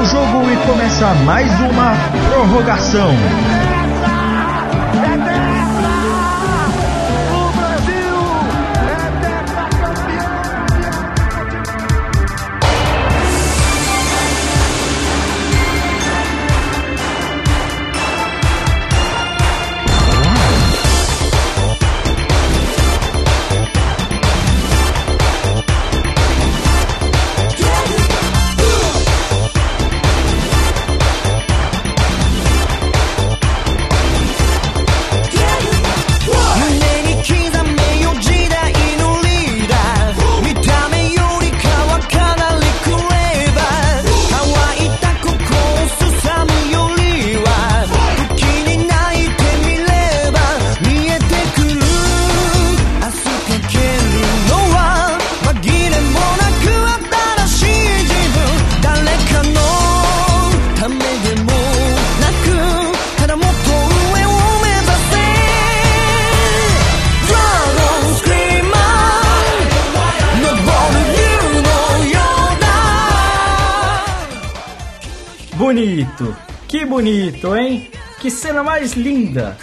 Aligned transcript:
o 0.00 0.04
jogo 0.04 0.48
e 0.50 0.56
começa 0.66 1.12
mais 1.24 1.50
uma 1.60 1.92
prorrogação. 2.30 3.10
Bonito, 77.38 77.56
hein? 77.56 77.88
Que 78.20 78.30
cena 78.30 78.62
mais 78.62 78.92
linda! 78.92 79.56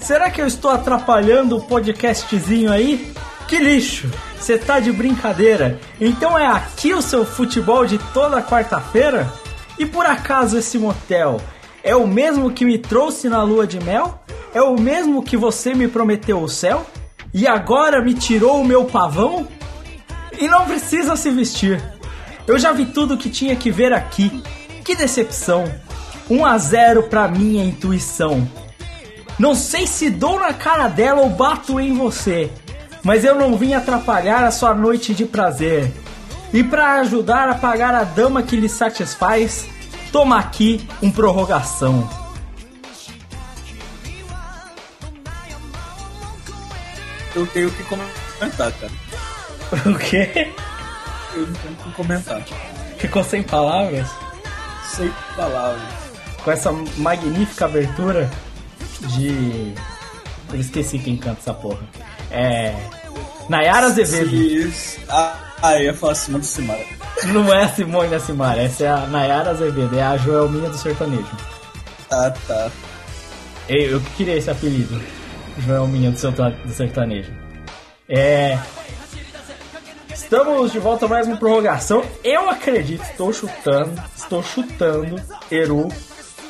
Será 0.00 0.30
que 0.30 0.40
eu 0.40 0.46
estou 0.46 0.70
atrapalhando 0.70 1.56
o 1.56 1.62
podcastzinho 1.62 2.72
aí? 2.72 3.12
Que 3.46 3.58
lixo! 3.58 4.10
Você 4.38 4.56
tá 4.56 4.80
de 4.80 4.92
brincadeira? 4.92 5.78
Então 6.00 6.38
é 6.38 6.46
aqui 6.46 6.94
o 6.94 7.02
seu 7.02 7.24
futebol 7.24 7.84
de 7.84 7.98
toda 8.12 8.42
quarta-feira? 8.42 9.30
E 9.78 9.84
por 9.84 10.06
acaso 10.06 10.58
esse 10.58 10.78
motel 10.78 11.40
é 11.82 11.94
o 11.94 12.06
mesmo 12.06 12.50
que 12.50 12.64
me 12.64 12.78
trouxe 12.78 13.28
na 13.28 13.42
lua 13.42 13.66
de 13.66 13.80
mel? 13.80 14.22
É 14.54 14.62
o 14.62 14.78
mesmo 14.78 15.22
que 15.22 15.36
você 15.36 15.74
me 15.74 15.88
prometeu 15.88 16.40
o 16.40 16.48
céu? 16.48 16.86
E 17.34 17.46
agora 17.46 18.00
me 18.00 18.14
tirou 18.14 18.60
o 18.60 18.64
meu 18.64 18.84
pavão? 18.84 19.46
E 20.38 20.46
não 20.46 20.64
precisa 20.64 21.16
se 21.16 21.30
vestir. 21.30 21.82
Eu 22.46 22.58
já 22.58 22.72
vi 22.72 22.86
tudo 22.86 23.18
que 23.18 23.28
tinha 23.28 23.54
que 23.56 23.70
ver 23.70 23.92
aqui. 23.92 24.42
Que 24.84 24.94
decepção! 24.94 25.87
1 26.30 26.44
a 26.44 26.58
0 26.58 27.04
para 27.04 27.28
minha 27.28 27.64
intuição. 27.64 28.46
Não 29.38 29.54
sei 29.54 29.86
se 29.86 30.10
dou 30.10 30.40
na 30.40 30.52
cara 30.52 30.88
dela 30.88 31.20
ou 31.20 31.30
bato 31.30 31.78
em 31.78 31.94
você, 31.94 32.50
mas 33.02 33.24
eu 33.24 33.34
não 33.34 33.56
vim 33.56 33.72
atrapalhar 33.72 34.44
a 34.44 34.50
sua 34.50 34.74
noite 34.74 35.14
de 35.14 35.24
prazer. 35.24 35.92
E 36.52 36.64
para 36.64 36.94
ajudar 37.00 37.48
a 37.48 37.54
pagar 37.54 37.94
a 37.94 38.04
dama 38.04 38.42
que 38.42 38.56
lhe 38.56 38.68
satisfaz, 38.68 39.66
toma 40.10 40.38
aqui 40.38 40.86
um 41.02 41.10
prorrogação. 41.10 42.08
Eu 47.34 47.46
tenho 47.46 47.70
que 47.70 47.84
comentar, 47.84 48.72
cara. 48.72 48.92
O 49.84 49.98
quê? 49.98 50.50
Eu 51.34 51.46
não 51.46 51.54
tenho 51.54 51.76
que 51.76 51.92
comentar. 51.92 52.42
Ficou 52.96 53.22
sem 53.22 53.42
palavras? 53.42 54.08
Sem 54.82 55.12
palavras. 55.36 55.97
Com 56.48 56.52
essa 56.52 56.72
magnífica 56.96 57.66
abertura 57.66 58.30
de. 59.08 59.74
Eu 60.50 60.58
esqueci 60.58 60.98
quem 60.98 61.14
canta 61.14 61.40
essa 61.40 61.52
porra. 61.52 61.86
É. 62.30 62.74
Nayara 63.50 63.84
Azevedo. 63.84 64.72
Ah, 65.10 65.74
eu 65.74 65.82
ia 65.82 65.94
falar 65.94 66.14
Simone 66.14 66.44
Simara. 66.44 66.86
Não 67.34 67.52
é 67.52 67.64
a 67.64 67.68
Simone 67.68 68.08
da 68.08 68.18
Simara, 68.18 68.62
essa 68.62 68.82
é 68.82 68.88
a 68.88 69.00
Nayara 69.00 69.50
Azevedo, 69.50 69.94
é 69.94 70.02
a 70.02 70.16
Joelminha 70.16 70.70
do 70.70 70.78
sertanejo. 70.78 71.36
Ah, 72.10 72.32
tá. 72.46 72.70
Eu, 73.68 73.90
eu 73.90 74.00
que 74.00 74.10
queria 74.12 74.38
esse 74.38 74.50
apelido. 74.50 74.98
Joelminha 75.58 76.10
do 76.10 76.72
sertanejo. 76.72 77.30
É. 78.08 78.58
Estamos 80.14 80.72
de 80.72 80.78
volta 80.78 81.04
a 81.04 81.08
mais 81.10 81.26
uma 81.26 81.36
prorrogação. 81.36 82.02
Eu 82.24 82.48
acredito, 82.48 83.02
estou 83.02 83.34
chutando, 83.34 84.02
estou 84.16 84.42
chutando, 84.42 85.22
Eru, 85.50 85.90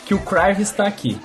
que 0.08 0.14
o 0.14 0.18
Crive 0.20 0.62
está 0.62 0.84
aqui. 0.86 1.20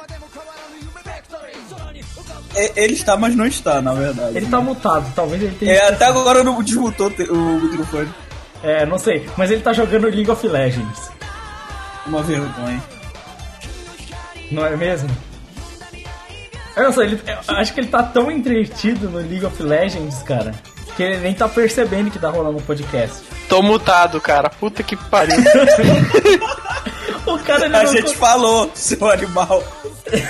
É, 2.56 2.84
Ele 2.84 2.94
está, 2.94 3.16
mas 3.18 3.34
não 3.36 3.46
está, 3.48 3.82
na 3.82 3.94
verdade. 3.94 4.38
Ele 4.38 4.46
tá 4.46 4.60
mutado, 4.60 5.12
talvez 5.16 5.42
ele 5.42 5.56
tenha. 5.56 5.72
É, 5.74 5.88
até 5.90 6.06
agora 6.06 6.44
não 6.44 6.62
desmutou 6.62 7.08
o 7.08 7.60
microfone. 7.62 8.14
É, 8.62 8.86
não 8.86 8.98
sei, 9.00 9.28
mas 9.38 9.50
ele 9.50 9.62
tá 9.62 9.72
jogando 9.74 10.04
League 10.08 10.30
of 10.30 10.46
Legends, 10.48 11.10
Uma 12.06 12.22
vergonha. 12.22 12.84
não 14.52 14.66
é 14.66 14.76
mesmo? 14.76 15.10
Eu 16.76 16.84
não 16.84 16.94
sei, 16.94 17.06
ele, 17.06 17.22
eu 17.48 17.56
acho 17.56 17.74
que 17.74 17.80
ele 17.80 17.88
tá 17.88 18.04
tão 18.04 18.30
entretido 18.30 19.10
no 19.10 19.18
League 19.20 19.46
of 19.46 19.62
Legends, 19.64 20.22
cara, 20.24 20.54
que 20.96 21.04
ele 21.04 21.18
nem 21.18 21.34
tá 21.34 21.48
percebendo 21.48 22.12
que 22.12 22.20
tá 22.20 22.30
rolando 22.30 22.58
um 22.58 22.62
podcast. 22.62 23.24
Tô 23.50 23.62
mutado, 23.62 24.20
cara. 24.22 24.50
Puta 24.50 24.84
que 24.84 24.96
pariu. 24.96 25.36
O 27.26 27.40
cara 27.40 27.66
ele 27.66 27.76
A 27.76 27.86
gente 27.86 28.16
falou, 28.16 28.70
seu 28.74 29.10
animal. 29.10 29.64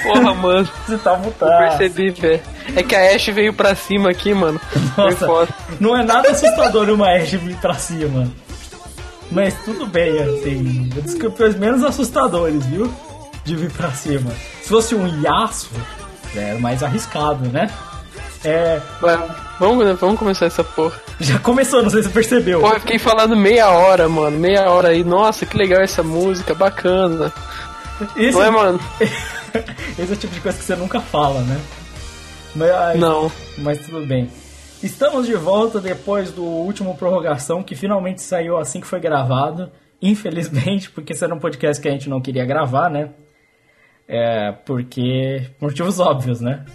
Porra, 0.04 0.34
mano. 0.34 0.70
você 0.86 0.98
tá 0.98 1.14
Eu 1.14 1.20
mutado. 1.20 1.78
percebi, 1.78 2.12
velho. 2.12 2.42
É 2.76 2.84
que 2.84 2.96
a 2.96 3.16
Ash 3.16 3.26
veio 3.28 3.54
pra 3.54 3.76
cima 3.76 4.10
aqui, 4.12 4.34
mano. 4.34 4.60
Foi 4.96 5.04
Nossa, 5.12 5.26
foda. 5.26 5.54
não 5.80 5.98
é 5.98 6.04
nada 6.04 6.30
assustador 6.32 6.90
uma 6.90 7.10
Ash 7.12 7.32
vir 7.32 7.56
pra 7.58 7.74
cima. 7.74 8.30
Mas 9.32 9.56
tudo 9.66 9.86
bem, 9.88 10.20
assim. 10.20 10.90
Eu 10.96 11.02
disse 11.02 11.18
que 11.18 11.30
foi 11.32 11.50
os 11.50 11.56
menos 11.56 11.84
assustadores, 11.84 12.66
viu? 12.68 12.94
De 13.44 13.56
vir 13.56 13.72
pra 13.72 13.92
cima. 13.92 14.32
Se 14.62 14.70
fosse 14.70 14.94
um 14.96 15.22
Yasuo, 15.22 15.72
é 16.36 16.54
mais 16.56 16.84
arriscado, 16.84 17.50
né? 17.50 17.70
É. 18.44 18.82
Vamos, 19.60 20.00
vamos 20.00 20.20
começar 20.20 20.46
essa 20.46 20.64
porra. 20.64 21.00
Já 21.20 21.40
começou, 21.40 21.82
não 21.82 21.90
sei 21.90 22.02
se 22.04 22.10
você 22.10 22.14
percebeu. 22.14 22.60
Porra, 22.60 22.76
eu 22.76 22.80
fiquei 22.82 23.00
falando 23.00 23.36
meia 23.36 23.70
hora, 23.70 24.10
mano. 24.10 24.38
Meia 24.38 24.70
hora 24.70 24.90
aí. 24.90 25.04
Nossa, 25.04 25.46
que 25.46 25.58
legal 25.58 25.82
essa 25.82 26.04
música, 26.04 26.54
bacana. 26.54 27.32
Esse, 28.18 28.38
Não 28.38 28.44
é, 28.44 28.50
mano? 28.50 28.80
esse 29.00 30.12
é 30.12 30.14
o 30.14 30.18
tipo 30.18 30.34
de 30.34 30.42
coisa 30.42 30.58
que 30.58 30.64
você 30.64 30.76
nunca 30.76 31.00
fala, 31.00 31.42
né? 31.42 31.60
Mas, 32.56 33.00
Não. 33.00 33.32
Mas 33.58 33.80
tudo 33.86 34.06
bem. 34.06 34.30
Estamos 34.82 35.26
de 35.26 35.36
volta 35.36 35.80
depois 35.80 36.32
do 36.32 36.44
último 36.44 36.98
prorrogação 36.98 37.64
que 37.64 37.76
finalmente 37.76 38.22
saiu 38.22 38.58
assim 38.58 38.82
que 38.82 38.88
foi 38.88 39.00
gravado. 39.00 39.72
Infelizmente, 40.02 40.92
porque 40.92 41.14
esse 41.14 41.24
era 41.24 41.34
um 41.34 41.40
podcast 41.40 41.82
que 41.82 41.88
a 41.88 41.92
gente 41.92 42.10
não 42.10 42.20
queria 42.20 42.46
gravar, 42.46 42.90
né? 42.90 43.12
É, 44.06 44.52
porque. 44.66 45.50
por 45.58 45.70
motivos 45.70 46.00
óbvios, 46.00 46.42
né? 46.42 46.66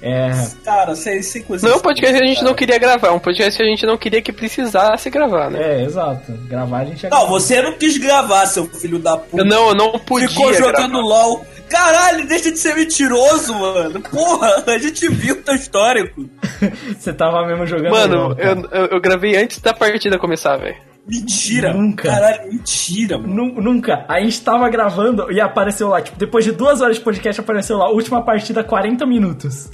É. 0.00 0.30
Cara, 0.64 0.94
sem, 0.94 1.22
sem 1.22 1.42
coisa. 1.42 1.66
Não 1.66 1.74
é 1.74 1.76
um 1.76 1.80
podcast 1.80 2.16
que 2.16 2.22
a 2.24 2.26
gente 2.26 2.44
não 2.44 2.54
queria 2.54 2.78
gravar, 2.78 3.08
é 3.08 3.10
um 3.10 3.18
podcast 3.18 3.56
que 3.56 3.62
a 3.62 3.66
gente 3.66 3.84
não 3.84 3.96
queria 3.96 4.22
que 4.22 4.32
precisasse 4.32 5.10
gravar, 5.10 5.50
né? 5.50 5.60
É, 5.60 5.84
exato. 5.84 6.32
Gravar 6.48 6.78
a 6.78 6.84
gente 6.84 7.02
ia 7.02 7.10
Não, 7.10 7.18
gravar. 7.18 7.32
você 7.32 7.62
não 7.62 7.72
quis 7.72 7.98
gravar, 7.98 8.46
seu 8.46 8.66
filho 8.66 8.98
da 8.98 9.16
puta. 9.16 9.42
Eu 9.42 9.44
não, 9.44 9.68
eu 9.68 9.74
não 9.74 9.92
podia. 9.98 10.28
Ficou 10.28 10.52
jogando 10.54 10.92
gravar. 10.92 11.02
LOL. 11.06 11.46
Caralho, 11.68 12.26
deixa 12.26 12.50
de 12.50 12.58
ser 12.58 12.74
mentiroso, 12.76 13.52
mano. 13.54 14.00
Porra, 14.00 14.64
a 14.66 14.78
gente 14.78 15.06
viu 15.08 15.34
o 15.34 15.38
teu 15.42 15.54
histórico. 15.54 16.24
Você 16.98 17.12
tava 17.12 17.46
mesmo 17.46 17.66
jogando. 17.66 17.90
Mano, 17.90 18.16
LOL, 18.28 18.36
cara. 18.36 18.48
eu, 18.50 18.80
eu, 18.80 18.86
eu 18.92 19.00
gravei 19.00 19.36
antes 19.36 19.58
da 19.60 19.74
partida 19.74 20.18
começar, 20.18 20.56
velho. 20.56 20.76
Mentira. 21.06 21.72
Nunca. 21.72 22.08
Caralho, 22.10 22.52
mentira, 22.52 23.18
mano. 23.18 23.34
Nu- 23.34 23.60
Nunca. 23.62 24.04
A 24.08 24.20
gente 24.20 24.40
tava 24.42 24.68
gravando 24.68 25.30
e 25.32 25.40
apareceu 25.40 25.88
lá, 25.88 26.02
tipo, 26.02 26.18
depois 26.18 26.44
de 26.44 26.52
duas 26.52 26.80
horas 26.82 26.96
de 26.96 27.02
podcast, 27.02 27.40
apareceu 27.40 27.78
lá, 27.78 27.90
última 27.90 28.22
partida, 28.22 28.62
40 28.62 29.06
minutos. 29.06 29.70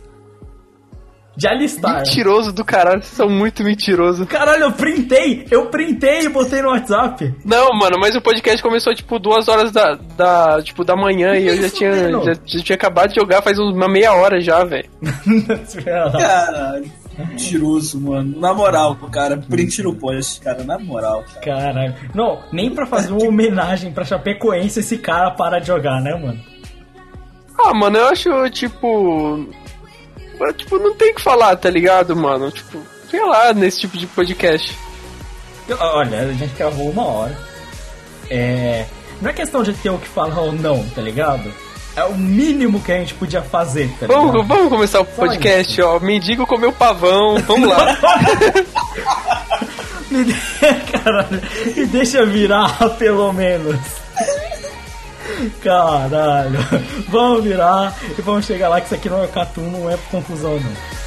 De 1.36 1.48
alistar. 1.48 1.96
Mentiroso 1.98 2.52
do 2.52 2.64
caralho, 2.64 3.02
vocês 3.02 3.16
são 3.16 3.28
muito 3.28 3.64
mentiroso. 3.64 4.24
Caralho, 4.26 4.64
eu 4.64 4.72
printei! 4.72 5.46
Eu 5.50 5.66
printei 5.66 6.20
e 6.20 6.28
botei 6.28 6.62
no 6.62 6.68
WhatsApp. 6.68 7.34
Não, 7.44 7.70
mano, 7.76 7.98
mas 7.98 8.14
o 8.14 8.20
podcast 8.20 8.62
começou 8.62 8.94
tipo 8.94 9.18
duas 9.18 9.48
horas 9.48 9.72
da, 9.72 9.94
da, 10.16 10.62
tipo, 10.62 10.84
da 10.84 10.94
manhã 10.94 11.34
e 11.36 11.48
eu 11.48 11.56
já 11.56 11.68
tinha, 11.68 12.10
já, 12.22 12.34
já 12.44 12.62
tinha 12.62 12.76
acabado 12.76 13.08
de 13.10 13.16
jogar 13.16 13.42
faz 13.42 13.58
uma 13.58 13.88
meia 13.88 14.12
hora 14.14 14.40
já, 14.40 14.64
velho. 14.64 14.88
Caralho. 15.84 17.04
Mentiroso, 17.18 18.00
mano. 18.00 18.40
Na 18.40 18.52
moral, 18.52 18.96
cara. 19.10 19.36
Print 19.36 19.82
no 19.82 19.94
post, 19.94 20.40
cara. 20.40 20.64
Na 20.64 20.78
moral, 20.78 21.24
cara. 21.40 21.72
Caralho. 21.72 21.94
Não, 22.14 22.40
nem 22.52 22.74
pra 22.74 22.86
fazer 22.86 23.12
uma 23.12 23.26
homenagem 23.28 23.92
pra 23.92 24.04
Chapecoense 24.04 24.80
esse 24.80 24.98
cara 24.98 25.30
para 25.30 25.60
de 25.60 25.68
jogar, 25.68 26.00
né, 26.00 26.14
mano? 26.14 26.40
Ah, 27.58 27.72
mano, 27.72 27.98
eu 27.98 28.08
acho, 28.08 28.50
tipo. 28.50 29.46
Tipo, 30.56 30.78
não 30.78 30.94
tem 30.94 31.12
o 31.12 31.14
que 31.14 31.22
falar, 31.22 31.56
tá 31.56 31.70
ligado, 31.70 32.16
mano? 32.16 32.50
Tipo, 32.50 32.82
sei 33.10 33.24
lá, 33.24 33.52
nesse 33.52 33.80
tipo 33.80 33.96
de 33.96 34.06
podcast. 34.06 34.76
Olha, 35.78 36.20
a 36.20 36.32
gente 36.32 36.54
gravou 36.56 36.90
uma 36.90 37.06
hora. 37.06 37.38
É. 38.30 38.86
Não 39.20 39.30
é 39.30 39.32
questão 39.32 39.62
de 39.62 39.72
ter 39.72 39.90
o 39.90 39.98
que 39.98 40.08
falar 40.08 40.40
ou 40.40 40.52
não, 40.52 40.84
tá 40.90 41.00
ligado? 41.00 41.52
É 41.96 42.04
o 42.04 42.14
mínimo 42.14 42.80
que 42.80 42.90
a 42.90 42.98
gente 42.98 43.14
podia 43.14 43.40
fazer, 43.40 43.88
tá 44.00 44.06
ligado? 44.06 44.32
Vamos, 44.32 44.46
vamos 44.46 44.68
começar 44.68 45.00
o 45.00 45.04
podcast, 45.04 45.80
ó. 45.80 46.00
Mendigo 46.00 46.46
comeu 46.46 46.72
pavão, 46.72 47.38
vamos 47.46 47.68
lá. 47.68 47.96
me, 50.10 50.24
de... 50.24 50.34
Caralho, 50.92 51.40
me 51.76 51.86
deixa 51.86 52.26
virar, 52.26 52.76
pelo 52.98 53.32
menos. 53.32 53.76
Caralho. 55.62 56.58
Vamos 57.08 57.44
virar 57.44 57.96
e 58.18 58.22
vamos 58.22 58.44
chegar 58.44 58.68
lá 58.68 58.80
que 58.80 58.86
isso 58.86 58.94
aqui 58.94 59.08
não 59.08 59.22
é 59.22 59.26
cartoon, 59.26 59.70
não 59.70 59.90
é 59.90 59.96
confusão, 60.10 60.58
não. 60.60 61.04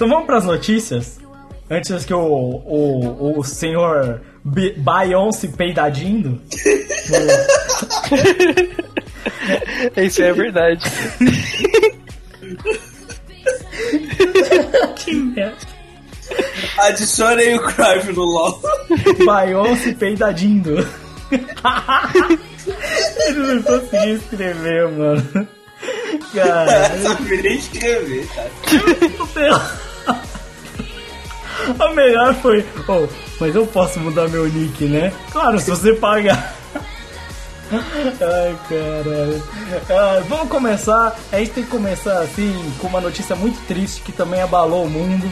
Então 0.00 0.08
vamos 0.08 0.24
para 0.24 0.38
as 0.38 0.44
notícias. 0.46 1.18
Antes 1.70 2.06
que 2.06 2.14
o, 2.14 2.18
o, 2.18 3.38
o 3.38 3.44
senhor 3.44 4.22
B 4.42 4.74
Beyoncé 4.78 5.46
peidadindo. 5.48 6.40
Isso 9.96 10.22
é 10.22 10.32
verdade. 10.32 10.84
que 14.96 15.14
merda. 15.14 15.56
Adicionei 16.78 17.54
o 17.54 17.62
Crave 17.62 18.12
no 18.12 18.22
LOL. 18.22 18.60
Beyoncé 19.18 19.92
peidadindo. 19.92 20.86
Ele 23.26 23.38
não 23.38 23.62
conseguiu 23.62 24.16
escrever, 24.16 24.88
mano. 24.88 25.48
Cara. 26.34 26.90
Só 27.02 27.14
nem 27.20 27.56
escrever, 27.56 28.26
cara. 28.28 28.50
A 31.78 31.94
melhor 31.94 32.34
foi, 32.36 32.64
oh, 32.88 33.06
mas 33.38 33.54
eu 33.54 33.66
posso 33.66 34.00
mudar 34.00 34.26
meu 34.28 34.48
nick, 34.48 34.86
né? 34.86 35.12
Claro, 35.30 35.60
se 35.60 35.70
você 35.70 35.92
pagar. 35.94 36.56
Ai, 37.72 38.58
caralho. 38.68 39.42
Ah, 39.88 40.22
vamos 40.28 40.48
começar. 40.48 41.16
A 41.30 41.38
gente 41.38 41.52
tem 41.52 41.64
que 41.64 41.70
começar 41.70 42.20
assim 42.20 42.72
com 42.78 42.88
uma 42.88 43.00
notícia 43.00 43.36
muito 43.36 43.64
triste 43.66 44.00
que 44.00 44.12
também 44.12 44.42
abalou 44.42 44.84
o 44.84 44.90
mundo. 44.90 45.30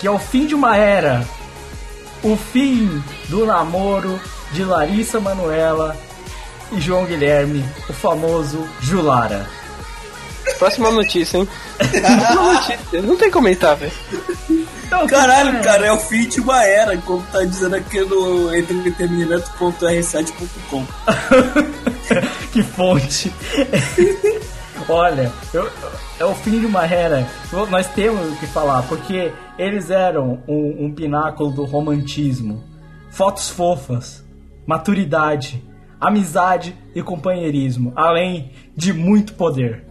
Que 0.00 0.06
é 0.06 0.10
o 0.10 0.18
fim 0.18 0.46
de 0.46 0.54
uma 0.54 0.76
era. 0.76 1.24
O 2.22 2.36
fim 2.36 3.02
do 3.28 3.46
namoro 3.46 4.18
de 4.52 4.64
Larissa 4.64 5.20
Manuela 5.20 5.96
e 6.72 6.80
João 6.80 7.04
Guilherme, 7.04 7.64
o 7.88 7.92
famoso 7.92 8.66
Julara. 8.80 9.46
Próxima 10.58 10.90
notícia, 10.90 11.38
hein? 11.38 11.48
Próxima 11.78 12.52
notícia. 12.52 13.02
Não 13.02 13.16
tem 13.16 13.30
comentar, 13.30 13.76
velho. 14.98 15.08
Caralho, 15.08 15.62
cara, 15.62 15.86
é 15.86 15.92
o 15.92 15.98
fim 15.98 16.28
de 16.28 16.40
uma 16.40 16.64
era, 16.64 16.96
como 16.98 17.22
tá 17.32 17.42
dizendo 17.44 17.76
aqui 17.76 18.00
no 18.00 18.54
entretenimento.r7.com. 18.54 20.84
que 22.52 22.62
fonte. 22.62 23.32
Olha, 24.88 25.32
eu, 25.52 25.68
é 26.18 26.24
o 26.24 26.34
fim 26.34 26.60
de 26.60 26.66
uma 26.66 26.86
era. 26.86 27.26
Nós 27.70 27.88
temos 27.88 28.32
o 28.32 28.36
que 28.36 28.46
falar, 28.46 28.82
porque 28.82 29.32
eles 29.58 29.90
eram 29.90 30.42
um, 30.46 30.86
um 30.86 30.92
pináculo 30.92 31.50
do 31.50 31.64
romantismo. 31.64 32.62
Fotos 33.10 33.48
fofas, 33.48 34.24
maturidade, 34.66 35.62
amizade 36.00 36.76
e 36.94 37.02
companheirismo, 37.02 37.92
além 37.96 38.52
de 38.76 38.92
muito 38.92 39.34
poder. 39.34 39.84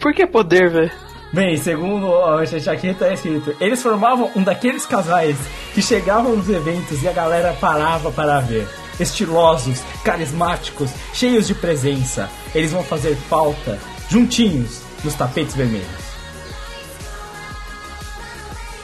Por 0.00 0.12
que 0.12 0.26
poder, 0.26 0.70
velho? 0.70 0.92
Bem, 1.34 1.56
segundo 1.56 2.14
a 2.14 2.44
aqui 2.44 2.94
tá 2.94 3.12
escrito, 3.12 3.56
eles 3.58 3.82
formavam 3.82 4.30
um 4.36 4.42
daqueles 4.44 4.86
casais 4.86 5.36
que 5.74 5.82
chegavam 5.82 6.36
nos 6.36 6.48
eventos 6.48 7.02
e 7.02 7.08
a 7.08 7.12
galera 7.12 7.52
parava 7.60 8.12
para 8.12 8.38
ver. 8.38 8.68
Estilosos, 9.00 9.80
carismáticos, 10.04 10.92
cheios 11.12 11.48
de 11.48 11.54
presença. 11.56 12.30
Eles 12.54 12.70
vão 12.70 12.84
fazer 12.84 13.16
falta, 13.28 13.80
juntinhos, 14.08 14.80
nos 15.02 15.14
tapetes 15.14 15.56
vermelhos. 15.56 16.04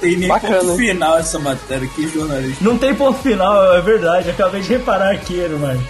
Tem 0.01 0.17
nem 0.17 0.29
Bacana, 0.29 0.59
ponto 0.59 0.77
final 0.77 1.19
essa 1.19 1.39
matéria, 1.39 1.87
que 1.87 2.09
jornalista. 2.09 2.65
Não 2.65 2.77
tem 2.77 2.93
ponto 2.97 3.21
final, 3.21 3.77
é 3.77 3.81
verdade, 3.81 4.29
acabei 4.29 4.61
de 4.61 4.71
reparar 4.71 5.13
aqui, 5.13 5.35
irmão. 5.35 5.81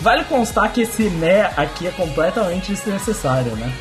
Vale 0.00 0.22
constar 0.26 0.72
que 0.72 0.82
esse 0.82 1.10
né 1.10 1.50
aqui 1.56 1.88
é 1.88 1.90
completamente 1.90 2.72
desnecessário, 2.72 3.56
né? 3.56 3.72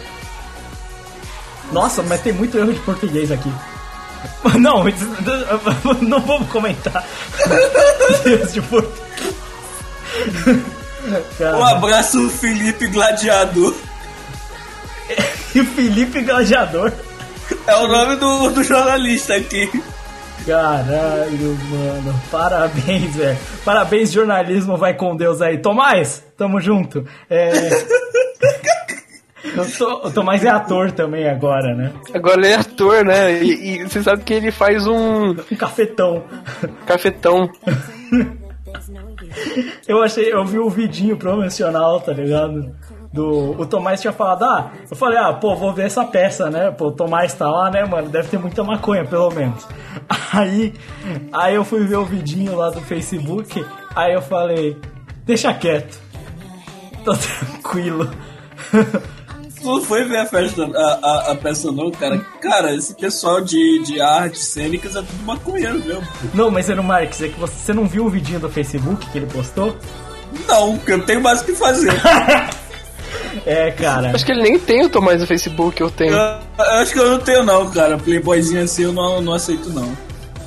Nossa, 1.71 2.03
mas 2.03 2.21
tem 2.21 2.33
muito 2.33 2.57
erro 2.57 2.73
de 2.73 2.79
português 2.81 3.31
aqui. 3.31 3.51
Não, 4.59 4.83
não 6.01 6.19
vamos 6.19 6.49
comentar. 6.49 7.03
Deus 8.23 8.53
de 8.53 8.61
português. 8.61 9.35
Um 11.41 11.63
abraço, 11.63 12.29
Felipe 12.29 12.87
Gladiador. 12.87 13.75
Felipe 15.75 16.21
Gladiador? 16.21 16.91
É 17.67 17.75
o 17.75 17.87
nome 17.87 18.15
do, 18.15 18.49
do 18.49 18.63
jornalista 18.63 19.35
aqui. 19.35 19.69
Caralho, 20.45 21.57
mano. 21.69 22.21
Parabéns, 22.31 23.15
velho. 23.15 23.37
Parabéns, 23.63 24.11
jornalismo 24.11 24.77
vai 24.77 24.93
com 24.93 25.15
Deus 25.15 25.41
aí. 25.41 25.57
Tomás, 25.57 26.23
tamo 26.37 26.59
junto. 26.59 27.05
É... 27.29 27.51
o 30.03 30.11
Tomás 30.11 30.43
é 30.43 30.49
ator 30.49 30.91
também 30.91 31.29
agora, 31.29 31.75
né? 31.75 31.93
Agora 32.13 32.37
ele 32.37 32.47
é 32.47 32.55
ator, 32.55 33.05
né? 33.05 33.43
E, 33.43 33.75
e 33.75 33.83
você 33.83 34.01
sabe 34.03 34.23
que 34.23 34.33
ele 34.33 34.51
faz 34.51 34.87
um. 34.87 35.31
Um 35.31 35.55
cafetão. 35.57 36.23
Cafetão. 36.85 37.49
eu 39.87 40.03
achei, 40.03 40.31
eu 40.31 40.45
vi 40.45 40.59
o 40.59 40.69
vidinho 40.69 41.17
promocional, 41.17 41.99
tá 42.01 42.13
ligado? 42.13 42.71
do. 43.15 43.59
O 43.59 43.65
Tomás 43.65 44.01
tinha 44.01 44.11
falado, 44.11 44.43
ah, 44.43 44.71
eu 44.91 44.95
falei, 44.95 45.17
ah, 45.17 45.33
pô, 45.33 45.55
vou 45.55 45.73
ver 45.73 45.85
essa 45.85 46.03
peça, 46.03 46.49
né? 46.49 46.69
Pô, 46.69 46.87
o 46.87 46.91
Tomás 46.91 47.33
tá 47.33 47.49
lá, 47.49 47.71
né, 47.71 47.85
mano? 47.85 48.09
Deve 48.09 48.27
ter 48.27 48.37
muita 48.37 48.63
maconha, 48.63 49.05
pelo 49.05 49.31
menos. 49.31 49.65
Aí, 50.33 50.73
aí 51.31 51.55
eu 51.55 51.63
fui 51.63 51.85
ver 51.85 51.95
o 51.95 52.03
vidinho 52.03 52.57
lá 52.57 52.69
do 52.69 52.81
Facebook, 52.81 53.65
aí 53.95 54.13
eu 54.13 54.21
falei, 54.21 54.77
deixa 55.25 55.53
quieto. 55.53 55.97
Tô 57.05 57.13
tranquilo. 57.49 58.09
Não 59.65 59.81
foi 59.81 60.03
ver 60.03 60.17
a 60.17 60.25
festa, 60.25 60.63
a, 60.63 60.99
a, 61.01 61.31
a, 61.31 61.35
peça 61.35 61.71
não, 61.71 61.91
cara. 61.91 62.17
Cara, 62.41 62.75
esse 62.75 62.93
pessoal 62.93 63.41
de, 63.41 63.83
de 63.83 63.99
artes 64.01 64.43
cênicas 64.45 64.95
é 64.95 65.01
tudo 65.01 65.23
maconheiro 65.23 65.79
mesmo. 65.79 66.07
Não, 66.33 66.49
mas 66.49 66.69
era 66.69 66.79
o 66.79 66.83
Marques, 66.83 67.21
é 67.21 67.27
que 67.27 67.39
você, 67.39 67.53
você 67.53 67.73
não 67.73 67.85
viu 67.85 68.05
o 68.05 68.09
vidinho 68.09 68.39
do 68.39 68.49
Facebook 68.49 69.09
que 69.09 69.17
ele 69.17 69.27
postou? 69.27 69.75
Não, 70.47 70.77
porque 70.77 70.93
eu 70.93 71.05
tenho 71.05 71.21
mais 71.21 71.41
o 71.41 71.45
que 71.45 71.53
fazer. 71.53 71.91
É, 73.45 73.69
cara. 73.71 74.11
Acho 74.11 74.25
que 74.25 74.31
ele 74.31 74.43
nem 74.43 74.57
tem 74.57 74.85
o 74.85 74.89
Tomás 74.89 75.19
no 75.19 75.27
Facebook, 75.27 75.79
eu 75.81 75.91
tenho. 75.91 76.13
Eu, 76.13 76.39
eu 76.57 76.71
acho 76.79 76.93
que 76.93 76.99
eu 76.99 77.11
não 77.11 77.19
tenho, 77.19 77.43
não, 77.43 77.69
cara. 77.69 77.97
Playboyzinho 77.97 78.63
assim 78.63 78.83
eu 78.83 78.93
não, 78.93 79.21
não 79.21 79.33
aceito, 79.33 79.69
não. 79.69 79.95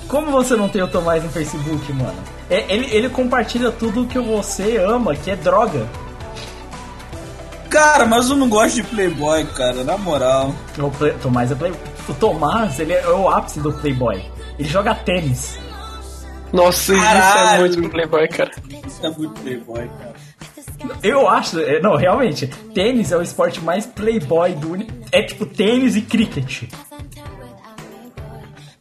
Como 0.06 0.30
você 0.30 0.56
não 0.56 0.68
tem 0.68 0.82
o 0.82 0.88
Tomás 0.88 1.22
no 1.22 1.28
Facebook, 1.28 1.92
mano? 1.92 2.16
É, 2.48 2.64
ele, 2.72 2.88
ele 2.90 3.08
compartilha 3.10 3.70
tudo 3.70 4.06
que 4.06 4.18
você 4.18 4.78
ama, 4.78 5.14
que 5.14 5.30
é 5.30 5.37
droga. 5.37 5.87
Cara, 7.70 8.06
mas 8.06 8.30
eu 8.30 8.37
não 8.37 8.48
gosto 8.48 8.76
de 8.76 8.82
Playboy, 8.82 9.44
cara, 9.54 9.84
na 9.84 9.96
moral. 9.98 10.54
O 10.78 10.90
play, 10.90 11.12
Tomás 11.22 11.50
é 11.50 11.54
Playboy. 11.54 11.80
O 12.08 12.14
Tomás, 12.14 12.80
ele 12.80 12.94
é 12.94 13.08
o 13.08 13.28
ápice 13.28 13.60
do 13.60 13.72
Playboy. 13.72 14.22
Ele 14.58 14.68
joga 14.68 14.94
tênis. 14.94 15.58
Nossa, 16.52 16.94
Caralho. 16.94 17.66
isso 17.66 17.76
é 17.76 17.80
muito 17.80 17.90
Playboy, 17.90 18.28
cara. 18.28 18.50
Isso 18.87 19.06
é 19.06 19.10
muito 19.10 19.40
Playboy, 19.40 19.90
cara. 19.98 20.14
Eu 21.02 21.28
acho, 21.28 21.58
é, 21.60 21.80
não, 21.80 21.96
realmente, 21.96 22.46
tênis 22.72 23.12
é 23.12 23.16
o 23.16 23.22
esporte 23.22 23.60
mais 23.60 23.84
playboy 23.84 24.52
do 24.54 24.76
É 25.10 25.22
tipo 25.22 25.44
tênis 25.44 25.96
e 25.96 26.02
cricket. 26.02 26.64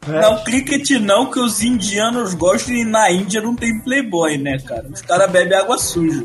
É. 0.10 0.22
Não, 0.22 0.44
cricket 0.44 0.90
não, 1.02 1.30
que 1.32 1.40
os 1.40 1.62
indianos 1.62 2.34
gostam 2.34 2.74
e 2.76 2.86
na 2.86 3.12
Índia 3.12 3.42
não 3.42 3.56
tem 3.56 3.80
playboy, 3.82 4.38
né, 4.38 4.58
cara? 4.66 4.86
Os 4.94 5.02
caras 5.02 5.30
bebem 5.32 5.58
água 5.58 5.78
suja. 5.78 6.24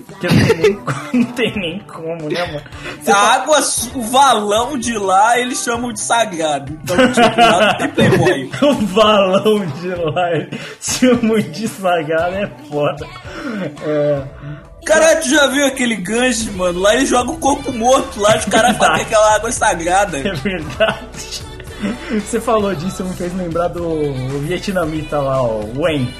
Não 1.12 1.24
tem, 1.24 1.52
nem, 1.56 1.78
como, 1.80 2.28
né, 2.28 2.44
mano? 2.46 2.62
Você 3.00 3.10
A 3.10 3.14
tá- 3.14 3.20
água, 3.34 3.58
o 3.94 4.02
valão 4.02 4.78
de 4.78 4.96
lá, 4.98 5.38
eles 5.38 5.62
chamam 5.62 5.92
de 5.92 6.00
sagrado. 6.00 6.78
Então, 6.82 6.96
tipo, 7.12 7.40
lá 7.40 7.60
não 7.60 7.78
tem 7.78 7.88
playboy. 7.90 8.50
O 8.62 8.74
balão 8.94 9.66
de 9.80 9.88
lá, 9.88 10.28
chama 10.80 11.42
de 11.42 11.66
sagrado, 11.68 12.36
é 12.36 12.50
foda. 12.70 13.06
É, 13.84 14.22
Cara, 14.84 15.14
tu 15.16 15.28
já 15.28 15.46
viu 15.46 15.64
aquele 15.66 15.94
gancho, 15.96 16.52
mano? 16.54 16.80
Lá 16.80 16.94
eles 16.96 17.08
jogam 17.08 17.34
o 17.34 17.38
corpo 17.38 17.72
morto, 17.72 18.20
lá 18.20 18.36
os 18.36 18.44
caras 18.46 18.76
fazem 18.78 19.02
aquela 19.04 19.34
água 19.36 19.52
sagrada. 19.52 20.18
é 20.18 20.32
verdade. 20.32 21.51
Você 22.10 22.40
falou 22.40 22.74
disso, 22.74 23.04
me 23.04 23.12
fez 23.14 23.34
lembrar 23.34 23.68
do 23.68 24.12
vietnamita 24.40 25.18
lá, 25.18 25.42
ó, 25.42 25.60
Wayne. 25.74 26.14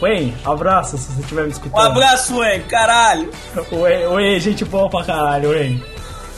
Wayne, 0.00 0.34
abraço 0.44 0.96
se 0.98 1.12
você 1.12 1.20
estiver 1.20 1.42
me 1.42 1.48
Um 1.48 1.50
escutando. 1.52 1.86
abraço, 1.86 2.36
Wayne, 2.36 2.64
caralho. 2.64 3.30
Oi, 4.10 4.40
gente 4.40 4.64
boa 4.64 4.88
pra 4.88 5.04
caralho, 5.04 5.50
Wayne. 5.50 5.82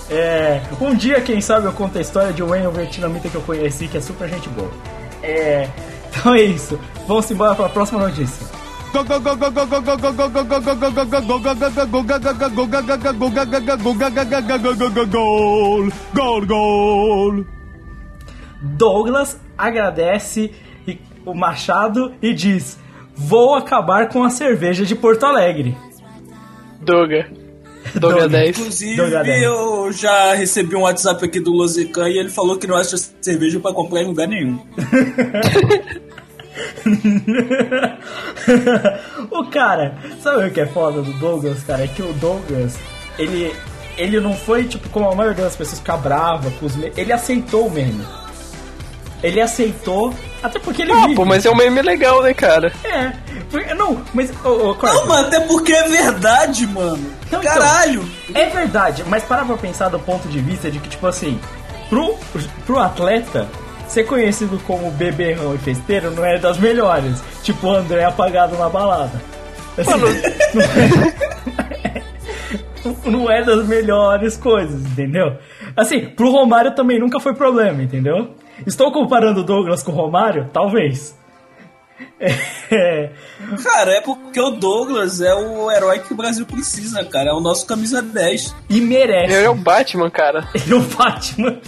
É, 0.09 0.61
um 0.81 0.95
dia, 0.95 1.21
quem 1.21 1.41
sabe, 1.41 1.67
eu 1.67 1.73
conto 1.73 1.99
a 1.99 2.01
história 2.01 2.33
de 2.33 2.43
Wayne, 2.43 2.69
o 2.69 2.71
vietnamita 2.71 3.29
que 3.29 3.35
eu 3.35 3.43
conheci, 3.43 3.89
que 3.89 3.99
é 3.99 4.01
super 4.01 4.29
gente 4.29 4.49
boa. 4.51 4.71
É, 5.23 5.69
então 6.11 6.35
é 6.35 6.43
isso. 6.43 6.79
Vamos 7.09 7.31
embora 7.31 7.55
pra 7.55 7.69
próxima 7.69 8.01
notícia. 8.07 8.47
Gol, 8.93 9.05
gol, 16.15 16.47
gol. 16.47 17.56
Douglas 18.63 19.41
agradece 19.57 20.53
o 21.25 21.35
Machado 21.35 22.15
e 22.23 22.33
diz: 22.33 22.79
Vou 23.15 23.55
acabar 23.55 24.09
com 24.09 24.23
a 24.23 24.31
cerveja 24.31 24.85
de 24.85 24.95
Porto 24.95 25.25
Alegre. 25.25 25.77
Doga. 26.81 27.29
Doga 27.95 28.15
Doga. 28.15 28.29
10. 28.29 28.59
Inclusive, 28.59 28.97
Doga 28.97 29.23
dez. 29.23 29.43
eu 29.43 29.93
já 29.93 30.35
recebi 30.35 30.75
um 30.75 30.83
WhatsApp 30.83 31.25
aqui 31.25 31.41
do 31.41 31.53
Lozican 31.53 32.09
e 32.09 32.19
ele 32.19 32.29
falou 32.29 32.59
que 32.59 32.67
não 32.67 32.77
acha 32.77 32.97
cerveja 33.21 33.61
pra 33.61 33.73
comprar 33.73 34.03
em 34.03 34.07
lugar 34.07 34.27
nenhum. 34.27 34.59
o 39.31 39.45
cara, 39.51 39.97
sabe 40.21 40.47
o 40.47 40.51
que 40.51 40.61
é 40.61 40.67
foda 40.67 41.01
do 41.03 41.13
Douglas, 41.15 41.63
cara? 41.63 41.85
É 41.85 41.89
que 41.89 42.03
o 42.03 42.13
Douglas, 42.15 42.77
ele, 43.19 43.55
ele 43.97 44.21
não 44.21 44.35
foi 44.35 44.65
tipo 44.65 44.89
como 44.89 45.09
a 45.09 45.15
maioria 45.15 45.45
das 45.45 45.57
pessoas 45.57 45.79
ficar 45.79 45.97
brava 45.99 46.51
com 46.59 46.67
os 46.67 46.75
memes. 46.77 46.99
Ele 46.99 47.13
aceitou 47.13 47.67
o 47.67 47.71
meme. 47.71 48.05
Ele 49.23 49.41
aceitou, 49.41 50.13
até 50.43 50.59
porque 50.59 50.83
ele 50.83 50.93
Ah, 50.93 51.03
vive. 51.03 51.15
pô, 51.15 51.25
mas 51.25 51.45
é 51.47 51.51
um 51.51 51.55
meme 51.57 51.81
legal, 51.83 52.23
né, 52.23 52.35
cara? 52.35 52.71
É, 52.85 53.13
porque- 53.51 53.75
não, 53.75 54.03
mas. 54.13 54.31
ô, 54.45 54.71
ô, 54.71 54.75
Corta, 54.75 54.95
Não, 54.95 55.07
mano, 55.07 55.27
até 55.29 55.41
porque 55.41 55.73
é 55.73 55.89
verdade, 55.89 56.67
mano. 56.67 56.97
Não, 57.31 57.41
então. 57.41 57.41
Caralho. 57.43 58.05
É 58.35 58.47
verdade, 58.47 59.03
mas 59.07 59.23
para 59.25 59.45
pra 59.45 59.57
pensar 59.57 59.89
do 59.89 59.99
ponto 59.99 60.29
de 60.29 60.39
vista 60.39 60.71
de 60.71 60.79
que, 60.79 60.89
tipo 60.89 61.07
assim, 61.07 61.41
pro, 61.89 62.15
pro 62.67 62.79
atleta, 62.79 63.49
ser 63.89 64.05
conhecido 64.05 64.61
como 64.67 64.91
beberrão 64.91 65.55
e 65.55 65.59
festeiro 65.59 66.11
não 66.11 66.25
é 66.25 66.39
das 66.39 66.59
melhores. 66.59 67.23
Tipo 67.43 67.69
o 67.69 67.71
André 67.75 68.05
apagado 68.05 68.57
na 68.59 68.69
balada. 68.69 69.21
Assim, 69.79 69.91
não, 69.99 70.09
não 73.11 73.31
é 73.31 73.43
das 73.43 73.67
melhores 73.67 74.37
coisas, 74.37 74.81
entendeu? 74.83 75.37
Assim, 75.77 76.07
pro 76.09 76.31
Romário 76.31 76.75
também 76.75 76.99
nunca 76.99 77.19
foi 77.21 77.35
problema, 77.35 77.83
entendeu? 77.83 78.35
Estou 78.65 78.93
comparando 78.93 79.41
o 79.41 79.45
Douglas 79.45 79.83
com 79.83 79.93
o 79.93 79.95
Romário? 79.95 80.49
Talvez. 80.53 81.17
É, 82.69 83.11
Cara, 83.63 83.93
é 83.93 84.01
porque 84.01 84.41
o 84.41 84.51
Douglas 84.51 85.21
é 85.21 85.33
o 85.33 85.71
herói 85.71 86.01
que 86.01 86.13
o 86.13 86.17
Brasil 86.17 86.45
precisa, 86.45 87.05
cara. 87.05 87.31
É 87.31 87.33
o 87.33 87.41
nosso 87.41 87.65
camisa 87.65 88.03
10. 88.03 88.55
e 88.69 88.81
merece. 88.81 89.33
Ele 89.33 89.45
é 89.47 89.49
o 89.49 89.55
Batman, 89.55 90.11
cara. 90.11 90.49
Ele 90.53 90.73
é 90.73 90.77
o 90.77 90.81
Batman. 90.81 91.61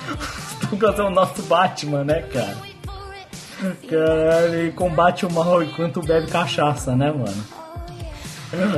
Douglas 0.70 0.98
é 0.98 1.02
o 1.02 1.10
nosso 1.10 1.42
Batman, 1.42 2.04
né, 2.04 2.22
cara? 2.22 2.56
Cara, 3.88 4.46
ele 4.46 4.72
combate 4.72 5.26
o 5.26 5.30
mal 5.30 5.62
enquanto 5.62 6.00
bebe 6.00 6.28
cachaça, 6.28 6.96
né, 6.96 7.10
mano? 7.12 7.44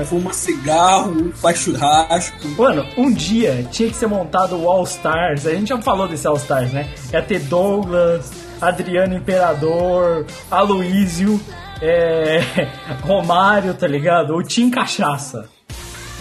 Fuma 0.04 0.34
cigarro, 0.34 1.32
faz 1.34 1.58
churrasco. 1.58 2.46
Mano, 2.58 2.86
um 2.96 3.10
dia 3.10 3.66
tinha 3.70 3.88
que 3.88 3.96
ser 3.96 4.06
montado 4.06 4.54
o 4.56 4.70
All 4.70 4.84
Stars. 4.84 5.46
A 5.46 5.54
gente 5.54 5.68
já 5.68 5.80
falou 5.80 6.06
desse 6.06 6.26
All 6.26 6.36
Stars, 6.36 6.72
né? 6.72 6.90
Ia 7.10 7.22
ter 7.22 7.40
Douglas, 7.40 8.30
Adriano 8.60 9.14
Imperador, 9.14 10.26
Aloísio, 10.50 11.40
é, 11.80 12.40
Romário, 13.02 13.72
tá 13.72 13.86
ligado? 13.86 14.34
O 14.34 14.42
Team 14.42 14.70
Cachaça. 14.70 15.48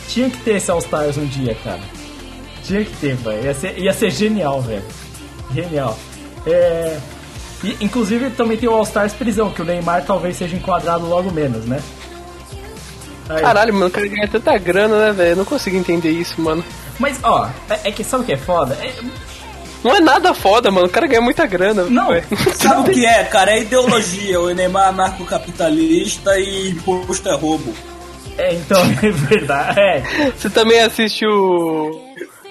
Tinha 0.07 0.29
que 0.29 0.37
ter 0.37 0.55
esse 0.55 0.71
All 0.71 0.79
Stars 0.79 1.17
um 1.17 1.25
dia, 1.25 1.55
cara. 1.61 1.81
Tinha 2.63 2.85
que 2.85 2.95
ter, 2.97 3.15
velho. 3.15 3.43
Ia 3.43 3.53
ser, 3.53 3.77
ia 3.77 3.93
ser 3.93 4.11
genial, 4.11 4.61
velho. 4.61 4.83
Genial. 5.53 5.97
É, 6.47 6.97
e, 7.63 7.77
inclusive 7.81 8.29
também 8.31 8.57
tem 8.57 8.69
o 8.69 8.73
All 8.73 8.83
Stars 8.83 9.13
prisão, 9.13 9.51
que 9.51 9.61
o 9.61 9.65
Neymar 9.65 10.05
talvez 10.05 10.37
seja 10.37 10.55
enquadrado 10.55 11.05
logo 11.05 11.31
menos, 11.31 11.65
né? 11.65 11.81
Aí. 13.35 13.41
Caralho, 13.41 13.73
mano, 13.73 13.87
o 13.87 13.91
cara 13.91 14.07
ganha 14.07 14.27
tanta 14.27 14.57
grana, 14.57 15.07
né, 15.07 15.11
velho? 15.11 15.29
Eu 15.31 15.35
não 15.37 15.45
consigo 15.45 15.77
entender 15.77 16.09
isso, 16.11 16.39
mano. 16.41 16.63
Mas, 16.99 17.19
ó, 17.23 17.47
é, 17.69 17.89
é 17.89 17.91
que 17.91 18.03
sabe 18.03 18.23
o 18.23 18.25
que 18.25 18.33
é 18.33 18.37
foda? 18.37 18.77
É- 18.81 18.93
Não 19.83 19.95
é 19.95 19.99
nada 19.99 20.33
foda, 20.33 20.69
mano. 20.69 20.85
O 20.87 20.89
cara 20.89 21.07
ganha 21.07 21.21
muita 21.21 21.45
grana. 21.47 21.83
Não. 21.85 22.09
velho. 22.09 22.25
Sabe 22.55 22.89
o 22.89 22.93
que 22.93 23.05
é, 23.05 23.23
cara? 23.23 23.51
É 23.51 23.61
ideologia. 23.61 24.39
O 24.39 24.53
Neymar 24.53 24.85
é 24.85 24.89
anarcocapitalista 24.89 26.37
e 26.39 26.69
imposto 26.69 27.27
é 27.29 27.35
roubo. 27.35 27.73
É, 28.37 28.53
então, 28.53 28.81
é 29.01 29.09
verdade. 29.11 29.79
É, 29.79 30.03
Você 30.37 30.49
também 30.49 30.79
assiste 30.81 31.25
o. 31.25 31.99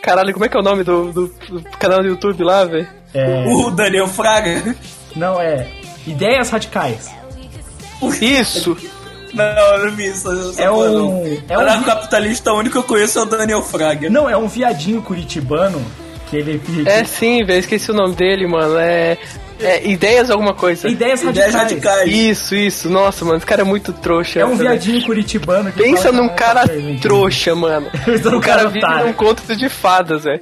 Caralho, 0.02 0.32
como 0.32 0.44
é 0.44 0.48
que 0.48 0.56
é 0.56 0.60
o 0.60 0.62
nome 0.62 0.82
do, 0.82 1.12
do- 1.12 1.26
do 1.48 1.62
canal 1.78 2.00
do 2.02 2.08
YouTube 2.08 2.42
lá, 2.42 2.64
velho? 2.64 2.88
é, 3.14 3.44
O 3.46 3.70
Daniel 3.70 4.08
Fraga. 4.08 4.74
não, 5.14 5.40
é. 5.40 5.66
Ideias 6.06 6.48
radicais. 6.50 7.10
Isso! 8.20 8.76
Não, 9.32 9.44
eu 9.44 9.86
não 9.86 9.92
vi 9.96 10.06
isso. 10.06 10.28
É 10.58 10.64
falo, 10.64 10.78
um- 10.78 11.24
não. 11.24 11.38
é 11.48 11.58
um- 11.58 11.60
Anarcocapitalista, 11.60 12.52
o 12.52 12.58
único 12.58 12.72
que 12.72 12.78
eu 12.78 12.82
conheço 12.82 13.18
é 13.18 13.22
o 13.22 13.26
Daniel 13.26 13.62
Fraga. 13.62 14.08
Não, 14.10 14.28
é 14.28 14.36
um 14.36 14.48
viadinho 14.48 15.00
curitibano 15.02 15.80
que 16.28 16.36
ele. 16.36 16.60
É 16.86 17.04
sim, 17.04 17.44
velho, 17.44 17.58
esqueci 17.60 17.90
o 17.90 17.94
nome 17.94 18.14
dele, 18.14 18.46
mano. 18.46 18.78
É. 18.78 19.16
É 19.62 19.86
Ideias 19.86 20.30
alguma 20.30 20.54
coisa. 20.54 20.88
Ideias 20.88 21.20
Ideias 21.22 21.52
radicais. 21.54 21.98
radicais. 21.98 22.10
Isso, 22.16 22.54
isso. 22.54 22.88
Nossa, 22.88 23.26
mano, 23.26 23.36
esse 23.36 23.44
cara 23.44 23.60
é 23.60 23.64
muito 23.64 23.92
trouxa. 23.92 24.40
É 24.40 24.46
um 24.46 24.56
viadinho 24.56 25.02
curitibano 25.04 25.70
que 25.70 25.82
Pensa 25.82 26.04
fala 26.04 26.16
num 26.16 26.28
cara 26.30 26.62
trouxa, 27.02 27.54
mano. 27.54 27.86
O 28.24 28.40
cara 28.40 28.40
cara 28.40 28.68
vive 28.70 28.78
otário. 28.86 29.06
num 29.08 29.12
conto 29.12 29.54
de 29.54 29.68
fadas, 29.68 30.24
velho. 30.24 30.40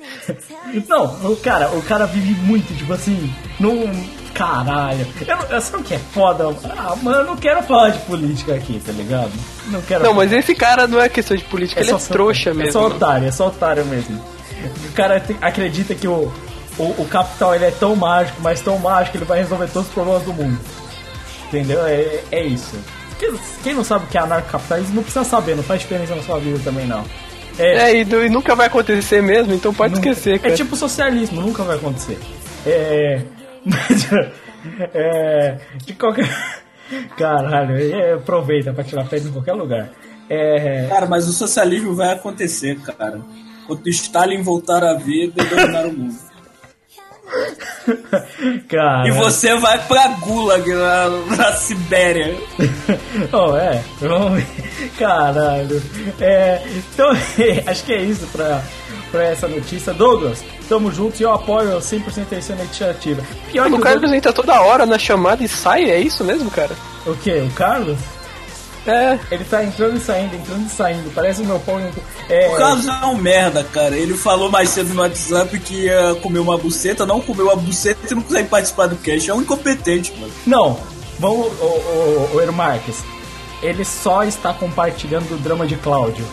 Não, 0.89 1.05
o 1.33 1.37
cara, 1.37 1.69
o 1.71 1.83
cara 1.83 2.07
vive 2.07 2.33
muito, 2.43 2.73
tipo 2.77 2.93
assim, 2.93 3.29
num. 3.59 3.91
Caralho. 4.39 5.07
Eu, 5.27 5.37
não- 5.37 5.45
eu 5.47 5.61
sabe 5.61 5.83
o 5.83 5.85
que 5.85 5.95
é 5.95 5.99
foda? 5.99 6.45
Ah, 6.77 6.95
mano, 7.03 7.19
eu 7.19 7.25
não 7.25 7.37
quero 7.37 7.61
falar 7.65 7.91
de 7.91 7.99
política 8.01 8.55
aqui, 8.55 8.81
tá 8.85 8.93
ligado? 8.93 9.33
Não 9.67 9.83
quero 9.83 10.05
Não, 10.05 10.15
mas 10.15 10.33
esse 10.33 10.55
cara 10.55 10.87
não 10.87 11.01
é 11.01 11.09
questão 11.09 11.37
de 11.37 11.43
política, 11.45 11.81
ele 11.81 11.91
é 11.91 11.99
só- 11.99 12.13
trouxa 12.13 12.51
É 12.51 12.55
mesmo. 12.55 12.73
só 12.73 12.83
mano. 12.83 12.95
otário, 12.95 13.27
é 13.29 13.33
só 13.33 13.49
otário 13.49 13.85
mesmo. 13.85 14.23
O 14.89 14.93
cara 14.93 15.19
te- 15.21 15.37
acredita 15.41 15.95
que 15.95 16.07
o, 16.07 16.33
o, 16.79 16.83
o 17.03 17.07
capital 17.11 17.55
ele 17.55 17.65
é 17.65 17.71
tão 17.73 17.97
mágico, 17.97 18.41
mas 18.41 18.61
tão 18.61 18.79
mágico 18.79 19.13
que 19.13 19.19
ele 19.19 19.25
vai 19.25 19.41
resolver 19.41 19.67
todos 19.69 19.89
os 19.89 19.95
problemas 19.95 20.23
do 20.23 20.33
mundo. 20.33 20.59
Entendeu? 21.49 21.85
É, 21.87 22.21
é 22.31 22.43
isso. 22.45 22.77
Quem, 23.19 23.35
quem 23.65 23.75
não 23.75 23.83
sabe 23.83 24.05
o 24.05 24.09
que 24.09 24.17
é 24.17 24.21
anarcocapitalismo 24.21 24.95
não 24.95 25.03
precisa 25.03 25.25
saber, 25.25 25.57
não 25.57 25.63
faz 25.65 25.81
diferença 25.81 26.15
na 26.15 26.23
sua 26.23 26.39
vida 26.39 26.61
também 26.63 26.87
não. 26.87 27.05
É, 27.59 27.91
É, 27.91 27.97
e, 27.97 28.03
e 28.03 28.29
nunca 28.29 28.55
vai 28.55 28.69
acontecer 28.69 29.21
mesmo, 29.21 29.53
então 29.53 29.75
pode 29.75 29.95
nunca- 29.97 30.09
esquecer, 30.11 30.39
cara. 30.39 30.55
É 30.55 30.57
tipo 30.57 30.77
socialismo, 30.77 31.41
nunca 31.41 31.65
vai 31.65 31.75
acontecer. 31.77 32.19
É. 32.65 33.23
Mas. 33.65 34.09
É. 34.93 35.57
De 35.85 35.95
qualquer. 35.95 36.29
Caralho, 37.17 37.79
é, 37.79 38.15
aproveita 38.15 38.73
pra 38.73 38.83
tirar 38.83 39.09
pedra 39.09 39.29
em 39.29 39.33
qualquer 39.33 39.53
lugar. 39.53 39.91
É. 40.29 40.87
Cara, 40.89 41.07
mas 41.07 41.29
o 41.29 41.33
socialismo 41.33 41.95
vai 41.95 42.13
acontecer, 42.13 42.77
cara. 42.81 43.21
Quando 43.67 43.89
Stalin 43.89 44.43
voltar 44.43 44.83
à 44.83 44.95
vida 44.95 45.43
e 45.43 45.47
dominar 45.47 45.87
o 45.87 45.93
mundo. 45.93 46.29
Cara. 48.69 49.09
E 49.09 49.11
você 49.11 49.55
vai 49.57 49.79
pra 49.87 50.09
Gulag, 50.09 50.67
na, 50.73 51.09
na 51.37 51.53
Sibéria. 51.53 52.35
oh, 53.33 53.57
é. 53.57 53.83
Vamos 54.01 54.43
ver. 54.43 54.91
Caralho. 54.99 55.83
É, 56.21 56.63
então, 56.67 57.11
acho 57.67 57.85
que 57.85 57.93
é 57.93 58.03
isso 58.03 58.27
pra, 58.29 58.63
pra 59.11 59.25
essa 59.25 59.47
notícia. 59.47 59.93
Douglas, 59.93 60.43
tamo 60.69 60.93
juntos 60.93 61.19
e 61.21 61.23
eu 61.23 61.33
apoio 61.33 61.79
100% 61.79 62.27
essa 62.33 62.53
iniciativa. 62.53 63.23
Pior 63.51 63.67
que 63.67 63.73
O 63.73 63.77
o 63.77 63.81
cara 63.81 63.95
Douglas- 63.97 64.17
entra 64.17 64.33
toda 64.33 64.61
hora 64.61 64.85
na 64.87 64.99
chamada 64.99 65.43
e 65.43 65.49
sai, 65.49 65.91
é 65.91 65.99
isso 66.01 66.23
mesmo, 66.25 66.51
cara? 66.51 66.75
O 67.07 67.15
quê? 67.17 67.43
O 67.47 67.51
Carlos? 67.55 67.99
É, 68.87 69.19
Ele 69.31 69.45
tá 69.45 69.63
entrando 69.63 69.97
e 69.99 70.01
saindo, 70.01 70.35
entrando 70.35 70.67
e 70.67 70.71
saindo. 70.71 71.11
Parece 71.15 71.43
o 71.43 71.45
meu 71.45 71.61
pau. 71.61 71.79
em- 71.79 71.91
É, 72.31 72.49
O 72.49 72.57
Carlos 72.57 72.87
é 72.89 73.05
um 73.07 73.17
merda, 73.17 73.63
cara. 73.65 73.95
Ele 73.97 74.15
falou 74.17 74.51
mais 74.51 74.71
cedo 74.71 74.95
no 74.95 75.03
WhatsApp 75.03 75.59
que 75.59 75.85
ia 75.85 76.15
comer 76.23 76.39
uma 76.39 76.57
buceta, 76.57 77.05
não 77.05 77.21
comeu 77.21 77.47
uma 77.47 77.57
buceta 77.57 78.01
e 78.11 78.15
não 78.15 78.23
consegue 78.23 78.49
participar 78.49 78.87
do 78.87 78.97
cast. 78.97 79.29
É 79.31 79.35
um 79.35 79.43
incompetente, 79.43 80.13
mano. 80.19 80.33
Não, 80.47 80.79
vamos, 81.19 81.49
o, 81.61 81.65
o, 81.65 82.41
o 82.49 82.53
Marques. 82.53 82.97
Ele 83.63 83.85
só 83.85 84.23
está 84.23 84.55
compartilhando 84.55 85.35
o 85.35 85.39
drama 85.39 85.67
de 85.67 85.77
Cláudio. 85.77 86.25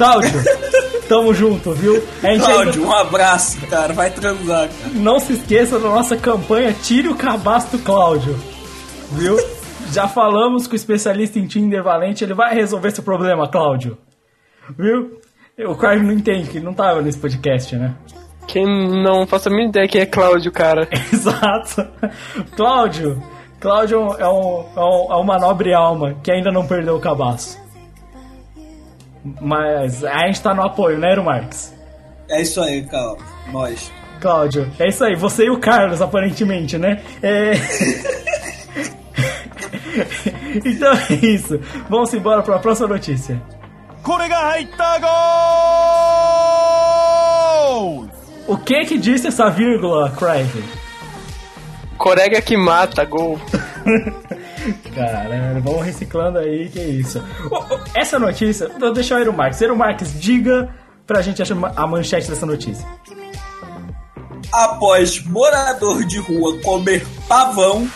Cláudio, 0.00 0.30
tamo 1.08 1.34
junto, 1.34 1.72
viu? 1.72 2.02
Cláudio, 2.22 2.56
ainda 2.58 2.80
um 2.80 2.90
abraço, 2.90 3.58
cara. 3.66 3.92
Vai 3.92 4.10
transar, 4.10 4.68
cara. 4.68 4.90
não 4.94 5.20
se 5.20 5.34
esqueça 5.34 5.78
da 5.78 5.90
nossa 5.90 6.16
campanha 6.16 6.72
Tire 6.72 7.08
o 7.08 7.14
Cabaço 7.14 7.76
do 7.76 7.82
Cláudio, 7.84 8.34
viu? 9.12 9.36
Já 9.92 10.08
falamos 10.08 10.66
com 10.66 10.72
o 10.72 10.76
especialista 10.76 11.38
em 11.38 11.46
Tinder 11.46 11.82
Valente, 11.82 12.24
ele 12.24 12.32
vai 12.32 12.54
resolver 12.54 12.90
seu 12.92 13.04
problema, 13.04 13.46
Cláudio. 13.46 13.98
Viu? 14.78 15.20
O 15.68 15.74
Crime 15.74 16.06
não 16.06 16.12
entende, 16.14 16.48
que 16.48 16.56
ele 16.56 16.64
não 16.64 16.72
tava 16.72 17.02
nesse 17.02 17.18
podcast, 17.18 17.76
né? 17.76 17.94
quem 18.48 18.64
não 18.66 19.26
faça 19.26 19.48
a 19.48 19.52
mínima 19.52 19.68
ideia 19.68 19.86
quem 19.86 20.00
é 20.00 20.06
Cláudio, 20.06 20.50
cara. 20.50 20.88
Exato. 21.12 21.86
Cláudio. 22.56 23.22
Cláudio 23.60 23.98
é, 24.18 24.26
um, 24.26 24.64
é, 24.74 24.80
um- 24.80 25.12
é 25.12 25.16
uma 25.16 25.38
nobre 25.38 25.74
alma 25.74 26.14
que 26.22 26.32
ainda 26.32 26.50
não 26.50 26.66
perdeu 26.66 26.96
o 26.96 27.00
cabaço. 27.00 27.59
Mas 29.40 30.04
a 30.04 30.26
gente 30.26 30.40
tá 30.40 30.54
no 30.54 30.62
apoio, 30.62 30.98
né, 30.98 31.12
Ero 31.12 31.24
É 32.28 32.40
isso 32.40 32.60
aí, 32.60 32.82
Cláudio. 32.82 33.24
Nós. 33.52 33.92
Cláudio, 34.20 34.70
é 34.78 34.88
isso 34.88 35.04
aí. 35.04 35.16
Você 35.16 35.44
e 35.44 35.50
o 35.50 35.58
Carlos, 35.58 36.02
aparentemente, 36.02 36.78
né? 36.78 37.02
É... 37.22 37.52
então 40.64 40.92
é 40.92 41.14
isso. 41.14 41.60
Vamos 41.88 42.12
embora 42.14 42.42
para 42.42 42.56
a 42.56 42.58
próxima 42.58 42.88
notícia. 42.88 43.40
O 48.46 48.56
que 48.56 48.84
que 48.84 48.98
disse 48.98 49.28
essa 49.28 49.50
vírgula, 49.50 50.10
Craig? 50.10 50.48
Corega 51.96 52.40
que 52.40 52.56
mata, 52.56 53.04
gol. 53.04 53.40
Caralho, 54.72 55.62
vamos 55.62 55.84
reciclando 55.84 56.38
aí, 56.38 56.68
que 56.68 56.80
isso. 56.80 57.22
Ô, 57.50 57.56
ô, 57.56 57.80
Essa 57.94 58.18
notícia, 58.18 58.68
vou 58.78 58.92
deixar 58.92 59.16
o 59.16 59.18
Eero 59.18 59.32
Marques. 59.32 59.60
Eero 59.60 59.76
Marques, 59.76 60.20
diga 60.20 60.68
pra 61.06 61.22
gente 61.22 61.42
a 61.42 61.86
manchete 61.86 62.28
dessa 62.28 62.46
notícia. 62.46 62.86
Após 64.52 65.24
morador 65.24 66.04
de 66.04 66.18
rua 66.18 66.58
comer 66.60 67.06
pavão, 67.28 67.88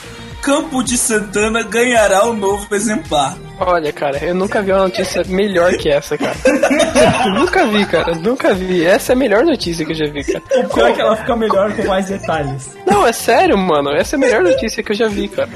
Campo 0.45 0.83
de 0.83 0.99
Santana 0.99 1.63
ganhará 1.63 2.27
um 2.27 2.35
novo 2.35 2.75
exemplar. 2.75 3.35
Olha, 3.67 3.93
cara, 3.93 4.19
eu 4.23 4.35
nunca 4.35 4.61
vi 4.61 4.73
uma 4.73 4.83
notícia 4.83 5.23
melhor 5.27 5.73
que 5.77 5.89
essa, 5.89 6.19
cara. 6.19 6.35
Nunca 7.35 7.67
vi, 7.67 7.87
cara, 7.87 8.15
nunca 8.15 8.53
vi. 8.55 8.85
Essa 8.85 9.13
é 9.13 9.15
a 9.15 9.17
melhor 9.19 9.43
notícia 9.45 9.85
que 9.87 9.93
eu 9.93 9.97
já 9.97 10.07
vi, 10.07 10.23
cara. 10.25 10.43
O 10.67 10.69
pior 10.75 10.91
é 10.91 10.93
que 10.93 11.01
ela 11.01 11.17
fica 11.17 11.37
melhor 11.37 11.73
com 11.75 11.85
mais 11.87 12.07
detalhes. 12.07 12.71
Não, 12.87 13.07
é 13.07 13.13
sério, 13.13 13.57
mano. 13.57 13.91
Essa 13.91 14.17
é 14.17 14.19
a 14.19 14.21
melhor 14.21 14.43
notícia 14.43 14.83
que 14.83 14.93
eu 14.93 14.97
já 14.97 15.09
vi, 15.09 15.29
cara. 15.29 15.49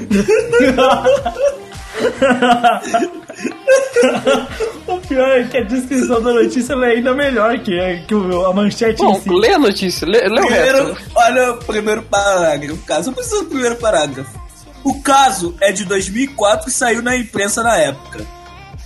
o 4.87 4.97
pior 5.07 5.29
é 5.29 5.43
que 5.43 5.57
a 5.57 5.63
descrição 5.63 6.21
da 6.21 6.33
notícia 6.33 6.73
é 6.73 6.85
ainda 6.85 7.13
melhor 7.13 7.57
que, 7.59 8.03
que 8.07 8.15
o- 8.15 8.45
a 8.45 8.53
manchete 8.53 9.01
em 9.01 9.05
Bom, 9.05 9.15
si. 9.19 9.29
lê 9.29 9.53
a 9.53 9.59
notícia, 9.59 10.07
lê, 10.07 10.21
lê 10.27 10.41
o 10.41 10.45
Primeiro, 10.47 10.93
resto. 10.93 11.11
olha 11.15 11.51
o 11.51 11.57
primeiro 11.57 12.01
parágrafo. 12.03 12.73
O 12.75 12.77
caso, 12.79 13.09
eu 13.09 13.13
preciso 13.13 13.43
do 13.43 13.49
primeiro 13.49 13.75
parágrafo. 13.75 14.39
O 14.83 15.01
caso 15.01 15.55
é 15.59 15.71
de 15.71 15.85
2004 15.85 16.69
e 16.69 16.71
saiu 16.71 17.01
na 17.01 17.15
imprensa 17.15 17.63
na 17.63 17.77
época. 17.77 18.25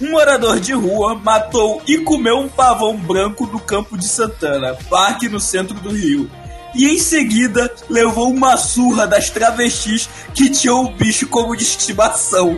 Um 0.02 0.12
morador 0.12 0.60
de 0.60 0.74
rua 0.74 1.16
matou 1.16 1.82
e 1.88 2.00
comeu 2.00 2.40
um 2.40 2.50
pavão 2.50 2.98
branco 2.98 3.46
no 3.46 3.60
Campo 3.60 3.98
de 3.98 4.08
Santana, 4.08 4.76
parque 4.90 5.30
no 5.30 5.40
centro 5.40 5.80
do 5.80 5.90
Rio. 5.90 6.30
E 6.74 6.90
em 6.90 6.98
seguida 6.98 7.72
levou 7.90 8.32
uma 8.32 8.58
surra 8.58 9.06
das 9.06 9.30
travestis 9.30 10.10
que 10.34 10.50
tinham 10.50 10.86
o 10.86 10.92
bicho 10.92 11.28
como 11.28 11.56
de 11.56 11.64
estimação. 11.64 12.58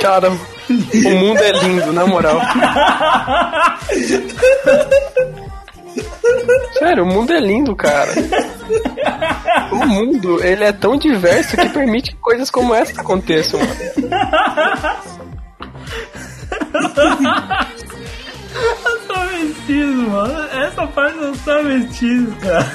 Cara, 0.00 0.30
o 0.30 1.10
mundo 1.10 1.38
é 1.38 1.52
lindo, 1.52 1.92
na 1.92 2.06
moral. 2.06 2.40
Sério, 6.78 7.04
o 7.04 7.06
mundo 7.06 7.32
é 7.32 7.40
lindo, 7.40 7.74
cara. 7.76 8.10
O 9.72 9.86
mundo, 9.86 10.44
ele 10.44 10.64
é 10.64 10.72
tão 10.72 10.96
diverso 10.96 11.56
que 11.56 11.68
permite 11.70 12.10
que 12.10 12.16
coisas 12.16 12.50
como 12.50 12.74
essa 12.74 13.00
aconteçam, 13.00 13.58
mano. 13.58 13.74
Travestismo, 19.06 20.10
mano. 20.10 20.48
Essa 20.52 20.86
parte 20.88 21.18
dos 21.18 21.38
travestis, 21.40 22.28
cara. 22.40 22.66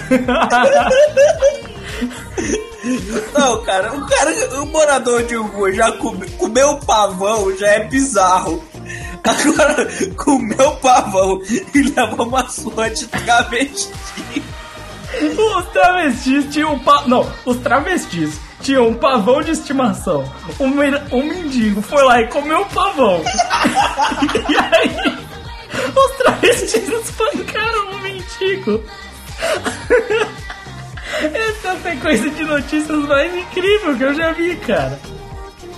Não, 3.38 3.64
cara, 3.64 3.94
o 3.94 4.06
cara, 4.06 4.62
o 4.62 4.66
morador 4.68 5.24
de 5.24 5.36
rua 5.36 5.72
já 5.74 5.92
come, 5.94 6.30
comeu 6.32 6.78
pavão, 6.78 7.56
já 7.58 7.68
é 7.68 7.84
bizarro. 7.86 8.64
Agora, 9.24 9.88
comeu 10.16 10.72
pavão 10.78 11.42
e 11.74 11.82
levou 11.82 12.28
uma 12.28 12.44
de 12.90 13.08
travesti. 13.08 14.44
Os 15.38 15.66
travestis 15.68 16.46
tinham 16.52 16.74
um 16.74 16.80
pa... 16.80 17.04
Não, 17.08 17.30
os 17.46 17.58
travestis 17.58 18.40
tinham 18.62 18.90
um 18.90 18.94
pavão 18.94 19.42
de 19.42 19.52
estimação. 19.52 20.30
Um, 20.60 20.72
um 21.16 21.24
mendigo 21.24 21.82
foi 21.82 22.04
lá 22.04 22.22
e 22.22 22.28
comeu 22.28 22.62
o 22.62 22.66
pavão. 22.66 23.22
e 24.50 24.58
aí, 24.58 25.18
os 25.96 26.18
travestis 26.18 26.90
espancaram 26.90 27.92
o 27.92 28.00
mendigo. 28.00 28.84
Essa 31.22 31.68
é 31.68 31.72
a 31.72 31.78
sequência 31.78 32.30
de 32.30 32.44
notícias 32.44 33.06
mais 33.06 33.34
incrível 33.34 33.98
que 33.98 34.04
eu 34.04 34.14
já 34.14 34.32
vi, 34.34 34.56
cara. 34.58 35.00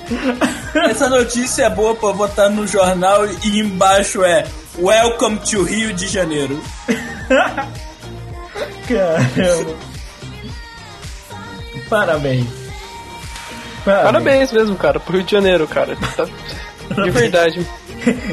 Essa 0.90 1.10
notícia 1.10 1.64
é 1.66 1.70
boa 1.70 1.96
pra 1.96 2.14
botar 2.14 2.50
no 2.50 2.66
jornal 2.68 3.26
e 3.44 3.60
embaixo 3.60 4.24
é 4.24 4.46
Welcome 4.80 5.38
to 5.40 5.64
Rio 5.64 5.94
de 5.94 6.08
Janeiro. 6.08 6.62
Caramba. 8.88 9.76
Parabéns. 11.90 12.48
Parabéns 13.86 14.52
mesmo, 14.52 14.76
cara, 14.76 15.00
pro 15.00 15.18
Rio 15.18 15.24
de 15.26 15.32
Janeiro, 15.32 15.68
cara. 15.68 15.96
Tá- 16.16 16.26
De 17.04 17.10
verdade. 17.12 17.66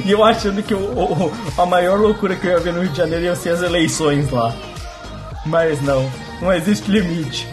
E 0.05 0.13
eu 0.13 0.23
achando 0.23 0.63
que 0.63 0.73
o, 0.75 0.79
o- 0.79 1.33
a 1.61 1.67
maior 1.67 1.99
loucura 1.99 2.37
que 2.37 2.47
eu 2.47 2.53
ia 2.53 2.61
ver 2.61 2.73
no 2.73 2.83
Rio 2.83 2.91
de 2.91 2.97
Janeiro 2.99 3.25
ia 3.25 3.35
ser 3.35 3.51
as 3.51 3.63
eleições 3.63 4.31
lá. 4.31 4.55
Mas 5.47 5.81
não, 5.83 6.09
não 6.41 6.53
existe 6.53 6.89
limite. 6.89 7.49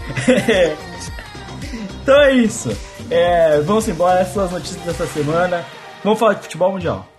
então 2.03 2.21
é 2.21 2.33
isso. 2.33 2.69
É, 3.11 3.59
vamos 3.59 3.89
embora, 3.89 4.21
essas 4.21 4.33
são 4.33 4.45
as 4.45 4.51
notícias 4.51 4.81
dessa 4.85 5.05
semana. 5.05 5.65
Vamos 6.01 6.17
falar 6.17 6.35
de 6.35 6.43
futebol 6.43 6.71
mundial. 6.71 7.10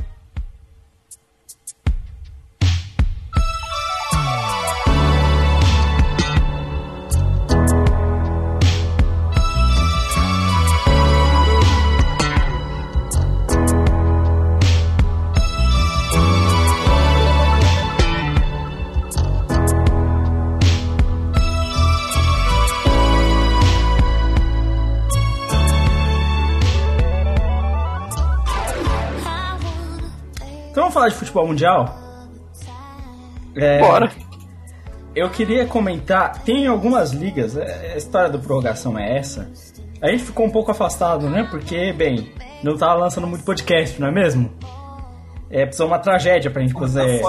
Falar 31.02 31.08
de 31.08 31.14
futebol 31.16 31.46
mundial? 31.46 31.98
É, 33.56 33.80
Bora. 33.80 34.10
Eu 35.14 35.28
queria 35.28 35.66
comentar, 35.66 36.42
tem 36.42 36.66
algumas 36.66 37.12
ligas, 37.12 37.56
é, 37.56 37.92
a 37.92 37.96
história 37.96 38.30
da 38.30 38.38
prorrogação 38.38 38.98
é 38.98 39.18
essa. 39.18 39.50
A 40.00 40.08
gente 40.08 40.24
ficou 40.24 40.46
um 40.46 40.50
pouco 40.50 40.70
afastado, 40.70 41.28
né? 41.28 41.46
Porque, 41.50 41.92
bem, 41.92 42.32
não 42.62 42.76
tava 42.76 42.94
lançando 42.94 43.26
muito 43.26 43.44
podcast, 43.44 44.00
não 44.00 44.08
é 44.08 44.10
mesmo? 44.10 44.50
É, 45.50 45.64
precisou 45.64 45.86
uma 45.86 45.98
tragédia 45.98 46.50
pra 46.50 46.62
gente 46.62 46.72
fazer. 46.72 47.20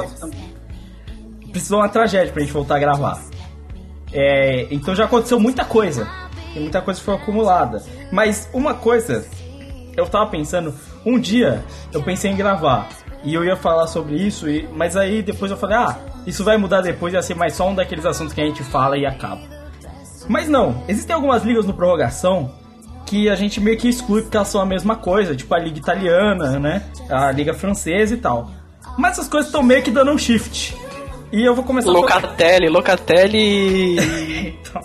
Precisou 1.52 1.80
uma 1.80 1.90
tragédia 1.90 2.32
pra 2.32 2.42
gente 2.42 2.54
voltar 2.54 2.78
a 2.78 2.80
gravar. 2.80 3.22
É, 4.12 4.68
então 4.72 4.96
já 4.96 5.06
aconteceu 5.06 5.40
muita 5.40 5.66
coisa. 5.66 6.08
E 6.56 6.60
muita 6.60 6.82
coisa 6.82 7.02
foi 7.02 7.16
acumulada. 7.16 7.84
Mas 8.12 8.50
uma 8.54 8.74
coisa, 8.76 9.28
eu 9.98 10.08
tava 10.08 10.30
pensando, 10.32 10.74
um 11.06 11.20
dia 11.20 11.64
eu 11.92 12.02
pensei 12.02 12.32
em 12.32 12.36
gravar. 12.36 12.88
E 13.24 13.34
eu 13.34 13.44
ia 13.46 13.56
falar 13.56 13.88
sobre 13.88 14.16
isso, 14.16 14.50
e, 14.50 14.68
mas 14.74 14.98
aí 14.98 15.22
depois 15.22 15.50
eu 15.50 15.58
falei, 15.58 15.78
ah, 15.78 15.98
isso 16.28 16.44
vai 16.44 16.58
mudar 16.58 16.82
depois, 16.82 17.14
ia 17.14 17.22
ser 17.22 17.36
mais 17.36 17.56
só 17.56 17.70
um 17.70 17.76
daqueles 17.76 18.06
assuntos 18.06 18.34
que 18.34 18.42
a 18.42 18.46
gente 18.46 18.64
fala 18.64 18.98
e 18.98 19.06
acaba. 19.06 19.42
Mas 20.28 20.48
não, 20.48 20.84
existem 20.88 21.16
algumas 21.16 21.44
ligas 21.44 21.66
no 21.66 21.74
prorrogação 21.74 22.52
que 23.06 23.30
a 23.30 23.36
gente 23.36 23.60
meio 23.60 23.78
que 23.78 23.88
exclui 23.88 24.22
porque 24.22 24.38
elas 24.38 24.48
são 24.48 24.62
a 24.62 24.66
mesma 24.66 24.96
coisa, 24.96 25.36
tipo 25.36 25.54
a 25.54 25.60
liga 25.60 25.78
italiana, 25.78 26.60
né? 26.60 26.84
A 27.10 27.32
liga 27.32 27.54
francesa 27.54 28.14
e 28.14 28.18
tal. 28.18 28.50
Mas 28.98 29.14
essas 29.14 29.28
coisas 29.28 29.48
estão 29.48 29.62
meio 29.64 29.84
que 29.84 29.92
dando 29.92 30.12
um 30.12 30.18
shift. 30.18 30.76
E 31.32 31.44
eu 31.44 31.56
vou 31.56 31.64
começar 31.64 31.92
Locatelli, 31.92 32.70
Locatelli. 32.70 33.98
então, 34.60 34.82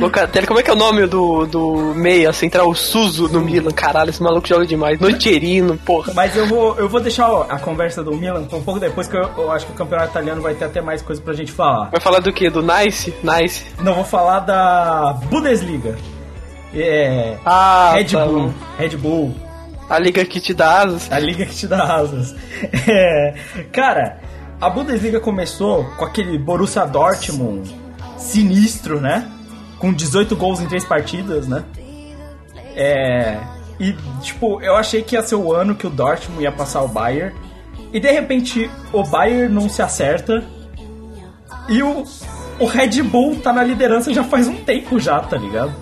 Locatelli, 0.00 0.46
como 0.46 0.58
é 0.60 0.62
que 0.62 0.70
é 0.70 0.72
o 0.72 0.76
nome 0.76 1.06
do, 1.06 1.46
do 1.46 1.94
meia 1.94 2.32
central? 2.32 2.68
O 2.70 2.74
Suzo 2.74 3.28
no 3.28 3.40
Milan, 3.40 3.70
caralho, 3.70 4.10
esse 4.10 4.22
maluco 4.22 4.48
joga 4.48 4.66
demais. 4.66 4.98
Noiterino, 4.98 5.76
porra. 5.78 6.12
mas 6.14 6.34
eu 6.36 6.46
vou, 6.46 6.76
eu 6.78 6.88
vou 6.88 7.00
deixar 7.00 7.28
a 7.48 7.58
conversa 7.58 8.02
do 8.02 8.12
Milan 8.16 8.40
um 8.52 8.62
pouco 8.62 8.80
depois, 8.80 9.06
que 9.06 9.16
eu, 9.16 9.28
eu 9.36 9.52
acho 9.52 9.66
que 9.66 9.72
o 9.72 9.74
campeonato 9.74 10.10
italiano 10.10 10.40
vai 10.40 10.54
ter 10.54 10.64
até 10.64 10.80
mais 10.80 11.02
coisa 11.02 11.20
pra 11.20 11.34
gente 11.34 11.52
falar. 11.52 11.90
Vai 11.90 12.00
falar 12.00 12.20
do 12.20 12.32
que? 12.32 12.48
Do 12.48 12.62
Nice? 12.62 13.12
Nice. 13.22 13.64
Não, 13.80 13.94
vou 13.94 14.04
falar 14.04 14.40
da 14.40 15.18
Bundesliga. 15.30 15.96
É. 16.74 17.36
Ah, 17.44 17.92
Red 17.94 18.04
tá 18.04 18.24
Bull. 18.24 18.42
bom. 18.48 18.52
Red 18.78 18.96
Bull. 18.96 19.34
A 19.88 19.98
liga 19.98 20.24
que 20.24 20.40
te 20.40 20.54
dá 20.54 20.82
asas. 20.82 21.10
A 21.10 21.18
liga 21.18 21.44
que 21.44 21.54
te 21.54 21.66
dá 21.66 21.96
asas. 21.96 22.34
É, 22.88 23.34
cara, 23.72 24.18
a 24.60 24.70
Bundesliga 24.70 25.18
começou 25.20 25.84
com 25.96 26.04
aquele 26.04 26.38
Borussia 26.38 26.86
Dortmund 26.86 27.74
sinistro, 28.16 29.00
né? 29.00 29.26
Com 29.80 29.92
18 29.92 30.36
gols 30.36 30.60
em 30.60 30.66
três 30.66 30.84
partidas, 30.84 31.48
né? 31.48 31.64
É, 32.76 33.40
e, 33.80 33.96
tipo, 34.20 34.60
eu 34.60 34.76
achei 34.76 35.02
que 35.02 35.16
ia 35.16 35.22
ser 35.22 35.36
o 35.36 35.54
ano 35.54 35.74
que 35.74 35.86
o 35.86 35.90
Dortmund 35.90 36.42
ia 36.42 36.52
passar 36.52 36.82
o 36.82 36.88
Bayern. 36.88 37.34
E, 37.90 37.98
de 37.98 38.10
repente, 38.12 38.70
o 38.92 39.02
Bayern 39.02 39.52
não 39.52 39.70
se 39.70 39.80
acerta. 39.80 40.44
E 41.66 41.82
o, 41.82 42.04
o 42.58 42.66
Red 42.66 43.02
Bull 43.02 43.36
tá 43.36 43.54
na 43.54 43.64
liderança 43.64 44.12
já 44.12 44.22
faz 44.22 44.46
um 44.46 44.56
tempo 44.64 45.00
já, 45.00 45.18
tá 45.20 45.38
ligado? 45.38 45.74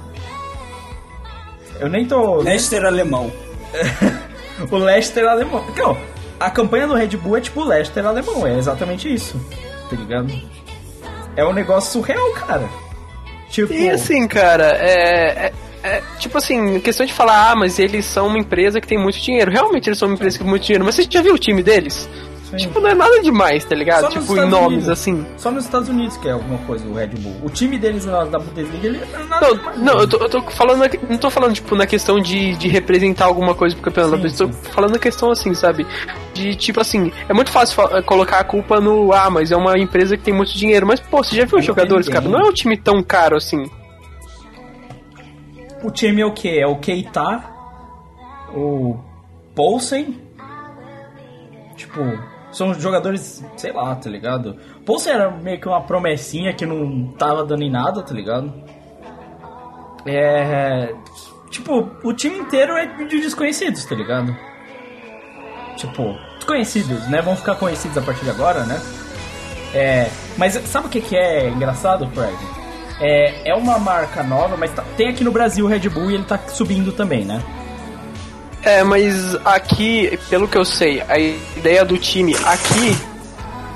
Eu 1.80 1.88
nem 1.88 2.06
tô... 2.06 2.36
Leicester 2.36 2.84
alemão. 2.84 3.32
o 4.70 4.76
Leicester 4.76 5.26
alemão. 5.26 5.64
Não, 5.76 5.98
a 6.38 6.50
campanha 6.50 6.86
do 6.86 6.94
Red 6.94 7.16
Bull 7.16 7.36
é 7.36 7.40
tipo 7.40 7.64
Leicester 7.64 8.06
alemão, 8.06 8.46
é 8.46 8.56
exatamente 8.56 9.12
isso. 9.12 9.40
Tá 9.90 9.96
ligado? 9.96 10.32
É 11.34 11.44
um 11.44 11.52
negócio 11.52 11.92
surreal, 11.92 12.32
cara. 12.34 12.68
Tipo, 13.50 13.72
E 13.72 13.88
assim, 13.90 14.26
cara, 14.28 14.76
é, 14.80 15.46
é- 15.46 15.52
é, 15.82 16.02
Tipo 16.18 16.38
assim, 16.38 16.80
questão 16.80 17.06
de 17.06 17.12
falar, 17.12 17.52
ah, 17.52 17.56
mas 17.56 17.78
eles 17.78 18.04
são 18.04 18.26
uma 18.26 18.38
empresa 18.38 18.80
que 18.80 18.86
tem 18.86 18.98
muito 18.98 19.18
dinheiro. 19.20 19.50
Realmente 19.50 19.88
eles 19.88 19.98
são 19.98 20.08
uma 20.08 20.14
empresa 20.14 20.36
que 20.36 20.42
tem 20.44 20.50
muito 20.50 20.64
dinheiro, 20.64 20.84
mas 20.84 20.94
você 20.96 21.06
já 21.08 21.22
viu 21.22 21.34
o 21.34 21.38
time 21.38 21.62
deles? 21.62 22.08
Sim. 22.50 22.56
Tipo, 22.56 22.80
não 22.80 22.88
é 22.90 22.94
nada 22.94 23.20
demais, 23.22 23.64
tá 23.64 23.74
ligado? 23.74 24.08
Tipo, 24.08 24.18
em 24.18 24.20
Estados 24.22 24.50
nomes 24.50 24.66
Unidos. 24.68 24.88
assim. 24.88 25.26
Só 25.36 25.50
nos 25.50 25.64
Estados 25.64 25.88
Unidos 25.88 26.16
que 26.16 26.28
é 26.28 26.32
alguma 26.32 26.58
coisa 26.60 26.86
o 26.86 26.94
Red 26.94 27.08
Bull. 27.08 27.36
O 27.44 27.50
time 27.50 27.78
deles 27.78 28.04
lá 28.04 28.24
da 28.24 28.38
Bundesliga, 28.38 28.86
ele 28.88 28.98
é 28.98 29.24
nada 29.24 29.46
Não, 29.48 29.56
demais. 29.56 29.78
não, 29.80 29.98
eu 30.00 30.08
tô, 30.08 30.16
eu 30.18 30.28
tô 30.28 30.42
falando, 30.42 30.78
na- 30.80 30.90
não 31.10 31.18
tô 31.18 31.30
falando, 31.30 31.54
tipo, 31.54 31.74
na 31.74 31.86
questão 31.86 32.18
de, 32.20 32.54
de 32.56 32.68
representar 32.68 33.26
alguma 33.26 33.54
coisa 33.54 33.74
pro 33.76 33.84
campeonato, 33.84 34.16
Sim, 34.16 34.22
mas 34.22 34.36
tô 34.36 34.46
sim. 34.46 34.70
falando 34.72 34.92
na 34.92 34.98
questão 34.98 35.30
assim, 35.30 35.54
sabe? 35.54 35.86
De, 36.34 36.54
tipo 36.54 36.80
assim, 36.80 37.12
é 37.28 37.32
muito 37.34 37.50
fácil 37.50 37.74
fa- 37.76 38.02
colocar 38.02 38.38
a 38.38 38.44
culpa 38.44 38.80
no, 38.80 39.12
ah, 39.12 39.28
mas 39.30 39.50
é 39.52 39.56
uma 39.56 39.78
empresa 39.78 40.16
que 40.16 40.22
tem 40.24 40.34
muito 40.34 40.52
dinheiro, 40.56 40.86
mas, 40.86 41.00
pô, 41.00 41.22
você 41.22 41.36
já 41.36 41.44
viu 41.44 41.58
os 41.58 41.64
jogadores, 41.64 42.08
cara? 42.08 42.28
Não 42.28 42.38
é 42.40 42.44
um 42.44 42.52
time 42.52 42.76
tão 42.76 43.02
caro 43.02 43.36
assim. 43.36 43.64
O 45.82 45.90
time 45.90 46.20
é 46.22 46.26
o 46.26 46.32
que? 46.32 46.58
É 46.58 46.66
o 46.66 46.76
Keita, 46.76 47.44
o 48.54 48.96
Poulsen. 49.54 50.20
Tipo, 51.76 52.00
são 52.52 52.72
jogadores, 52.74 53.44
sei 53.56 53.72
lá, 53.72 53.94
tá 53.94 54.08
ligado? 54.08 54.56
Poulsen 54.84 55.12
era 55.12 55.30
meio 55.30 55.60
que 55.60 55.68
uma 55.68 55.82
promessinha 55.82 56.52
que 56.52 56.64
não 56.66 57.08
tava 57.18 57.44
dando 57.44 57.62
em 57.62 57.70
nada, 57.70 58.02
tá 58.02 58.14
ligado? 58.14 58.52
É. 60.06 60.94
Tipo, 61.50 61.88
o 62.04 62.12
time 62.12 62.38
inteiro 62.38 62.72
é 62.76 62.86
de 63.06 63.20
desconhecidos, 63.20 63.84
tá 63.84 63.94
ligado? 63.94 64.36
Tipo, 65.76 66.14
desconhecidos, 66.36 67.06
né? 67.08 67.22
Vão 67.22 67.36
ficar 67.36 67.54
conhecidos 67.56 67.96
a 67.98 68.02
partir 68.02 68.24
de 68.24 68.30
agora, 68.30 68.64
né? 68.64 68.80
É, 69.74 70.08
mas 70.36 70.54
sabe 70.54 70.86
o 70.86 70.90
que, 70.90 71.00
que 71.00 71.16
é 71.16 71.48
engraçado, 71.48 72.08
Fred? 72.10 72.36
É, 73.00 73.50
é 73.50 73.54
uma 73.54 73.78
marca 73.78 74.22
nova, 74.22 74.56
mas 74.56 74.72
tá- 74.72 74.84
tem 74.96 75.08
aqui 75.08 75.22
no 75.22 75.30
Brasil 75.30 75.64
o 75.64 75.68
Red 75.68 75.88
Bull 75.88 76.10
e 76.10 76.14
ele 76.14 76.24
tá 76.24 76.38
subindo 76.48 76.90
também, 76.92 77.24
né? 77.24 77.42
É, 78.62 78.82
mas 78.82 79.34
aqui, 79.44 80.18
pelo 80.28 80.48
que 80.48 80.58
eu 80.58 80.64
sei, 80.64 81.00
a 81.08 81.18
ideia 81.18 81.84
do 81.84 81.96
time 81.96 82.34
aqui 82.44 82.96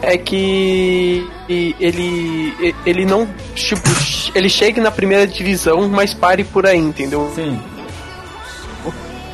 é 0.03 0.18
que 0.18 1.25
ele 1.49 2.75
ele 2.85 3.05
não 3.07 3.29
tipo, 3.55 3.88
ele 4.35 4.49
chegue 4.49 4.81
na 4.81 4.90
primeira 4.90 5.27
divisão, 5.27 5.88
mas 5.88 6.12
pare 6.12 6.42
por 6.45 6.66
aí, 6.66 6.79
entendeu? 6.79 7.31
Sim. 7.35 7.61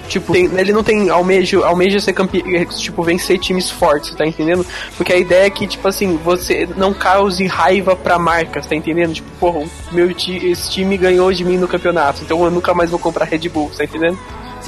Tipo, 0.09 0.33
tem- 0.33 0.47
ele 0.57 0.73
não 0.73 0.83
tem 0.83 1.11
almeja, 1.11 1.59
almeja 1.67 2.01
ser 2.01 2.15
campeão, 2.15 2.43
tipo, 2.79 3.03
vencer 3.03 3.39
times 3.39 3.71
fortes, 3.71 4.15
tá 4.15 4.27
entendendo? 4.27 4.65
Porque 4.97 5.13
a 5.13 5.17
ideia 5.19 5.45
é 5.47 5.51
que, 5.51 5.67
tipo 5.67 5.87
assim, 5.87 6.19
você 6.25 6.67
não 6.79 6.95
cause 6.95 7.47
raiva 7.47 7.95
pra 7.95 8.19
marcas, 8.19 8.65
tá 8.67 8.75
entendendo? 8.75 9.13
Tipo, 9.13 9.29
porra, 9.39 9.67
meu 9.93 10.13
ti, 10.15 10.47
esse 10.49 10.71
time 10.71 10.97
ganhou 10.97 11.31
de 11.31 11.45
mim 11.45 11.59
no 11.59 11.69
campeonato, 11.69 12.23
então 12.23 12.43
eu 12.43 12.51
nunca 12.51 12.73
mais 12.73 12.89
vou 12.89 12.99
comprar 12.99 13.27
Red 13.27 13.51
Bull, 13.51 13.71
tá 13.77 13.85
entendendo? 13.85 14.19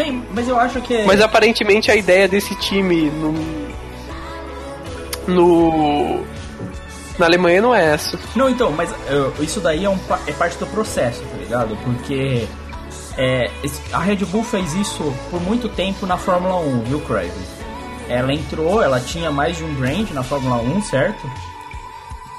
Sim, 0.03 0.25
mas 0.33 0.49
eu 0.49 0.59
acho 0.59 0.81
que. 0.81 1.05
Mas 1.05 1.21
aparentemente 1.21 1.91
a 1.91 1.97
ideia 1.97 2.27
desse 2.29 2.55
time 2.57 3.11
no. 3.11 3.35
No. 5.29 6.25
Na 7.19 7.27
Alemanha 7.27 7.61
não 7.61 7.75
é 7.75 7.85
essa. 7.95 8.19
Não, 8.35 8.49
então, 8.49 8.73
mas 8.73 8.91
eu- 9.11 9.35
isso 9.41 9.61
daí 9.61 9.85
é, 9.85 9.91
um, 9.91 9.99
é 10.27 10.33
parte 10.33 10.57
do 10.57 10.67
processo, 10.67 11.21
tá 11.23 11.37
ligado? 11.37 11.77
Porque 11.85 12.47
é, 13.19 13.51
a 13.93 13.99
Red 13.99 14.25
Bull 14.25 14.43
fez 14.43 14.73
isso 14.75 15.13
por 15.31 15.41
muito 15.43 15.69
tempo 15.69 16.07
na 16.07 16.17
Fórmula 16.17 16.57
1, 16.57 16.85
viu, 16.85 17.01
Craven? 17.01 17.31
Ela 18.09 18.33
entrou, 18.33 18.83
ela 18.83 18.99
tinha 19.01 19.31
mais 19.31 19.57
de 19.59 19.65
um 19.65 19.75
brand 19.75 20.11
na 20.13 20.23
Fórmula 20.23 20.57
1, 20.63 20.83
certo? 20.83 21.31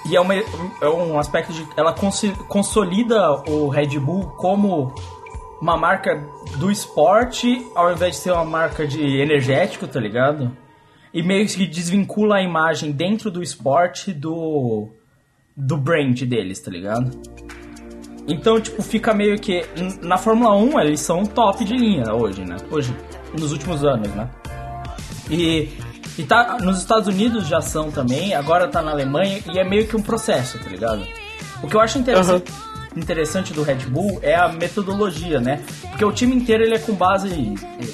E 0.04 0.16
é, 0.16 0.20
uma, 0.20 0.34
é 0.34 0.44
um 0.90 1.20
aspecto 1.20 1.54
de. 1.54 1.68
Ela 1.78 1.94
consolida 2.48 3.32
o 3.48 3.70
Red 3.70 4.00
Bull 4.00 4.26
como 4.36 4.92
uma 5.62 5.78
marca 5.78 6.20
do 6.58 6.72
esporte, 6.72 7.64
ao 7.76 7.94
invés 7.94 8.16
de 8.16 8.22
ser 8.22 8.32
uma 8.32 8.44
marca 8.44 8.88
de 8.88 9.22
energético, 9.22 9.88
tá 9.88 10.00
ligado? 10.00 10.52
E 11.14 11.22
meio 11.22 11.48
que 11.48 11.68
desvincula 11.68 12.38
a 12.38 12.42
imagem 12.42 12.92
dentro 12.92 13.30
do 13.30 13.44
esporte 13.44 14.12
do. 14.12 14.90
do 15.56 15.78
brand 15.78 16.20
deles, 16.24 16.60
tá 16.60 16.72
ligado? 16.72 17.12
Então, 18.28 18.60
tipo, 18.60 18.82
fica 18.82 19.14
meio 19.14 19.40
que. 19.40 19.64
Na 20.02 20.18
Fórmula 20.18 20.56
1 20.56 20.80
eles 20.80 21.00
são 21.02 21.26
top 21.26 21.64
de 21.64 21.76
linha 21.76 22.12
hoje, 22.14 22.44
né? 22.44 22.58
Hoje, 22.72 22.96
nos 23.38 23.52
últimos 23.52 23.84
anos, 23.84 24.08
né? 24.10 24.30
E, 25.30 25.70
e 26.18 26.24
tá, 26.24 26.58
nos 26.60 26.80
Estados 26.80 27.08
Unidos 27.08 27.48
já 27.48 27.62
são 27.62 27.92
também, 27.92 28.34
agora 28.34 28.68
tá 28.68 28.82
na 28.82 28.92
Alemanha 28.92 29.42
e 29.54 29.60
é 29.60 29.64
meio 29.64 29.88
que 29.88 29.96
um 29.96 30.02
processo, 30.02 30.58
tá 30.58 30.70
ligado? 30.70 31.06
O 31.62 31.68
que 31.68 31.76
eu 31.76 31.80
acho 31.80 32.00
interessante, 32.00 32.52
interessante 32.96 33.54
do 33.54 33.64
Red 33.64 33.86
Bull 33.88 34.20
é 34.22 34.36
a 34.36 34.50
metodologia, 34.50 35.40
né? 35.40 35.62
Porque 35.90 36.04
o 36.04 36.12
time 36.12 36.36
inteiro 36.36 36.64
ele 36.64 36.76
é 36.76 36.80
com 36.80 36.94
base 36.94 37.30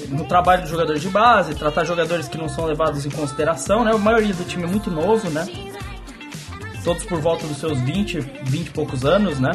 no 0.08 0.24
trabalho 0.24 0.62
dos 0.62 0.70
jogadores 0.70 1.00
de 1.02 1.08
base, 1.08 1.54
tratar 1.54 1.84
jogadores 1.84 2.28
que 2.28 2.36
não 2.36 2.48
são 2.48 2.64
levados 2.64 3.06
em 3.06 3.10
consideração, 3.10 3.84
né? 3.84 3.92
A 3.92 3.98
maioria 3.98 4.34
do 4.34 4.44
time 4.44 4.64
é 4.64 4.66
muito 4.66 4.90
novo, 4.90 5.30
né? 5.30 5.46
Todos 6.84 7.04
por 7.04 7.20
volta 7.20 7.46
dos 7.46 7.58
seus 7.58 7.78
20, 7.80 8.20
20 8.44 8.66
e 8.66 8.70
poucos 8.70 9.04
anos, 9.04 9.38
né? 9.38 9.52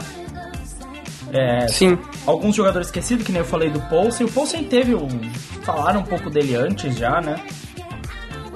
É, 1.31 1.67
Sim. 1.67 1.97
alguns 2.27 2.55
jogadores 2.55 2.87
esquecidos, 2.87 3.25
que 3.25 3.31
nem 3.31 3.41
eu 3.41 3.45
falei 3.45 3.69
do 3.69 3.81
Poulsen. 3.81 4.27
O 4.27 4.31
Poulsen 4.31 4.63
teve 4.65 4.93
um... 4.93 5.07
Falaram 5.63 6.01
um 6.01 6.05
pouco 6.05 6.29
dele 6.29 6.55
antes 6.55 6.95
já, 6.95 7.19
né? 7.21 7.43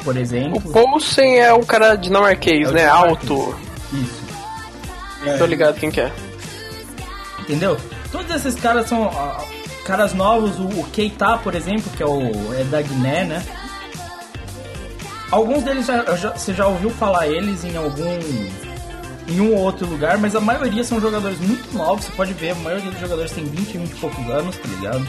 Por 0.03 0.15
exemplo. 0.15 0.61
O 0.63 0.71
Poulsen 0.71 1.39
é 1.39 1.51
um 1.53 1.63
cara 1.63 1.95
dinamarquês, 1.95 2.69
É 2.69 2.71
né? 2.71 2.85
Alto. 2.85 3.57
Isso. 3.91 4.27
Tô 5.39 5.45
ligado 5.45 5.79
quem 5.79 5.89
que 5.89 6.01
é. 6.01 6.11
Entendeu? 7.47 7.77
Todos 8.11 8.29
esses 8.35 8.55
caras 8.55 8.87
são 8.89 9.09
caras 9.85 10.13
novos. 10.13 10.59
O, 10.59 10.83
Keita, 10.91 11.37
por 11.37 11.55
exemplo, 11.55 11.89
que 11.95 12.03
é 12.03 12.05
o 12.05 12.53
é 12.59 12.63
da 12.65 12.81
Guiné, 12.81 13.23
né? 13.23 13.43
Alguns 15.31 15.63
deles 15.63 15.85
já, 15.85 16.03
já- 16.15 16.31
você 16.31 16.53
já 16.53 16.67
ouviu 16.67 16.89
falar 16.89 17.27
eles 17.27 17.63
em 17.63 17.75
algum 17.75 18.19
em 19.29 19.41
um 19.41 19.53
ou 19.55 19.59
outro 19.59 19.85
lugar, 19.85 20.17
mas 20.17 20.33
a 20.37 20.39
maioria 20.39 20.83
são 20.85 21.01
jogadores 21.01 21.37
muito 21.39 21.75
novos. 21.75 22.05
Você 22.05 22.11
pode 22.13 22.33
ver, 22.33 22.51
a 22.51 22.55
maioria 22.55 22.89
dos 22.91 22.99
jogadores 22.99 23.31
tem 23.31 23.43
20, 23.43 23.77
20 23.77 23.91
e 23.91 23.95
poucos 23.95 24.29
anos, 24.29 24.55
tá 24.55 24.67
ligado? 24.69 25.07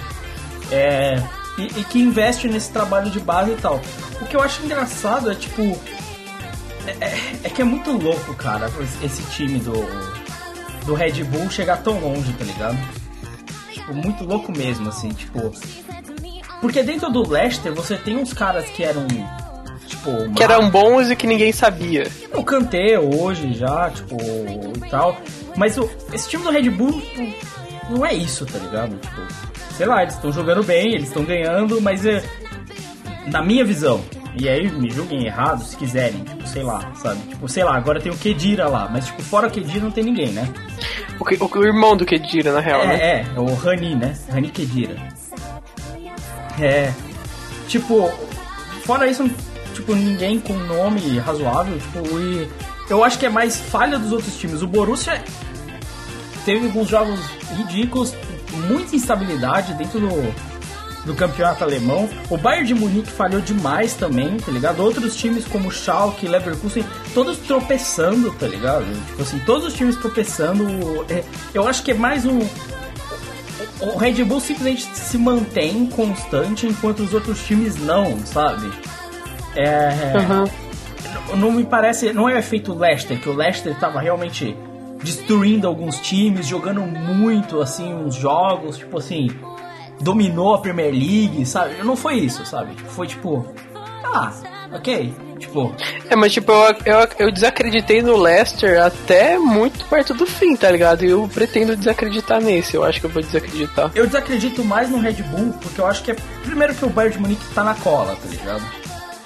É, 0.73 1.23
e, 1.57 1.63
e 1.81 1.85
que 1.85 2.01
investe 2.01 2.49
nesse 2.49 2.71
trabalho 2.71 3.11
de 3.11 3.21
base 3.21 3.53
e 3.53 3.57
tal. 3.57 3.81
O 4.21 4.27
que 4.27 4.35
eu 4.37 4.43
acho 4.43 4.63
engraçado 4.65 5.31
é 5.31 5.35
tipo. 5.37 5.63
É, 6.87 6.91
é- 7.05 7.19
é 7.45 7.49
que 7.51 7.63
é 7.63 7.65
muito 7.65 7.93
louco, 7.93 8.35
cara, 8.35 8.69
esse 9.03 9.23
time 9.31 9.59
do, 9.61 9.73
do 10.89 10.95
Red 10.95 11.23
Bull 11.25 11.51
chegar 11.51 11.77
tão 11.83 12.01
longe, 12.01 12.33
tá 12.33 12.45
ligado? 12.45 12.79
Tipo, 13.71 13.95
muito 13.95 14.25
louco 14.25 14.51
mesmo, 14.51 14.89
assim, 14.89 15.11
tipo. 15.11 15.53
Porque 16.63 16.83
dentro 16.83 17.11
do 17.11 17.29
Leicester 17.29 17.73
você 17.75 17.97
tem 17.97 18.17
uns 18.17 18.33
caras 18.33 18.65
que 18.71 18.83
eram. 18.83 19.07
Tipo, 19.87 20.33
Que 20.35 20.43
eram 20.43 20.71
bons 20.71 21.11
e 21.11 21.17
que 21.17 21.27
ninguém 21.27 21.53
sabia. 21.53 22.11
o 22.35 22.43
Kanté 22.43 22.99
hoje 22.99 23.53
já, 23.53 23.91
tipo, 23.91 24.17
e 24.19 24.91
tal. 24.91 25.15
Mas 25.57 25.77
o, 25.77 25.89
esse 26.13 26.29
time 26.31 26.43
do 26.43 26.51
Red 26.51 26.71
Bull 26.71 27.01
tipo, 27.01 27.35
não 27.91 28.05
é 28.07 28.15
isso, 28.15 28.47
tá 28.47 28.59
ligado? 28.59 28.97
Tipo, 28.99 29.21
sei 29.77 29.87
lá, 29.87 30.03
eles 30.03 30.15
estão 30.15 30.33
jogando 30.33 30.63
bem, 30.63 30.95
eles 30.95 31.09
estão 31.09 31.23
ganhando, 31.25 31.81
mas 31.83 32.07
é, 32.07 32.23
na 33.27 33.43
minha 33.43 33.65
visão, 33.65 34.01
e 34.41 34.49
aí 34.49 34.71
me 34.71 34.91
julguem 34.91 35.27
errado 35.27 35.63
se 35.65 35.77
quiserem, 35.77 36.23
tipo, 36.25 36.47
sei 36.47 36.63
lá, 36.63 36.93
sabe? 36.97 37.21
Tipo, 37.29 37.49
sei 37.49 37.65
lá, 37.65 37.77
agora 37.77 38.01
tem 38.01 38.13
o 38.13 38.17
Kedira 38.17 38.69
lá, 38.69 38.89
mas 38.91 39.07
tipo, 39.07 39.23
fora 39.23 39.49
o 39.49 39.51
Kedira 39.51 39.85
não 39.85 39.91
tem 39.91 40.05
ninguém, 40.05 40.29
né? 40.29 40.49
O, 41.19 41.25
que- 41.25 41.37
o, 41.43 41.47
o 41.59 41.65
irmão 41.65 41.97
do 41.97 42.05
Kedira, 42.07 42.53
na 42.53 42.61
real, 42.61 42.87
né? 42.87 42.95
É, 42.97 43.07
é, 43.21 43.27
é 43.37 43.41
o 43.41 43.55
Rani, 43.55 43.95
né? 43.95 44.17
Rani 44.31 44.49
Kedira. 44.51 44.97
É. 46.61 46.93
Tipo, 47.69 48.11
fora 48.85 49.07
isso, 49.07 49.29
tipo, 49.75 49.95
ninguém 49.95 50.41
com 50.41 50.55
nome 50.55 51.19
razoável, 51.19 51.79
tipo, 51.79 52.19
e 52.21 52.49
eu 52.89 53.05
acho 53.05 53.19
que 53.19 53.27
é 53.27 53.29
mais 53.29 53.57
falha 53.61 53.99
dos 53.99 54.13
outros 54.13 54.37
times. 54.39 54.63
O 54.63 54.67
Borussia 54.67 55.23
teve 56.45 56.67
alguns 56.67 56.89
jogos 56.89 57.21
ridículos, 57.57 58.15
muita 58.69 58.97
instabilidade 58.97 59.75
dentro 59.75 60.01
do, 60.01 60.35
do 61.09 61.15
campeonato 61.15 61.65
alemão. 61.65 62.09
O 62.31 62.37
Bayern 62.37 62.67
de 62.69 62.75
Munique 62.75 63.11
falhou 63.11 63.41
demais 63.41 63.95
também, 63.95 64.37
tá 64.37 64.53
ligado? 64.53 64.81
Outros 64.81 65.17
times 65.17 65.45
como 65.47 65.73
Schalke, 65.73 66.29
Leverkusen, 66.29 66.85
todos 67.15 67.39
tropeçando, 67.39 68.31
tá 68.33 68.47
ligado? 68.47 68.85
Tipo 69.07 69.23
assim, 69.23 69.39
todos 69.41 69.67
os 69.67 69.75
times 69.75 69.97
tropeçando. 69.97 70.65
É, 71.09 71.25
Eu 71.55 71.67
acho 71.67 71.83
que 71.83 71.91
é 71.91 71.95
mais 71.95 72.25
um. 72.27 72.39
O 73.81 73.97
Red 73.97 74.23
Bull 74.25 74.41
simplesmente 74.41 74.85
se 74.95 75.17
mantém 75.17 75.87
constante 75.87 76.67
enquanto 76.67 77.01
os 77.01 77.15
outros 77.15 77.45
times 77.45 77.77
não, 77.77 78.19
sabe? 78.27 78.71
É. 79.57 80.13
Aham. 80.15 80.49
Não 81.37 81.51
me 81.51 81.65
parece. 81.65 82.13
Não 82.13 82.29
é 82.29 82.39
efeito 82.39 82.75
Leicester, 82.75 83.19
que 83.19 83.29
o 83.29 83.35
Leicester 83.35 83.75
tava 83.79 83.99
realmente 84.01 84.55
destruindo 85.03 85.67
alguns 85.67 85.99
times, 86.01 86.47
jogando 86.47 86.83
muito, 86.83 87.61
assim, 87.61 87.95
uns 87.95 88.15
jogos, 88.15 88.77
tipo 88.77 88.99
assim. 88.99 89.31
Dominou 90.01 90.55
a 90.55 90.59
Premier 90.61 90.93
League, 90.93 91.45
sabe? 91.47 91.83
Não 91.83 91.97
foi 91.97 92.15
isso, 92.15 92.45
sabe? 92.47 92.75
Foi 92.89 93.07
tipo. 93.07 93.47
Ah, 94.05 94.33
ok. 94.73 95.15
Tipo, 95.39 95.73
É, 96.11 96.17
mas 96.17 96.33
tipo, 96.33 96.51
eu, 96.51 96.77
eu, 96.85 97.09
eu 97.19 97.33
desacreditei 97.33 98.03
no 98.03 98.17
Leicester 98.17 98.83
até 98.83 99.39
muito 99.39 99.85
perto 99.85 100.13
do 100.13 100.27
fim, 100.27 100.57
tá 100.57 100.69
ligado? 100.71 101.05
E 101.05 101.11
eu 101.11 101.29
pretendo 101.33 101.77
desacreditar 101.77 102.41
nesse, 102.41 102.75
eu 102.75 102.83
acho 102.85 102.99
que 103.01 103.07
eu 103.07 103.11
vou 103.11 103.23
desacreditar. 103.23 103.91
eu 103.95 104.05
desacredito 104.07 104.65
mais 104.65 104.91
no 104.91 104.99
Red 104.99 105.23
Bull, 105.23 105.53
porque 105.61 105.81
eu 105.81 105.87
acho 105.87 106.03
que 106.03 106.11
é. 106.11 106.17
Primeiro 106.43 106.75
que 106.75 106.85
o 106.85 106.91
Bayern 106.91 107.17
de 107.17 107.23
Munique 107.23 107.55
tá 107.55 107.63
na 107.63 107.75
cola, 107.75 108.17
tá 108.17 108.29
ligado? 108.29 108.63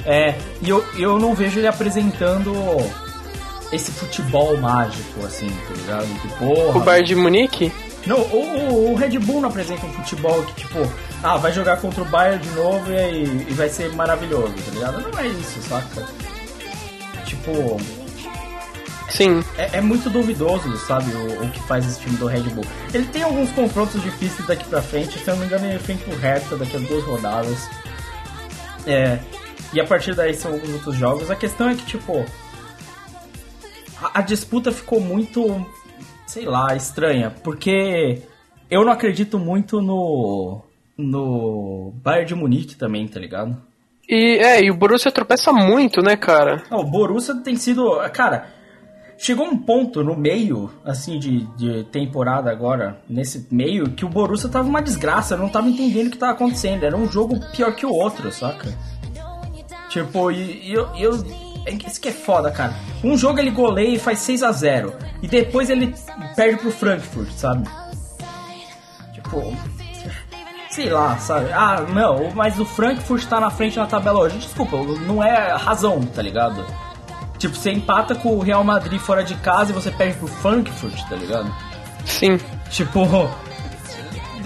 É, 0.05 0.35
e 0.61 0.69
eu, 0.69 0.85
eu 0.99 1.19
não 1.19 1.35
vejo 1.35 1.61
ele 1.61 1.67
apresentando 1.69 2.53
esse 3.73 3.91
futebol 3.93 4.57
mágico, 4.59 5.25
assim, 5.25 5.49
tá 5.49 5.75
ligado? 5.75 6.21
Que 6.21 6.29
porra. 6.45 6.79
O 6.79 6.81
Bayern 6.81 7.07
de 7.09 7.17
Munique? 7.17 7.73
Não, 8.07 8.19
o, 8.19 8.93
o- 8.93 8.95
Red 8.97 9.19
Bull 9.21 9.41
não 9.41 9.49
apresenta 9.49 9.87
um 9.87 9.93
futebol 9.93 10.43
que, 10.45 10.55
tipo, 10.62 10.79
ah, 11.23 11.37
vai 11.37 11.53
jogar 11.53 11.77
contra 11.77 12.03
o 12.03 12.05
Bayern 12.07 12.43
de 12.43 12.51
novo 12.55 12.91
e, 12.93 13.23
e 13.49 13.55
vai 13.55 13.69
ser 13.69 13.93
maravilhoso, 13.95 14.55
tá 14.55 14.71
ligado? 14.73 15.01
Não 15.12 15.19
é 15.21 15.29
isso, 15.29 15.61
saca? 15.62 16.05
Tipo, 17.25 17.81
Sim. 19.09 19.45
é, 19.57 19.79
é 19.79 19.81
muito 19.81 20.11
duvidoso, 20.11 20.77
sabe, 20.79 21.12
o, 21.15 21.45
o 21.45 21.51
que 21.51 21.61
faz 21.69 21.87
esse 21.88 22.01
time 22.01 22.17
do 22.17 22.27
Red 22.27 22.41
Bull. 22.43 22.65
Ele 22.93 23.05
tem 23.07 23.23
alguns 23.23 23.51
confrontos 23.53 24.03
difíceis 24.03 24.47
daqui 24.49 24.65
pra 24.65 24.83
frente, 24.83 25.19
se 25.19 25.29
eu 25.29 25.35
não 25.35 25.41
me 25.41 25.47
engano, 25.47 25.67
ele 25.67 25.77
enfrenta 25.77 26.11
o 26.11 26.19
Hertha 26.19 26.57
daqui 26.57 26.77
a 26.77 26.81
duas 26.81 27.05
rodadas. 27.05 27.69
É, 28.87 29.19
e 29.73 29.81
a 29.81 29.85
partir 29.87 30.15
daí 30.15 30.35
são 30.35 30.53
alguns 30.53 30.71
outros 30.75 30.97
jogos. 30.97 31.31
A 31.31 31.37
questão 31.37 31.69
é 31.69 31.75
que, 31.75 31.85
tipo, 31.87 32.27
a, 34.03 34.19
a 34.19 34.23
disputa 34.23 34.73
ficou 34.73 35.01
muito, 35.01 35.65
sei 36.33 36.47
lá, 36.47 36.75
estranha, 36.75 37.31
porque 37.45 38.23
eu 38.71 38.83
não 38.85 38.90
acredito 38.90 39.38
muito 39.38 39.83
no 39.83 40.62
no 40.97 41.92
Bayern 42.03 42.27
de 42.27 42.35
Munique 42.35 42.75
também, 42.75 43.07
tá 43.07 43.21
ligado? 43.21 43.55
E 44.09 44.38
é, 44.38 44.62
e 44.62 44.71
o 44.71 44.75
Borussia 44.75 45.12
tropeça 45.12 45.53
muito, 45.53 46.01
né, 46.01 46.16
cara? 46.16 46.62
Não, 46.71 46.81
o 46.81 46.85
Borussia 46.85 47.35
tem 47.37 47.57
sido. 47.57 47.99
Cara, 48.14 48.47
chegou 49.18 49.47
um 49.47 49.59
ponto 49.59 50.03
no 50.03 50.16
meio, 50.16 50.71
assim, 50.83 51.18
de, 51.18 51.45
de 51.55 51.85
temporada 51.85 52.51
agora, 52.51 52.99
nesse 53.07 53.47
meio, 53.51 53.90
que 53.90 54.05
o 54.05 54.09
Borussia 54.09 54.49
tava 54.49 54.66
uma 54.66 54.81
desgraça, 54.81 55.35
eu 55.35 55.38
não 55.38 55.51
tava 55.51 55.68
entendendo 55.68 56.07
o 56.07 56.11
que 56.11 56.18
tava 56.18 56.33
acontecendo. 56.33 56.85
Era 56.85 56.97
um 56.97 57.11
jogo 57.11 57.38
pior 57.53 57.75
que 57.75 57.85
o 57.85 57.92
outro, 57.92 58.33
saca? 58.33 58.73
Tipo, 59.90 60.31
e, 60.31 60.71
e 60.71 60.73
eu. 60.73 60.88
eu 60.97 61.41
isso 61.70 62.01
que 62.01 62.09
é 62.09 62.12
foda, 62.12 62.51
cara. 62.51 62.75
Um 63.03 63.16
jogo 63.16 63.38
ele 63.38 63.51
goleia 63.51 63.94
e 63.94 63.98
faz 63.98 64.18
6 64.20 64.42
a 64.42 64.53
0 64.53 64.94
E 65.22 65.29
depois 65.29 65.70
ele 65.70 65.94
perde 66.35 66.59
pro 66.59 66.70
Frankfurt, 66.70 67.31
sabe? 67.33 67.68
Tipo. 69.14 69.57
Sei 70.70 70.88
lá, 70.88 71.18
sabe? 71.18 71.53
Ah, 71.53 71.85
não, 71.92 72.31
mas 72.35 72.59
o 72.59 72.64
Frankfurt 72.64 73.27
tá 73.27 73.38
na 73.38 73.51
frente 73.51 73.77
na 73.77 73.87
tabela 73.87 74.20
hoje. 74.20 74.38
Desculpa, 74.38 74.77
não 75.07 75.22
é 75.22 75.55
razão, 75.55 76.01
tá 76.01 76.22
ligado? 76.22 76.64
Tipo, 77.38 77.55
você 77.55 77.72
empata 77.72 78.14
com 78.14 78.37
o 78.37 78.40
Real 78.40 78.64
Madrid 78.64 78.98
fora 78.98 79.22
de 79.22 79.35
casa 79.35 79.70
e 79.70 79.75
você 79.75 79.90
perde 79.90 80.16
pro 80.16 80.29
Frankfurt, 80.29 80.98
tá 81.09 81.16
ligado? 81.16 81.55
Sim. 82.07 82.38
Tipo. 82.70 83.01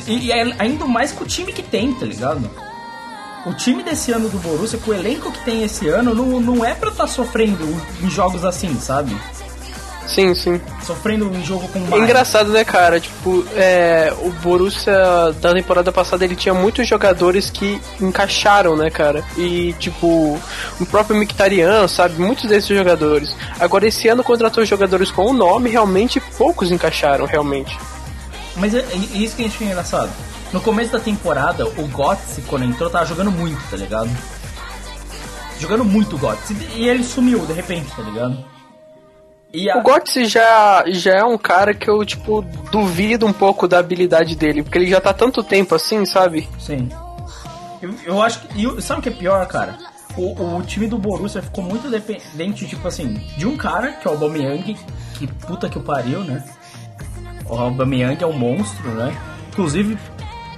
E, 0.07 0.27
e 0.27 0.33
é 0.33 0.43
ainda 0.59 0.85
mais 0.87 1.13
com 1.13 1.25
o 1.25 1.27
time 1.27 1.53
que 1.53 1.63
tem, 1.63 1.93
tá 1.95 2.05
ligado? 2.05 2.51
O 3.47 3.55
time 3.55 3.81
desse 3.85 4.11
ano 4.11 4.29
do 4.29 4.39
Borussia, 4.39 4.77
com 4.85 4.91
o 4.91 4.95
elenco 4.95 5.31
que 5.31 5.39
tem 5.45 5.63
esse 5.63 5.89
ano, 5.89 6.13
não, 6.13 6.41
não 6.41 6.65
é 6.65 6.75
pra 6.75 6.91
estar 6.91 7.07
sofrendo 7.07 7.65
em 8.03 8.11
jogos 8.11 8.45
assim, 8.45 8.77
sabe? 8.81 9.17
Sim, 10.05 10.35
sim. 10.35 10.61
Sofrendo 10.85 11.33
em 11.33 11.45
jogo 11.45 11.69
com 11.69 11.79
É 11.79 11.83
mais. 11.83 12.03
engraçado, 12.03 12.51
né, 12.51 12.65
cara? 12.65 12.99
Tipo, 12.99 13.45
é, 13.55 14.13
o 14.19 14.31
Borussia 14.31 15.33
da 15.41 15.53
temporada 15.53 15.93
passada 15.93 16.25
ele 16.25 16.35
tinha 16.35 16.55
muitos 16.55 16.89
jogadores 16.89 17.49
que 17.49 17.81
encaixaram, 18.01 18.77
né, 18.77 18.91
cara? 18.91 19.25
E, 19.37 19.75
tipo, 19.79 20.41
o 20.81 20.87
próprio 20.87 21.17
Mkhitaryan, 21.17 21.87
sabe? 21.87 22.21
Muitos 22.21 22.49
desses 22.49 22.77
jogadores. 22.77 23.33
Agora, 23.61 23.87
esse 23.87 24.09
ano 24.09 24.25
contratou 24.25 24.65
jogadores 24.65 25.11
com 25.11 25.25
o 25.27 25.33
nome, 25.33 25.71
realmente 25.71 26.21
poucos 26.37 26.73
encaixaram, 26.73 27.27
realmente. 27.27 27.79
Mas 28.57 28.75
é, 28.75 28.79
é 28.79 28.97
isso 28.97 29.37
que 29.37 29.43
a 29.43 29.45
gente 29.45 29.59
fica 29.59 29.71
engraçado. 29.71 30.11
No 30.53 30.61
começo 30.61 30.93
da 30.93 31.01
temporada, 31.01 31.67
o 31.67 31.87
Götze, 31.89 32.43
quando 32.43 32.65
entrou, 32.65 32.89
tava 32.89 33.05
jogando 33.05 33.31
muito, 33.31 33.61
tá 33.71 33.77
ligado? 33.77 34.09
Jogando 35.59 35.85
muito 35.85 36.17
o 36.17 36.19
Götze. 36.19 36.57
E 36.75 36.89
ele 36.89 37.03
sumiu, 37.05 37.45
de 37.47 37.53
repente, 37.53 37.91
tá 37.95 38.03
ligado? 38.03 38.39
A- 39.71 39.79
O 39.79 39.83
Götze 39.83 40.25
já, 40.27 40.85
já 40.89 41.13
é 41.19 41.25
um 41.25 41.39
cara 41.39 41.73
que 41.75 41.89
eu, 41.89 42.05
tipo, 42.05 42.43
duvido 42.71 43.27
um 43.27 43.33
pouco 43.33 43.67
da 43.67 43.79
habilidade 43.79 44.37
dele, 44.37 44.63
porque 44.63 44.79
ele 44.79 44.91
já 44.91 45.01
tá 45.01 45.13
tanto 45.13 45.43
tempo 45.43 45.75
assim, 45.75 46.05
sabe? 46.05 46.49
Sim. 46.59 46.89
Eu, 47.83 47.95
eu 48.05 48.23
acho 48.23 48.41
que. 48.41 48.63
E 48.67 48.83
sabe 48.83 49.01
o 49.01 49.03
que 49.03 49.09
é 49.09 49.13
pior, 49.13 49.47
cara? 49.47 49.77
O, 50.17 50.57
o 50.57 50.63
time 50.63 50.87
do 50.87 50.97
Borussia 50.99 51.43
ficou 51.43 51.63
muito 51.63 51.91
dependente, 51.91 52.67
tipo 52.67 52.87
assim, 52.89 53.15
de 53.37 53.47
um 53.47 53.57
cara, 53.57 53.93
que 53.93 54.07
é 54.09 54.11
o 54.11 54.15
Aubameyang, 54.15 54.77
que 55.15 55.27
puta 55.27 55.69
que 55.69 55.77
o 55.79 55.83
pariu, 55.83 56.21
né? 56.21 56.43
O 57.49 57.55
Aubameyang 57.55 58.23
é 58.23 58.27
um 58.27 58.33
monstro, 58.33 58.89
né? 58.91 59.15
Inclusive, 59.51 59.97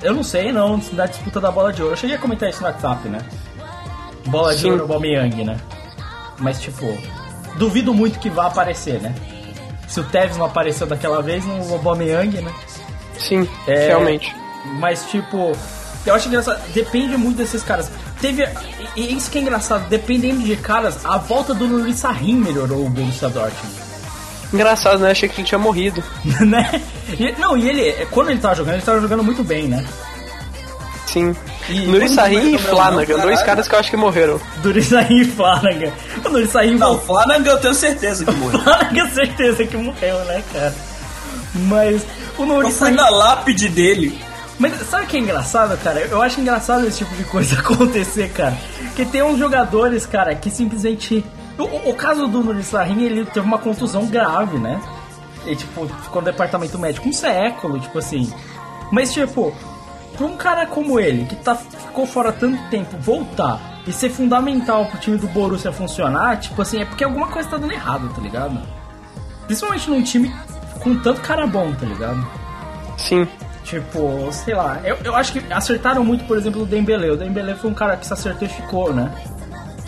eu 0.02 0.14
não 0.14 0.22
sei 0.22 0.52
não, 0.52 0.80
na 0.92 1.06
disputa 1.06 1.40
da 1.40 1.50
bola 1.50 1.72
de 1.72 1.82
ouro. 1.82 1.94
Eu 1.94 1.98
cheguei 1.98 2.16
a 2.16 2.18
comentar 2.18 2.48
isso 2.48 2.60
no 2.60 2.66
WhatsApp, 2.66 3.08
né? 3.08 3.18
Bola 4.26 4.54
de 4.54 4.62
Sim. 4.62 4.70
ouro 4.70 4.82
Aubameyang, 4.82 5.44
né? 5.44 5.56
Mas, 6.38 6.60
tipo, 6.60 6.86
duvido 7.56 7.92
muito 7.94 8.18
que 8.18 8.30
vá 8.30 8.46
aparecer, 8.46 9.00
né? 9.00 9.14
Se 9.88 10.00
o 10.00 10.04
Tevez 10.04 10.36
não 10.36 10.46
apareceu 10.46 10.86
daquela 10.86 11.22
vez, 11.22 11.44
no 11.44 11.72
Aubameyang, 11.74 12.40
né? 12.40 12.52
Sim, 13.18 13.48
É, 13.66 13.88
realmente. 13.88 14.34
Mas, 14.78 15.06
tipo, 15.06 15.52
eu 16.06 16.14
acho 16.14 16.28
engraçado. 16.28 16.60
Depende 16.72 17.16
muito 17.16 17.38
desses 17.38 17.62
caras. 17.62 17.90
Teve. 18.20 18.44
E 18.94 19.00
e 19.00 19.16
isso 19.16 19.30
que 19.30 19.38
é 19.38 19.40
engraçado. 19.40 19.88
Dependendo 19.88 20.42
de 20.42 20.56
caras, 20.56 21.04
a 21.04 21.18
volta 21.18 21.54
do 21.54 21.66
Nuri 21.66 21.94
Sahin 21.94 22.34
melhorou 22.36 22.86
o 22.86 22.90
Borussia 22.90 23.28
Dortmund. 23.28 23.87
Engraçado, 24.52 24.98
né? 25.00 25.10
Achei 25.10 25.28
que 25.28 25.40
ele 25.40 25.46
tinha 25.48 25.58
morrido. 25.58 26.02
né? 26.40 26.80
E- 27.18 27.32
não, 27.38 27.56
e 27.56 27.68
ele, 27.68 28.06
quando 28.10 28.30
ele 28.30 28.40
tava 28.40 28.54
jogando, 28.54 28.74
ele 28.74 28.82
tava 28.82 29.00
jogando 29.00 29.22
muito 29.22 29.42
bem, 29.44 29.68
né? 29.68 29.84
Sim. 31.06 31.34
E 31.68 31.86
Nuri 31.86 32.00
quando 32.06 32.14
Sahin 32.14 32.40
vai 32.40 32.54
e 32.54 32.58
Flanagan, 32.58 33.16
não, 33.16 33.24
dois 33.24 33.42
caras 33.42 33.66
que 33.66 33.74
eu 33.74 33.78
acho 33.78 33.90
que 33.90 33.96
morreram. 33.96 34.40
Nuri 34.62 34.82
Sahin 34.82 35.20
e 35.20 35.24
Flanagan. 35.24 35.90
O 36.24 36.28
Nuri 36.28 36.46
Sahin 36.46 36.74
Não, 36.76 36.96
voltou. 36.96 37.06
Flanagan 37.06 37.50
eu 37.50 37.58
tenho 37.58 37.74
certeza 37.74 38.24
que 38.24 38.30
morreu. 38.32 38.60
Flanagan, 38.60 39.10
certeza 39.10 39.66
que 39.66 39.76
morreu, 39.76 40.18
né, 40.24 40.42
cara? 40.52 40.74
Mas 41.54 42.02
o 42.36 42.44
Nuri 42.44 42.66
Eu 42.66 42.72
fui 42.72 42.90
na 42.90 43.08
lápide 43.08 43.68
dele. 43.68 44.18
Mas 44.58 44.72
sabe 44.88 45.04
o 45.04 45.06
que 45.06 45.16
é 45.16 45.20
engraçado, 45.20 45.78
cara? 45.78 46.00
Eu 46.00 46.20
acho 46.20 46.40
engraçado 46.40 46.86
esse 46.86 46.98
tipo 46.98 47.14
de 47.14 47.24
coisa 47.24 47.56
acontecer, 47.60 48.28
cara. 48.30 48.56
Que 48.96 49.04
tem 49.04 49.22
uns 49.22 49.38
jogadores, 49.38 50.04
cara, 50.04 50.34
que 50.34 50.50
simplesmente. 50.50 51.24
O, 51.58 51.90
o- 51.90 51.94
caso 51.94 52.26
do 52.28 52.42
Nuri 52.42 52.62
Sahin, 52.62 53.02
ele 53.02 53.24
teve 53.24 53.44
uma 53.46 53.58
contusão 53.58 54.06
grave, 54.06 54.58
né? 54.58 54.80
E, 55.46 55.56
tipo, 55.56 55.86
ficou 56.02 56.22
no 56.22 56.26
departamento 56.26 56.78
médico 56.78 57.08
um 57.08 57.12
século, 57.12 57.78
tipo 57.80 57.98
assim. 57.98 58.32
Mas, 58.92 59.12
tipo, 59.12 59.52
pra 60.16 60.26
um 60.26 60.36
cara 60.36 60.66
como 60.66 60.98
ele, 61.00 61.24
que 61.24 61.36
tá, 61.36 61.54
ficou 61.54 62.06
fora 62.06 62.32
tanto 62.32 62.62
tempo, 62.70 62.96
voltar 62.98 63.60
e 63.86 63.92
ser 63.92 64.10
fundamental 64.10 64.86
pro 64.86 64.98
time 64.98 65.16
do 65.16 65.26
Borussia 65.28 65.72
funcionar, 65.72 66.38
tipo 66.38 66.60
assim, 66.60 66.80
é 66.80 66.84
porque 66.84 67.02
alguma 67.04 67.26
coisa 67.28 67.48
tá 67.48 67.56
dando 67.56 67.72
errado, 67.72 68.08
tá 68.14 68.20
ligado? 68.20 68.60
Principalmente 69.46 69.88
num 69.90 70.02
time 70.02 70.34
com 70.80 70.94
tanto 71.00 71.20
cara 71.22 71.46
bom, 71.46 71.72
tá 71.72 71.86
ligado? 71.86 72.26
Sim. 72.98 73.26
Tipo, 73.64 74.28
sei 74.32 74.54
lá, 74.54 74.80
eu, 74.84 74.96
eu 75.04 75.14
acho 75.14 75.32
que 75.32 75.52
acertaram 75.52 76.04
muito, 76.04 76.24
por 76.24 76.36
exemplo, 76.38 76.62
o 76.62 76.66
Dembele. 76.66 77.10
O 77.10 77.16
Dembele 77.16 77.54
foi 77.54 77.70
um 77.70 77.74
cara 77.74 77.96
que 77.96 78.06
se 78.06 78.12
acertou 78.12 78.46
e 78.46 78.50
ficou, 78.50 78.92
né? 78.94 79.10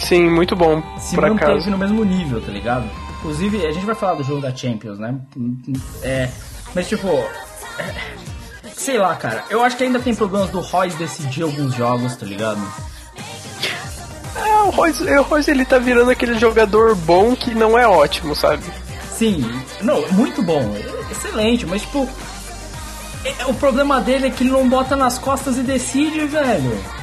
Sim, 0.01 0.29
muito 0.31 0.57
bom. 0.57 0.83
Se 0.99 1.15
por 1.15 1.29
manteve 1.29 1.53
acaso. 1.53 1.71
no 1.71 1.79
mesmo 1.79 2.05
nível, 2.05 2.41
tá 2.41 2.51
ligado? 2.51 2.89
Inclusive, 3.19 3.67
a 3.67 3.73
gente 3.73 3.85
vai 3.87 3.95
falar 3.95 4.15
do 4.15 4.25
jogo 4.25 4.41
da 4.41 4.55
Champions, 4.55 4.99
né? 4.99 5.15
É, 6.03 6.29
mas 6.75 6.89
tipo, 6.89 7.07
é, 7.07 7.95
sei 8.75 8.99
lá, 8.99 9.15
cara. 9.15 9.45
Eu 9.51 9.63
acho 9.63 9.77
que 9.77 9.85
ainda 9.85 10.01
tem 10.01 10.15
problemas 10.15 10.51
do 10.51 10.61
Royce 10.61 10.97
decidir 10.97 11.43
alguns 11.43 11.75
jogos, 11.75 12.17
tá 12.17 12.25
ligado? 12.27 12.61
É, 14.37 14.63
o 14.63 14.71
Royce, 14.71 15.03
o 15.05 15.23
Royce 15.23 15.51
ele 15.51 15.65
tá 15.65 15.79
virando 15.79 16.11
aquele 16.11 16.39
jogador 16.39 16.95
bom 16.97 17.37
que 17.37 17.55
não 17.55 17.79
é 17.79 17.87
ótimo, 17.87 18.35
sabe? 18.35 18.63
Sim, 19.13 19.45
não, 19.83 20.01
muito 20.13 20.43
bom, 20.43 20.75
excelente, 21.11 21.67
mas 21.67 21.83
tipo, 21.83 22.09
é- 23.23 23.45
o 23.47 23.53
problema 23.55 24.01
dele 24.01 24.29
é 24.29 24.31
que 24.31 24.45
ele 24.45 24.51
não 24.51 24.67
bota 24.67 24.97
nas 24.97 25.19
costas 25.19 25.59
e 25.59 25.63
decide, 25.63 26.21
velho. 26.27 27.00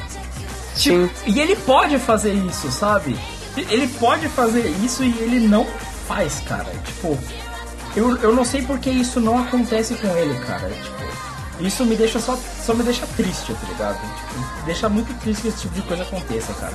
Sim. 0.78 1.10
E 1.26 1.40
ele 1.40 1.56
pode 1.56 1.98
fazer 1.98 2.32
isso, 2.32 2.70
sabe? 2.70 3.16
Ele 3.56 3.88
pode 3.98 4.28
fazer 4.28 4.68
isso 4.84 5.02
e 5.02 5.10
ele 5.20 5.40
não 5.40 5.64
faz, 6.06 6.40
cara. 6.40 6.70
Tipo, 6.84 7.18
eu, 7.96 8.16
eu 8.18 8.34
não 8.34 8.44
sei 8.44 8.62
porque 8.62 8.88
isso 8.88 9.20
não 9.20 9.38
acontece 9.38 9.94
com 9.94 10.08
ele, 10.16 10.38
cara. 10.40 10.68
Tipo, 10.68 11.64
isso 11.66 11.84
me 11.84 11.96
deixa 11.96 12.20
só, 12.20 12.36
só 12.36 12.72
me 12.74 12.84
deixa 12.84 13.06
triste, 13.16 13.52
tá 13.52 13.68
ligado? 13.68 13.96
Tipo, 13.96 14.64
deixa 14.64 14.88
muito 14.88 15.12
triste 15.20 15.42
que 15.42 15.48
esse 15.48 15.62
tipo 15.62 15.74
de 15.74 15.82
coisa 15.82 16.02
aconteça, 16.04 16.52
cara. 16.54 16.74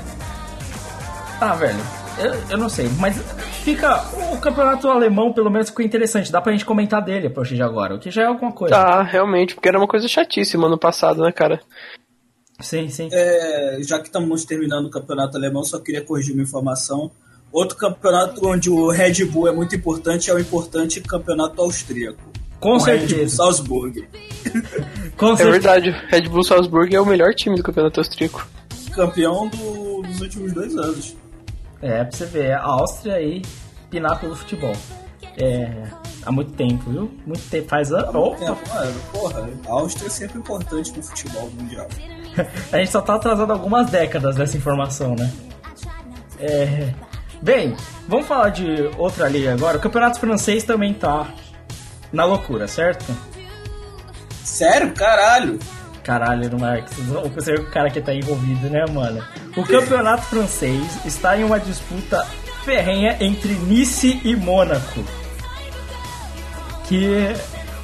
Ah, 1.40 1.56
velho, 1.56 1.80
eu, 2.18 2.34
eu 2.52 2.58
não 2.58 2.70
sei, 2.70 2.90
mas 3.00 3.18
fica. 3.64 4.04
O 4.32 4.38
campeonato 4.40 4.88
alemão, 4.90 5.34
pelo 5.34 5.50
menos, 5.50 5.70
ficou 5.70 5.86
interessante. 5.86 6.32
Dá 6.32 6.42
pra 6.42 6.52
gente 6.52 6.66
comentar 6.66 7.02
dele 7.02 7.28
a 7.28 7.30
partir 7.30 7.56
de 7.56 7.64
agora, 7.64 7.96
o 7.96 8.00
que 8.00 8.12
já 8.12 8.24
é 8.24 8.26
alguma 8.26 8.52
coisa. 8.52 8.76
Tá, 8.76 9.02
realmente, 9.02 9.56
porque 9.56 9.68
era 9.68 9.78
uma 9.78 9.88
coisa 9.88 10.08
chatíssima 10.08 10.70
no 10.70 10.78
passado, 10.78 11.22
né, 11.22 11.32
cara? 11.32 11.60
Sim, 12.64 12.90
sim. 12.90 13.10
É, 13.12 13.78
já 13.82 14.00
que 14.00 14.08
estamos 14.08 14.46
terminando 14.46 14.86
o 14.86 14.90
campeonato 14.90 15.38
alemão, 15.38 15.64
só 15.64 15.78
queria 15.80 16.02
corrigir 16.02 16.34
uma 16.34 16.44
informação. 16.44 17.12
Outro 17.52 17.78
campeonato 17.78 18.48
onde 18.48 18.70
o 18.70 18.90
Red 18.90 19.26
Bull 19.26 19.48
é 19.48 19.52
muito 19.52 19.76
importante 19.76 20.32
é 20.32 20.34
o 20.34 20.40
importante 20.40 21.00
campeonato 21.02 21.62
austríaco. 21.62 22.20
Com 22.60 22.78
o 22.78 22.78
Red 22.82 23.00
Bull 23.00 23.08
certeza. 23.10 23.36
Salzburg. 23.36 24.08
Com 25.18 25.34
É 25.34 25.38
certeza. 25.38 25.52
verdade, 25.52 25.90
o 25.90 25.94
Red 26.10 26.30
Bull 26.30 26.44
Salzburg 26.44 26.96
é 26.96 27.00
o 27.00 27.06
melhor 27.06 27.34
time 27.36 27.56
do 27.58 27.62
campeonato 27.64 28.00
austríaco. 28.00 28.48
Campeão 28.96 29.48
do- 29.50 30.02
dos 30.02 30.22
últimos 30.22 30.54
dois 30.54 30.76
anos. 30.78 31.16
É, 31.82 32.04
pra 32.04 32.12
você 32.18 32.26
ver, 32.26 32.54
a 32.54 32.64
Áustria 32.64 33.16
aí, 33.16 33.42
pináculo 33.90 34.32
do 34.32 34.38
futebol. 34.38 34.74
É, 35.38 35.84
há 36.26 36.32
muito 36.32 36.52
tempo, 36.54 36.90
viu? 36.90 37.12
Muito 37.26 37.42
tempo, 37.50 37.68
faz 37.68 37.92
anos. 37.92 38.12
Porra, 39.12 39.50
a 39.68 39.72
Áustria 39.72 40.08
é 40.08 40.10
sempre 40.10 40.40
importante 40.40 40.92
no 40.96 41.04
futebol 41.04 41.50
mundial. 41.60 41.88
a 42.72 42.78
gente 42.78 42.92
só 42.92 43.02
tá 43.02 43.16
atrasado 43.16 43.52
algumas 43.52 43.90
décadas 43.90 44.36
dessa 44.36 44.58
informação, 44.58 45.16
né? 45.16 45.32
É, 46.40 46.94
bem, 47.42 47.76
vamos 48.08 48.28
falar 48.28 48.50
de 48.50 48.90
outra 48.98 49.28
liga 49.30 49.54
agora. 49.54 49.78
O 49.78 49.82
campeonato 49.82 50.20
francês 50.20 50.64
também 50.64 50.94
tá 50.94 51.28
na 52.12 52.26
loucura, 52.26 52.68
certo? 52.68 53.16
Sério? 54.44 54.94
Caralho! 54.94 55.60
Caralho, 56.04 56.44
é? 56.66 56.84
Você 57.30 57.54
é 57.54 57.56
o 57.56 57.70
cara 57.70 57.90
que 57.90 58.02
tá 58.02 58.14
envolvido, 58.14 58.70
né, 58.70 58.86
mano? 58.92 59.24
O 59.56 59.64
campeonato 59.64 60.24
francês 60.24 61.06
está 61.06 61.38
em 61.38 61.46
uma 61.46 61.60
disputa 61.60 62.28
ferrenha 62.66 63.16
entre 63.22 63.54
Nice 63.54 64.20
e 64.24 64.36
Mônaco. 64.36 65.04
Que. 66.88 67.34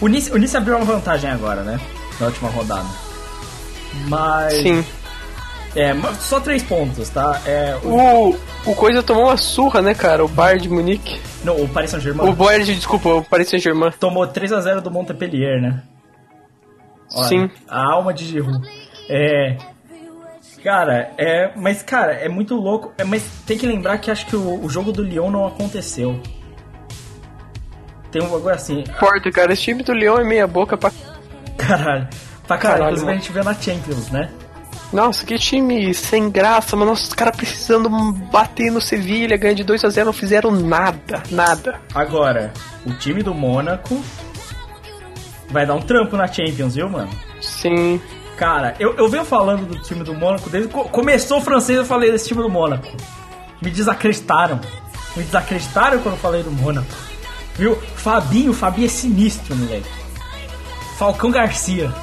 O 0.02 0.08
Nice, 0.08 0.32
o 0.32 0.38
Nice 0.38 0.56
abriu 0.56 0.76
uma 0.76 0.86
vantagem 0.86 1.30
agora, 1.30 1.62
né? 1.62 1.80
Na 2.20 2.28
última 2.28 2.50
rodada. 2.50 3.09
Mas. 4.08 4.54
Sim. 4.56 4.86
É, 5.75 5.93
só 6.19 6.39
três 6.39 6.63
pontos, 6.63 7.10
tá? 7.10 7.41
É, 7.45 7.78
o, 7.84 8.30
O, 8.30 8.39
o 8.65 8.75
Coisa 8.75 9.04
tomou 9.04 9.25
uma 9.25 9.38
surra, 9.38 9.82
né, 9.84 9.93
cara? 9.93 10.25
O 10.25 10.28
Bayern 10.28 10.62
de 10.63 10.69
Munique. 10.69 11.21
não, 11.43 11.62
o 11.62 11.69
Paris 11.69 11.91
Saint-Germain 11.91 12.28
O 12.28 12.34
Bayern, 12.34 12.65
de- 12.65 12.75
desculpa, 12.75 13.10
o 13.10 13.23
Paris 13.23 13.49
Saint-Germain. 13.49 13.91
tomou 13.99 14.28
3x0 14.28 14.82
do 14.82 14.89
Montpellier, 14.89 15.62
né? 15.62 15.84
Olha, 17.13 17.28
Sim. 17.28 17.49
A 17.67 17.91
alma 17.93 18.13
de 18.13 18.25
Giroud. 18.25 18.67
É. 19.08 19.58
Cara, 20.63 21.12
é. 21.17 21.52
Mas, 21.56 21.84
cara, 21.84 22.13
é 22.13 22.28
muito 22.28 22.56
louco. 22.56 22.91
É, 22.97 23.04
mas 23.04 23.23
tem 23.45 23.58
que 23.58 23.65
lembrar 23.67 23.97
que 23.99 24.10
acho 24.12 24.25
que 24.25 24.36
o, 24.36 24.63
o 24.63 24.69
jogo 24.69 24.91
do 24.91 25.04
Lyon 25.04 25.30
não 25.32 25.45
aconteceu. 25.45 26.19
Tem 28.12 28.21
um 28.23 28.28
bagulho 28.30 28.56
assim. 28.56 28.84
Porto, 28.99 29.32
cara, 29.32 29.54
esse 29.54 29.62
time 29.62 29.84
do 29.84 29.93
Lyon 29.93 30.17
é 30.19 30.23
meia 30.23 30.47
boca 30.47 30.75
pra... 30.75 30.91
Caralho. 31.58 32.08
Pra 32.50 32.58
caralho, 32.58 32.80
Caralho, 32.80 32.98
inclusive 32.98 33.12
a 33.12 33.16
gente 33.16 33.32
vê 33.32 33.44
na 33.44 33.54
Champions, 33.54 34.10
né? 34.12 34.30
Nossa, 34.92 35.24
que 35.26 35.38
time 35.38 35.94
sem 35.94 36.30
graça, 36.32 36.76
mano. 36.76 36.92
Nossa, 36.92 37.04
os 37.04 37.14
caras 37.14 37.36
precisando 37.38 37.88
bater 38.32 38.72
no 38.72 38.82
Sevilha, 38.82 39.38
ganhar 39.38 39.54
de 39.54 39.64
2 39.64 39.86
a 39.86 39.90
0 39.90 40.08
não 40.08 40.14
fizeram 40.14 40.50
nada, 40.52 41.22
nada. 41.30 41.80
Agora, 41.94 42.52
o 42.86 42.94
time 42.96 43.22
do 43.22 43.34
Mônaco 43.34 44.04
vai 45.52 45.66
dar 45.66 45.76
um 45.76 45.82
trampo 45.82 46.18
na 46.18 46.28
Champions, 46.28 46.76
viu, 46.76 46.90
mano? 46.90 47.10
Sim. 47.42 48.02
Cara, 48.36 48.74
eu, 48.80 48.96
eu 48.96 49.08
venho 49.10 49.26
falando 49.26 49.66
do 49.68 49.78
time 49.80 50.04
do 50.04 50.14
Mônaco 50.16 50.50
desde 50.50 50.70
que 50.70 50.74
co- 50.74 50.86
começou 50.86 51.38
o 51.38 51.42
francês, 51.42 51.78
eu 51.78 51.86
falei 51.86 52.12
desse 52.12 52.30
time 52.30 52.42
do 52.42 52.50
Mônaco. 52.50 52.88
Me 53.62 53.70
desacreditaram. 53.70 54.60
Me 55.16 55.24
desacreditaram 55.24 56.00
quando 56.00 56.16
eu 56.16 56.20
falei 56.22 56.42
do 56.42 56.52
Mônaco. 56.52 56.88
Viu? 57.56 57.76
Fabinho, 57.96 58.54
Fabinho 58.54 58.86
é 58.86 58.90
sinistro, 58.90 59.56
moleque. 59.56 59.90
Falcão 60.98 61.30
Garcia. 61.32 61.94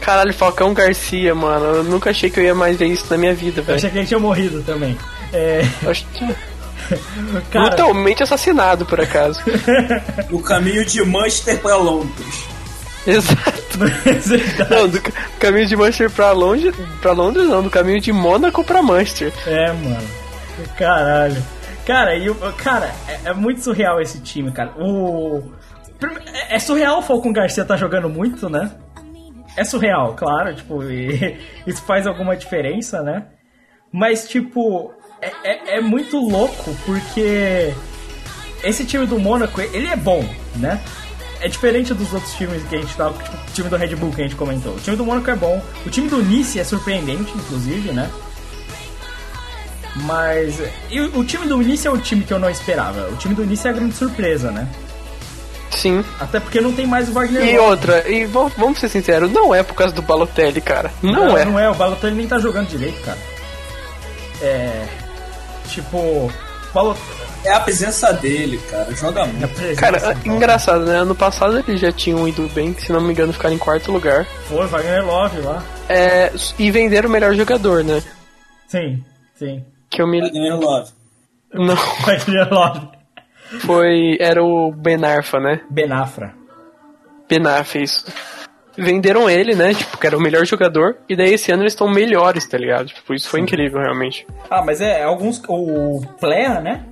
Caralho, 0.00 0.32
Falcão 0.34 0.72
Garcia, 0.74 1.34
mano. 1.34 1.64
Eu 1.66 1.84
nunca 1.84 2.10
achei 2.10 2.30
que 2.30 2.40
eu 2.40 2.44
ia 2.44 2.54
mais 2.54 2.76
ver 2.76 2.86
isso 2.86 3.06
na 3.10 3.16
minha 3.16 3.34
vida, 3.34 3.60
Eu 3.60 3.64
velho. 3.64 3.76
achei 3.76 3.90
que 3.90 3.98
ele 3.98 4.06
tinha 4.06 4.18
morrido 4.20 4.62
também. 4.62 4.96
É. 5.32 5.62
Eu 5.82 5.90
acho 5.90 6.04
que- 6.06 6.34
Cara, 7.52 7.66
Brutalmente 7.68 8.22
assassinado, 8.22 8.84
por 8.86 9.00
acaso. 9.00 9.40
No 10.30 10.42
caminho 10.42 10.84
de 10.84 11.04
Manchester 11.04 11.58
pra 11.60 11.76
Londres. 11.76 12.44
Exato. 13.06 13.78
Não, 14.70 14.88
do 14.88 15.00
ca- 15.00 15.12
caminho 15.38 15.66
de 15.66 15.76
Manchester 15.76 16.10
pra 16.10 16.32
longe, 16.32 16.72
pra 17.00 17.12
Londres 17.12 17.46
não, 17.48 17.62
do 17.62 17.70
caminho 17.70 18.00
de 18.00 18.12
Mônaco 18.12 18.62
pra 18.64 18.82
Manchester. 18.82 19.32
É, 19.46 19.72
mano. 19.72 20.06
Caralho. 20.76 21.42
Cara, 21.86 22.14
e 22.14 22.28
o, 22.28 22.34
cara, 22.58 22.90
é, 23.08 23.30
é 23.30 23.32
muito 23.32 23.62
surreal 23.62 24.00
esse 24.00 24.20
time, 24.20 24.50
cara. 24.52 24.70
O. 24.78 25.42
É 26.34 26.56
é 26.56 26.58
surreal 26.58 26.98
o 26.98 27.02
Falcão 27.02 27.32
Garcia 27.32 27.64
tá 27.64 27.76
jogando 27.76 28.08
muito, 28.08 28.48
né? 28.50 28.70
É 29.56 29.64
surreal, 29.64 30.14
claro, 30.14 30.54
tipo, 30.54 30.80
isso 31.66 31.82
faz 31.82 32.06
alguma 32.06 32.36
diferença, 32.36 33.02
né? 33.02 33.26
Mas, 33.92 34.28
tipo, 34.28 34.92
é, 35.20 35.32
é, 35.44 35.76
é 35.78 35.80
muito 35.80 36.16
louco 36.16 36.74
porque 36.86 37.74
esse 38.62 38.84
time 38.84 39.06
do 39.06 39.18
Mônaco, 39.18 39.60
ele 39.60 39.88
é 39.88 39.96
bom, 39.96 40.24
né? 40.56 40.80
É 41.40 41.48
diferente 41.48 41.94
dos 41.94 42.12
outros 42.12 42.34
times 42.34 42.62
que 42.68 42.76
a 42.76 42.80
gente 42.80 42.94
tava, 42.94 43.22
tipo, 43.22 43.36
o 43.36 43.52
time 43.52 43.68
do 43.68 43.76
Red 43.76 43.96
Bull 43.96 44.12
que 44.12 44.20
a 44.20 44.24
gente 44.24 44.36
comentou. 44.36 44.74
O 44.74 44.80
time 44.80 44.96
do 44.96 45.04
Mônaco 45.04 45.30
é 45.30 45.36
bom, 45.36 45.62
o 45.84 45.90
time 45.90 46.08
do 46.08 46.22
Nice 46.22 46.60
é 46.60 46.64
surpreendente, 46.64 47.32
inclusive, 47.32 47.92
né? 47.92 48.10
Mas. 49.96 50.60
E 50.90 51.00
o 51.00 51.24
time 51.24 51.46
do 51.46 51.56
Nice 51.58 51.86
é 51.86 51.90
o 51.90 51.98
time 51.98 52.24
que 52.24 52.32
eu 52.32 52.38
não 52.38 52.50
esperava. 52.50 53.08
O 53.08 53.16
time 53.16 53.34
do 53.34 53.44
Nice 53.44 53.66
é 53.66 53.70
a 53.70 53.72
grande 53.72 53.94
surpresa, 53.94 54.50
né? 54.50 54.68
Sim. 55.70 56.04
Até 56.18 56.40
porque 56.40 56.60
não 56.60 56.72
tem 56.72 56.86
mais 56.86 57.08
o 57.08 57.12
Wagner 57.12 57.42
E 57.42 57.56
Love. 57.56 57.70
outra, 57.70 58.08
e 58.10 58.24
vamos 58.26 58.52
vamos 58.56 58.78
ser 58.80 58.88
sinceros, 58.88 59.30
não 59.30 59.54
é 59.54 59.62
por 59.62 59.74
causa 59.74 59.94
do 59.94 60.02
Balotelli, 60.02 60.60
cara. 60.60 60.90
Não, 61.02 61.36
é. 61.36 61.44
Não 61.44 61.58
é, 61.58 61.70
o 61.70 61.74
Balotelli 61.74 62.16
nem 62.16 62.26
tá 62.26 62.38
jogando 62.38 62.68
direito, 62.68 63.00
cara. 63.02 63.18
É. 64.42 64.86
Tipo. 65.68 66.30
Balotelli. 66.74 67.20
É 67.42 67.52
a 67.54 67.60
presença 67.60 68.12
dele, 68.12 68.58
cara. 68.70 68.94
Joga 68.94 69.24
muito. 69.26 69.44
a 69.44 69.48
presença 69.48 69.80
Cara, 69.80 70.16
engraçado, 70.26 70.84
né? 70.84 70.96
Ano 70.98 71.14
passado 71.14 71.58
eles 71.66 71.80
já 71.80 71.90
tinham 71.90 72.28
ido 72.28 72.46
bem, 72.54 72.74
se 72.78 72.92
não 72.92 73.00
me 73.00 73.12
engano, 73.12 73.32
ficaram 73.32 73.54
em 73.54 73.58
quarto 73.58 73.90
lugar. 73.90 74.26
Foi, 74.46 74.66
Wagner 74.66 75.06
Love 75.06 75.40
lá. 75.40 75.62
É, 75.88 76.30
e 76.58 76.70
venderam 76.70 77.08
o 77.08 77.12
melhor 77.12 77.34
jogador, 77.34 77.82
né? 77.82 78.02
Sim, 78.68 79.02
sim. 79.38 79.64
Que 79.88 80.02
eu 80.02 80.06
me. 80.06 80.20
Wagner 80.20 80.56
Love. 80.58 80.90
Não, 81.54 81.76
Wagner 82.04 82.48
Love. 82.52 82.88
Foi. 83.60 84.16
Era 84.20 84.42
o 84.42 84.72
Benarfa, 84.72 85.38
né? 85.38 85.60
Benafra. 85.68 86.34
Benarfa, 87.28 87.78
isso. 87.78 88.04
Venderam 88.76 89.28
ele, 89.28 89.54
né? 89.54 89.74
Tipo, 89.74 89.98
que 89.98 90.06
era 90.06 90.16
o 90.16 90.20
melhor 90.20 90.44
jogador. 90.46 90.96
E 91.08 91.16
daí 91.16 91.34
esse 91.34 91.52
ano 91.52 91.62
eles 91.62 91.72
estão 91.72 91.88
melhores, 91.88 92.46
tá 92.46 92.56
ligado? 92.56 92.86
Tipo, 92.86 93.14
isso 93.14 93.28
foi 93.28 93.40
incrível, 93.40 93.80
realmente. 93.80 94.26
Ah, 94.48 94.62
mas 94.64 94.80
é, 94.80 95.02
alguns. 95.02 95.42
O 95.48 96.00
Plea, 96.18 96.60
né? 96.60 96.84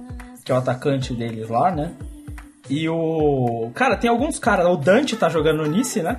Que 0.45 0.53
é 0.53 0.55
o 0.55 0.59
atacante 0.59 1.15
deles 1.15 1.49
lá, 1.49 1.71
né? 1.71 1.93
E 2.69 2.89
o. 2.89 3.71
Cara, 3.75 3.97
tem 3.97 4.11
alguns 4.11 4.39
caras. 4.39 4.67
O 4.67 4.77
Dante 4.77 5.17
tá 5.17 5.29
jogando 5.29 5.63
no 5.63 5.71
Nice, 5.71 6.03
né? 6.03 6.19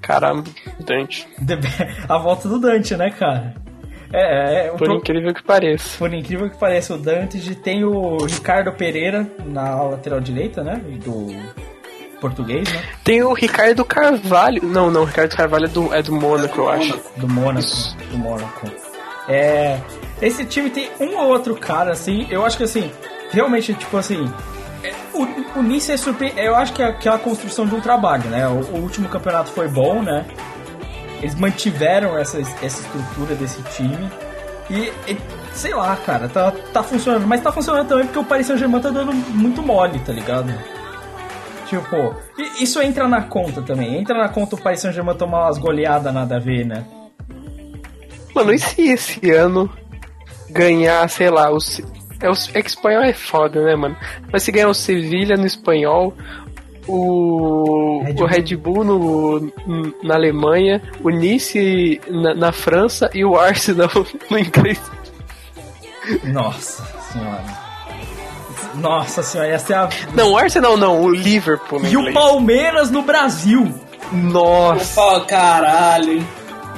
Caramba, 0.00 0.44
Dante. 0.80 1.28
A 2.08 2.18
volta 2.18 2.48
do 2.48 2.58
Dante, 2.58 2.96
né, 2.96 3.10
cara? 3.10 3.54
É, 4.12 4.66
é. 4.66 4.72
o 4.72 4.76
Por 4.76 4.86
pro- 4.88 4.96
incrível 4.96 5.34
que 5.34 5.42
pareça. 5.42 5.98
Por 5.98 6.12
incrível 6.14 6.48
que 6.50 6.56
pareça, 6.56 6.94
o 6.94 6.98
Dante 6.98 7.54
tem 7.56 7.84
o 7.84 8.16
Ricardo 8.24 8.72
Pereira 8.72 9.26
na 9.44 9.82
lateral 9.82 10.20
direita, 10.20 10.62
né? 10.62 10.80
Do, 11.04 11.28
português, 12.20 12.68
né? 12.72 12.82
Tem 13.04 13.22
o 13.22 13.32
Ricardo 13.32 13.84
Carvalho. 13.84 14.62
Não, 14.64 14.90
não, 14.90 15.02
o 15.02 15.04
Ricardo 15.04 15.36
Carvalho 15.36 15.66
é 15.66 15.68
do, 15.68 15.94
é 15.94 16.02
do 16.02 16.12
Mônaco, 16.12 16.58
eu 16.60 16.68
acho. 16.68 16.98
Do 17.16 17.28
Mônaco. 17.28 17.60
Isso. 17.60 17.96
Do 18.10 18.18
Mônaco. 18.18 18.66
É. 19.28 19.78
Esse 20.20 20.44
time 20.44 20.68
tem 20.70 20.90
um 21.00 21.16
ou 21.16 21.28
outro 21.28 21.54
cara, 21.54 21.92
assim, 21.92 22.26
eu 22.30 22.44
acho 22.44 22.56
que 22.56 22.64
assim, 22.64 22.90
realmente, 23.30 23.72
tipo 23.74 23.96
assim. 23.96 24.28
é, 24.82 24.92
O, 25.14 25.58
o 25.60 25.62
Nice 25.62 25.92
é 25.92 25.96
surpreendente. 25.96 26.44
Eu 26.44 26.56
acho 26.56 26.72
que 26.72 26.82
é 26.82 26.86
aquela 26.86 27.18
construção 27.18 27.66
de 27.66 27.74
um 27.74 27.80
trabalho, 27.80 28.24
né? 28.30 28.48
O, 28.48 28.54
o 28.76 28.80
último 28.80 29.08
campeonato 29.08 29.52
foi 29.52 29.68
bom, 29.68 30.02
né? 30.02 30.24
Eles 31.20 31.34
mantiveram 31.34 32.16
essa, 32.18 32.38
essa 32.38 32.80
estrutura 32.82 33.34
desse 33.34 33.62
time. 33.74 34.10
E, 34.70 34.92
e, 35.10 35.18
sei 35.54 35.74
lá, 35.74 35.96
cara, 35.96 36.28
tá, 36.28 36.52
tá 36.72 36.82
funcionando. 36.82 37.26
Mas 37.26 37.40
tá 37.40 37.50
funcionando 37.50 37.88
também 37.88 38.06
porque 38.06 38.18
o 38.18 38.24
Paris 38.24 38.46
Saint-Germain 38.46 38.80
tá 38.80 38.90
dando 38.90 39.12
muito 39.12 39.62
mole, 39.62 39.98
tá 40.00 40.12
ligado? 40.12 40.52
Tipo, 41.66 42.14
isso 42.60 42.80
entra 42.80 43.06
na 43.06 43.22
conta 43.22 43.60
também. 43.62 43.98
Entra 43.98 44.16
na 44.16 44.28
conta 44.28 44.56
o 44.56 44.60
Paris 44.60 44.80
Saint-Germain 44.80 45.16
tomar 45.16 45.46
umas 45.46 45.58
goleadas 45.58 46.12
nada 46.12 46.36
a 46.36 46.40
ver, 46.40 46.64
né? 46.64 46.84
Mano, 48.34 48.52
e 48.52 48.58
se 48.58 48.88
esse 48.88 49.30
ano 49.30 49.70
ganhar, 50.50 51.08
sei 51.08 51.30
lá, 51.30 51.50
o. 51.52 51.58
É, 52.20 52.28
o, 52.28 52.34
é 52.54 52.62
que 52.62 52.68
espanhol 52.68 53.02
é 53.02 53.12
foda, 53.12 53.62
né, 53.62 53.76
mano? 53.76 53.96
Mas 54.32 54.42
se 54.42 54.50
ganhar 54.50 54.68
o 54.68 54.74
Sevilha 54.74 55.36
no 55.36 55.46
espanhol, 55.46 56.14
o 56.88 58.02
Red 58.04 58.12
o 58.12 58.14
Bull. 58.14 58.26
Red 58.26 58.56
Bull 58.56 58.84
no, 58.84 59.52
na 60.02 60.14
Alemanha, 60.14 60.82
o 61.02 61.10
Nice 61.10 62.00
na, 62.08 62.34
na 62.34 62.52
França 62.52 63.10
e 63.14 63.24
o 63.24 63.36
Arsenal 63.36 63.90
no 64.30 64.38
inglês. 64.38 64.80
Nossa 66.24 66.84
senhora. 67.12 67.68
Nossa 68.74 69.22
senhora, 69.22 69.50
essa 69.50 69.72
é 69.72 69.76
a. 69.76 69.88
Não, 70.14 70.32
o 70.32 70.38
Arsenal 70.38 70.76
não, 70.76 71.02
o 71.02 71.10
Liverpool 71.10 71.80
no 71.80 71.88
E 71.88 71.96
o. 71.96 72.12
Palmeiras 72.12 72.90
no 72.90 73.02
Brasil! 73.02 73.72
Nossa. 74.12 75.00
Opa, 75.00 75.26
caralho, 75.26 76.12
hein? 76.12 76.26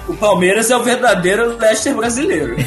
O 0.08 0.14
Palmeiras 0.14 0.70
é 0.70 0.76
o 0.76 0.82
verdadeiro 0.82 1.56
Leicester 1.56 1.94
brasileiro. 1.94 2.56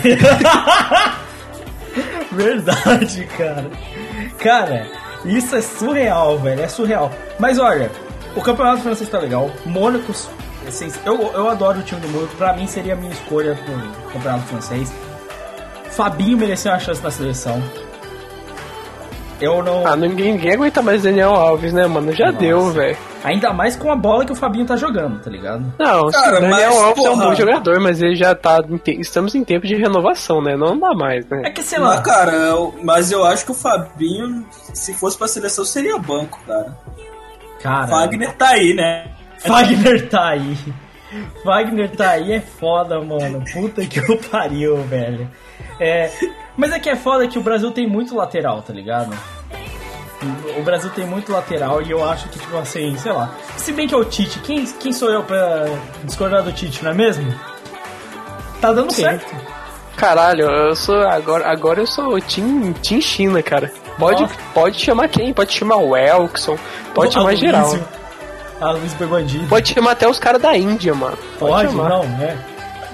Verdade, 2.31 3.27
cara. 3.37 3.69
Cara, 4.39 4.87
isso 5.25 5.55
é 5.55 5.61
surreal, 5.61 6.37
velho. 6.39 6.61
É 6.61 6.67
surreal. 6.67 7.11
Mas 7.39 7.57
olha, 7.59 7.91
o 8.35 8.41
campeonato 8.41 8.81
francês 8.81 9.09
tá 9.09 9.19
legal. 9.19 9.49
Mônaco. 9.65 10.11
assim, 10.67 10.91
Eu, 11.05 11.31
eu 11.33 11.49
adoro 11.49 11.79
o 11.79 11.83
time 11.83 12.01
do 12.01 12.07
Mônaco. 12.09 12.35
Pra 12.35 12.53
mim 12.53 12.67
seria 12.67 12.93
a 12.93 12.95
minha 12.95 13.11
escolha 13.11 13.55
pro 13.55 14.11
campeonato 14.13 14.43
francês. 14.47 14.91
Fabinho 15.91 16.37
mereceu 16.37 16.71
uma 16.71 16.79
chance 16.79 17.01
na 17.03 17.11
seleção. 17.11 17.61
Eu 19.39 19.61
não. 19.63 19.85
Ah, 19.85 19.95
ninguém, 19.95 20.33
ninguém 20.33 20.53
aguenta 20.53 20.81
mais 20.81 21.03
Daniel 21.03 21.33
Alves, 21.33 21.73
né, 21.73 21.85
mano? 21.87 22.11
Já 22.13 22.27
Nossa. 22.27 22.37
deu, 22.37 22.69
velho. 22.71 22.97
Ainda 23.23 23.53
mais 23.53 23.75
com 23.75 23.91
a 23.91 23.95
bola 23.95 24.25
que 24.25 24.31
o 24.31 24.35
Fabinho 24.35 24.65
tá 24.65 24.75
jogando, 24.75 25.21
tá 25.21 25.29
ligado? 25.29 25.73
Não, 25.79 26.09
Cara, 26.09 26.35
sim, 26.35 26.41
Daniel 26.41 26.49
mas, 26.73 26.81
Alves 26.83 27.05
é 27.05 27.09
um 27.09 27.13
porra. 27.13 27.25
bom 27.29 27.35
jogador, 27.35 27.79
mas 27.79 28.01
ele 28.01 28.15
já 28.15 28.35
tá. 28.35 28.59
em 28.69 28.77
te- 28.77 28.99
Estamos 28.99 29.33
em 29.33 29.43
tempo 29.43 29.65
de 29.65 29.75
renovação, 29.75 30.41
né? 30.41 30.55
Não 30.57 30.77
dá 30.77 30.93
mais, 30.93 31.25
né? 31.29 31.41
É 31.45 31.49
que 31.49 31.63
sei 31.63 31.79
Mas, 31.79 31.95
lá. 31.97 32.01
cara, 32.01 32.31
eu- 32.33 32.75
mas 32.83 33.11
eu 33.11 33.23
acho 33.25 33.45
que 33.45 33.51
o 33.51 33.55
Fabinho, 33.55 34.45
se 34.73 34.93
fosse 34.93 35.17
pra 35.17 35.27
seleção, 35.27 35.63
seria 35.63 35.97
banco, 35.97 36.37
cara. 36.45 36.77
Cara. 37.61 37.85
Wagner 37.85 38.33
tá 38.33 38.49
aí, 38.49 38.73
né? 38.73 39.05
Wagner 39.47 40.09
tá 40.09 40.27
aí. 40.29 40.57
Wagner 41.45 41.91
tá 41.95 42.09
aí 42.11 42.33
é 42.33 42.41
foda, 42.41 42.99
mano. 42.99 43.43
Puta 43.53 43.85
que 43.85 43.99
o 43.99 44.17
pariu, 44.17 44.77
velho. 44.83 45.29
É, 45.79 46.09
mas 46.57 46.71
é 46.73 46.79
que 46.79 46.89
é 46.89 46.95
foda 46.95 47.27
que 47.27 47.37
o 47.37 47.41
Brasil 47.43 47.71
tem 47.71 47.87
muito 47.87 48.15
lateral, 48.15 48.61
tá 48.61 48.73
ligado? 48.73 49.15
O 50.57 50.63
Brasil 50.63 50.89
tem 50.91 51.05
muito 51.05 51.31
lateral 51.31 51.81
e 51.81 51.91
eu 51.91 52.03
acho 52.07 52.27
que, 52.29 52.39
tipo 52.39 52.57
assim, 52.57 52.95
sei 52.97 53.11
lá. 53.11 53.31
Se 53.57 53.71
bem 53.71 53.87
que 53.87 53.93
é 53.93 53.97
o 53.97 54.05
Tite, 54.05 54.39
quem, 54.39 54.65
quem 54.65 54.91
sou 54.93 55.09
eu 55.09 55.23
pra 55.23 55.65
discordar 56.03 56.43
do 56.43 56.51
Tite, 56.51 56.83
não 56.83 56.91
é 56.91 56.93
mesmo? 56.93 57.33
Tá 58.61 58.71
dando 58.71 58.91
Sim. 58.91 59.03
certo. 59.03 59.35
Caralho, 59.97 60.45
eu 60.49 60.75
sou. 60.75 61.01
Agora, 61.07 61.49
agora 61.51 61.79
eu 61.81 61.87
sou 61.87 62.19
Team, 62.21 62.73
team 62.73 62.99
China, 63.01 63.41
cara. 63.43 63.71
Pode, 63.97 64.21
Nossa. 64.23 64.33
pode 64.53 64.79
chamar 64.79 65.07
quem? 65.07 65.31
Pode 65.33 65.53
chamar 65.53 65.75
o 65.77 65.95
Elkson, 65.95 66.57
pode 66.95 67.13
chamar 67.13 67.25
Aloysio. 67.29 67.45
geral. 67.47 67.77
Ah, 68.59 68.71
Luiz 68.71 68.93
Berbandido. 68.93 69.45
Pode 69.47 69.71
chamar 69.73 69.91
até 69.91 70.07
os 70.07 70.17
caras 70.17 70.41
da 70.41 70.57
Índia, 70.57 70.93
mano. 70.95 71.17
Pode, 71.37 71.69
chamar. 71.69 71.89
não, 71.89 72.03
é. 72.21 72.35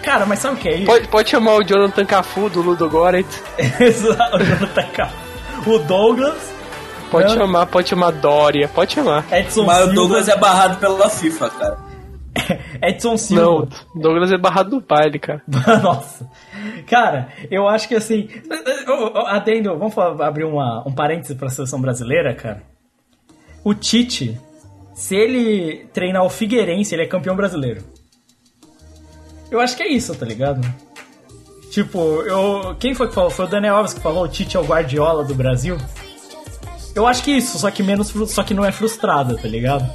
Cara, 0.03 0.25
mas 0.25 0.39
sabe 0.39 0.55
o 0.55 0.57
que 0.57 0.67
é 0.67 0.75
isso? 0.77 0.85
Pode, 0.87 1.07
pode 1.07 1.29
chamar 1.29 1.55
o 1.55 1.63
Jonathan 1.63 2.05
Cafu 2.05 2.49
do 2.49 2.61
Ludo 2.61 2.89
Goretz. 2.89 3.41
Exato, 3.79 4.37
o 4.37 4.43
Jonathan 4.43 4.85
Ca- 4.93 5.09
O 5.65 5.77
Douglas, 5.79 6.35
Pode 7.09 7.31
É. 7.33 7.35
chamar, 7.37 7.65
pode 7.67 7.89
chamar 7.89 8.11
Dória, 8.11 8.67
pode 8.67 8.93
chamar. 8.93 9.25
Edson 9.31 9.63
Mas 9.63 9.77
o 9.77 9.81
Silva. 9.85 9.93
Douglas 9.95 10.27
é 10.27 10.37
barrado 10.37 10.77
pela 10.77 11.09
FIFA, 11.09 11.49
cara. 11.49 11.77
Edson 12.83 13.17
Silva. 13.17 13.41
Não, 13.43 13.67
Douglas 14.01 14.31
é 14.31 14.37
barrado 14.37 14.69
do 14.69 14.81
baile, 14.81 15.17
cara. 15.19 15.41
Nossa. 15.81 16.29
Cara, 16.87 17.29
eu 17.49 17.67
acho 17.67 17.87
que 17.87 17.95
assim. 17.95 18.29
Adendo, 19.27 19.77
vamos 19.77 19.93
falar- 19.93 20.27
abrir 20.27 20.43
uma, 20.45 20.83
um 20.87 20.91
parêntese 20.91 21.35
pra 21.35 21.49
seleção 21.49 21.81
brasileira, 21.81 22.33
cara. 22.35 22.61
O 23.63 23.73
Tite, 23.73 24.39
se 24.93 25.15
ele 25.15 25.87
treinar 25.93 26.23
o 26.23 26.29
Figueirense, 26.29 26.93
ele 26.95 27.03
é 27.03 27.07
campeão 27.07 27.35
brasileiro. 27.35 27.83
Eu 29.51 29.59
acho 29.59 29.75
que 29.75 29.83
é 29.83 29.87
isso, 29.91 30.13
tá 30.15 30.25
ligado? 30.25 30.61
Tipo, 31.71 32.21
eu. 32.23 32.75
Quem 32.79 32.93
foi 32.95 33.07
que 33.07 33.13
falou? 33.15 33.29
Foi 33.29 33.45
o 33.45 33.47
Daniel 33.47 33.75
Alves 33.77 33.93
que 33.93 33.99
falou 33.99 34.23
o 34.23 34.27
Tite 34.27 34.55
é 34.57 34.59
o 34.59 34.63
Guardiola 34.65 35.23
do 35.23 35.33
Brasil? 35.35 35.77
Eu 36.95 37.07
acho 37.07 37.23
que 37.23 37.31
isso, 37.31 37.57
só 37.59 37.69
que 37.71 37.83
menos 37.83 38.13
só 38.27 38.43
que 38.43 38.53
não 38.53 38.65
é 38.65 38.71
frustrado, 38.71 39.37
tá 39.37 39.47
ligado? 39.47 39.89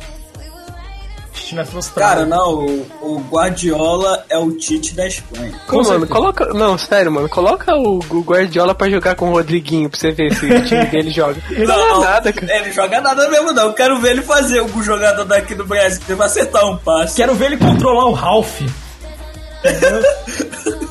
Tite 1.45 1.55
não 1.55 1.63
é 1.63 1.67
frustrado. 1.67 2.11
Cara, 2.11 2.27
não, 2.27 2.55
o, 2.55 2.87
o 3.03 3.21
Guardiola 3.31 4.25
é 4.31 4.39
o 4.39 4.53
Tite 4.53 4.95
da 4.95 5.07
Espanha. 5.07 5.53
Com 5.67 5.79
Ô, 5.79 5.83
mano, 5.83 6.07
coloca. 6.07 6.47
Não, 6.55 6.79
sério, 6.79 7.13
mano. 7.13 7.29
Coloca 7.29 7.75
o, 7.75 7.99
o 7.99 8.21
Guardiola 8.21 8.75
pra 8.75 8.89
jogar 8.89 9.15
com 9.15 9.29
o 9.29 9.33
Rodriguinho 9.33 9.91
pra 9.91 9.99
você 9.99 10.13
ver 10.13 10.35
se 10.35 10.47
o 10.47 10.65
time 10.65 10.87
dele 10.91 11.11
joga. 11.11 11.41
Ele 11.51 11.67
não, 11.67 12.03
é 12.03 12.05
nada, 12.05 12.33
cara. 12.33 12.57
Ele 12.57 12.73
joga 12.73 13.01
nada 13.01 13.29
mesmo, 13.29 13.53
não. 13.53 13.65
Eu 13.65 13.75
quero 13.75 14.01
ver 14.01 14.13
ele 14.13 14.23
fazer 14.23 14.61
algum 14.61 14.83
jogador 14.83 15.25
daqui 15.25 15.55
do 15.55 15.67
Brasil. 15.67 16.01
Ele 16.09 16.17
vai 16.17 16.27
acertar 16.27 16.65
um 16.67 16.77
passe. 16.77 17.17
Quero 17.17 17.35
ver 17.35 17.47
ele 17.47 17.57
controlar 17.59 18.07
o 18.07 18.13
Ralph. 18.13 18.63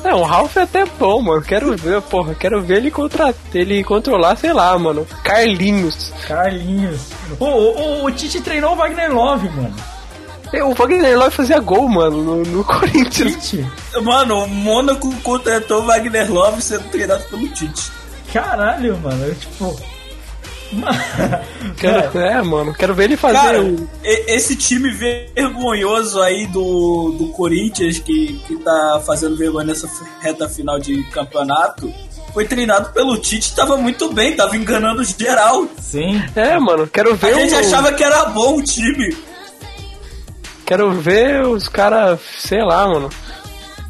Não, 0.02 0.20
o 0.20 0.24
Ralph 0.24 0.56
é 0.56 0.62
até 0.62 0.84
bom, 0.84 1.22
mano. 1.22 1.42
Quero 1.42 1.76
ver, 1.76 2.00
porra. 2.02 2.34
Quero 2.34 2.60
ver 2.62 2.76
ele, 2.78 2.90
contra... 2.90 3.34
ele 3.54 3.82
controlar, 3.82 4.36
sei 4.36 4.52
lá, 4.52 4.78
mano. 4.78 5.06
Carlinhos. 5.22 6.12
Carlinhos. 6.26 7.00
O, 7.40 7.44
o, 7.44 8.04
o 8.04 8.10
Tite 8.10 8.40
treinou 8.40 8.72
o 8.72 8.76
Wagner 8.76 9.12
Love, 9.12 9.48
mano. 9.50 9.74
É, 10.52 10.62
O 10.62 10.74
Wagner 10.74 11.18
Love 11.18 11.30
fazia 11.34 11.58
gol, 11.58 11.88
mano, 11.88 12.22
no, 12.22 12.42
no 12.42 12.62
Corinthians. 12.64 13.32
Tite. 13.48 13.66
Mano, 14.02 14.44
o 14.44 14.48
Mônaco 14.48 15.12
contratou 15.22 15.82
o 15.82 15.86
Wagner 15.86 16.30
Love 16.32 16.60
sendo 16.62 16.84
treinado 16.90 17.24
pelo 17.24 17.48
Tite. 17.48 17.90
Caralho, 18.32 18.98
mano. 18.98 19.24
Eu, 19.24 19.34
tipo. 19.34 19.93
Quero, 21.78 22.10
Cara, 22.12 22.26
é, 22.32 22.42
mano. 22.42 22.74
Quero 22.74 22.94
ver 22.94 23.04
ele 23.04 23.16
fazer 23.16 23.38
Cara, 23.38 23.62
o. 23.62 23.88
esse 24.02 24.56
time 24.56 24.90
vergonhoso 24.90 26.20
aí 26.20 26.46
do, 26.46 27.14
do 27.18 27.28
Corinthians, 27.28 27.98
que, 27.98 28.34
que 28.46 28.56
tá 28.56 29.02
fazendo 29.06 29.36
vergonha 29.36 29.66
nessa 29.66 29.88
reta 30.20 30.48
final 30.48 30.78
de 30.78 31.02
campeonato, 31.10 31.92
foi 32.32 32.46
treinado 32.46 32.90
pelo 32.92 33.16
Tite, 33.18 33.54
tava 33.54 33.76
muito 33.76 34.12
bem, 34.12 34.34
tava 34.34 34.56
enganando 34.56 35.04
geral. 35.04 35.66
sim. 35.80 36.20
É, 36.34 36.58
mano. 36.58 36.86
Quero 36.86 37.12
A 37.12 37.16
ver 37.16 37.34
gente 37.34 37.54
o... 37.54 37.58
achava 37.58 37.92
que 37.92 38.02
era 38.02 38.24
bom 38.26 38.56
o 38.58 38.62
time. 38.62 39.16
Quero 40.66 40.90
ver 40.92 41.46
os 41.46 41.68
caras, 41.68 42.18
sei 42.38 42.62
lá, 42.64 42.88
mano. 42.88 43.10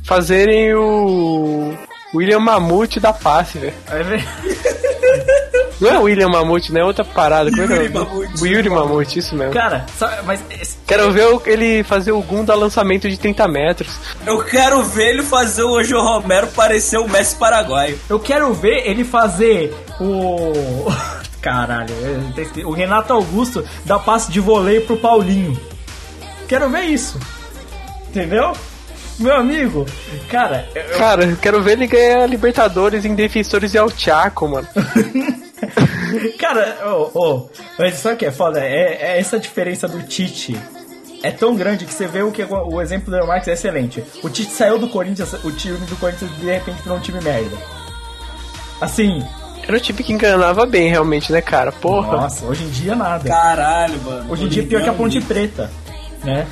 Fazerem 0.05 0.75
o. 0.75 1.73
William 2.15 2.39
Mamute 2.41 3.01
da 3.01 3.13
passe, 3.13 3.59
velho. 3.59 3.75
É 3.91 4.03
ver- 4.03 4.25
Não 5.81 5.91
é 5.91 5.99
William 5.99 6.29
Mamute, 6.29 6.73
né? 6.73 6.81
É 6.81 6.85
outra 6.85 7.05
parada. 7.05 7.51
Como 7.51 7.63
é 7.63 7.67
que 7.67 7.73
é? 7.73 7.77
Yuri 7.77 7.89
Mamute. 7.93 8.43
O 8.43 8.47
Yuri 8.47 8.71
Mamute, 8.71 9.19
isso 9.19 9.35
mesmo. 9.35 9.53
Cara, 9.53 9.85
sabe, 9.99 10.17
mas. 10.25 10.41
esse- 10.61 10.77
Quero 10.87 11.11
ver 11.13 11.27
o- 11.27 11.43
ele 11.47 11.83
fazer 11.83 12.13
o 12.13 12.21
Gunda 12.23 12.55
lançamento 12.55 13.09
de 13.09 13.17
30 13.19 13.47
metros. 13.49 13.89
Eu 14.27 14.39
quero 14.45 14.83
ver 14.83 15.11
ele 15.11 15.23
fazer 15.23 15.63
o 15.63 15.71
Ojo 15.73 15.99
Romero 16.01 16.47
parecer 16.49 16.99
o 16.99 17.09
Messi 17.09 17.37
paraguaio. 17.37 17.99
Eu 18.09 18.19
quero 18.21 18.53
ver 18.55 18.89
ele 18.89 19.05
fazer 19.05 19.75
o. 20.01 20.53
Caralho, 21.43 21.93
o 22.65 22.71
Renato 22.73 23.13
Augusto 23.13 23.63
dar 23.85 23.99
passe 23.99 24.33
de 24.33 24.41
voleio 24.41 24.81
pro 24.87 24.97
Paulinho. 24.97 25.59
Quero 26.49 26.71
ver 26.71 26.83
isso. 26.85 27.19
Entendeu? 28.09 28.53
Meu 29.19 29.35
amigo, 29.37 29.87
cara, 30.29 30.67
eu- 30.75 30.99
Cara, 30.99 31.25
eu 31.25 31.37
quero 31.37 31.63
ver 31.63 31.73
ele 31.73 31.87
ganhar 31.87 32.27
Libertadores 32.27 33.05
em 33.05 33.15
Defensores 33.15 33.75
e 33.75 33.77
El 33.79 33.89
Chaco, 33.97 34.49
mano. 34.49 34.67
Cara, 36.39 36.79
ô, 36.87 37.11
ô, 37.15 37.49
mas 37.79 37.95
sabe 37.95 38.15
o 38.15 38.19
que 38.19 38.27
é 38.27 38.33
foda? 38.33 38.61
É, 38.61 38.99
é 39.01 39.19
essa 39.19 39.39
diferença 39.39 39.87
do 39.89 40.03
Tite. 40.03 40.57
É 41.23 41.31
tão 41.31 41.55
grande 41.55 41.87
que 41.87 41.95
você 41.95 42.07
vê 42.07 42.23
o 42.23 42.31
que 42.31 42.43
o 42.45 42.83
exemplo 42.83 43.11
do 43.11 43.27
Marques 43.27 43.49
é 43.49 43.53
excelente. 43.53 44.05
O 44.23 44.29
Tite 44.29 44.51
saiu 44.53 44.79
do 44.79 44.89
Corinthians, 44.89 45.33
o 45.43 45.51
time 45.51 45.79
do 45.79 45.97
Corinthians 45.97 46.31
de 46.37 46.47
repente 46.47 46.83
virou 46.83 46.99
um 46.99 47.01
time 47.01 47.21
merda. 47.23 47.57
Assim, 48.81 49.25
Era 49.67 49.77
o 49.77 49.81
time 49.81 50.03
que 50.03 50.13
enganava 50.13 50.67
bem, 50.67 50.91
realmente, 50.91 51.33
né, 51.33 51.41
cara? 51.41 51.73
Porra. 51.73 52.19
Nossa, 52.19 52.45
hoje 52.45 52.65
em 52.65 52.69
dia 52.69 52.95
nada. 52.95 53.27
Caralho, 53.27 53.99
mano. 54.03 54.31
Hoje 54.31 54.45
em 54.45 54.49
dia 54.49 54.63
é 54.63 54.67
pior 54.67 54.83
que 54.83 54.91
a 54.91 54.93
Ponte 54.93 55.19
Preta, 55.23 55.71
né? 56.23 56.47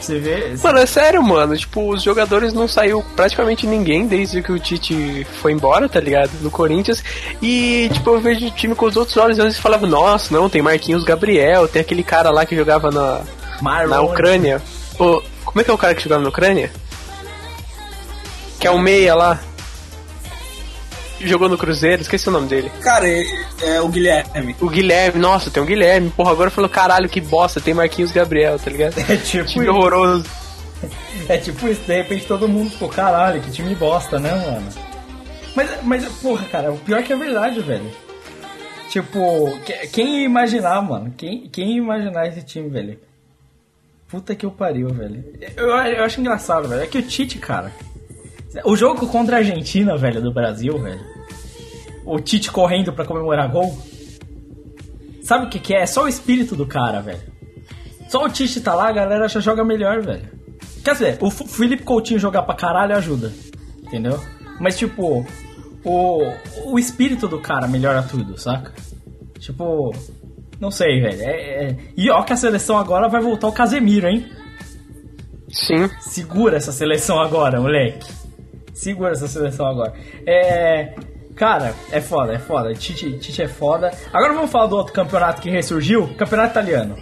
Você 0.00 0.18
vê. 0.18 0.54
Mano, 0.62 0.78
é 0.78 0.86
sério, 0.86 1.22
mano. 1.22 1.56
Tipo, 1.56 1.92
os 1.92 2.02
jogadores 2.02 2.52
não 2.52 2.68
saiu 2.68 3.04
praticamente 3.16 3.66
ninguém 3.66 4.06
desde 4.06 4.42
que 4.42 4.52
o 4.52 4.58
Tite 4.58 5.26
foi 5.40 5.52
embora, 5.52 5.88
tá 5.88 6.00
ligado? 6.00 6.30
Do 6.40 6.50
Corinthians. 6.50 7.02
E, 7.42 7.90
tipo, 7.92 8.10
eu 8.10 8.20
vejo 8.20 8.46
o 8.46 8.50
time 8.50 8.74
com 8.74 8.86
os 8.86 8.96
outros 8.96 9.16
olhos 9.16 9.38
e 9.38 9.60
falava, 9.60 9.86
nossa, 9.86 10.32
não, 10.32 10.48
tem 10.48 10.62
Marquinhos 10.62 11.04
Gabriel, 11.04 11.68
tem 11.68 11.82
aquele 11.82 12.02
cara 12.02 12.30
lá 12.30 12.46
que 12.46 12.56
jogava 12.56 12.90
na, 12.90 13.22
Marlon, 13.60 13.90
na 13.90 14.00
Ucrânia. 14.00 14.62
Ô, 14.98 15.22
como 15.44 15.60
é 15.60 15.64
que 15.64 15.70
é 15.70 15.74
o 15.74 15.78
cara 15.78 15.94
que 15.94 16.02
jogava 16.02 16.22
na 16.22 16.28
Ucrânia? 16.28 16.70
Que 18.58 18.66
é 18.66 18.70
o 18.70 18.78
meia 18.78 19.14
lá. 19.14 19.40
Jogou 21.20 21.48
no 21.48 21.58
Cruzeiro, 21.58 22.02
esqueci 22.02 22.28
o 22.28 22.32
nome 22.32 22.48
dele. 22.48 22.70
Cara, 22.82 23.08
é, 23.08 23.24
é 23.62 23.80
o 23.80 23.88
Guilherme. 23.88 24.54
O 24.60 24.68
Guilherme, 24.68 25.20
nossa, 25.20 25.50
tem 25.50 25.62
o 25.62 25.66
Guilherme. 25.66 26.10
Porra, 26.10 26.32
agora 26.32 26.50
falou, 26.50 26.70
caralho, 26.70 27.08
que 27.08 27.20
bosta, 27.20 27.60
tem 27.60 27.74
Marquinhos 27.74 28.12
Gabriel, 28.12 28.58
tá 28.58 28.70
ligado? 28.70 28.94
É 29.08 29.16
tipo 29.16 29.44
Time 29.46 29.68
horroroso. 29.68 30.24
É 31.28 31.36
tipo 31.36 31.66
isso, 31.68 31.80
de 31.82 31.94
repente 31.96 32.24
todo 32.26 32.48
mundo 32.48 32.70
ficou, 32.70 32.88
caralho, 32.88 33.40
que 33.40 33.50
time 33.50 33.74
bosta, 33.74 34.18
né, 34.20 34.30
mano? 34.30 34.68
Mas, 35.56 35.70
mas, 35.82 36.04
porra, 36.22 36.44
cara, 36.44 36.70
o 36.72 36.78
pior 36.78 37.00
é 37.00 37.02
que 37.02 37.12
é 37.12 37.16
verdade, 37.16 37.60
velho. 37.60 37.90
Tipo, 38.90 39.58
que- 39.66 39.86
quem 39.88 40.20
ia 40.20 40.24
imaginar, 40.24 40.80
mano? 40.80 41.12
Quem, 41.16 41.48
quem 41.48 41.72
ia 41.72 41.78
imaginar 41.78 42.26
esse 42.28 42.42
time, 42.42 42.68
velho? 42.70 42.98
Puta 44.08 44.34
que 44.34 44.46
eu 44.46 44.50
pariu, 44.50 44.88
velho. 44.88 45.22
Eu, 45.56 45.66
eu 45.68 46.04
acho 46.04 46.20
engraçado, 46.20 46.68
velho. 46.68 46.82
É 46.82 46.86
que 46.86 46.96
o 46.98 47.02
Tite, 47.02 47.38
cara. 47.38 47.70
O 48.64 48.74
jogo 48.76 49.06
contra 49.08 49.36
a 49.36 49.38
Argentina, 49.40 49.96
velho, 49.96 50.20
do 50.22 50.32
Brasil, 50.32 50.78
velho. 50.78 51.00
O 52.04 52.18
Tite 52.18 52.50
correndo 52.50 52.92
pra 52.92 53.04
comemorar 53.04 53.50
gol. 53.50 53.76
Sabe 55.22 55.46
o 55.46 55.48
que, 55.50 55.58
que 55.58 55.74
é? 55.74 55.82
É 55.82 55.86
só 55.86 56.04
o 56.04 56.08
espírito 56.08 56.56
do 56.56 56.66
cara, 56.66 57.00
velho. 57.00 57.20
Só 58.08 58.24
o 58.24 58.28
Tite 58.30 58.60
tá 58.60 58.74
lá, 58.74 58.88
a 58.88 58.92
galera 58.92 59.28
já 59.28 59.40
joga 59.40 59.62
melhor, 59.64 60.00
velho. 60.00 60.26
Quer 60.82 60.92
dizer, 60.92 61.18
o 61.20 61.30
Felipe 61.30 61.82
Coutinho 61.82 62.18
jogar 62.18 62.42
pra 62.42 62.54
caralho 62.54 62.96
ajuda. 62.96 63.30
Entendeu? 63.82 64.18
Mas, 64.58 64.78
tipo, 64.78 65.26
o, 65.84 66.32
o 66.64 66.78
espírito 66.78 67.28
do 67.28 67.38
cara 67.40 67.66
melhora 67.68 68.02
tudo, 68.02 68.38
saca? 68.40 68.72
Tipo, 69.38 69.94
não 70.58 70.70
sei, 70.70 71.00
velho. 71.02 71.20
É, 71.22 71.64
é- 71.70 71.76
E 71.96 72.10
ó, 72.10 72.22
que 72.22 72.32
a 72.32 72.36
seleção 72.36 72.78
agora 72.78 73.08
vai 73.08 73.20
voltar 73.20 73.48
o 73.48 73.52
Casemiro, 73.52 74.08
hein? 74.08 74.26
Sim. 75.50 75.88
Segura 76.00 76.56
essa 76.56 76.72
seleção 76.72 77.20
agora, 77.20 77.60
moleque. 77.60 78.17
Segura 78.78 79.10
essa 79.12 79.26
seleção 79.26 79.66
agora. 79.66 79.92
É. 80.24 80.94
Cara, 81.34 81.74
é 81.92 82.00
foda, 82.00 82.32
é 82.34 82.38
foda. 82.38 82.72
Tite, 82.74 83.18
Tite 83.18 83.42
é 83.42 83.48
foda. 83.48 83.90
Agora 84.12 84.32
vamos 84.34 84.50
falar 84.50 84.66
do 84.66 84.76
outro 84.76 84.92
campeonato 84.92 85.42
que 85.42 85.50
ressurgiu: 85.50 86.08
Campeonato 86.16 86.50
Italiano. 86.52 86.96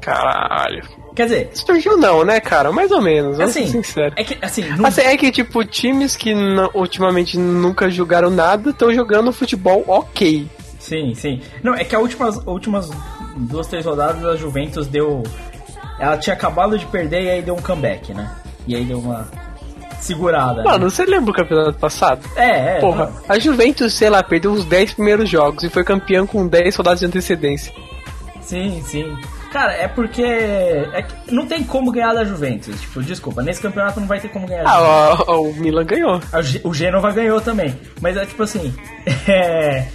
Caralho. 0.00 0.82
Quer 1.14 1.24
dizer, 1.24 1.50
Surgiu 1.52 1.96
não, 1.98 2.24
né, 2.24 2.40
cara? 2.40 2.70
Mais 2.72 2.90
ou 2.90 3.02
menos, 3.02 3.36
vamos 3.36 3.50
assim, 3.50 3.66
ser 3.66 3.72
sinceros. 3.72 4.14
é 4.16 4.24
que, 4.24 4.38
assim, 4.40 4.62
não, 4.76 4.86
Assim, 4.86 5.00
é 5.02 5.16
que, 5.16 5.30
tipo, 5.32 5.64
times 5.64 6.16
que 6.16 6.32
não- 6.32 6.70
ultimamente 6.72 7.36
nunca 7.36 7.90
jogaram 7.90 8.30
nada 8.30 8.70
estão 8.70 8.94
jogando 8.94 9.32
futebol 9.32 9.84
ok. 9.86 10.48
Sim, 10.78 11.12
sim. 11.14 11.42
Não, 11.62 11.74
é 11.74 11.84
que 11.84 11.94
as 11.94 12.00
últimas, 12.00 12.36
últimas 12.46 12.90
duas, 13.36 13.66
três 13.66 13.84
rodadas 13.84 14.24
a 14.24 14.36
Juventus 14.36 14.86
deu. 14.86 15.22
Ela 15.98 16.16
tinha 16.16 16.32
acabado 16.34 16.78
de 16.78 16.86
perder 16.86 17.22
e 17.24 17.30
aí 17.30 17.42
deu 17.42 17.54
um 17.54 17.60
comeback, 17.60 18.14
né? 18.14 18.30
E 18.66 18.74
aí 18.74 18.84
deu 18.84 18.98
uma 19.00 19.28
segurada. 20.00 20.62
Mano, 20.62 20.84
né? 20.84 20.90
você 20.90 21.04
lembra 21.04 21.30
o 21.30 21.34
campeonato 21.34 21.78
passado? 21.78 22.20
É, 22.36 22.76
é. 22.76 22.80
Porra, 22.80 23.06
não. 23.06 23.22
a 23.28 23.38
Juventus, 23.38 23.94
sei 23.94 24.10
lá, 24.10 24.22
perdeu 24.22 24.52
os 24.52 24.64
10 24.64 24.94
primeiros 24.94 25.28
jogos 25.28 25.62
e 25.62 25.68
foi 25.68 25.84
campeão 25.84 26.26
com 26.26 26.46
10 26.46 26.76
rodadas 26.76 27.00
de 27.00 27.06
antecedência. 27.06 27.72
Sim, 28.40 28.82
sim. 28.84 29.16
Cara, 29.52 29.72
é 29.72 29.88
porque. 29.88 30.22
É 30.22 31.04
não 31.30 31.46
tem 31.46 31.64
como 31.64 31.90
ganhar 31.90 32.14
da 32.14 32.24
Juventus. 32.24 32.80
Tipo, 32.80 33.02
desculpa, 33.02 33.42
nesse 33.42 33.60
campeonato 33.60 34.00
não 34.00 34.06
vai 34.06 34.20
ter 34.20 34.28
como 34.28 34.46
ganhar. 34.46 34.62
da 34.64 34.70
Juventus. 34.70 35.28
Ah, 35.28 35.32
o, 35.32 35.50
o 35.50 35.54
Milan 35.54 35.84
ganhou. 35.84 36.20
O 36.64 36.72
Genova 36.72 37.10
ganhou 37.10 37.40
também. 37.40 37.76
Mas 38.00 38.16
é 38.16 38.24
tipo 38.26 38.42
assim. 38.42 38.74
É. 39.28 39.86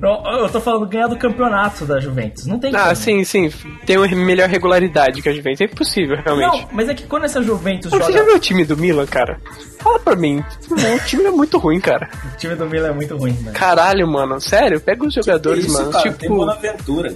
não, 0.00 0.24
Eu 0.40 0.48
tô 0.48 0.60
falando 0.60 0.86
ganhar 0.86 1.06
do 1.06 1.16
campeonato 1.16 1.84
da 1.84 1.98
Juventus. 2.00 2.46
Não 2.46 2.58
tem 2.58 2.74
Ah, 2.74 2.84
como. 2.84 2.96
sim, 2.96 3.24
sim. 3.24 3.50
Tem 3.86 3.96
uma 3.96 4.06
melhor 4.08 4.48
regularidade 4.48 5.22
que 5.22 5.28
a 5.28 5.32
Juventus. 5.32 5.60
É 5.60 5.64
impossível, 5.64 6.18
realmente. 6.24 6.62
Não, 6.62 6.68
mas 6.72 6.88
é 6.88 6.94
que 6.94 7.04
quando 7.04 7.24
essa 7.24 7.42
Juventus 7.42 7.90
Você 7.90 7.98
joga. 7.98 8.12
já 8.12 8.22
viu 8.24 8.36
o 8.36 8.38
time 8.38 8.64
do 8.64 8.76
Milan, 8.76 9.06
cara? 9.06 9.40
Fala 9.80 9.98
pra 9.98 10.14
mim. 10.16 10.44
O 10.70 11.04
time 11.06 11.24
é 11.24 11.30
muito 11.30 11.56
ruim, 11.58 11.80
cara. 11.80 12.08
O 12.34 12.36
time 12.36 12.54
do 12.54 12.66
Milan 12.66 12.88
é 12.88 12.92
muito 12.92 13.16
ruim, 13.16 13.32
né? 13.42 13.52
Caralho, 13.52 14.06
mano. 14.06 14.40
Sério, 14.40 14.80
pega 14.80 15.04
os 15.06 15.14
jogadores, 15.14 15.64
Isso, 15.64 15.72
mano. 15.72 15.90
cara, 15.90 16.02
tem 16.04 16.12
tipo. 16.12 16.36
Bonaventura. 16.36 17.14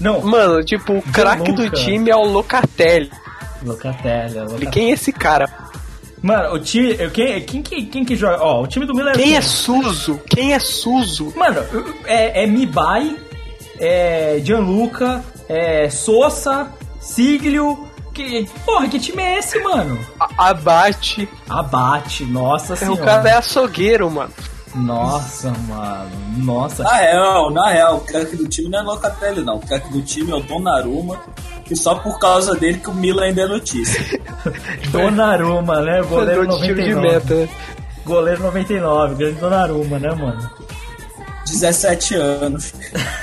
Não, 0.00 0.20
Mano, 0.20 0.62
tipo, 0.62 0.94
o 0.98 1.02
craque 1.02 1.52
do 1.52 1.70
time 1.70 2.10
é 2.10 2.16
o 2.16 2.22
Locatelli. 2.24 3.10
Locatelli, 3.64 4.34
Locatelli. 4.40 4.66
Quem 4.70 4.90
é 4.90 4.92
esse 4.92 5.10
cara? 5.12 5.48
Mano, 6.26 6.54
o 6.54 6.58
time. 6.58 6.96
eu- 6.98 7.10
Quem, 7.10 7.40
quem, 7.42 7.62
que- 7.62 7.86
quem 7.86 8.04
que 8.04 8.16
joga? 8.16 8.42
Ó, 8.42 8.62
o 8.62 8.66
time 8.66 8.84
do 8.84 8.92
Milan 8.94 9.12
Quem 9.12 9.26
quem? 9.26 9.36
é 9.36 9.40
Suzo? 9.40 10.20
Quem 10.28 10.52
é 10.54 10.58
Suzo? 10.58 11.32
Mano, 11.36 11.62
é, 12.04 12.42
é 12.42 12.46
Mibai, 12.46 13.16
é 13.78 14.40
Gianluca, 14.42 15.22
é 15.48 15.88
Sosa, 15.88 16.68
Siglio. 17.00 17.86
Que, 18.12 18.48
porra, 18.64 18.88
que 18.88 18.98
time 18.98 19.22
é 19.22 19.38
esse, 19.38 19.58
mano? 19.60 19.98
A- 20.18 20.48
Abate. 20.48 21.28
Abate, 21.48 22.24
nossa 22.24 22.72
É, 22.72 22.76
o 22.76 22.78
senhora. 22.78 23.04
cara 23.04 23.28
é 23.28 23.32
açougueiro, 23.34 24.10
mano. 24.10 24.32
Nossa, 24.74 25.50
mano. 25.68 26.10
Nossa. 26.38 26.82
Na 26.82 26.94
real, 26.96 27.50
na 27.50 27.68
real, 27.70 27.96
o 27.96 28.00
craque 28.00 28.36
do 28.36 28.48
time 28.48 28.68
não 28.70 28.78
é 28.80 28.82
Locatelli, 28.82 29.42
não. 29.44 29.56
O 29.56 29.60
craque 29.60 29.90
do 29.92 30.02
time 30.02 30.32
é 30.32 30.34
o 30.34 30.40
Donnarumma. 30.40 31.20
E 31.70 31.76
só 31.76 31.96
por 31.96 32.18
causa 32.18 32.54
dele 32.54 32.78
que 32.78 32.90
o 32.90 32.94
Milan 32.94 33.24
ainda 33.24 33.42
é 33.42 33.46
notícia. 33.46 34.20
Donnarumma, 34.90 35.80
né? 35.80 36.02
Goleiro 36.02 36.42
Jogador 36.44 36.60
de 36.60 36.66
tiro 36.66 36.82
de 36.82 36.94
99. 36.94 37.08
meta. 37.08 37.34
né? 37.34 37.48
Goleiro 38.04 38.42
99, 38.42 39.14
grande 39.16 39.40
Donnarumma, 39.40 39.98
né, 39.98 40.14
mano? 40.14 40.50
17 41.46 42.14
anos. 42.14 42.72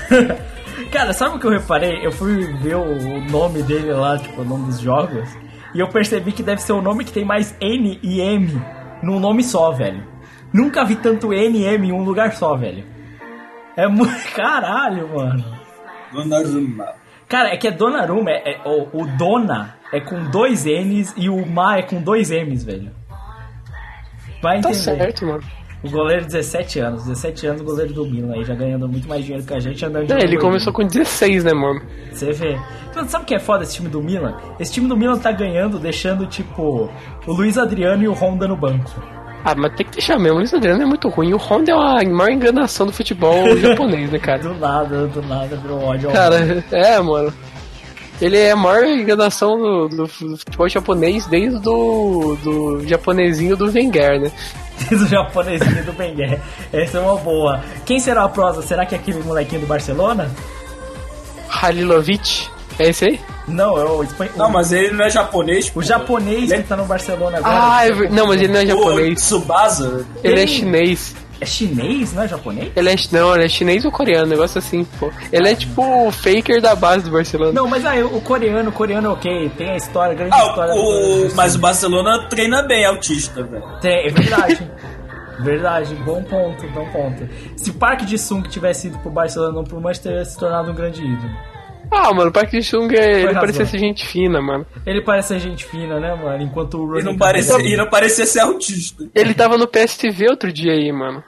Cara, 0.91 1.13
sabe 1.13 1.37
o 1.37 1.39
que 1.39 1.47
eu 1.47 1.51
reparei? 1.51 2.05
Eu 2.05 2.11
fui 2.11 2.53
ver 2.57 2.75
o 2.75 3.21
nome 3.29 3.63
dele 3.63 3.93
lá, 3.93 4.17
tipo, 4.17 4.41
o 4.41 4.45
nome 4.45 4.67
dos 4.67 4.79
jogos, 4.79 5.27
e 5.73 5.79
eu 5.79 5.87
percebi 5.87 6.31
que 6.31 6.43
deve 6.43 6.61
ser 6.61 6.73
o 6.73 6.81
nome 6.81 7.03
que 7.03 7.11
tem 7.11 7.25
mais 7.25 7.55
N 7.59 7.99
e 8.03 8.21
M 8.21 8.61
num 9.01 9.19
nome 9.19 9.43
só, 9.43 9.71
velho. 9.71 10.03
Nunca 10.51 10.83
vi 10.85 10.95
tanto 10.95 11.33
N 11.33 11.57
e 11.57 11.65
M 11.65 11.87
em 11.87 11.91
um 11.91 12.03
lugar 12.03 12.33
só, 12.33 12.55
velho. 12.55 12.85
É 13.75 13.87
muito. 13.87 14.13
Caralho, 14.35 15.09
mano. 15.15 15.43
Donnarumma. 16.11 16.93
Cara, 17.33 17.49
é 17.51 17.57
que 17.57 17.67
é 17.67 17.71
Donnarumma, 17.71 18.29
é, 18.29 18.51
é- 18.51 18.61
o, 18.63 19.01
o 19.01 19.07
Dona 19.17 19.73
é 19.91 19.99
com 19.99 20.23
dois 20.29 20.65
N's 20.65 21.15
e 21.17 21.29
o 21.31 21.43
Ma 21.47 21.79
é 21.79 21.81
com 21.81 21.99
dois 21.99 22.29
M's, 22.29 22.63
velho. 22.63 22.91
Vai 24.39 24.61
Tá 24.61 24.69
entender. 24.69 24.75
certo, 24.75 25.25
mano. 25.25 25.41
O 25.83 25.89
goleiro 25.89 26.25
17 26.25 26.79
anos, 26.79 27.03
17 27.07 27.47
anos, 27.47 27.61
goleiro 27.63 27.91
do 27.91 28.05
Milan 28.05 28.35
aí, 28.35 28.43
já 28.43 28.53
ganhando 28.53 28.87
muito 28.87 29.07
mais 29.09 29.25
dinheiro 29.25 29.43
que 29.43 29.51
a 29.51 29.59
gente 29.59 29.83
andando 29.83 30.05
de 30.05 30.13
É, 30.13 30.19
ele 30.23 30.37
começou 30.37 30.71
com 30.71 30.85
16, 30.85 31.43
né, 31.43 31.53
mano? 31.53 31.81
Você 32.11 32.31
vê. 32.31 32.55
Então, 32.91 33.03
sabe 33.07 33.23
o 33.23 33.27
que 33.27 33.33
é 33.33 33.39
foda 33.39 33.63
esse 33.63 33.73
time 33.77 33.89
do 33.89 33.99
Milan? 33.99 34.37
Esse 34.59 34.71
time 34.71 34.87
do 34.87 34.95
Milan 34.95 35.17
tá 35.17 35.31
ganhando, 35.31 35.79
deixando, 35.79 36.27
tipo, 36.27 36.87
o 37.25 37.33
Luiz 37.33 37.57
Adriano 37.57 38.03
e 38.03 38.07
o 38.07 38.13
Honda 38.13 38.47
no 38.47 38.55
banco. 38.55 38.91
Ah, 39.45 39.53
mas 39.55 39.75
tem 39.75 39.85
que 39.85 39.93
deixar 39.93 40.17
mesmo. 40.17 40.35
O 40.35 40.39
Luiz 40.39 40.53
Adriano 40.53 40.83
é 40.83 40.85
muito 40.85 41.09
ruim. 41.09 41.33
O 41.33 41.37
Honda 41.37 41.71
é 41.71 41.73
a 41.73 42.09
maior 42.09 42.31
enganação 42.31 42.85
do 42.85 42.93
futebol 42.93 43.55
japonês, 43.57 44.09
né, 44.09 44.19
cara? 44.19 44.39
Do 44.39 44.53
nada, 44.55 45.07
do 45.07 45.21
nada, 45.21 45.55
virou 45.57 45.83
ódio 45.83 46.11
Cara, 46.11 46.63
é, 46.71 46.99
mano. 46.99 47.33
Ele 48.21 48.37
é 48.37 48.51
a 48.51 48.55
maior 48.55 48.85
enganação 48.85 49.57
do, 49.57 49.89
do 49.89 50.07
futebol 50.07 50.69
japonês 50.69 51.25
desde 51.27 51.59
do, 51.59 52.37
do 52.41 52.87
japonesinho 52.87 53.57
do 53.57 53.65
Wenger, 53.65 54.21
né? 54.21 54.31
do 54.89 55.07
japonesinho 55.07 55.83
do 55.83 55.93
Benguer. 55.93 56.39
Essa 56.71 56.97
é 56.97 57.01
uma 57.01 57.17
boa. 57.17 57.61
Quem 57.85 57.99
será 57.99 58.23
a 58.23 58.29
prosa? 58.29 58.61
Será 58.61 58.85
que 58.85 58.95
é 58.95 58.97
aquele 58.97 59.21
molequinho 59.23 59.61
do 59.61 59.67
Barcelona? 59.67 60.29
Halilovic. 61.49 62.47
É 62.79 62.89
esse 62.89 63.05
aí? 63.05 63.19
Não, 63.47 63.77
é 63.77 63.83
o 63.83 64.03
espanhol. 64.03 64.33
Não, 64.37 64.49
mas 64.49 64.71
ele 64.71 64.91
não 64.93 65.05
é 65.05 65.09
japonês. 65.09 65.71
O 65.75 65.81
japonês 65.81 66.49
Ele 66.51 66.63
que 66.63 66.69
tá 66.69 66.75
no 66.77 66.85
Barcelona 66.85 67.37
agora. 67.39 67.55
Ah, 67.77 67.85
é 67.87 67.91
não, 68.09 68.27
mas 68.27 68.41
ele 68.41 68.53
não 68.53 68.59
é 68.59 68.63
O 68.63 68.67
japonês. 68.67 69.21
Tsubasa. 69.21 70.05
Ele 70.23 70.39
é 70.39 70.41
ele- 70.43 70.47
chinês. 70.47 71.15
É 71.41 71.45
chinês, 71.45 72.13
não 72.13 72.23
é 72.23 72.27
japonês? 72.27 72.71
Ele 72.73 72.89
é, 72.89 72.95
não, 73.11 73.35
ele 73.35 73.43
é 73.43 73.49
chinês 73.49 73.83
ou 73.83 73.91
coreano, 73.91 74.27
negócio 74.27 74.59
assim, 74.59 74.85
pô. 74.97 75.11
Ele 75.29 75.49
é 75.49 75.55
tipo 75.55 76.07
o 76.07 76.09
faker 76.09 76.61
da 76.61 76.73
base 76.73 77.03
do 77.03 77.11
Barcelona. 77.11 77.51
Não, 77.51 77.67
mas 77.67 77.85
aí 77.85 78.01
o 78.01 78.21
coreano, 78.21 78.69
o 78.69 78.71
coreano 78.71 79.07
é 79.07 79.11
ok, 79.11 79.49
tem 79.57 79.71
a 79.71 79.75
história, 79.75 80.13
a 80.13 80.15
grande 80.15 80.33
Ah, 80.33 80.45
história 80.47 80.73
o, 80.73 81.27
do- 81.27 81.35
mas 81.35 81.55
o 81.55 81.59
Barcelona 81.59 82.27
treina 82.29 82.61
bem 82.61 82.85
autista, 82.85 83.43
velho. 83.43 83.61
Tem, 83.81 84.07
é 84.07 84.09
verdade. 84.09 84.71
verdade, 85.41 85.95
bom 85.95 86.23
ponto, 86.23 86.65
bom 86.69 86.85
ponto. 86.91 87.27
Se 87.57 87.73
Parque 87.73 88.05
de 88.05 88.17
Sung 88.17 88.47
tivesse 88.47 88.87
ido 88.87 88.97
pro 88.99 89.11
Barcelona 89.11 89.51
não 89.53 89.63
pro 89.65 89.81
Manchester, 89.81 90.11
teria 90.13 90.25
se 90.25 90.37
tornado 90.37 90.71
um 90.71 90.75
grande 90.75 91.01
ídolo. 91.03 91.31
Ah, 91.95 92.13
mano, 92.13 92.29
o 92.29 92.33
Park 92.33 92.51
Ji-sung, 92.51 92.93
é- 92.95 93.11
ele 93.13 93.25
razão. 93.27 93.39
parecia 93.41 93.65
ser 93.65 93.77
gente 93.77 94.05
fina, 94.05 94.41
mano. 94.41 94.65
Ele 94.85 95.01
parece 95.01 95.29
ser 95.29 95.39
gente 95.39 95.63
fina, 95.65 95.99
né, 95.99 96.13
mano? 96.15 96.41
Enquanto 96.43 96.75
o 96.79 96.85
Rooney 96.85 97.03
não, 97.03 97.17
parecia, 97.17 97.51
jogando. 97.53 97.67
e 97.69 97.77
não 97.77 97.87
parecia 97.89 98.25
ser 98.25 98.39
autista. 98.39 99.05
Ele 99.15 99.33
tava 99.33 99.57
no 99.57 99.67
PSTV 99.67 100.29
outro 100.29 100.51
dia 100.51 100.73
aí, 100.73 100.91
mano. 100.91 101.23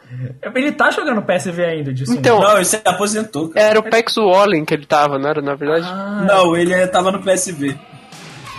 Ele 0.55 0.71
tá 0.71 0.89
jogando 0.91 1.21
PSV 1.21 1.63
ainda, 1.63 1.93
disso. 1.93 2.13
Então, 2.13 2.39
Não, 2.41 2.55
ele 2.55 2.65
se 2.65 2.79
aposentou. 2.83 3.49
cara. 3.49 3.65
era 3.67 3.79
o 3.79 3.83
Pex 3.83 4.17
Wallen 4.17 4.65
que 4.65 4.73
ele 4.73 4.85
tava, 4.85 5.17
não 5.19 5.29
era, 5.29 5.41
na 5.41 5.55
verdade? 5.55 5.85
Ah, 5.89 6.25
Não, 6.27 6.55
ele 6.57 6.87
tava 6.87 7.11
no 7.11 7.21
PSV. 7.21 7.75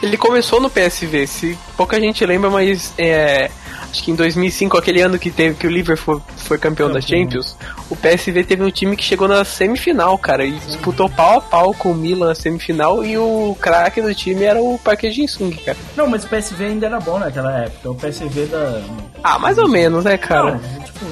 Ele 0.03 0.17
começou 0.17 0.61
no 0.61 0.69
PSV, 0.69 1.27
se 1.27 1.59
pouca 1.77 1.99
gente 1.99 2.25
lembra, 2.25 2.51
mas 2.51 2.93
é, 2.99 3.51
acho 3.91 4.03
que 4.03 4.11
em 4.11 4.15
2005, 4.15 4.77
aquele 4.77 5.01
ano 5.01 5.19
que 5.19 5.31
teve 5.31 5.57
que 5.57 5.67
o 5.67 5.71
Liverpool 5.71 6.23
foi 6.37 6.59
campeão 6.59 6.91
da. 6.91 7.01
Champions, 7.01 7.57
o 7.89 7.97
PSV 7.97 8.45
teve 8.45 8.63
um 8.63 8.71
time 8.71 8.97
que 8.97 9.05
chegou 9.05 9.29
na 9.29 9.45
semifinal, 9.45 10.19
cara, 10.19 10.45
e 10.45 10.53
disputou 10.53 11.09
pau 11.09 11.39
a 11.39 11.41
pau 11.41 11.73
com 11.73 11.93
o 11.93 11.95
Milan 11.95 12.29
na 12.29 12.35
semifinal 12.35 13.05
e 13.05 13.17
o 13.17 13.57
craque 13.61 14.03
do 14.03 14.15
time 14.15 14.43
era 14.45 14.61
o 14.61 14.79
Park 14.79 15.05
Ji-sung, 15.05 15.57
cara. 15.57 15.79
Não, 15.97 16.07
mas 16.07 16.25
o 16.25 16.29
PSV 16.29 16.65
ainda 16.65 16.87
era 16.87 17.01
bom 17.01 17.19
naquela 17.19 17.57
época. 17.59 17.91
O 17.91 17.95
PSV 17.95 18.47
da. 18.47 18.83
Ah, 19.23 19.39
mais 19.39 19.57
ou 19.57 19.69
menos, 19.69 20.05
né, 20.05 20.19
cara? 20.19 20.53
Não, 20.53 20.59
tipo, 20.83 21.07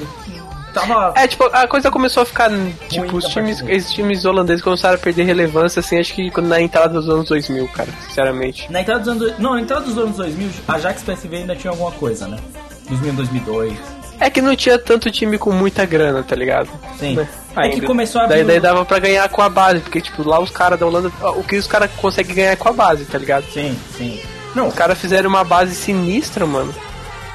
tava. 0.79 1.13
É, 1.15 1.27
tipo, 1.27 1.45
a 1.45 1.67
coisa 1.67 1.89
começou 1.89 2.23
a 2.23 2.25
ficar, 2.25 2.49
tipo, 2.89 3.17
os 3.17 3.25
times, 3.25 3.61
esses 3.67 3.91
times 3.91 4.25
holandeses 4.25 4.61
começaram 4.61 4.95
a 4.95 4.97
perder 4.97 5.23
relevância, 5.23 5.79
assim, 5.79 5.97
acho 5.99 6.13
que 6.13 6.29
na 6.41 6.61
entrada 6.61 6.93
dos 6.93 7.09
anos 7.09 7.27
2000, 7.29 7.67
cara, 7.69 7.89
sinceramente. 8.07 8.71
Na 8.71 8.81
entrada 8.81 8.99
dos 8.99 9.09
anos. 9.09 9.39
Não, 9.39 9.53
na 9.53 9.61
entrada 9.61 9.85
dos 9.85 9.97
anos 9.97 10.17
2000, 10.17 10.49
Ajax 10.67 11.01
e 11.01 11.05
PSV 11.05 11.35
ainda 11.37 11.55
tinha 11.55 11.71
alguma 11.71 11.91
coisa, 11.91 12.27
né? 12.27 12.37
2000, 12.89 13.13
2002. 13.13 13.73
É 14.19 14.29
que 14.29 14.41
não 14.41 14.55
tinha 14.55 14.77
tanto 14.79 15.11
time 15.11 15.37
com 15.37 15.51
muita 15.51 15.85
grana, 15.85 16.23
tá 16.23 16.35
ligado? 16.35 16.69
Sim. 16.97 17.15
Né? 17.15 17.27
É 17.57 17.69
que 17.69 17.75
Ainda. 17.75 17.87
começou 17.87 18.21
a 18.21 18.25
daí, 18.27 18.43
daí 18.43 18.59
dava 18.59 18.83
pra 18.85 18.99
ganhar 18.99 19.27
com 19.29 19.41
a 19.41 19.47
base, 19.49 19.79
porque, 19.79 20.01
tipo, 20.01 20.27
lá 20.27 20.39
os 20.39 20.49
caras 20.49 20.77
da 20.79 20.85
Holanda, 20.85 21.09
o 21.37 21.43
que 21.43 21.55
os 21.55 21.67
caras 21.67 21.89
conseguem 21.97 22.35
ganhar 22.35 22.51
é 22.51 22.55
com 22.55 22.67
a 22.69 22.73
base, 22.73 23.05
tá 23.05 23.17
ligado? 23.17 23.45
Sim, 23.51 23.77
sim. 23.97 24.19
Não, 24.53 24.67
Os 24.67 24.73
caras 24.73 24.97
fizeram 24.97 25.29
uma 25.29 25.43
base 25.43 25.75
sinistra, 25.75 26.45
mano. 26.45 26.73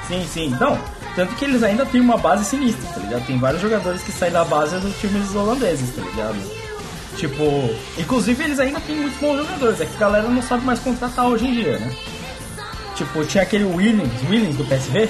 sim, 0.07 0.25
sim. 0.27 0.55
Não. 0.59 0.77
Tanto 1.15 1.35
que 1.35 1.45
eles 1.45 1.61
ainda 1.61 1.85
têm 1.85 1.99
uma 1.99 2.17
base 2.17 2.45
sinistra, 2.45 2.87
tá 2.93 2.99
ligado? 3.01 3.25
Tem 3.25 3.37
vários 3.37 3.61
jogadores 3.61 4.01
que 4.01 4.11
saem 4.11 4.31
da 4.31 4.45
base 4.45 4.77
dos 4.77 4.97
times 4.99 5.35
holandeses, 5.35 5.93
tá 5.93 6.01
ligado? 6.01 6.37
Tipo, 7.17 7.69
inclusive 7.97 8.43
eles 8.43 8.59
ainda 8.59 8.79
têm 8.79 8.95
muitos 8.95 9.19
bons 9.19 9.37
jogadores, 9.37 9.81
é 9.81 9.85
que 9.85 9.95
a 9.95 9.99
galera 9.99 10.27
não 10.27 10.41
sabe 10.41 10.65
mais 10.65 10.79
contratar 10.79 11.27
hoje 11.27 11.45
em 11.47 11.53
dia, 11.53 11.77
né? 11.77 11.93
Tipo, 12.95 13.25
tinha 13.25 13.43
aquele 13.43 13.65
Williams, 13.65 14.11
Williams 14.29 14.55
do 14.55 14.63
PSV, 14.63 15.09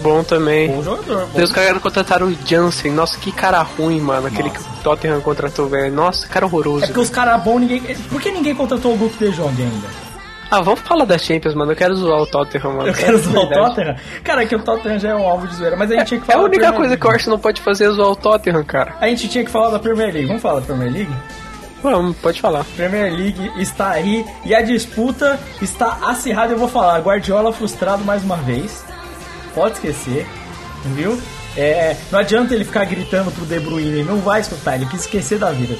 Bom 0.00 0.22
também. 0.22 0.68
bom 0.68 0.82
jogador. 0.82 1.26
Bom. 1.26 1.42
Os 1.42 1.50
caras 1.50 1.82
contrataram 1.82 2.28
o 2.28 2.36
Jansen. 2.46 2.92
Nossa, 2.92 3.18
que 3.18 3.32
cara 3.32 3.60
ruim, 3.62 4.00
mano. 4.00 4.28
Aquele 4.28 4.50
que 4.50 4.60
o 4.60 4.64
Tottenham 4.82 5.20
contratou, 5.20 5.68
velho. 5.68 5.92
Nossa, 5.92 6.26
cara 6.28 6.46
horroroso. 6.46 6.84
É 6.84 6.86
porque 6.86 7.00
os 7.00 7.10
caras 7.10 7.42
bons, 7.42 7.60
ninguém. 7.60 7.80
Por 7.80 8.20
que 8.20 8.30
ninguém 8.30 8.54
contratou 8.54 8.92
o 8.92 8.96
Luke 8.96 9.18
de 9.18 9.32
Jong 9.32 9.60
ainda? 9.60 10.07
Ah, 10.50 10.62
vamos 10.62 10.80
falar 10.80 11.04
da 11.04 11.18
Champions, 11.18 11.54
mano. 11.54 11.72
Eu 11.72 11.76
quero 11.76 11.94
zoar 11.94 12.22
o 12.22 12.26
Tottenham, 12.26 12.72
mano. 12.72 12.88
Eu 12.88 12.94
quero 12.94 13.18
zoar 13.18 13.44
o. 13.44 13.48
Tottenham? 13.50 13.96
Cara, 14.24 14.42
é 14.42 14.46
que 14.46 14.56
o 14.56 14.58
Tottenham 14.62 14.98
já 14.98 15.10
é 15.10 15.14
um 15.14 15.28
alvo 15.28 15.46
de 15.46 15.54
zoeira, 15.56 15.76
mas 15.76 15.90
a 15.90 15.96
gente 15.96 16.06
tinha 16.06 16.20
que 16.20 16.30
É 16.30 16.32
falar 16.32 16.38
a 16.38 16.48
da 16.48 16.56
única 16.56 16.72
coisa 16.72 16.96
que 16.96 17.02
o 17.02 17.06
League. 17.08 17.18
Arsenal 17.18 17.38
pode 17.38 17.60
fazer 17.60 17.84
é 17.84 17.90
zoar 17.90 18.08
o 18.10 18.16
Tottenham, 18.16 18.64
cara. 18.64 18.96
A 19.00 19.08
gente 19.08 19.28
tinha 19.28 19.44
que 19.44 19.50
falar 19.50 19.70
da 19.70 19.78
Premier 19.78 20.10
League. 20.12 20.26
Vamos 20.26 20.40
falar 20.42 20.60
da 20.60 20.66
Premier 20.66 20.90
League? 20.92 21.12
Vamos, 21.82 22.16
pode 22.16 22.40
falar. 22.40 22.64
Premier 22.76 23.12
League 23.12 23.52
está 23.56 23.90
aí 23.90 24.24
e 24.44 24.54
a 24.54 24.62
disputa 24.62 25.38
está 25.60 25.98
acirrada. 26.06 26.52
Eu 26.54 26.58
vou 26.58 26.66
falar, 26.68 26.98
Guardiola 27.00 27.52
frustrado 27.52 28.02
mais 28.04 28.24
uma 28.24 28.36
vez. 28.36 28.84
Pode 29.54 29.74
esquecer, 29.74 30.26
viu? 30.86 31.20
É, 31.56 31.96
não 32.12 32.20
adianta 32.20 32.54
ele 32.54 32.64
ficar 32.64 32.84
gritando 32.84 33.32
pro 33.32 33.44
De 33.44 33.58
Bruyne, 33.58 33.88
ele 33.88 34.04
não 34.04 34.18
vai 34.18 34.40
escutar, 34.40 34.76
ele 34.76 34.86
quis 34.86 35.00
esquecer 35.00 35.38
da 35.38 35.50
vida. 35.50 35.74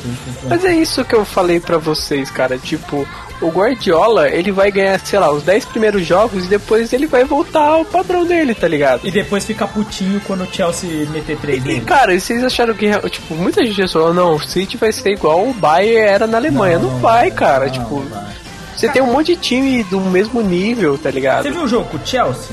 Mas 0.48 0.64
é 0.64 0.72
isso 0.74 1.04
que 1.04 1.14
eu 1.14 1.24
falei 1.24 1.60
pra 1.60 1.78
vocês, 1.78 2.30
cara. 2.30 2.58
Tipo, 2.58 3.06
o 3.40 3.48
Guardiola, 3.48 4.28
ele 4.28 4.50
vai 4.50 4.72
ganhar, 4.72 4.98
sei 4.98 5.18
lá, 5.20 5.30
os 5.30 5.44
10 5.44 5.66
primeiros 5.66 6.04
jogos 6.04 6.46
e 6.46 6.48
depois 6.48 6.92
ele 6.92 7.06
vai 7.06 7.22
voltar 7.24 7.60
ao 7.68 7.84
padrão 7.84 8.24
dele, 8.26 8.54
tá 8.54 8.66
ligado? 8.66 9.06
E 9.06 9.10
depois 9.12 9.44
fica 9.44 9.68
putinho 9.68 10.20
quando 10.26 10.42
o 10.42 10.48
Chelsea 10.52 11.06
meter 11.10 11.36
3 11.36 11.64
E, 11.64 11.68
nele. 11.68 11.80
cara, 11.82 12.12
e 12.12 12.20
vocês 12.20 12.42
acharam 12.42 12.74
que, 12.74 12.90
tipo, 13.10 13.34
muita 13.34 13.64
gente 13.64 13.92
falou, 13.92 14.12
não, 14.12 14.34
o 14.34 14.40
City 14.40 14.76
vai 14.76 14.90
ser 14.90 15.10
igual 15.10 15.46
o 15.46 15.54
Bayern 15.54 15.96
era 15.96 16.26
na 16.26 16.38
Alemanha. 16.38 16.78
Não, 16.80 16.98
vai, 16.98 17.30
cara. 17.30 17.66
não, 17.66 17.72
tipo, 17.72 18.00
não 18.00 18.08
vai. 18.08 18.32
você 18.76 18.88
tem 18.88 19.00
um 19.02 19.12
monte 19.12 19.36
de 19.36 19.36
time 19.36 19.84
do 19.84 20.00
mesmo 20.00 20.40
nível, 20.42 20.98
tá 20.98 21.10
ligado? 21.10 21.44
Você 21.44 21.50
viu 21.52 21.62
o 21.62 21.68
jogo 21.68 21.84
com 21.88 21.98
o 21.98 22.00
Chelsea? 22.04 22.48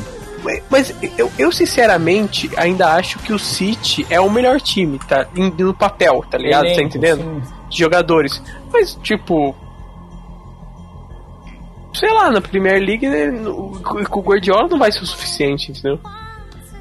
Mas- 0.45 0.63
Mas 0.69 0.95
eu, 1.17 1.29
eu, 1.37 1.51
sinceramente, 1.51 2.49
ainda 2.55 2.93
acho 2.93 3.19
que 3.19 3.33
o 3.33 3.39
City 3.39 4.05
é 4.09 4.19
o 4.21 4.29
melhor 4.29 4.61
time, 4.61 4.97
tá? 4.99 5.25
No 5.57 5.73
papel, 5.73 6.23
tá 6.29 6.37
ligado? 6.37 6.63
tá 6.63 6.69
Elenco, 6.69 6.83
entendendo? 6.83 7.21
sim. 7.43 7.53
De 7.69 7.77
jogadores. 7.79 8.41
Mas, 8.71 8.95
tipo. 9.03 9.53
Sei 11.93 12.09
lá, 12.13 12.29
na 12.29 12.41
Premier 12.41 12.81
League, 12.81 13.07
né, 13.07 13.27
o 13.49 14.21
Guardiola 14.21 14.67
não 14.67 14.77
vai 14.77 14.91
ser 14.91 15.01
o 15.01 15.05
suficiente, 15.05 15.71
entendeu? 15.71 15.99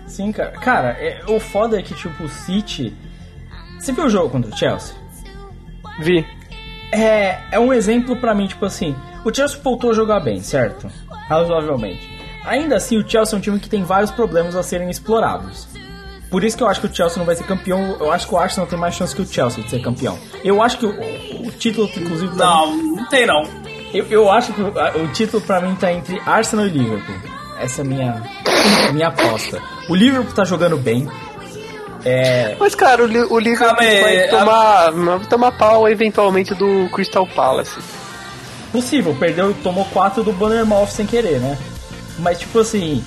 Sim, 0.06 0.32
cara. 0.32 0.50
Cara, 0.52 0.88
é- 1.00 1.22
o 1.28 1.38
foda 1.38 1.78
é 1.78 1.82
que, 1.82 1.94
tipo, 1.94 2.24
o 2.24 2.28
City. 2.28 2.92
Você 3.78 3.92
viu 3.92 4.04
o 4.06 4.10
jogo 4.10 4.30
contra 4.30 4.50
o 4.52 4.56
Chelsea? 4.56 4.94
Vi. 6.00 6.26
É, 6.92 7.38
é 7.52 7.58
um 7.60 7.72
exemplo 7.72 8.16
pra 8.16 8.34
mim, 8.34 8.46
tipo 8.46 8.64
assim. 8.64 8.94
O 9.24 9.32
Chelsea 9.34 9.58
voltou 9.62 9.90
a 9.90 9.94
jogar 9.94 10.20
bem, 10.20 10.40
certo? 10.40 10.88
Razoavelmente. 11.28 12.13
Ainda 12.44 12.76
assim, 12.76 12.98
o 12.98 13.08
Chelsea 13.08 13.34
é 13.36 13.38
um 13.38 13.40
time 13.40 13.58
que 13.58 13.68
tem 13.68 13.82
vários 13.82 14.10
problemas 14.10 14.54
a 14.56 14.62
serem 14.62 14.90
explorados. 14.90 15.66
Por 16.30 16.42
isso 16.44 16.56
que 16.56 16.62
eu 16.62 16.68
acho 16.68 16.80
que 16.80 16.86
o 16.88 16.94
Chelsea 16.94 17.18
não 17.18 17.24
vai 17.24 17.36
ser 17.36 17.44
campeão. 17.44 17.96
Eu 18.00 18.10
acho 18.10 18.26
que 18.26 18.34
o 18.34 18.38
Arsenal 18.38 18.66
tem 18.66 18.78
mais 18.78 18.94
chance 18.94 19.14
que 19.14 19.22
o 19.22 19.26
Chelsea 19.26 19.62
de 19.62 19.70
ser 19.70 19.80
campeão. 19.80 20.18
Eu 20.42 20.60
acho 20.62 20.78
que 20.78 20.86
o, 20.86 20.90
o 21.46 21.50
título, 21.52 21.88
inclusive. 21.96 22.34
Não, 22.36 22.76
não 22.76 23.04
tem 23.08 23.26
não. 23.26 23.42
Eu, 23.92 24.04
eu 24.10 24.30
acho 24.32 24.52
que 24.52 24.60
o, 24.60 24.78
a- 24.78 24.90
o 24.96 25.08
título 25.08 25.40
pra 25.42 25.60
mim 25.60 25.74
tá 25.76 25.92
entre 25.92 26.20
Arsenal 26.26 26.66
e 26.66 26.70
Liverpool. 26.70 27.14
Essa 27.60 27.82
é 27.82 27.84
a 27.84 27.88
minha, 27.88 28.22
minha 28.92 29.08
aposta. 29.08 29.62
O 29.88 29.94
Liverpool 29.94 30.32
tá 30.34 30.44
jogando 30.44 30.76
bem. 30.76 31.08
É, 32.04 32.56
Mas, 32.58 32.74
cara, 32.74 33.02
o, 33.04 33.32
o 33.32 33.38
Liverpool 33.38 33.68
Calma 33.76 33.76
vai 34.02 34.24
a- 34.24 34.28
tomar, 34.30 34.90
vai 34.90 35.26
tomar 35.26 35.52
pau 35.52 35.88
eventualmente 35.88 36.52
do 36.54 36.88
Crystal 36.92 37.26
Palace. 37.28 37.78
possível, 38.72 39.14
perdeu, 39.18 39.54
tomou 39.62 39.84
4 39.86 40.22
do 40.24 40.32
Bournemouth 40.32 40.88
sem 40.88 41.06
querer, 41.06 41.38
né? 41.38 41.56
Mas 42.18 42.38
tipo 42.38 42.58
assim, 42.58 43.04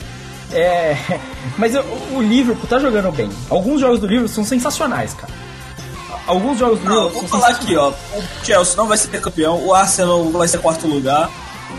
é, 0.51 0.97
mas 1.57 1.73
o 2.11 2.21
Liverpool 2.21 2.67
tá 2.67 2.79
jogando 2.79 3.11
bem. 3.11 3.29
Alguns 3.49 3.81
jogos 3.81 3.99
do 3.99 4.07
Liverpool 4.07 4.33
são 4.33 4.43
sensacionais, 4.43 5.13
cara. 5.13 5.33
Alguns 6.25 6.59
jogos 6.59 6.79
do 6.79 6.85
Não, 6.85 6.95
Liverpool 7.07 7.21
vou 7.21 7.39
falar 7.39 7.53
aqui, 7.53 7.75
ó. 7.75 7.89
O 7.89 8.45
Chelsea 8.45 8.75
não 8.75 8.87
vai 8.87 8.97
ser 8.97 9.21
campeão, 9.21 9.65
o 9.65 9.73
Arsenal 9.73 10.29
vai 10.31 10.47
ser 10.47 10.59
quarto 10.59 10.85
lugar, 10.85 11.29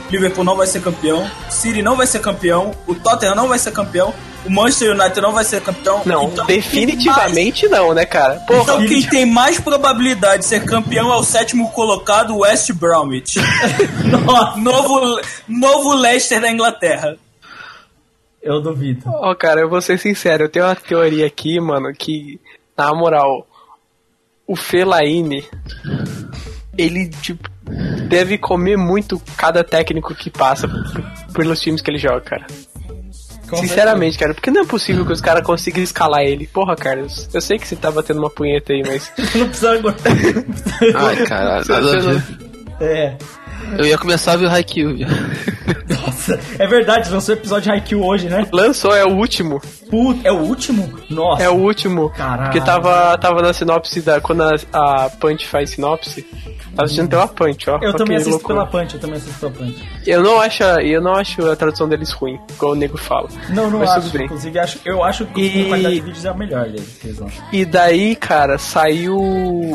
o 0.08 0.10
Liverpool 0.10 0.44
não 0.44 0.56
vai 0.56 0.66
ser 0.66 0.80
campeão, 0.80 1.30
o 1.48 1.52
City 1.52 1.82
não 1.82 1.96
vai 1.96 2.06
ser 2.06 2.20
campeão, 2.20 2.72
o 2.86 2.94
Tottenham 2.94 3.34
não 3.34 3.48
vai 3.48 3.58
ser 3.58 3.72
campeão, 3.72 4.14
o 4.48 4.52
Manchester 4.52 4.92
United 4.92 5.20
não 5.20 5.32
vai 5.32 5.44
ser 5.44 5.60
campeão. 5.60 6.02
Não, 6.04 6.24
Então, 6.24 6.46
definitivamente 6.46 7.68
não, 7.68 7.92
né, 7.94 8.04
cara? 8.04 8.34
mais- 8.34 8.46
Porra, 8.46 8.62
Então 8.62 8.86
quem 8.86 9.02
tem 9.02 9.26
mais 9.26 9.60
probabilidade 9.60 10.42
de 10.42 10.48
ser 10.48 10.64
campeão 10.64 11.12
é 11.12 11.16
o 11.16 11.22
sétimo 11.22 11.70
colocado, 11.70 12.34
o 12.34 12.38
West 12.40 12.72
Bromwich. 12.72 13.38
Novo, 14.56 15.20
novo 15.46 15.94
Leicester 15.94 16.40
da 16.40 16.50
Inglaterra. 16.50 17.16
eu 18.42 18.60
duvido. 18.60 19.02
Ó, 19.06 19.34
cara, 19.34 19.60
eu 19.60 19.68
vou 19.68 19.80
ser 19.80 19.98
sincero, 19.98 20.44
eu 20.44 20.48
tenho 20.48 20.64
uma 20.64 20.74
teoria 20.74 21.26
aqui, 21.26 21.60
mano, 21.60 21.92
que, 21.92 22.40
na 22.76 22.94
moral, 22.94 23.46
o 24.46 24.56
Felaine, 24.56 25.44
ele, 26.76 27.08
tipo, 27.08 27.48
deve 28.08 28.38
comer 28.38 28.76
muito 28.78 29.20
cada 29.36 29.62
técnico 29.62 30.14
que 30.14 30.30
passa 30.30 30.66
pelos 31.34 31.60
times 31.60 31.82
que 31.82 31.90
ele 31.90 31.98
joga, 31.98 32.20
cara. 32.22 32.46
Sinceramente, 33.56 34.18
cara, 34.18 34.34
porque 34.34 34.50
não 34.50 34.62
é 34.62 34.66
possível 34.66 35.04
que 35.06 35.12
os 35.12 35.20
caras 35.20 35.44
consigam 35.44 35.82
escalar 35.82 36.22
ele. 36.22 36.46
Porra, 36.46 36.76
Carlos, 36.76 37.28
eu 37.32 37.40
sei 37.40 37.58
que 37.58 37.66
você 37.66 37.76
tá 37.76 37.90
batendo 37.90 38.20
uma 38.20 38.30
punheta 38.30 38.72
aí, 38.72 38.82
mas. 38.86 39.10
Não 39.34 39.48
precisa 39.48 39.72
agora. 39.72 39.96
Ai, 40.94 41.26
cara, 41.26 41.62
não-. 41.68 42.22
É. 42.80 43.16
Eu 43.76 43.84
ia 43.84 43.98
começar 43.98 44.32
a 44.32 44.36
ver 44.36 44.46
o 44.46 44.50
Haikyuu. 44.50 44.98
Nossa, 45.88 46.38
é 46.58 46.66
verdade, 46.66 47.10
lançou 47.10 47.34
o 47.34 47.38
episódio 47.38 47.64
de 47.64 47.70
Haikyuu 47.70 48.04
hoje, 48.04 48.28
né? 48.28 48.46
Lançou, 48.52 48.94
é 48.94 49.04
o 49.04 49.14
último. 49.14 49.60
Puta, 49.90 50.26
é 50.26 50.32
o 50.32 50.36
último? 50.38 50.92
Nossa. 51.08 51.42
É 51.42 51.48
o 51.48 51.54
último. 51.54 52.10
Caralho. 52.10 52.44
Porque 52.50 52.60
tava, 52.60 53.16
tava 53.18 53.42
na 53.42 53.52
sinopse 53.52 54.00
da. 54.00 54.20
Quando 54.20 54.42
a, 54.42 54.54
a 54.72 55.10
Punch 55.10 55.46
faz 55.46 55.70
sinopse. 55.70 56.22
Tava 56.22 56.84
assistindo 56.84 57.08
pela 57.08 57.26
Punch, 57.26 57.70
ó. 57.70 57.78
Eu 57.82 57.94
também 57.94 58.16
assisto 58.16 58.30
loucura. 58.32 58.66
pela 58.66 58.66
Punch, 58.66 58.94
eu 58.94 59.00
também 59.00 59.16
assisto 59.16 59.38
pela 59.40 59.52
Punch. 59.52 59.88
Eu 60.06 60.22
não 60.22 60.40
acho, 60.40 60.62
eu 60.62 61.00
não 61.00 61.14
acho 61.14 61.50
a 61.50 61.56
tradução 61.56 61.88
deles 61.88 62.12
ruim, 62.12 62.38
igual 62.50 62.72
o 62.72 62.74
nego 62.74 62.96
fala. 62.96 63.28
Não, 63.50 63.70
não 63.70 63.80
Mas 63.80 63.90
acho. 63.90 64.22
Inclusive, 64.22 64.58
acho, 64.58 64.78
eu 64.84 65.02
acho 65.02 65.26
que 65.26 65.40
E- 65.40 65.64
a 65.64 65.68
qualidade 65.68 65.94
de 65.94 66.00
vídeos 66.02 66.24
é 66.24 66.28
a 66.28 66.34
melhor 66.34 66.64
deles. 66.66 66.98
E 67.52 67.64
daí, 67.64 68.14
cara, 68.14 68.58
saiu 68.58 69.16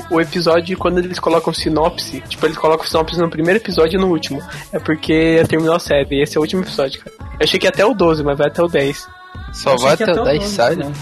o 0.09 0.21
episódio 0.21 0.77
quando 0.77 0.99
eles 0.99 1.19
colocam 1.19 1.53
sinopse. 1.53 2.21
Tipo, 2.27 2.45
eles 2.45 2.57
colocam 2.57 2.85
sinopse 2.85 3.17
no 3.19 3.29
primeiro 3.29 3.59
episódio 3.59 3.82
e 3.91 3.97
no 3.97 4.07
último. 4.07 4.41
É 4.71 4.79
porque 4.79 5.43
terminou 5.49 5.75
a 5.75 5.79
série. 5.79 6.15
E 6.15 6.23
esse 6.23 6.38
é 6.38 6.39
o 6.39 6.43
último 6.43 6.61
episódio, 6.61 6.99
cara. 7.01 7.15
Eu 7.39 7.43
achei 7.43 7.59
que 7.59 7.65
ia 7.65 7.69
até 7.69 7.86
o 7.86 7.93
12, 7.93 8.23
mas 8.23 8.38
vai 8.38 8.47
até 8.47 8.61
o 8.63 8.67
10. 8.67 9.07
Só 9.53 9.75
vai 9.75 9.93
até 9.93 10.03
até 10.05 10.13
o 10.19 10.21
o 10.21 10.25
10 10.25 10.39
12 10.39 10.55
sai. 10.55 10.75
também. 10.75 10.93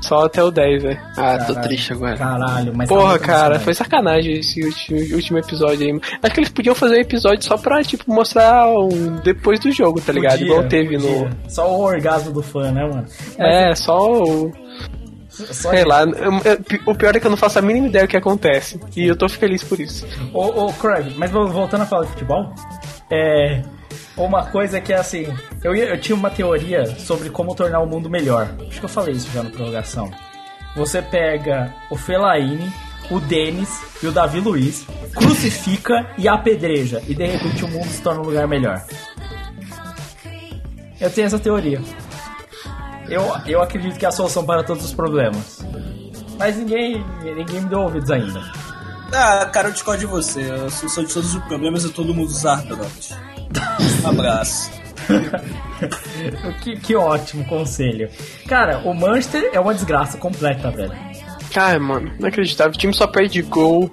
Só 0.00 0.26
até 0.26 0.42
o 0.44 0.50
10, 0.50 0.82
velho. 0.82 1.00
Ah, 1.16 1.38
tô 1.38 1.54
Caralho. 1.54 1.62
triste 1.68 1.92
agora. 1.94 2.16
Caralho, 2.16 2.72
mas. 2.76 2.88
tá 2.88 2.94
Porra, 2.94 3.18
cara, 3.18 3.58
foi 3.58 3.72
sacanagem 3.72 4.34
esse 4.34 4.62
último, 4.62 4.98
último 5.14 5.38
episódio 5.38 5.86
aí. 5.86 6.00
Acho 6.22 6.34
que 6.34 6.40
eles 6.40 6.50
podiam 6.50 6.74
fazer 6.74 6.96
um 6.96 7.00
episódio 7.00 7.42
só 7.42 7.56
pra, 7.56 7.82
tipo, 7.82 8.12
mostrar 8.12 8.68
um 8.68 9.16
depois 9.24 9.58
do 9.60 9.72
jogo, 9.72 10.02
tá 10.02 10.12
ligado? 10.12 10.32
Podia, 10.32 10.46
Igual 10.46 10.68
teve 10.68 10.98
no. 10.98 11.08
podia. 11.08 11.30
Só 11.48 11.70
o 11.74 11.80
orgasmo 11.84 12.32
do 12.32 12.42
fã, 12.42 12.70
né, 12.70 12.82
mano? 12.82 13.06
Mas 13.38 13.38
É, 13.38 13.74
só 13.74 14.12
o. 14.12 14.52
só 15.52 15.70
Sei 15.70 15.84
lá, 15.84 16.04
o 16.86 16.94
pior 16.94 17.16
é 17.16 17.20
que 17.20 17.26
eu 17.26 17.30
não 17.30 17.36
faço 17.36 17.58
a 17.58 17.62
mínima 17.62 17.88
ideia 17.88 18.06
do 18.06 18.10
que 18.10 18.16
acontece. 18.16 18.80
E 18.96 19.06
eu 19.06 19.16
tô 19.16 19.28
feliz 19.28 19.62
por 19.64 19.80
isso. 19.80 20.06
Ô, 20.32 20.66
ô, 20.66 20.72
Craig, 20.72 21.14
mas 21.16 21.30
vol- 21.30 21.48
voltando 21.48 21.82
a 21.82 21.86
falar 21.86 22.04
de 22.04 22.10
futebol, 22.12 22.52
é. 23.10 23.62
Uma 24.16 24.46
coisa 24.46 24.80
que 24.80 24.92
é 24.92 24.96
assim, 24.96 25.26
eu, 25.64 25.74
eu 25.74 25.98
tinha 26.00 26.14
uma 26.14 26.30
teoria 26.30 26.86
sobre 27.00 27.30
como 27.30 27.52
tornar 27.54 27.80
o 27.80 27.86
mundo 27.86 28.08
melhor. 28.08 28.48
Acho 28.68 28.78
que 28.78 28.84
eu 28.84 28.88
falei 28.88 29.14
isso 29.14 29.28
já 29.34 29.42
na 29.42 29.50
prorrogação. 29.50 30.08
Você 30.76 31.02
pega 31.02 31.74
o 31.90 31.96
Felaine, 31.96 32.72
o 33.10 33.18
Denis 33.18 33.68
e 34.00 34.06
o 34.06 34.12
Davi 34.12 34.38
Luiz, 34.38 34.86
crucifica 35.14 36.06
e 36.16 36.28
apedreja. 36.28 37.02
E 37.08 37.14
de 37.14 37.26
repente 37.26 37.64
o 37.64 37.68
mundo 37.68 37.86
se 37.88 38.00
torna 38.02 38.20
um 38.20 38.24
lugar 38.26 38.46
melhor. 38.46 38.84
Eu 41.00 41.10
tenho 41.10 41.26
essa 41.26 41.38
teoria. 41.38 41.80
Eu, 43.08 43.22
eu 43.46 43.62
acredito 43.62 43.98
que 43.98 44.04
é 44.04 44.08
a 44.08 44.12
solução 44.12 44.44
para 44.44 44.62
todos 44.62 44.84
os 44.84 44.94
problemas. 44.94 45.64
Mas 46.38 46.56
ninguém, 46.56 47.04
ninguém 47.22 47.60
me 47.60 47.68
deu 47.68 47.80
ouvidos 47.80 48.10
ainda. 48.10 48.40
Ah, 49.12 49.46
cara, 49.46 49.68
eu 49.68 49.72
discordo 49.72 50.00
de 50.00 50.06
você. 50.06 50.42
A 50.42 50.70
solução 50.70 51.04
de 51.04 51.14
todos 51.14 51.34
os 51.34 51.44
problemas 51.44 51.84
é 51.84 51.88
todo 51.88 52.14
mundo 52.14 52.28
usar 52.28 52.62
drogas. 52.64 53.16
Um 54.04 54.08
abraço. 54.08 54.70
que, 56.62 56.76
que 56.80 56.96
ótimo 56.96 57.44
conselho. 57.44 58.08
Cara, 58.48 58.78
o 58.78 58.94
Manchester 58.94 59.50
é 59.52 59.60
uma 59.60 59.74
desgraça 59.74 60.18
completa, 60.18 60.70
velho. 60.70 60.92
Ai, 61.54 61.78
mano, 61.78 62.12
inacreditável. 62.18 62.72
O 62.72 62.78
time 62.78 62.92
só 62.92 63.06
perde 63.06 63.42
gol. 63.42 63.92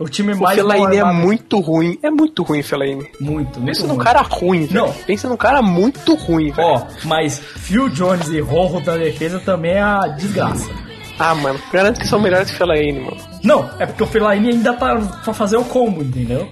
O 0.00 0.08
time 0.08 0.32
O 0.32 0.40
mais 0.40 0.56
Fellaini 0.56 0.96
é 0.96 1.04
muito 1.04 1.60
ruim. 1.60 1.98
É 2.02 2.10
muito 2.10 2.42
ruim, 2.42 2.62
Fellaini. 2.62 3.08
Muito, 3.20 3.60
muito 3.60 3.64
Pensa 3.66 3.86
num 3.86 3.96
cara 3.96 4.22
ruim, 4.22 4.66
velho. 4.66 4.74
Não. 4.86 4.92
Pensa 4.92 5.28
num 5.28 5.36
cara 5.36 5.62
muito 5.62 6.14
ruim, 6.14 6.50
velho. 6.50 6.66
Ó, 6.68 6.86
mas 7.04 7.38
Phil 7.38 7.88
Jones 7.90 8.28
e 8.28 8.40
Rojo 8.40 8.80
da 8.80 8.96
defesa 8.96 9.38
também 9.40 9.72
é 9.72 9.80
a 9.82 10.00
desgraça. 10.08 10.68
Ah, 11.16 11.32
mano, 11.34 11.60
garanto 11.72 12.00
que 12.00 12.08
são 12.08 12.18
melhores 12.20 12.48
que 12.50 12.56
o 12.56 12.58
Fellaini, 12.58 13.00
mano. 13.00 13.16
Não, 13.44 13.70
é 13.78 13.86
porque 13.86 14.02
o 14.02 14.06
Fellaini 14.06 14.50
ainda 14.50 14.72
tá 14.74 14.96
pra 15.22 15.32
fazer 15.32 15.56
o 15.56 15.64
combo, 15.64 16.02
entendeu? 16.02 16.48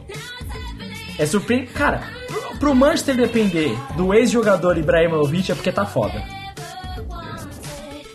É 1.18 1.26
surpreendente. 1.26 1.72
Cara, 1.72 2.00
pro- 2.28 2.58
pro 2.58 2.74
Manchester 2.76 3.16
depender 3.16 3.76
do 3.96 4.14
ex-jogador 4.14 4.78
Ibrahimovic 4.78 5.50
é 5.50 5.54
porque 5.56 5.72
tá 5.72 5.84
foda. 5.84 6.22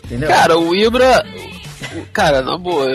Entendeu? 0.04 0.28
Cara, 0.30 0.58
o 0.58 0.74
Ibra. 0.74 1.24
Cara, 2.14 2.40
na 2.42 2.56
boa, 2.56 2.86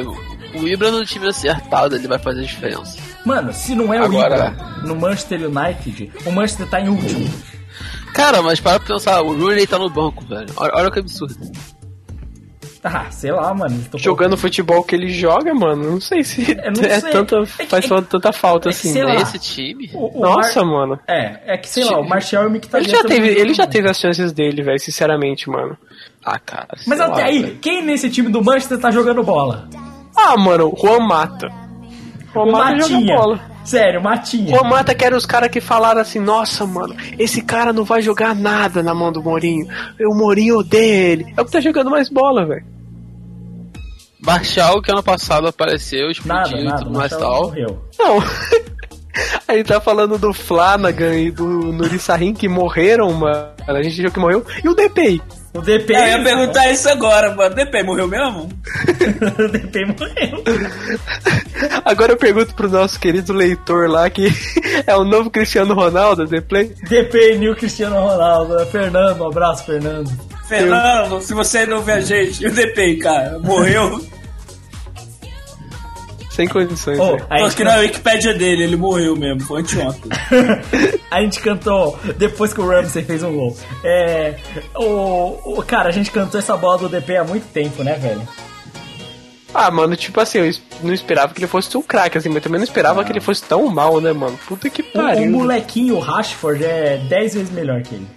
o 0.56 0.68
Ibra 0.68 0.92
no 0.92 1.06
time 1.06 1.28
acertado 1.28 1.96
ele 1.96 2.08
vai 2.08 2.20
fazer 2.20 2.42
a 2.42 2.46
diferença. 2.46 2.98
Mano, 3.26 3.54
se 3.54 3.74
não 3.76 3.94
é 3.94 4.00
o 4.02 4.06
Agora- 4.06 4.36
Ibra 4.56 4.82
no 4.84 4.96
Manchester 4.96 5.42
United, 5.50 6.12
o 6.26 6.32
Manchester 6.32 6.68
tá 6.68 6.82
em 6.82 6.90
último. 6.90 7.30
Cara, 8.14 8.42
mas 8.42 8.60
para 8.60 8.80
pra 8.80 8.94
pensar, 8.96 9.22
o 9.22 9.36
Rooney 9.38 9.66
tá 9.66 9.80
no 9.80 9.90
banco, 9.90 10.24
velho. 10.26 10.48
Olha, 10.58 10.72
olha 10.76 10.92
que 10.92 11.00
absurdo. 11.00 11.36
Ah, 12.86 13.10
sei 13.10 13.32
lá, 13.32 13.54
mano. 13.54 13.82
tô 13.90 13.98
Jogando 13.98 14.34
o 14.34 14.38
futebol 14.38 14.84
que 14.84 14.94
ele 14.94 15.08
joga, 15.08 15.54
mano, 15.54 15.90
não 15.90 16.02
sei 16.02 16.22
se 16.22 16.52
Eu 16.52 16.70
não 16.74 16.84
é 16.84 17.00
sei. 17.00 17.12
tanta, 17.12 17.38
É 17.38 17.46
que- 17.46 17.66
faz 17.68 17.86
é 17.86 17.88
que- 17.96 18.02
tanta 18.04 18.34
falta 18.34 18.68
é 18.70 18.72
que 18.74 18.78
assim. 18.78 18.92
sei 18.92 19.04
lá. 19.06 19.14
Nesse 19.16 19.40
time? 19.40 19.90
O- 19.94 20.20
o 20.20 20.22
Nossa, 20.22 20.66
Mar- 20.66 20.74
mano. 20.88 21.00
É, 21.08 21.54
é 21.54 21.58
que 21.58 21.70
sei 21.70 21.86
lá, 21.86 21.98
o 21.98 22.08
Martial 22.08 22.44
e 22.44 22.48
o 22.48 22.50
Mkhitaryan 22.52 22.84
Ele 22.86 22.92
já 22.98 23.04
teve, 23.06 23.28
ele 23.30 23.54
já 23.54 23.66
teve 23.66 23.90
as 23.90 23.98
chances 23.98 24.34
dele, 24.34 24.62
velho, 24.62 24.80
sinceramente, 24.82 25.50
mano. 25.50 25.78
Ah, 26.26 26.38
cara. 26.38 26.68
Mas 26.86 27.00
até 27.00 27.22
lá, 27.22 27.28
aí, 27.28 27.42
velho. 27.42 27.58
quem 27.62 27.86
nesse 27.86 28.10
time 28.10 28.30
do 28.30 28.44
Manchester 28.44 28.78
tá 28.78 28.92
jogando 28.92 29.24
bola? 29.24 29.70
Ah, 30.16 30.38
mano, 30.38 30.74
Juan 30.80 31.00
Mata. 31.08 31.50
Juan 32.34 32.44
O 32.46 32.52
Mata 32.52 32.76
joga 32.82 32.94
Matinha. 32.94 33.16
bola. 33.16 33.40
Sério, 33.64 34.04
Matinha. 34.04 34.50
Juan 34.56 34.70
Mata 34.70 34.94
que 34.94 35.06
era 35.06 35.16
os 35.16 35.26
caras 35.26 35.50
que 35.50 35.62
falaram 35.62 36.02
assim, 36.02 36.20
nossa, 36.20 36.66
mano, 36.66 36.96
esse 37.18 37.42
cara 37.42 37.72
não 37.72 37.84
vai 37.86 38.02
jogar 38.02 38.36
nada 38.36 38.84
na 38.84 38.94
mão 38.94 39.12
do 39.12 39.24
Mourinho. 39.24 39.68
O 40.02 40.14
Mourinho 40.16 40.58
odeia 40.58 41.12
ele. 41.14 41.34
É 41.38 41.42
o 41.42 41.46
que 41.46 41.52
tá 41.52 41.60
jogando 41.62 41.90
mais 41.90 42.10
bola, 42.10 42.46
velho. 42.46 42.66
Marshall, 44.26 44.82
que 44.82 44.92
ano 44.92 45.04
passado 45.04 45.48
apareceu, 45.48 46.08
Nada, 46.26 46.42
explodiu 46.48 46.58
e 46.60 46.64
nada, 46.66 46.78
tudo 46.84 46.90
o 46.96 46.98
mais 46.98 47.12
tal. 47.12 47.44
morreu. 47.44 47.84
Não. 48.00 48.18
Aí 49.48 49.64
tá 49.64 49.80
falando 49.80 50.18
do 50.18 50.34
Flanagan 50.34 51.16
e 51.16 51.30
do 51.30 51.46
Nuri 51.46 52.00
Sahin 52.00 52.34
que 52.34 52.48
morreram, 52.48 53.12
mano. 53.14 53.50
A 53.68 53.84
gente 53.84 54.02
viu 54.02 54.12
que 54.12 54.20
morreu. 54.20 54.44
E 54.64 54.68
o 54.70 54.74
DPI? 54.74 55.22
O 55.54 55.62
DP. 55.62 55.94
É, 55.94 56.16
eu 56.16 56.18
ia 56.18 56.24
perguntar 56.24 56.72
isso 56.72 56.90
agora, 56.90 57.34
mano. 57.36 57.54
DP 57.54 57.84
morreu 57.84 58.08
mesmo? 58.08 58.50
o 59.40 59.48
DP 59.50 59.86
morreu. 59.86 60.44
Agora 61.86 62.14
eu 62.14 62.18
pergunto 62.18 62.56
pro 62.56 62.70
nosso 62.70 63.00
querido 63.00 63.32
leitor 63.34 63.90
lá 63.90 64.10
que 64.10 64.28
é 64.88 64.96
o 64.96 65.04
novo 65.04 65.30
Cristiano 65.30 65.74
Ronaldo, 65.74 66.28
The 66.28 66.42
Play. 66.42 66.76
DP 66.90 67.38
New 67.38 67.56
Cristiano 67.56 67.96
Ronaldo. 67.96 68.66
Fernando, 68.68 69.22
um 69.22 69.28
abraço, 69.28 69.66
Fernando. 69.66 70.12
Fernando, 70.48 71.22
se 71.22 71.34
você 71.34 71.66
não 71.66 71.82
vê 71.82 71.94
a 71.94 72.02
gente, 72.02 72.44
e 72.44 72.48
o 72.48 72.52
DP, 72.52 72.98
cara, 72.98 73.40
morreu. 73.40 74.02
Sem 76.36 76.48
condições, 76.48 76.98
Ô, 77.00 77.12
velho. 77.12 77.26
a, 77.30 77.38
Tô 77.38 77.44
gente 77.44 77.54
aqui 77.54 77.64
na 77.64 77.76
Wikipedia 77.76 78.34
dele, 78.34 78.64
ele 78.64 78.76
morreu 78.76 79.16
mesmo, 79.16 79.42
foi 79.42 79.62
anteontem. 79.62 80.12
a 81.12 81.22
gente 81.22 81.40
cantou 81.40 82.00
depois 82.18 82.52
que 82.52 82.60
o 82.60 82.68
Ramsey 82.68 83.04
fez 83.04 83.22
um 83.22 83.32
gol. 83.34 83.56
É. 83.84 84.34
O, 84.76 85.60
o- 85.60 85.64
cara, 85.64 85.90
a 85.90 85.92
gente 85.92 86.10
cantou 86.10 86.40
essa 86.40 86.58
bola 86.58 86.80
do 86.80 86.90
DP 86.90 87.18
há 87.18 87.24
muito 87.24 87.46
tempo, 87.54 87.84
né, 87.84 87.94
velho? 87.96 88.28
Ah, 89.54 89.70
mano, 89.70 89.96
tipo 89.96 90.20
assim, 90.20 90.40
eu 90.40 90.52
não 90.82 90.92
esperava 90.94 91.32
que 91.32 91.40
ele 91.40 91.46
fosse 91.48 91.78
um 91.78 91.84
craque, 91.84 92.18
assim, 92.18 92.30
mas 92.30 92.42
também 92.42 92.58
não 92.58 92.66
esperava 92.66 93.04
que 93.04 93.12
ele 93.12 93.22
fosse 93.22 93.44
tão 93.44 93.68
mal, 93.68 94.02
né, 94.02 94.12
mano? 94.12 94.36
Puta 94.48 94.68
que 94.72 94.82
O, 94.82 94.86
o 94.86 94.92
pariu. 94.92 95.30
molequinho, 95.30 95.98
o 95.98 96.00
Rashford, 96.00 96.64
é 96.66 96.98
10 97.08 97.34
vezes 97.36 97.52
melhor 97.52 97.84
que 97.84 97.94
ele. 97.94 98.08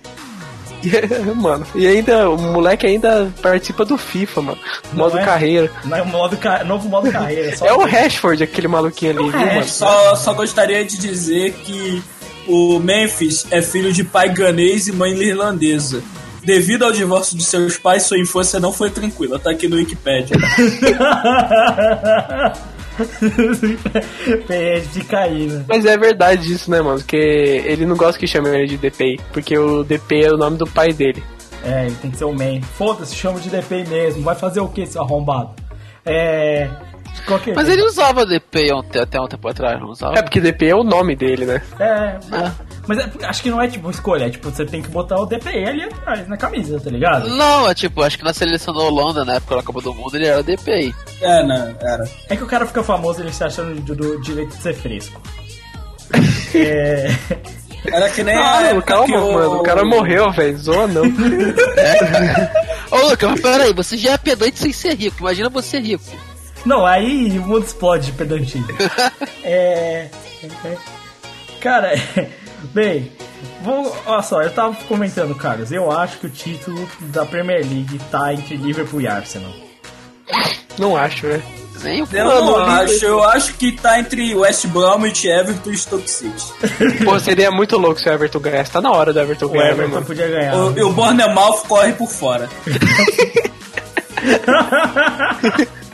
mano, 1.37 1.66
e 1.74 1.87
ainda, 1.87 2.30
o 2.30 2.39
moleque 2.39 2.87
ainda 2.87 3.32
participa 3.43 3.84
do 3.84 3.97
FIFA, 3.99 4.43
mano. 4.43 4.59
Modo 4.93 5.18
é? 5.18 5.24
carreira. 5.24 5.70
Não 5.84 5.97
é 5.97 6.03
modo 6.05 6.37
ca- 6.37 6.64
novo 6.64 6.89
modo 6.89 7.11
carreira. 7.11 7.57
Só 7.57 7.66
É 7.66 7.72
o 7.72 7.84
Rashford, 7.84 8.43
aquele 8.43 8.68
maluquinho 8.68 9.12
ali, 9.18 9.30
viu, 9.30 9.41
É, 9.41 9.55
mano? 9.57 9.68
Só, 9.68 10.14
só 10.16 10.34
gostaria 10.34 10.84
de 10.84 10.99
dizer 10.99 11.53
que 11.64 12.03
o 12.47 12.78
Memphis 12.78 13.47
é 13.51 13.61
filho 13.62 13.93
de 13.93 14.05
pai 14.05 14.28
ganês 14.28 14.87
e 14.89 14.93
mãe 14.93 15.12
irlandesa. 15.12 16.03
Devido 16.45 16.84
ao 16.84 16.93
divórcio 16.93 17.37
de 17.37 17.45
seus 17.45 17.76
pais, 17.76 18.05
sua 18.05 18.18
infância 18.18 18.61
não 18.61 18.72
foi 18.72 18.89
tranquila. 18.89 19.37
Tá 19.39 19.51
aqui 19.51 19.66
no 19.66 19.76
Wikipedia. 19.76 20.37
De 24.92 25.05
cair, 25.05 25.49
né? 25.51 25.64
Mas 25.68 25.84
é 25.84 25.97
verdade 25.97 26.53
isso, 26.53 26.70
né, 26.70 26.80
mano? 26.80 26.99
Porque 26.99 27.16
ele 27.16 27.84
não 27.86 27.97
gosta 27.97 28.18
que 28.18 28.26
chamem 28.26 28.53
ele 28.55 28.66
de 28.66 28.76
DPI, 28.76 29.20
porque 29.32 29.57
o 29.59 29.82
DP 29.84 30.24
é 30.24 30.32
o 30.32 30.36
nome 30.36 30.57
do 30.57 30.66
pai 30.66 30.92
dele. 30.92 31.22
É, 31.64 31.86
ele 31.86 31.97
tem 31.97 32.11
que 32.11 32.16
ser 32.16 32.24
o 32.24 32.32
main. 32.32 32.61
Foda-se, 32.62 33.14
chama 33.14 33.40
de 33.40 33.49
DP 33.51 33.84
mesmo. 33.88 34.22
Vai 34.22 34.34
fazer 34.34 34.61
o 34.61 34.68
que, 34.68 34.86
seu 34.86 35.03
arrombado? 35.03 35.51
É. 36.05 36.68
qualquer 37.26 37.55
Mas 37.57 37.66
jeito. 37.66 37.80
ele 37.80 37.88
usava 37.88 38.24
DP 38.24 38.72
ontem- 38.72 39.01
até 39.01 39.20
um 39.20 39.26
tempo 39.26 39.49
atrás, 39.49 39.80
não 39.80 39.88
usava? 39.88 40.16
É 40.18 40.22
porque 40.22 40.40
DP 40.40 40.66
é 40.68 40.74
o 40.76 40.84
nome 40.84 41.16
dele, 41.16 41.44
né? 41.44 41.61
É. 41.80 42.18
Ah. 42.30 42.53
Mas 42.87 42.99
é- 42.99 43.11
acho 43.26 43.43
que 43.43 43.51
não 43.51 43.61
é 43.61 43.68
tipo 43.68 43.91
escolha, 43.91 44.26
é 44.26 44.30
tipo, 44.30 44.51
você 44.51 44.64
tem 44.64 44.80
que 44.82 44.89
botar 44.89 45.16
o 45.20 45.26
DPE 45.26 45.64
ali 45.66 45.82
atrás, 45.82 46.28
na 46.28 46.37
camisa, 46.37 46.80
tá 46.80 46.91
ligado? 46.91 47.28
Não, 47.28 47.68
é 47.68 47.74
tipo, 47.74 48.03
acho 48.03 48.16
que 48.18 48.24
na 48.24 48.32
seleção 48.32 48.72
da 48.72 48.80
Holanda, 48.80 49.24
na 49.24 49.34
época 49.34 49.57
da 49.57 49.62
Copa 49.62 49.80
do 49.80 49.93
Mundo, 49.95 50.14
ele 50.16 50.26
era 50.26 50.43
DPI. 50.43 50.95
É, 51.20 51.43
né? 51.45 51.74
Era. 51.80 52.05
É 52.28 52.37
que 52.37 52.45
o 52.45 52.47
cara 52.47 52.64
fica 52.66 52.82
famoso 52.84 53.20
ele 53.20 53.32
se 53.32 53.43
achando 53.43 53.80
do, 53.80 53.95
do 53.95 54.20
direito 54.22 54.57
de 54.57 54.62
ser 54.62 54.74
fresco. 54.74 55.20
é. 56.55 57.11
Era 57.93 58.09
que 58.11 58.22
nem 58.24 58.37
Ah, 58.37 58.82
calma, 58.84 59.07
que 59.07 59.16
o... 59.16 59.32
mano, 59.32 59.57
o 59.59 59.62
cara 59.62 59.84
morreu, 59.84 60.30
velho. 60.32 60.59
Zoa 60.59 60.87
não. 60.89 61.03
Ô, 62.91 63.09
Lucas, 63.11 63.30
mas 63.30 63.41
peraí, 63.41 63.72
você 63.72 63.97
já 63.97 64.12
é 64.12 64.18
pedante 64.18 64.59
sem 64.59 64.72
ser 64.72 64.95
rico, 64.95 65.16
imagina 65.20 65.49
você 65.49 65.78
rico. 65.78 66.03
Não, 66.64 66.84
aí 66.84 67.39
o 67.39 67.43
mundo 67.43 67.64
explode 67.64 68.07
de 68.07 68.12
pedantismo. 68.12 68.66
é. 69.45 70.09
Cara, 71.61 71.93
bem, 72.73 73.12
vou, 73.62 73.97
olha 74.07 74.23
só, 74.23 74.43
eu 74.43 74.51
tava 74.51 74.75
comentando, 74.87 75.35
Carlos, 75.35 75.73
eu 75.73 75.91
acho 75.91 76.19
que 76.19 76.27
o 76.27 76.31
título 76.31 76.89
da 77.01 77.25
Premier 77.25 77.61
League 77.61 77.99
tá 78.11 78.33
entre 78.33 78.57
Liverpool 78.57 79.01
e 79.01 79.07
Arsenal. 79.09 79.53
não 80.79 80.97
acho, 80.97 81.27
né? 81.27 81.43
Nem 81.83 81.99
Eu 81.99 82.25
não 82.25 82.57
acho, 82.57 83.05
eu 83.05 83.23
acho 83.23 83.53
que 83.55 83.73
tá 83.73 84.01
entre 84.01 84.35
West 84.35 84.67
Bromwich, 84.69 85.29
Everton 85.29 85.71
e 85.71 85.77
Stoke 85.77 86.11
City. 86.11 86.45
Pô, 87.05 87.19
seria 87.21 87.51
muito 87.51 87.77
louco 87.77 88.01
se 88.01 88.09
o 88.09 88.12
Everton 88.12 88.41
ganhasse. 88.41 88.73
Tá 88.73 88.81
na 88.81 88.91
hora 88.91 89.12
do 89.12 89.21
Everton 89.21 89.45
O 89.47 89.49
ganhar, 89.51 89.64
né, 89.64 89.71
Everton 89.73 89.93
mano? 89.93 90.07
podia 90.07 90.27
ganhar. 90.27 90.57
O, 90.57 90.77
e 90.77 90.83
o 90.83 90.91
Bournemouth 90.93 91.67
corre 91.69 91.93
por 91.93 92.09
fora. 92.09 92.49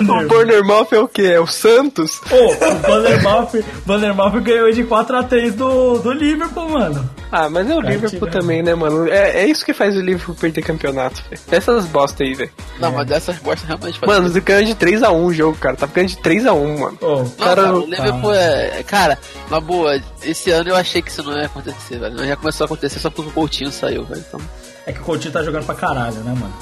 O 0.00 0.28
Bournemouth 0.28 0.88
é 0.92 0.98
o 0.98 1.08
quê? 1.08 1.22
É 1.34 1.40
o 1.40 1.46
Santos? 1.46 2.20
Pô, 2.28 2.36
o 2.36 2.74
Vandermouth, 2.80 3.64
Vandermouth 3.86 4.40
ganhou 4.40 4.70
de 4.72 4.84
4x3 4.84 5.52
do, 5.52 5.98
do 5.98 6.12
Liverpool, 6.12 6.68
mano. 6.68 7.10
Ah, 7.32 7.48
mas 7.48 7.70
é 7.70 7.74
o 7.74 7.80
Cara, 7.80 7.94
Liverpool 7.94 8.28
tiver. 8.28 8.30
também, 8.40 8.62
né, 8.62 8.74
mano? 8.74 9.08
É, 9.08 9.42
é 9.42 9.46
isso 9.46 9.64
que 9.64 9.72
faz 9.72 9.96
o 9.96 10.00
Liverpool 10.00 10.34
perder 10.34 10.62
campeonato, 10.62 11.22
velho. 11.30 11.40
Essas 11.50 11.86
bosta 11.86 12.24
aí, 12.24 12.34
velho. 12.34 12.50
Não, 12.80 12.90
mas 12.90 13.06
dessas 13.06 13.36
bostas 13.38 13.68
realmente 13.68 13.98
faz 13.98 14.12
Mano, 14.12 14.28
você 14.28 14.40
ganhou 14.40 14.64
de 14.64 14.74
3x1 14.74 15.24
o 15.24 15.32
jogo, 15.32 15.56
cara. 15.58 15.76
Tá 15.76 15.86
ganhando 15.86 16.10
de 16.10 16.16
3x1, 16.16 16.78
mano. 16.78 16.98
Não, 17.00 17.28
cara, 17.30 17.62
cara, 17.62 17.76
o 17.76 17.86
Liverpool 17.86 18.34
é. 18.34 18.82
Cara, 18.84 19.18
na 19.48 19.60
boa, 19.60 20.00
esse 20.24 20.50
ano 20.50 20.70
eu 20.70 20.76
achei 20.76 21.00
que 21.02 21.10
isso 21.10 21.22
não 21.22 21.36
ia 21.38 21.46
acontecer, 21.46 21.98
velho. 21.98 22.16
Mas 22.16 22.26
já 22.28 22.36
começou 22.36 22.64
a 22.64 22.66
acontecer 22.66 22.98
só 22.98 23.10
porque 23.10 23.30
o 23.30 23.32
Coutinho 23.32 23.70
saiu, 23.70 24.04
velho. 24.04 24.24
Então... 24.26 24.40
é 24.86 24.92
que 24.92 25.00
o 25.00 25.04
Coutinho 25.04 25.32
tá 25.32 25.42
jogando 25.42 25.66
pra 25.66 25.74
caralho, 25.76 26.16
né, 26.16 26.34
mano? 26.34 26.52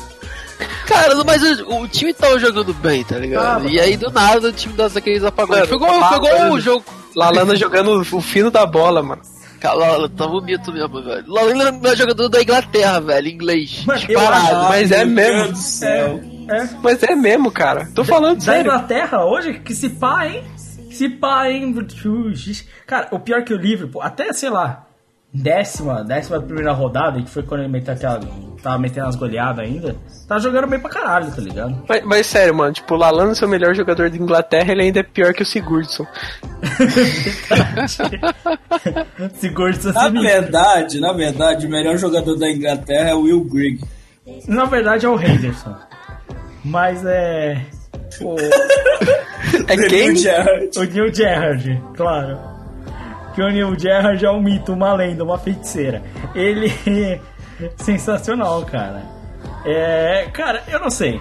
Cara, 0.87 1.25
mas 1.25 1.43
o, 1.61 1.83
o 1.83 1.89
time 1.89 2.13
tava 2.13 2.39
jogando 2.39 2.73
bem, 2.75 3.05
tá 3.05 3.19
ligado? 3.19 3.43
Tava, 3.45 3.69
e 3.69 3.79
aí 3.79 3.97
do 3.97 4.11
nada 4.11 4.49
o 4.49 4.53
time 4.53 4.75
dá 4.75 4.87
aqueles 4.87 5.23
apagões. 5.23 5.69
Foi 5.69 5.77
igual, 5.77 6.01
lá, 6.01 6.09
foi 6.09 6.17
igual 6.19 6.39
mano. 6.39 6.55
o 6.55 6.61
jogo. 6.61 6.85
Lalana 7.15 7.57
jogando 7.57 8.01
o 8.01 8.21
fino 8.21 8.51
da 8.51 8.67
bola, 8.67 9.03
mano. 9.03 9.23
Cara, 9.61 9.99
um 9.99 10.41
mito 10.41 10.73
mesmo, 10.73 11.03
velho. 11.03 11.25
Lalana 11.27 11.63
era 11.65 11.73
o 11.73 11.81
melhor 11.81 11.97
jogador 11.97 12.29
da 12.29 12.41
Inglaterra, 12.41 13.01
velho, 13.01 13.29
inglês. 13.29 13.85
Eu 13.89 13.97
Disparado. 13.97 14.69
Mas 14.69 14.93
é 14.93 15.05
Meu 15.05 15.15
mesmo. 15.15 15.43
Deus 15.45 15.51
do 15.51 15.59
céu. 15.59 16.21
É. 16.49 16.69
Mas 16.83 17.03
é 17.03 17.15
mesmo, 17.15 17.51
cara. 17.51 17.89
Tô 17.95 18.05
falando 18.05 18.37
Da 18.39 18.45
sério. 18.45 18.71
Inglaterra 18.71 19.25
hoje, 19.25 19.59
que 19.61 19.75
se 19.75 19.89
pá, 19.89 20.27
hein? 20.27 20.45
Se 20.91 21.09
pá, 21.09 21.51
hein? 21.51 21.75
Cara, 22.87 23.09
o 23.11 23.19
pior 23.19 23.43
que 23.43 23.53
o 23.53 23.57
Liverpool, 23.59 24.01
até, 24.01 24.33
sei 24.33 24.49
lá, 24.49 24.88
décima, 25.33 26.05
décima 26.05 26.41
primeira 26.41 26.73
rodada, 26.73 27.21
que 27.23 27.31
foi 27.31 27.43
quando 27.43 27.63
ele 27.63 27.73
meteu 27.73 27.95
aquela. 27.95 28.21
Tava 28.63 28.77
metendo 28.77 29.07
as 29.07 29.15
goleadas 29.15 29.65
ainda, 29.65 29.95
tá 30.27 30.37
jogando 30.41 30.67
bem 30.67 30.81
pra 30.81 30.91
caralho, 30.91 31.31
tá 31.31 31.41
ligado? 31.41 31.81
Mas, 31.89 32.03
mas 32.05 32.27
sério, 32.27 32.53
mano, 32.53 32.73
tipo, 32.73 32.93
o 32.93 32.97
Lalana 32.99 33.33
ser 33.33 33.45
o 33.45 33.49
melhor 33.49 33.73
jogador 33.73 34.11
da 34.11 34.17
Inglaterra, 34.17 34.73
ele 34.73 34.83
ainda 34.83 34.99
é 34.99 35.03
pior 35.05 35.33
que 35.33 35.45
o 35.45 35.47
Sigurdsson. 35.47 36.05
Sigurdsson 39.35 39.93
Na 39.93 40.01
sinistro. 40.07 40.23
verdade, 40.23 41.01
na 41.01 41.13
verdade, 41.13 41.67
o 41.67 41.71
melhor 41.71 41.97
jogador 41.97 42.37
da 42.37 42.51
Inglaterra 42.51 43.11
é 43.11 43.15
o 43.15 43.23
Will 43.23 43.45
Grigg. 43.45 43.81
Na 44.47 44.65
verdade 44.65 45.07
é 45.07 45.09
o 45.09 45.21
Henderson. 45.21 45.75
Mas 46.65 47.05
é. 47.07 47.61
O, 48.21 48.37
É 49.69 49.77
quem? 49.89 50.11
O 50.11 50.85
Neil 50.85 51.15
Gerrard, 51.15 51.83
claro. 51.97 52.39
Neil 53.47 53.79
Gerrard 53.79 54.25
é 54.25 54.31
um 54.31 54.43
mito, 54.43 54.73
uma 54.73 54.93
lenda, 54.95 55.23
uma 55.25 55.39
feiticeira. 55.39 56.03
Ele 56.35 56.73
sensacional, 57.77 58.65
cara. 58.65 59.03
É. 59.65 60.29
Cara, 60.33 60.63
eu 60.69 60.81
não 60.81 60.91
sei. 60.91 61.21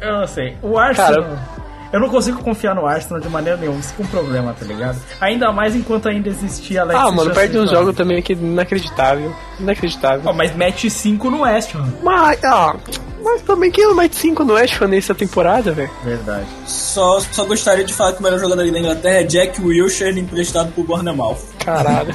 Eu 0.00 0.18
não 0.20 0.26
sei. 0.26 0.56
O 0.62 0.78
Arsenal. 0.78 1.22
Cara, 1.22 1.59
Eu 1.92 1.98
não 1.98 2.08
consigo 2.08 2.40
confiar 2.42 2.74
no 2.74 2.86
Arsenal 2.86 3.20
de 3.20 3.28
maneira 3.28 3.58
nenhuma, 3.58 3.80
isso 3.80 3.92
é 3.98 4.02
um 4.02 4.06
problema, 4.06 4.54
tá 4.58 4.64
ligado? 4.64 4.96
Ainda 5.20 5.50
mais 5.50 5.74
enquanto 5.74 6.08
ainda 6.08 6.28
existia 6.28 6.82
Alex 6.82 7.00
Ah, 7.00 7.10
mano, 7.10 7.34
perde 7.34 7.56
uns 7.58 7.62
Sanchez. 7.68 7.78
jogos 7.78 7.96
também 7.96 8.22
que 8.22 8.32
inacreditável. 8.32 9.34
Inacreditável. 9.58 10.22
Ó, 10.24 10.32
mas 10.32 10.54
mete 10.54 10.88
5 10.88 11.30
no 11.30 11.40
West 11.42 11.74
Ham. 11.74 11.92
Mas, 12.02 12.44
ah, 12.44 12.76
mas 13.22 13.42
também 13.42 13.70
quem 13.72 13.84
não 13.88 13.94
mete 13.96 14.14
5 14.14 14.44
no 14.44 14.54
West 14.54 14.80
Ham 14.80 14.86
nessa 14.86 15.14
temporada, 15.16 15.72
velho? 15.72 15.90
Verdade. 16.04 16.46
Só, 16.64 17.18
só 17.20 17.44
gostaria 17.44 17.84
de 17.84 17.92
falar 17.92 18.12
que 18.12 18.20
o 18.20 18.22
melhor 18.22 18.38
jogador 18.38 18.70
da 18.70 18.78
Inglaterra 18.78 19.16
é 19.20 19.24
Jack 19.24 19.60
Wilshere, 19.60 20.18
emprestado 20.20 20.70
pro 20.72 20.84
Bournemouth. 20.84 21.38
Caralho. 21.64 22.14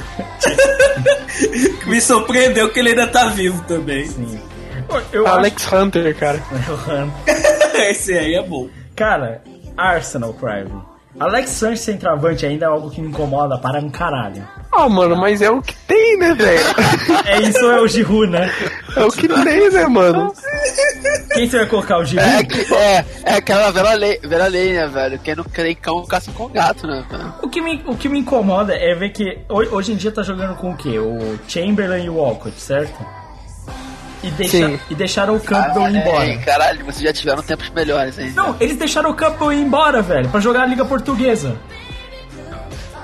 Me 1.86 2.00
surpreendeu 2.00 2.70
que 2.70 2.80
ele 2.80 2.90
ainda 2.90 3.06
tá 3.06 3.26
vivo 3.28 3.62
também. 3.64 4.06
Sim. 4.06 4.40
Eu, 5.12 5.26
Alex 5.26 5.70
Hunter, 5.72 6.16
cara. 6.16 6.40
acho. 6.50 7.76
Esse 7.90 8.12
aí 8.16 8.34
é 8.34 8.42
bom. 8.42 8.68
Cara, 8.94 9.42
Arsenal, 9.76 10.32
Prime. 10.34 10.72
Alex 11.18 11.48
Sanchez 11.50 11.80
centroavante 11.80 12.44
ainda 12.44 12.66
é 12.66 12.68
algo 12.68 12.90
que 12.90 13.00
me 13.00 13.08
incomoda 13.08 13.56
para 13.56 13.78
um 13.80 13.88
caralho. 13.88 14.46
Ah, 14.70 14.86
mano, 14.86 15.16
mas 15.16 15.40
é 15.40 15.50
o 15.50 15.62
que 15.62 15.74
tem, 15.86 16.18
né, 16.18 16.34
velho? 16.34 16.60
É 17.24 17.40
isso 17.40 17.64
ou 17.64 17.72
é 17.72 17.80
o 17.80 17.88
Giroud, 17.88 18.30
né? 18.30 18.50
É 18.94 19.02
o 19.04 19.10
que 19.10 19.26
tem, 19.26 19.70
né, 19.70 19.86
mano? 19.86 20.32
Quem 21.32 21.48
você 21.48 21.56
vai 21.58 21.66
colocar? 21.66 21.98
O 21.98 22.02
É, 22.02 22.04
Giroud? 22.06 22.46
que- 22.46 22.74
é, 22.74 23.04
é 23.24 23.34
aquela 23.34 23.70
velha 23.70 23.94
lei, 23.94 24.18
velha 24.22 24.46
lei, 24.46 24.74
né, 24.74 24.86
velho? 24.86 25.18
Quem 25.18 25.34
não 25.34 25.44
crê 25.44 25.70
em 25.70 25.74
cão, 25.74 26.04
caça 26.04 26.30
com 26.32 26.48
gato, 26.48 26.86
né, 26.86 27.02
velho? 27.10 27.34
O 27.42 27.48
que, 27.48 27.60
me, 27.62 27.82
o 27.86 27.96
que 27.96 28.08
me 28.10 28.18
incomoda 28.18 28.74
é 28.76 28.94
ver 28.94 29.08
que 29.10 29.38
ho- 29.48 29.74
hoje 29.74 29.92
em 29.92 29.96
dia 29.96 30.12
tá 30.12 30.22
jogando 30.22 30.54
com 30.56 30.72
o 30.72 30.76
quê? 30.76 30.98
O 30.98 31.38
Chamberlain 31.48 32.04
e 32.04 32.10
o 32.10 32.16
Walcott, 32.16 32.60
certo? 32.60 32.94
E, 34.26 34.30
deixa, 34.30 34.80
e 34.90 34.94
deixaram 34.94 35.36
o 35.36 35.40
Campbell 35.40 35.88
ir 35.88 35.96
embora. 35.96 36.26
Ei, 36.26 36.38
caralho, 36.38 36.84
vocês 36.84 37.02
já 37.02 37.12
tiveram 37.12 37.42
tempos 37.42 37.70
melhores, 37.70 38.18
hein? 38.18 38.32
Não, 38.34 38.56
eles 38.58 38.76
deixaram 38.76 39.10
o 39.10 39.14
Campbell 39.14 39.52
ir 39.52 39.60
embora, 39.60 40.02
velho, 40.02 40.28
pra 40.28 40.40
jogar 40.40 40.62
a 40.62 40.66
Liga 40.66 40.84
Portuguesa. 40.84 41.56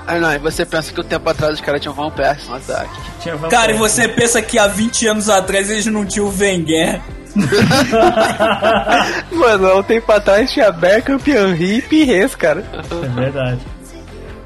Ah, 0.05 0.15
não, 0.19 0.33
e 0.33 0.37
você 0.37 0.65
pensa 0.65 0.91
que 0.91 0.99
o 0.99 1.03
tempo 1.03 1.29
atrás 1.29 1.53
os 1.53 1.61
caras 1.61 1.79
tinham 1.79 1.93
Van 1.93 2.11
Persie 2.11 2.49
no 2.49 2.55
ataque. 2.57 2.91
Van 3.37 3.47
Cara, 3.47 3.71
e 3.71 3.77
você 3.77 4.05
pensa 4.09 4.41
que 4.41 4.59
há 4.59 4.67
20 4.67 5.07
anos 5.07 5.29
atrás 5.29 5.69
eles 5.69 5.85
não 5.85 6.05
tinham 6.05 6.27
o 6.27 6.37
Wenger? 6.37 6.99
Mano, 9.31 9.67
há 9.67 9.79
um 9.79 9.83
tempo 9.83 10.11
atrás 10.11 10.51
tinha 10.51 10.71
Bergkamp, 10.71 11.25
Henry 11.25 11.77
e 11.77 11.81
Pires, 11.81 12.35
cara. 12.35 12.63
É 12.73 13.07
verdade. 13.07 13.61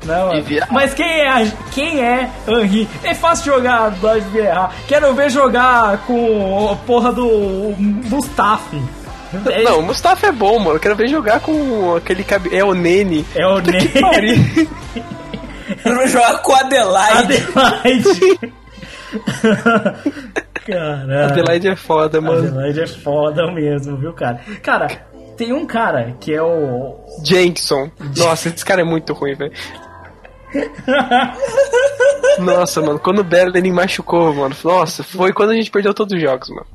Não, 0.08 0.32
Mas 0.72 0.94
quem 0.94 1.06
é, 1.06 1.52
quem 1.72 2.00
é 2.04 2.30
Henry? 2.48 2.88
É 3.04 3.14
fácil 3.14 3.54
jogar 3.54 3.90
Dodge 3.92 4.28
Vieira. 4.30 4.70
Quero 4.88 5.14
ver 5.14 5.30
jogar 5.30 5.98
com 6.06 6.70
a 6.72 6.76
porra 6.78 7.12
do 7.12 7.74
Mustafi. 7.78 8.82
É, 9.52 9.64
Não, 9.64 9.80
o 9.80 9.84
Mustafa 9.84 10.28
é 10.28 10.32
bom, 10.32 10.58
mano. 10.58 10.78
Eu 10.78 10.80
quero 10.80 10.96
ver 10.96 11.10
jogar 11.10 11.42
com 11.42 11.96
aquele 11.96 12.24
cabe... 12.24 12.56
É 12.56 12.64
o 12.64 12.74
Nene. 12.74 13.26
É 13.36 13.46
o 13.46 13.60
Ney. 13.62 13.88
Pariu. 13.90 14.38
Pra 15.84 16.08
jogar 16.08 16.42
com 16.42 16.54
o 16.54 16.56
Adelaide. 16.56 17.46
Adelaide. 17.56 18.40
Caralho. 20.66 21.26
Adelaide 21.26 21.68
é 21.70 21.76
foda, 21.76 22.22
mano. 22.22 22.48
Adelaide 22.48 22.82
é 22.82 22.88
foda 22.88 23.52
mesmo, 23.52 23.98
viu, 23.98 24.14
cara? 24.14 24.40
Cara, 24.62 24.88
tem 25.38 25.54
um 25.54 25.66
cara 25.66 26.16
que 26.20 26.34
é 26.34 26.42
o. 26.42 26.96
Jenkson. 27.24 27.90
Nossa, 28.18 28.50
esse 28.50 28.66
cara 28.66 28.82
é 28.82 28.86
muito 28.86 29.14
ruim, 29.14 29.36
velho. 29.36 29.52
Nossa, 32.40 32.82
mano, 32.82 33.00
quando 33.00 33.20
o 33.20 33.24
Berlin 33.24 33.72
machucou, 33.72 34.34
mano. 34.34 34.56
Nossa, 34.64 35.04
foi 35.04 35.34
quando 35.34 35.52
a 35.52 35.56
gente 35.56 35.72
perdeu 35.72 35.94
todos 35.94 36.14
os 36.16 36.22
jogos, 36.22 36.50
mano. 36.50 36.66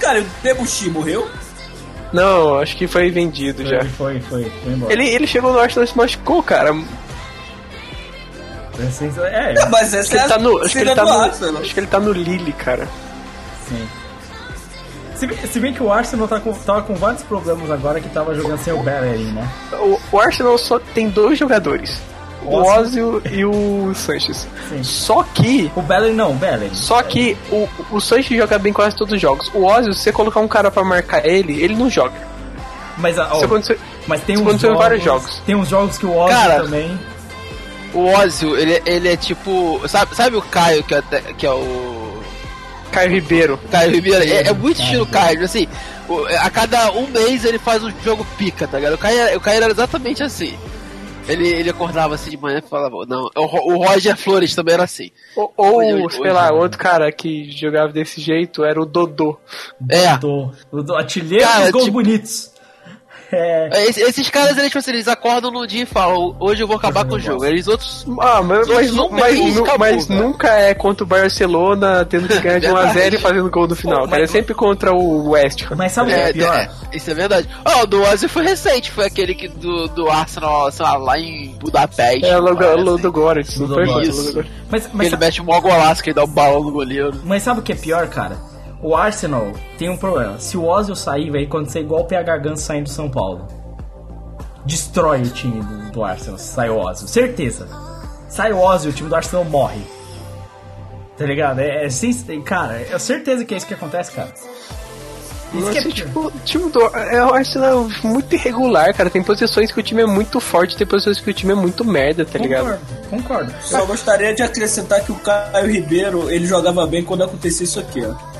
Cara, 0.00 0.20
o 0.20 0.24
Debuchy 0.42 0.90
morreu? 0.90 1.28
Não, 2.12 2.58
acho 2.58 2.76
que 2.76 2.86
foi 2.86 3.10
vendido 3.10 3.64
já. 3.66 3.80
Foi, 3.80 4.20
foi, 4.20 4.20
foi, 4.20 4.52
foi 4.62 4.72
embora. 4.72 4.92
Ele, 4.92 5.06
ele 5.08 5.26
chegou 5.26 5.52
no 5.52 5.58
Arsenal 5.58 5.84
e 5.84 5.88
se 5.88 5.96
machucou, 5.96 6.42
cara. 6.42 6.70
É, 8.78 8.90
sensa- 8.90 9.22
é, 9.26 9.54
Mas 9.70 9.94
Acho 9.94 9.96
essa 9.96 10.10
que 10.10 10.16
é 10.16 10.20
ele 10.20 10.28
tá 10.28 10.38
no, 10.38 10.58
acho 10.62 10.72
que 10.72 10.78
ele 10.80 10.94
tá 10.94 11.04
no, 11.04 11.10
Arsenal. 11.12 11.62
acho 11.62 11.74
que 11.74 11.80
ele 11.80 11.86
tá 11.86 11.98
no 12.00 12.12
Lille, 12.12 12.52
cara. 12.52 12.86
sim. 13.68 13.88
Se 15.16 15.26
bem, 15.26 15.38
se 15.46 15.58
bem 15.60 15.72
que 15.72 15.82
o 15.82 15.90
Arsenal 15.90 16.28
tá 16.28 16.38
com, 16.38 16.52
tava 16.52 16.82
com 16.82 16.94
vários 16.94 17.22
problemas 17.22 17.70
agora 17.70 17.98
que 18.02 18.08
tava 18.10 18.34
jogando 18.34 18.58
sem 18.58 18.74
o 18.74 18.82
Bellerin, 18.82 19.32
né? 19.32 19.48
O, 19.72 19.98
o 20.12 20.20
Arsenal 20.20 20.58
só 20.58 20.78
tem 20.78 21.08
dois 21.08 21.38
jogadores. 21.38 21.98
O 22.46 22.62
Ozil 22.62 23.22
e 23.30 23.44
o 23.44 23.92
Sanches. 23.94 24.46
Sim. 24.68 24.82
Só 24.82 25.22
que 25.22 25.70
O 25.74 25.82
Bellerin 25.82 26.14
não, 26.14 26.32
o 26.32 26.34
Bellerin. 26.34 26.74
Só 26.74 27.02
que 27.02 27.36
o, 27.50 27.68
o 27.90 28.00
Sanches 28.00 28.36
joga 28.36 28.58
bem 28.58 28.72
quase 28.72 28.96
todos 28.96 29.12
os 29.14 29.20
jogos. 29.20 29.50
O 29.54 29.64
Ozil, 29.64 29.92
se 29.92 30.00
você 30.00 30.12
colocar 30.12 30.40
um 30.40 30.48
cara 30.48 30.70
pra 30.70 30.84
marcar 30.84 31.26
ele, 31.26 31.62
ele 31.62 31.74
não 31.74 31.90
joga. 31.90 32.14
Mas, 32.98 33.18
ó, 33.18 33.36
Isso 33.36 33.44
aconteceu, 33.44 33.78
mas 34.06 34.22
tem 34.22 34.34
isso 34.34 34.42
uns 34.42 34.48
aconteceu 34.48 34.70
em 34.70 34.72
jogos, 34.72 34.84
vários 34.84 35.04
jogos. 35.04 35.42
Tem 35.44 35.54
uns 35.54 35.68
jogos 35.68 35.98
que 35.98 36.06
o 36.06 36.16
Ozzy 36.16 36.34
Cara, 36.34 36.62
também. 36.62 36.98
O 37.92 38.08
Ozil, 38.08 38.56
ele, 38.58 38.82
ele 38.86 39.08
é 39.08 39.16
tipo. 39.16 39.80
Sabe, 39.88 40.14
sabe 40.14 40.36
o 40.36 40.42
Caio, 40.42 40.82
que 40.82 40.94
é, 40.94 41.02
que 41.36 41.46
é 41.46 41.50
o. 41.50 42.22
Caio 42.90 43.10
Ribeiro. 43.10 43.60
Caio 43.70 43.92
Ribeiro? 43.92 44.22
É, 44.24 44.48
é 44.48 44.52
muito 44.54 44.80
estilo 44.80 45.06
Caio, 45.06 45.44
assim. 45.44 45.68
A 46.40 46.48
cada 46.48 46.92
um 46.92 47.06
mês 47.08 47.44
ele 47.44 47.58
faz 47.58 47.82
um 47.82 47.92
jogo 48.02 48.26
pica, 48.38 48.66
tá 48.66 48.78
ligado? 48.78 48.94
O 48.94 48.98
Caio, 48.98 49.36
o 49.36 49.40
Caio 49.40 49.62
era 49.62 49.72
exatamente 49.72 50.22
assim. 50.22 50.56
Ele, 51.28 51.48
ele 51.48 51.70
acordava 51.70 52.14
assim 52.14 52.30
de 52.30 52.36
manhã 52.36 52.58
e 52.64 52.68
falava, 52.68 52.94
não, 53.08 53.28
o, 53.36 53.72
o 53.74 53.84
Roger 53.84 54.16
Flores 54.16 54.54
também 54.54 54.74
era 54.74 54.84
assim. 54.84 55.10
Ou, 55.36 55.52
ou, 55.56 55.76
Hoje- 55.78 56.02
hoje- 56.04 56.16
sei 56.18 56.32
lá, 56.32 56.52
hoje- 56.52 56.60
outro 56.62 56.78
cara 56.78 57.10
que 57.10 57.50
jogava 57.50 57.92
desse 57.92 58.20
jeito 58.20 58.64
era 58.64 58.80
o 58.80 58.86
Dodô. 58.86 59.36
É. 59.88 60.16
Do, 60.18 60.52
do, 60.70 60.82
do 60.84 60.94
artilheiro 60.94 61.44
Cara, 61.44 61.62
dos 61.64 61.70
gols 61.72 61.84
tipo- 61.86 61.94
bonitos. 62.02 62.50
É, 63.36 63.86
Esse- 63.88 64.00
Esses 64.02 64.30
caras, 64.30 64.52
eles, 64.56 64.66
tipo 64.68 64.78
assim, 64.78 64.90
eles 64.92 65.08
acordam 65.08 65.50
no 65.50 65.66
dia 65.66 65.82
e 65.82 65.86
falam, 65.86 66.36
hoje 66.38 66.62
eu 66.62 66.66
vou 66.68 66.76
acabar 66.76 67.04
com 67.04 67.16
o 67.16 67.18
jogo. 67.20 67.44
Eles 67.44 67.66
outros. 67.66 68.06
Ah, 68.20 68.40
mas, 68.42 68.68
mas, 68.68 68.92
Não, 68.94 69.10
mas, 69.10 69.38
mas 69.38 69.58
acabou, 69.58 69.78
mas 69.78 70.08
nunca 70.08 70.48
é 70.48 70.74
contra 70.74 71.02
o 71.04 71.06
Barcelona 71.06 72.04
tendo 72.04 72.28
que 72.28 72.38
ganhar 72.38 72.60
de 72.60 72.68
1x0 72.68 73.14
e 73.14 73.18
fazendo 73.18 73.50
gol 73.50 73.66
no 73.66 73.74
final, 73.74 74.02
Pô, 74.02 74.08
cara. 74.08 74.22
É 74.22 74.26
sempre 74.26 74.54
contra 74.54 74.92
o 74.94 75.30
West 75.30 75.62
Ham. 75.62 75.74
mas 75.76 75.92
sabe 75.92 76.12
o 76.12 76.14
que 76.14 76.20
é 76.20 76.28
É, 76.28 76.32
pior? 76.32 76.54
é, 76.56 76.70
isso 76.96 77.10
é 77.10 77.14
verdade. 77.14 77.48
Ah, 77.64 77.82
o 77.82 77.86
do 77.86 78.00
Ozzy 78.02 78.28
foi 78.28 78.44
recente, 78.44 78.90
foi 78.90 79.06
aquele 79.06 79.34
que 79.34 79.48
do, 79.48 79.88
do 79.88 80.08
Arsenal, 80.08 80.70
sei 80.70 80.84
lá, 80.84 80.96
lá 80.96 81.18
em 81.18 81.48
Budapeste. 81.58 82.24
É 82.26 82.38
o. 82.38 82.76
Lodo 82.76 83.10
Goretz, 83.10 83.58
não 83.58 83.68
foi? 83.68 83.86
Goretz. 83.86 84.34
Mas, 84.70 84.88
mas, 84.92 85.06
ele 85.08 85.16
mete 85.16 85.42
um 85.42 85.44
maior 85.46 85.60
golaço 85.60 86.02
que 86.02 86.10
ele 86.10 86.14
dá 86.14 86.24
um 86.24 86.28
balão 86.28 86.62
no 86.62 86.70
goleiro. 86.72 87.12
mas 87.24 87.42
sabe 87.42 87.60
o 87.60 87.62
que 87.62 87.72
é 87.72 87.76
pior, 87.76 88.06
cara? 88.08 88.36
O 88.86 88.94
Arsenal 88.94 89.52
tem 89.76 89.90
um 89.90 89.96
problema. 89.96 90.38
Se 90.38 90.56
o 90.56 90.64
Ozil 90.64 90.94
sair, 90.94 91.28
vai 91.28 91.42
acontecer 91.42 91.80
igual 91.80 92.02
o 92.02 92.04
PH 92.04 92.36
Gans 92.36 92.60
saindo 92.60 92.84
do 92.84 92.90
São 92.90 93.10
Paulo. 93.10 93.44
destrói 94.64 95.22
o 95.22 95.30
time 95.30 95.60
do, 95.60 95.90
do 95.90 96.04
Arsenal, 96.04 96.38
se 96.38 96.54
sai 96.54 96.70
o 96.70 96.78
Ozil. 96.78 97.08
Certeza. 97.08 97.66
Sai 98.28 98.52
o 98.52 98.60
Ozil, 98.60 98.92
o 98.92 98.94
time 98.94 99.08
do 99.08 99.16
Arsenal 99.16 99.44
morre. 99.44 99.80
Tá 101.18 101.26
ligado? 101.26 101.58
É, 101.58 101.84
é 101.84 101.90
sim, 101.90 102.12
cara, 102.42 102.80
é 102.80 102.96
certeza 103.00 103.44
que 103.44 103.54
é 103.54 103.56
isso 103.56 103.66
que 103.66 103.74
acontece, 103.74 104.12
cara. 104.12 104.32
Isso 105.52 105.70
que 105.72 105.78
é 105.78 105.82
Nossa, 105.82 105.82
pior. 105.82 105.92
tipo, 105.92 106.26
o 106.28 106.32
time 106.44 106.70
do 106.70 106.80
é, 106.96 107.24
o 107.24 107.34
Arsenal 107.34 107.88
é 107.88 108.06
muito 108.06 108.36
irregular, 108.36 108.94
cara. 108.94 109.10
Tem 109.10 109.20
posições 109.20 109.72
que 109.72 109.80
o 109.80 109.82
time 109.82 110.02
é 110.02 110.06
muito 110.06 110.38
forte, 110.38 110.76
tem 110.76 110.86
posições 110.86 111.18
que 111.18 111.28
o 111.28 111.34
time 111.34 111.50
é 111.50 111.56
muito 111.56 111.84
merda, 111.84 112.24
tá 112.24 112.38
ligado? 112.38 112.78
Concordo, 112.78 113.10
concordo. 113.10 113.54
Só 113.62 113.84
gostaria 113.84 114.32
de 114.32 114.44
acrescentar 114.44 115.04
que 115.04 115.10
o 115.10 115.16
Caio 115.16 115.66
Ribeiro, 115.66 116.30
ele 116.30 116.46
jogava 116.46 116.86
bem 116.86 117.02
quando 117.02 117.24
acontecia 117.24 117.64
isso 117.64 117.80
aqui, 117.80 118.04
ó. 118.04 118.35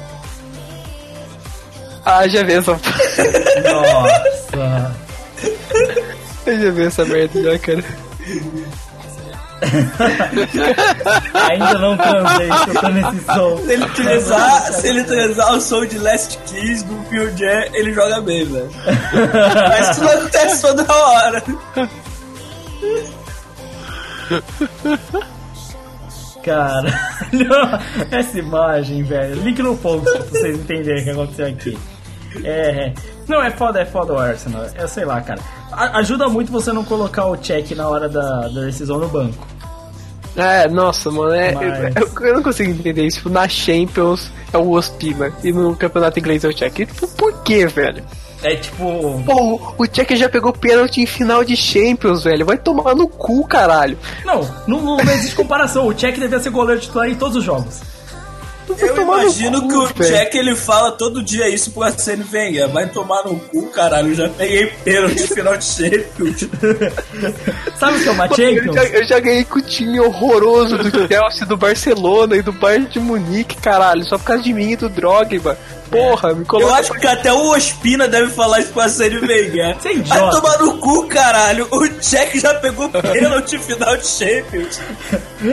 Ah, 2.06 2.26
já 2.28 2.44
vi 2.44 2.52
essa. 2.52 2.72
Nossa. 3.64 4.96
Eu 6.46 6.60
já 6.60 6.70
vi 6.70 6.84
essa 6.84 7.04
merda 7.04 7.42
já, 7.42 7.58
cara. 7.58 7.84
Ainda 11.50 11.78
não 11.80 11.96
transei, 11.96 12.48
tô 12.48 12.80
tô 12.80 12.88
nesse 12.90 13.24
som. 13.24 13.58
Se 13.58 13.72
ele 13.72 13.88
transar, 13.88 14.72
se 14.72 14.86
ele 14.88 15.04
transar 15.04 15.54
o 15.54 15.60
som 15.60 15.84
de 15.84 15.98
Last 15.98 16.38
Kiss 16.46 16.84
do 16.84 16.94
Pure 17.08 17.36
Jam, 17.36 17.64
ele 17.74 17.92
joga 17.92 18.20
bem, 18.20 18.44
velho. 18.44 18.70
Mas 19.68 19.90
isso 19.90 20.04
não 20.04 20.12
acontece 20.12 20.62
toda 20.62 20.94
hora. 20.94 21.42
Caralho, 26.44 26.92
essa 28.12 28.38
imagem, 28.38 29.02
velho. 29.02 29.42
Link 29.42 29.60
no 29.60 29.76
post 29.76 30.04
pra 30.08 30.22
vocês 30.22 30.56
entenderem 30.56 31.00
o 31.00 31.04
que 31.04 31.10
aconteceu 31.10 31.46
aqui. 31.48 31.78
É. 32.44 32.92
Não, 33.28 33.42
é 33.42 33.50
foda, 33.50 33.80
é 33.80 33.84
foda 33.84 34.12
o 34.12 34.18
Arsenal. 34.18 34.64
Eu 34.78 34.86
sei 34.88 35.04
lá, 35.04 35.20
cara. 35.20 35.40
A- 35.72 35.98
ajuda 35.98 36.28
muito 36.28 36.52
você 36.52 36.72
não 36.72 36.84
colocar 36.84 37.26
o 37.26 37.36
check 37.36 37.72
na 37.72 37.88
hora 37.88 38.08
da, 38.08 38.48
da 38.48 38.60
decisão 38.62 38.98
no 38.98 39.08
banco. 39.08 39.46
É, 40.36 40.68
nossa, 40.68 41.10
mano, 41.10 41.32
é, 41.34 41.52
Mas- 41.52 41.96
eu, 41.96 42.26
eu 42.28 42.34
não 42.34 42.42
consigo 42.42 42.70
entender 42.70 43.06
isso. 43.06 43.18
Tipo, 43.18 43.30
na 43.30 43.48
Champions 43.48 44.30
é 44.52 44.58
o 44.58 44.70
Ospina 44.72 45.32
e 45.42 45.50
no 45.50 45.74
campeonato 45.74 46.18
inglês 46.18 46.44
é 46.44 46.48
o 46.48 46.52
Check. 46.54 46.74
Tipo, 46.86 47.08
por 47.08 47.42
que, 47.42 47.66
velho? 47.66 48.04
É 48.42 48.54
tipo. 48.54 49.22
Pô, 49.24 49.74
o 49.78 49.86
Check 49.86 50.10
já 50.14 50.28
pegou 50.28 50.52
pênalti 50.52 51.00
em 51.00 51.06
final 51.06 51.42
de 51.42 51.56
Champions, 51.56 52.24
velho. 52.24 52.44
Vai 52.44 52.58
tomar 52.58 52.94
no 52.94 53.08
cu, 53.08 53.46
caralho. 53.48 53.98
Não, 54.26 54.42
não, 54.68 54.82
não 54.98 55.12
existe 55.14 55.34
comparação. 55.34 55.86
O 55.88 55.94
check 55.94 56.18
devia 56.18 56.38
ser 56.38 56.50
goleiro 56.50 56.80
titular 56.82 57.08
em 57.08 57.14
todos 57.14 57.36
os 57.38 57.42
jogos. 57.44 57.80
Eu 58.78 59.02
imagino 59.02 59.62
cu, 59.62 59.68
que 59.68 59.76
o 59.76 59.86
velho. 59.86 60.16
Jack 60.16 60.36
ele 60.36 60.56
fala 60.56 60.92
todo 60.92 61.22
dia 61.22 61.48
isso 61.48 61.70
pro 61.70 61.82
Arsene 61.84 62.24
Wenger. 62.32 62.68
Vai 62.68 62.88
tomar 62.88 63.24
no 63.24 63.38
cu, 63.38 63.66
caralho. 63.70 64.14
Já 64.14 64.28
peguei 64.28 64.66
pênalti 64.84 65.20
no 65.20 65.28
final 65.28 65.56
de 65.56 65.64
Champions. 65.64 66.48
Sabe 67.78 67.98
o 67.98 68.02
que 68.02 68.08
é 68.08 68.12
uma 68.12 68.26
Eu 68.26 68.36
Champions? 68.36 68.74
já, 68.74 68.84
eu 68.84 69.04
já 69.04 69.20
ganhei 69.20 69.44
com 69.44 69.58
o 69.58 69.62
time 69.62 70.00
horroroso 70.00 70.78
do 70.78 70.90
Chelsea, 71.08 71.46
do 71.46 71.56
Barcelona 71.56 72.36
e 72.36 72.42
do 72.42 72.52
Bayern 72.52 72.86
de 72.86 72.98
Munique, 72.98 73.56
caralho. 73.56 74.04
Só 74.04 74.18
por 74.18 74.24
causa 74.24 74.42
de 74.42 74.52
mim 74.52 74.72
e 74.72 74.76
do 74.76 74.88
Drogba. 74.88 75.56
Porra, 75.90 76.32
me 76.34 76.40
Eu 76.40 76.46
coloca. 76.46 76.74
acho 76.74 76.92
que 76.94 77.06
até 77.06 77.32
o 77.32 77.50
Ospina 77.50 78.08
deve 78.08 78.30
falar 78.32 78.60
isso 78.60 78.72
pro 78.72 78.82
Arsene 78.82 79.18
Wenger. 79.18 79.76
Você 79.80 79.90
é 79.90 79.94
Vai 79.98 80.30
tomar 80.30 80.58
no 80.58 80.78
cu, 80.78 81.06
caralho. 81.06 81.68
O 81.70 81.86
Jack 81.88 82.38
já 82.40 82.54
pegou 82.54 82.88
pênalti 82.88 83.58
final 83.58 83.96
de 83.96 84.06
Champions. 84.06 84.80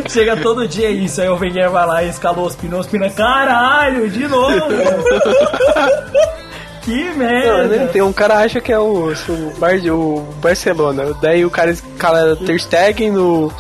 Chega 0.10 0.38
todo 0.38 0.68
dia 0.68 0.90
isso, 0.90 1.22
aí 1.22 1.30
o 1.30 1.38
Wenger 1.38 1.70
vai 1.70 1.86
lá 1.86 2.04
e 2.04 2.10
escalou 2.10 2.48
os 2.48 2.56
pinos, 2.56 2.88
pina, 2.88 3.10
caralho, 3.10 4.10
de 4.10 4.28
novo! 4.28 4.54
que 6.82 7.04
Não, 7.04 7.16
merda! 7.18 7.64
né, 7.68 7.90
tem 7.92 8.02
um 8.02 8.14
cara 8.14 8.40
acha 8.40 8.60
que 8.60 8.72
é 8.72 8.80
o, 8.80 9.14
o, 9.14 9.54
Bar, 9.58 9.76
o 9.92 10.22
Barcelona. 10.42 11.14
Daí 11.22 11.46
o 11.46 11.50
cara 11.50 11.72
escala 11.72 12.36
Ter 12.36 12.60
Stegen 12.60 13.12
no, 13.12 13.52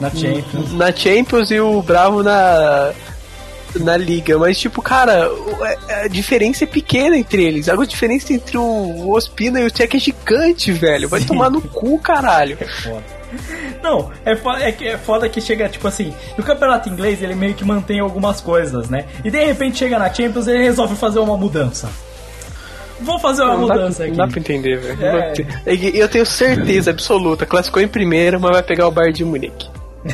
Na 0.00 0.10
Champions. 0.10 0.72
na 0.74 0.92
Champions 0.94 1.50
e 1.50 1.60
o 1.60 1.82
Bravo 1.82 2.22
na 2.22 2.90
na 3.76 3.96
liga, 3.96 4.38
mas 4.38 4.58
tipo, 4.58 4.80
cara, 4.82 5.30
o- 5.32 5.64
a- 5.64 6.08
diferença 6.08 6.64
é 6.64 6.66
pequena 6.66 7.16
entre 7.16 7.44
eles. 7.44 7.68
A 7.68 7.76
diferença 7.84 8.32
entre 8.32 8.56
o 8.58 9.10
Ospina 9.10 9.60
e 9.60 9.66
o 9.66 9.70
Tchek 9.70 9.96
é 9.96 10.00
gigante, 10.00 10.72
velho. 10.72 11.08
Vai 11.08 11.20
tomar 11.22 11.50
no 11.50 11.60
cu, 11.60 11.98
caralho. 11.98 12.56
Foda. 12.82 13.18
Não, 13.82 14.10
é 14.24 14.34
foda, 14.34 14.62
é, 14.64 14.72
que- 14.72 14.86
é 14.88 14.96
foda 14.98 15.28
que 15.28 15.40
chega, 15.40 15.68
tipo 15.68 15.86
assim, 15.86 16.14
no 16.36 16.42
campeonato 16.42 16.88
inglês 16.88 17.22
ele 17.22 17.34
meio 17.34 17.54
que 17.54 17.64
mantém 17.64 18.00
algumas 18.00 18.40
coisas, 18.40 18.88
né? 18.88 19.04
E 19.24 19.30
de 19.30 19.44
repente 19.44 19.78
chega 19.78 19.98
na 19.98 20.12
Champions 20.12 20.46
e 20.46 20.50
ele 20.52 20.62
resolve 20.64 20.96
fazer 20.96 21.18
uma 21.18 21.36
mudança. 21.36 21.90
Vou 23.00 23.18
fazer 23.20 23.42
uma 23.42 23.56
Não 23.56 23.66
dá, 23.68 23.74
mudança 23.74 23.96
pra- 23.98 24.06
aqui. 24.06 24.16
não 24.16 24.26
dá 24.26 24.30
pra 24.32 24.40
entender, 24.40 24.76
velho. 24.78 25.04
É. 25.04 25.32
Dá 25.34 25.72
E 25.72 25.98
Eu 25.98 26.08
tenho 26.08 26.26
certeza 26.26 26.90
absoluta, 26.90 27.46
classificou 27.46 27.80
em 27.82 27.86
primeiro, 27.86 28.40
mas 28.40 28.50
vai 28.52 28.62
pegar 28.62 28.88
o 28.88 28.90
Bayern 28.90 29.14
de 29.14 29.24
Munique. 29.24 29.68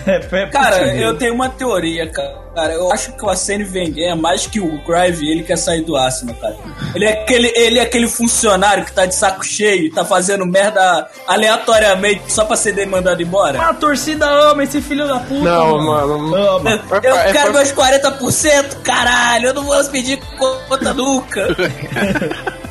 É 0.06 0.46
Cara, 0.46 0.78
possível. 0.78 1.00
eu 1.08 1.18
tenho 1.18 1.34
uma 1.34 1.48
teoria, 1.48 2.08
cara. 2.10 2.72
Eu 2.72 2.90
acho 2.92 3.12
que 3.12 3.24
o 3.24 3.28
Arsene 3.28 3.64
Wenger 3.64 4.12
é 4.12 4.14
mais 4.14 4.46
que 4.46 4.58
o 4.58 4.82
Grive, 4.84 5.30
ele 5.30 5.42
quer 5.42 5.56
sair 5.58 5.82
do 5.82 5.94
Arsenal, 5.96 6.34
cara. 6.36 6.56
Ele 6.94 7.04
é 7.04 7.12
aquele, 7.22 7.52
ele 7.54 7.78
é 7.78 7.82
aquele 7.82 8.08
funcionário 8.08 8.84
que 8.84 8.92
tá 8.92 9.04
de 9.06 9.14
saco 9.14 9.44
cheio 9.44 9.84
e 9.86 9.90
tá 9.90 10.04
fazendo 10.04 10.46
merda 10.46 11.06
aleatoriamente 11.26 12.32
só 12.32 12.44
pra 12.44 12.56
ser 12.56 12.72
demandado 12.72 13.20
embora. 13.22 13.60
A 13.60 13.74
torcida 13.74 14.26
ama 14.26 14.64
esse 14.64 14.80
filho 14.80 15.06
da 15.06 15.18
puta. 15.20 15.42
Não, 15.44 15.78
mano. 15.84 16.34
Ama. 16.34 16.82
Eu, 17.02 17.10
eu 17.10 17.16
É, 17.18 17.32
quero 17.32 17.52
por- 17.52 17.58
meus 17.60 17.72
40%, 17.72 18.76
caralho, 18.82 19.48
eu 19.48 19.54
não 19.54 19.64
vou 19.64 19.84
pedir 19.84 20.18
conta 20.38 20.94
nunca. 20.94 21.46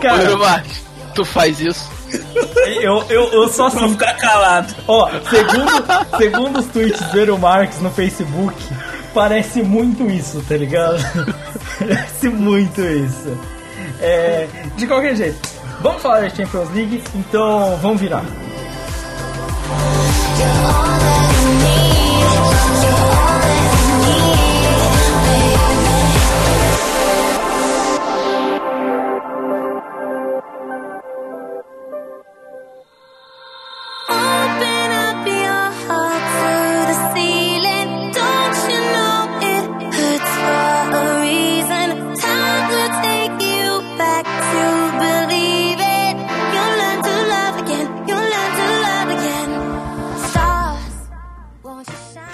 Cara, 0.00 0.22
tu 1.18 1.24
faz 1.24 1.60
isso? 1.60 1.90
eu, 2.80 3.04
eu, 3.08 3.32
eu 3.32 3.48
só 3.48 3.68
Vou 3.68 3.88
sinto 3.88 3.92
ficar 3.98 4.14
calado. 4.14 4.72
Ó, 4.86 5.10
segundo, 5.28 6.16
segundo 6.16 6.60
os 6.60 6.66
tweets 6.66 7.00
do 7.10 7.18
Eero 7.18 7.36
Marques 7.36 7.80
no 7.80 7.90
Facebook, 7.90 8.56
parece 9.12 9.60
muito 9.62 10.08
isso, 10.08 10.40
tá 10.48 10.56
ligado? 10.56 10.98
parece 11.78 12.28
muito 12.28 12.80
isso. 12.80 13.36
É, 14.00 14.46
de 14.76 14.86
qualquer 14.86 15.16
jeito, 15.16 15.40
vamos 15.80 16.00
falar 16.00 16.20
da 16.20 16.30
Champions 16.30 16.70
League, 16.72 17.02
então 17.16 17.76
vamos 17.82 18.00
virar. 18.00 18.22
Open 21.48 21.97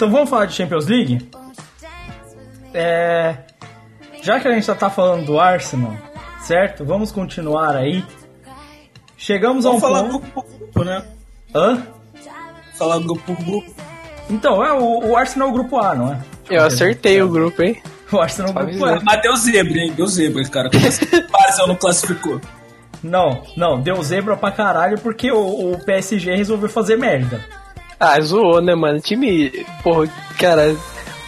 Então 0.05 0.13
vamos 0.13 0.29
falar 0.29 0.45
de 0.45 0.53
Champions 0.53 0.85
League? 0.85 1.31
É, 2.75 3.37
já 4.21 4.39
que 4.39 4.47
a 4.47 4.51
gente 4.51 4.67
já 4.67 4.75
tá 4.75 4.87
falando 4.87 5.25
do 5.25 5.39
Arsenal, 5.39 5.97
certo? 6.43 6.85
Vamos 6.85 7.11
continuar 7.11 7.75
aí. 7.75 8.05
Chegamos 9.17 9.65
a 9.65 9.69
um 9.69 9.79
Vamos 9.79 9.81
falar 9.81 10.03
ponto... 10.03 10.19
grupo 10.19 10.31
por 10.31 10.59
grupo, 10.59 10.83
né? 10.83 11.03
Hã? 11.55 11.87
Falar 12.75 12.99
grupo 12.99 13.23
por 13.23 13.43
grupo. 13.43 13.73
Então, 14.29 14.63
é 14.63 14.71
o, 14.73 15.07
o 15.07 15.17
Arsenal 15.17 15.47
é 15.47 15.51
o 15.51 15.53
grupo 15.55 15.79
A, 15.79 15.95
não 15.95 16.13
é? 16.13 16.19
Eu 16.51 16.65
acertei 16.65 17.19
o 17.23 17.27
grupo, 17.27 17.63
hein? 17.63 17.81
O 18.11 18.19
Arsenal 18.19 18.51
é 18.55 18.61
o 18.63 18.67
grupo 18.67 18.85
A. 18.85 18.99
Mas 19.03 19.21
deu 19.23 19.35
zebra, 19.35 19.79
hein? 19.79 19.93
Deu 19.95 20.05
zebra, 20.05 20.47
cara. 20.47 20.69
Como 20.69 20.87
assim 20.87 21.05
o 21.17 21.31
Barça 21.31 21.65
não 21.65 21.75
classificou? 21.75 22.39
Não, 23.01 23.41
não, 23.57 23.81
deu 23.81 23.99
zebra 24.03 24.37
pra 24.37 24.51
caralho 24.51 24.99
porque 24.99 25.31
o, 25.31 25.71
o 25.73 25.83
PSG 25.83 26.35
resolveu 26.35 26.69
fazer 26.69 26.95
merda. 26.95 27.43
Ah, 28.13 28.21
zoou, 28.21 28.61
né, 28.61 28.75
mano? 28.75 28.99
Time. 28.99 29.49
Porra, 29.83 30.07
cara. 30.39 30.75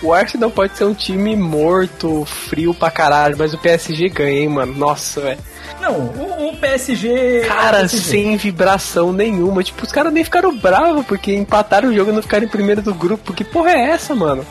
O 0.04 0.14
Arsenal 0.14 0.52
pode 0.52 0.78
ser 0.78 0.84
um 0.84 0.94
time 0.94 1.36
morto, 1.36 2.24
frio 2.26 2.72
pra 2.72 2.92
caralho, 2.92 3.36
mas 3.36 3.52
o 3.56 3.58
PSG 3.58 4.10
ganha, 4.10 4.42
hein, 4.42 4.48
mano? 4.48 4.76
Nossa, 4.76 5.20
velho. 5.22 5.40
Não, 5.82 5.94
o, 5.94 6.50
o 6.50 6.58
PSG. 6.58 7.42
Cara, 7.48 7.78
é 7.78 7.86
o 7.86 7.90
PSG. 7.90 7.98
sem 8.12 8.38
vibração 8.38 9.12
nenhuma. 9.12 9.64
Tipo, 9.64 9.84
os 9.84 9.92
caras 9.92 10.14
nem 10.14 10.24
ficaram 10.24 10.56
bravos 10.56 11.04
porque 11.06 11.34
empataram 11.34 11.90
o 11.90 11.94
jogo 11.96 12.12
e 12.12 12.14
não 12.14 12.22
ficaram 12.22 12.46
em 12.46 12.50
primeiro 12.50 12.82
do 12.84 12.94
grupo. 12.94 13.34
Que 13.34 13.44
porra 13.44 13.72
é 13.72 13.90
essa, 13.90 14.14
mano? 14.14 14.46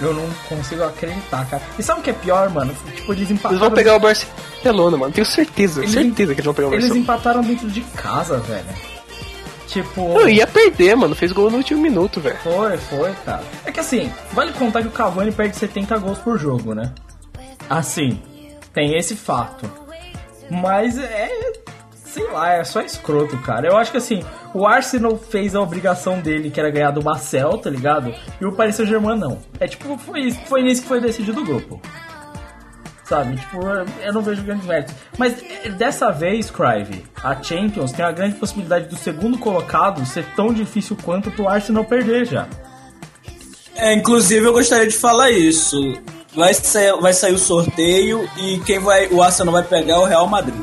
Eu 0.00 0.14
não 0.14 0.24
consigo 0.48 0.82
acreditar, 0.84 1.44
cara. 1.48 1.62
E 1.78 1.82
sabe 1.82 2.00
o 2.00 2.02
que 2.02 2.10
é 2.10 2.12
pior, 2.12 2.48
mano? 2.50 2.72
Tipo, 2.94 3.12
eles 3.12 3.28
empataram. 3.30 3.54
Eles 3.56 3.60
vão 3.60 3.70
pegar 3.72 3.96
o 3.96 4.00
Barcelona, 4.00 4.96
mano. 4.96 5.12
Tenho 5.12 5.26
certeza, 5.26 5.80
Eles- 5.80 5.92
certeza 5.92 6.32
que 6.34 6.40
eles 6.40 6.44
vão 6.44 6.54
pegar 6.54 6.68
o 6.68 6.72
Eles 6.74 6.84
Barcelona. 6.88 7.00
empataram 7.02 7.40
dentro 7.42 7.68
de 7.68 7.80
casa, 7.96 8.38
velho. 8.38 8.64
Tipo. 9.72 10.12
Não, 10.12 10.28
ia 10.28 10.46
perder, 10.46 10.94
mano. 10.94 11.14
Fez 11.14 11.32
gol 11.32 11.50
no 11.50 11.56
último 11.56 11.80
minuto, 11.80 12.20
velho. 12.20 12.36
Foi, 12.42 12.76
foi, 12.76 13.12
cara. 13.24 13.42
É 13.64 13.72
que 13.72 13.80
assim, 13.80 14.12
vale 14.32 14.52
contar 14.52 14.82
que 14.82 14.88
o 14.88 14.92
Cavani 14.92 15.32
perde 15.32 15.56
70 15.56 15.96
gols 15.98 16.18
por 16.18 16.38
jogo, 16.38 16.74
né? 16.74 16.92
Assim, 17.70 18.20
tem 18.74 18.98
esse 18.98 19.16
fato. 19.16 19.70
Mas 20.50 20.98
é. 20.98 21.30
sei 21.94 22.30
lá, 22.30 22.52
é 22.52 22.64
só 22.64 22.82
escroto, 22.82 23.38
cara. 23.38 23.66
Eu 23.66 23.78
acho 23.78 23.90
que 23.90 23.96
assim, 23.96 24.22
o 24.52 24.66
Arsenal 24.66 25.16
fez 25.16 25.54
a 25.54 25.60
obrigação 25.62 26.20
dele, 26.20 26.50
que 26.50 26.60
era 26.60 26.70
ganhar 26.70 26.90
do 26.90 27.02
Marcel, 27.02 27.56
tá 27.56 27.70
ligado? 27.70 28.14
E 28.38 28.44
o 28.44 28.52
Paris 28.52 28.76
Saint-Germain 28.76 29.18
não. 29.18 29.38
É 29.58 29.66
tipo, 29.66 29.96
foi, 29.96 30.30
foi 30.32 30.62
nisso 30.62 30.82
que 30.82 30.88
foi 30.88 31.00
decidido 31.00 31.40
o 31.40 31.44
grupo. 31.44 31.80
Sabe? 33.04 33.36
Tipo, 33.36 33.58
eu 34.00 34.12
não 34.12 34.22
vejo 34.22 34.42
grandes 34.42 34.66
méritos. 34.66 34.94
Mas 35.18 35.34
dessa 35.76 36.10
vez, 36.10 36.50
Crive, 36.50 37.04
a 37.22 37.42
Champions 37.42 37.92
tem 37.92 38.04
a 38.04 38.12
grande 38.12 38.36
possibilidade 38.36 38.88
do 38.88 38.96
segundo 38.96 39.38
colocado 39.38 40.04
ser 40.06 40.24
tão 40.36 40.52
difícil 40.52 40.96
quanto 41.02 41.30
pro 41.30 41.48
Arsenal 41.48 41.84
perder 41.84 42.26
já. 42.26 42.46
É, 43.74 43.94
inclusive 43.94 44.46
eu 44.46 44.52
gostaria 44.52 44.86
de 44.86 44.96
falar 44.96 45.30
isso. 45.30 45.76
Vai 46.34 46.54
sair, 46.54 46.92
vai 47.00 47.12
sair 47.12 47.34
o 47.34 47.38
sorteio 47.38 48.28
e 48.38 48.58
quem 48.60 48.78
vai. 48.78 49.08
O 49.08 49.22
Arsenal 49.22 49.52
vai 49.52 49.62
pegar 49.62 49.94
é 49.94 49.98
o 49.98 50.04
Real 50.04 50.26
Madrid. 50.26 50.62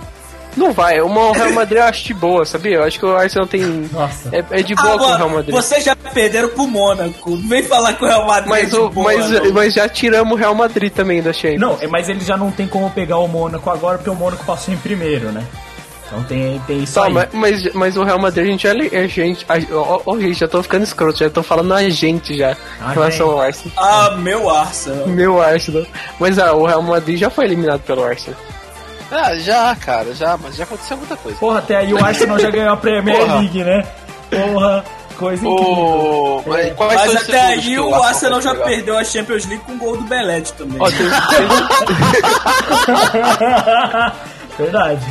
Não 0.60 0.74
vai, 0.74 1.00
uma 1.00 1.28
o 1.28 1.32
Real 1.32 1.54
Madrid 1.54 1.78
eu 1.78 1.86
acho 1.86 2.04
de 2.04 2.14
boa, 2.14 2.44
sabia? 2.44 2.76
Eu 2.76 2.84
acho 2.84 3.00
que 3.00 3.06
o 3.06 3.16
Arsenal 3.16 3.48
tem. 3.48 3.90
Nossa. 3.94 4.30
É, 4.36 4.60
é 4.60 4.62
de 4.62 4.76
boa 4.76 4.98
com 4.98 5.06
o 5.06 5.08
Real 5.08 5.16
Agora, 5.16 5.34
Madrid. 5.36 5.56
vocês 5.56 5.86
já 5.86 5.96
perderam 5.96 6.50
pro 6.50 6.68
Mônaco. 6.68 7.30
Não 7.30 7.48
vem 7.48 7.64
falar 7.64 7.94
que 7.94 8.04
o 8.04 8.08
Real 8.08 8.28
Madrid 8.28 8.50
Mas, 8.50 8.74
é 8.74 8.78
o, 8.78 8.90
de 8.90 8.94
boa, 8.94 9.06
mas, 9.06 9.30
não. 9.30 9.54
mas 9.54 9.74
já 9.74 9.88
tiramos 9.88 10.34
o 10.34 10.36
Real 10.36 10.54
Madrid 10.54 10.92
também 10.92 11.22
da 11.22 11.32
Champions. 11.32 11.62
Não, 11.62 11.78
é, 11.80 11.88
mas 11.88 12.10
ele 12.10 12.20
já 12.20 12.36
não 12.36 12.52
tem 12.52 12.68
como 12.68 12.90
pegar 12.92 13.20
o 13.20 13.28
Mônaco 13.28 13.70
agora, 13.70 13.98
porque 13.98 14.10
o 14.10 14.16
Mônaco 14.16 14.44
passou 14.44 14.74
em 14.74 14.78
primeiro, 14.78 15.32
né? 15.32 15.48
Então 16.06 16.22
tem, 16.24 16.60
tem 16.68 16.84
isso 16.84 16.94
Só, 16.94 17.06
aí. 17.06 17.14
mas, 17.32 17.74
mas, 17.74 17.96
o 17.96 18.04
Real 18.04 18.20
Madrid 18.20 18.44
a 18.46 18.50
gente 18.50 18.64
já. 18.64 18.72
A 18.72 19.08
gente, 19.08 19.46
a, 19.48 19.60
gente, 20.20 20.40
já 20.40 20.48
tô 20.48 20.62
ficando 20.62 20.84
escroto, 20.84 21.20
já 21.20 21.30
tô 21.30 21.42
falando 21.42 21.74
a 21.74 21.88
gente 21.90 22.36
já. 22.36 22.58
A 22.82 22.92
em 22.92 22.94
relação 22.96 23.28
gente. 23.28 23.36
ao 23.36 23.40
Arsenal. 23.40 23.74
Ah, 23.78 24.18
meu 24.18 24.50
Arsenal. 24.50 25.08
Meu 25.08 25.42
Arsenal. 25.42 25.86
Mas 26.20 26.38
ah, 26.38 26.54
o 26.54 26.66
Real 26.66 26.82
Madrid 26.82 27.18
já 27.18 27.30
foi 27.30 27.46
eliminado 27.46 27.82
pelo 27.82 28.04
Arsenal. 28.04 28.38
Ah, 29.12 29.36
já, 29.40 29.76
cara, 29.76 30.14
já, 30.14 30.38
mas 30.38 30.56
já 30.56 30.64
aconteceu 30.64 30.98
muita 30.98 31.16
coisa. 31.18 31.38
Porra, 31.40 31.60
até 31.60 31.78
aí 31.78 31.94
o 31.94 32.04
Arsenal 32.04 32.40
já 32.40 32.50
ganhou 32.52 32.74
a 32.74 32.78
Premier 32.78 33.18
Porra. 33.18 33.40
League, 33.40 33.64
né? 33.64 33.84
Porra, 34.30 34.86
coisa 35.18 35.48
incrível. 35.48 35.74
O... 35.74 36.44
Mas, 36.78 37.16
até 37.16 37.42
aí 37.42 37.80
o 37.80 37.96
Arsenal 37.96 38.42
já 38.42 38.54
perdeu 38.56 38.98
a 38.98 39.04
Champions 39.04 39.46
League 39.48 39.64
com 39.66 39.74
o 39.74 39.78
gol 39.78 39.98
do 39.98 40.04
Belete 40.04 40.54
também. 40.54 40.78
Ó, 40.80 40.90
tem, 40.90 41.00
Verdade. 44.58 45.06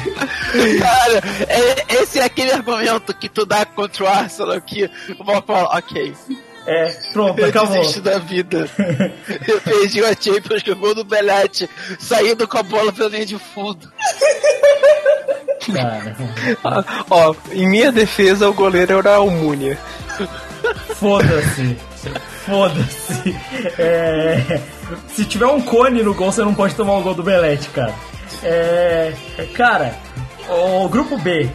Cara, 0.79 1.23
é- 1.49 1.85
esse 2.03 2.19
é 2.21 2.25
aquele 2.25 2.53
argumento 2.53 3.15
que 3.15 3.29
tu 3.31 3.47
dá 3.47 3.65
contra 3.65 4.05
o 4.05 4.07
Arsenal 4.07 4.61
que 4.61 4.91
o 5.19 5.25
Mal 5.25 5.43
fala, 5.47 5.77
ok, 5.79 6.15
É, 6.71 6.95
pronto, 7.15 7.41
eu 7.41 7.47
acabou. 7.49 7.79
desisto 7.81 8.03
da 8.03 8.19
vida. 8.19 8.69
Eu 9.49 9.59
perdi 9.63 10.05
a 10.05 10.09
Champions 10.15 10.63
com 10.63 10.73
o 10.73 10.77
gol 10.77 10.95
do 10.95 11.03
Belete, 11.03 11.69
saindo 11.99 12.47
com 12.47 12.59
a 12.59 12.63
bola 12.63 12.93
pela 12.93 13.09
linha 13.09 13.25
de 13.25 13.39
fundo. 13.39 13.91
Cara, 15.73 16.15
ó, 17.11 17.35
em 17.53 17.67
minha 17.67 17.91
defesa, 17.91 18.51
o 18.51 18.53
goleiro 18.53 18.99
era 18.99 19.19
o 19.19 19.31
Múnia. 19.31 19.79
foda-se. 20.97 21.77
Foda-se. 22.45 23.37
É, 23.79 24.61
se 25.09 25.25
tiver 25.25 25.47
um 25.47 25.63
cone 25.63 26.03
no 26.03 26.13
gol, 26.13 26.31
você 26.31 26.43
não 26.43 26.55
pode 26.55 26.75
tomar 26.75 26.99
o 26.99 27.03
gol 27.03 27.15
do 27.15 27.23
Belete, 27.23 27.69
cara. 27.71 27.95
É, 28.43 29.15
cara, 29.55 29.95
o 30.49 30.87
grupo 30.89 31.17
B. 31.17 31.49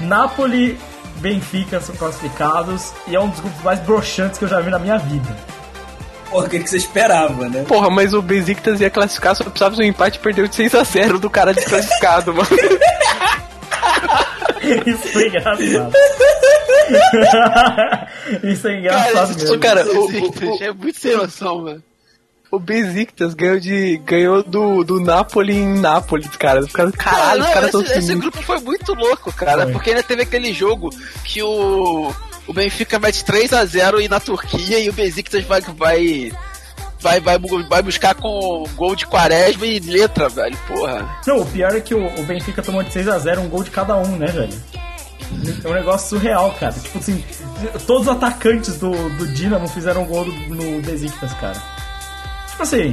Napoli, 0.00 0.78
Benfica 1.18 1.80
são 1.80 1.94
classificados 1.96 2.92
e 3.06 3.14
é 3.16 3.20
um 3.20 3.28
dos 3.28 3.40
grupos 3.40 3.62
mais 3.62 3.78
broxantes 3.80 4.38
que 4.38 4.44
eu 4.44 4.48
já 4.48 4.60
vi 4.60 4.70
na 4.70 4.78
minha 4.78 4.96
vida. 4.98 5.36
Porra, 6.30 6.46
o 6.46 6.48
que, 6.50 6.58
que 6.60 6.68
você 6.68 6.76
esperava, 6.76 7.48
né? 7.48 7.64
Porra, 7.66 7.88
mas 7.90 8.12
o 8.12 8.20
Besiktas 8.20 8.80
ia 8.80 8.90
classificar, 8.90 9.34
só 9.34 9.44
precisava 9.44 9.74
de 9.76 9.82
um 9.82 9.84
empate 9.86 10.18
e 10.18 10.20
perdeu 10.22 10.46
de 10.46 10.54
6x0 10.54 11.18
do 11.18 11.30
cara 11.30 11.54
desclassificado, 11.54 12.34
mano. 12.34 12.48
Isso 14.86 15.08
foi 15.12 15.28
engraçado. 15.28 15.60
Isso 18.44 18.68
é 18.68 18.82
Cara, 18.82 19.08
engraçado 19.10 19.30
isso, 19.30 19.40
mesmo. 19.40 19.58
cara, 19.58 19.82
o- 19.86 20.08
Besiktas, 20.08 20.60
é 20.60 20.72
muito 20.72 20.98
sem 20.98 21.16
noção, 21.16 21.62
mano. 21.62 21.82
O 22.50 22.58
Besiktas 22.58 23.34
ganhou, 23.34 23.60
de, 23.60 23.98
ganhou 23.98 24.42
do, 24.42 24.82
do 24.82 25.00
Napoli 25.00 25.54
em 25.54 25.78
Nápoles, 25.80 26.28
cara. 26.36 26.66
Caralho, 26.96 27.40
Não, 27.40 27.46
os 27.48 27.52
caras 27.54 27.68
esse, 27.68 27.72
tão 27.72 27.80
esse 27.82 27.92
sinistros. 27.92 28.20
grupo 28.20 28.42
foi 28.42 28.58
muito 28.60 28.94
louco, 28.94 29.32
cara, 29.34 29.64
Foi. 29.64 29.72
porque 29.72 29.90
ainda 29.90 30.02
teve 30.02 30.22
aquele 30.22 30.52
jogo 30.54 30.88
que 31.24 31.42
o, 31.42 32.10
o 32.46 32.52
Benfica 32.54 32.98
mete 32.98 33.22
3x0 33.22 34.00
e 34.02 34.08
na 34.08 34.18
Turquia 34.18 34.78
e 34.78 34.88
o 34.88 34.94
Besiktas 34.94 35.44
vai, 35.44 35.60
vai, 35.60 36.32
vai, 36.98 37.20
vai, 37.20 37.38
vai 37.68 37.82
buscar 37.82 38.14
com 38.14 38.64
gol 38.76 38.96
de 38.96 39.06
quaresma 39.06 39.66
e 39.66 39.78
letra, 39.80 40.30
velho, 40.30 40.56
porra. 40.66 41.18
Não, 41.26 41.40
o 41.40 41.46
pior 41.46 41.76
é 41.76 41.80
que 41.82 41.94
o, 41.94 42.06
o 42.18 42.22
Benfica 42.24 42.62
tomou 42.62 42.82
de 42.82 42.90
6x0 42.90 43.40
um 43.40 43.48
gol 43.50 43.62
de 43.62 43.70
cada 43.70 43.94
um, 43.98 44.16
né, 44.16 44.26
velho? 44.26 44.58
É 45.62 45.68
um 45.68 45.74
negócio 45.74 46.08
surreal, 46.18 46.56
cara. 46.58 46.72
Tipo 46.72 46.96
assim, 46.98 47.22
todos 47.86 48.06
os 48.06 48.08
atacantes 48.08 48.78
do, 48.78 48.90
do 49.18 49.26
Dinamo 49.26 49.68
fizeram 49.68 50.06
gol 50.06 50.24
do- 50.24 50.32
no 50.32 50.80
Besiktas, 50.80 51.34
cara. 51.34 51.62
Tipo 52.58 52.62
assim, 52.64 52.92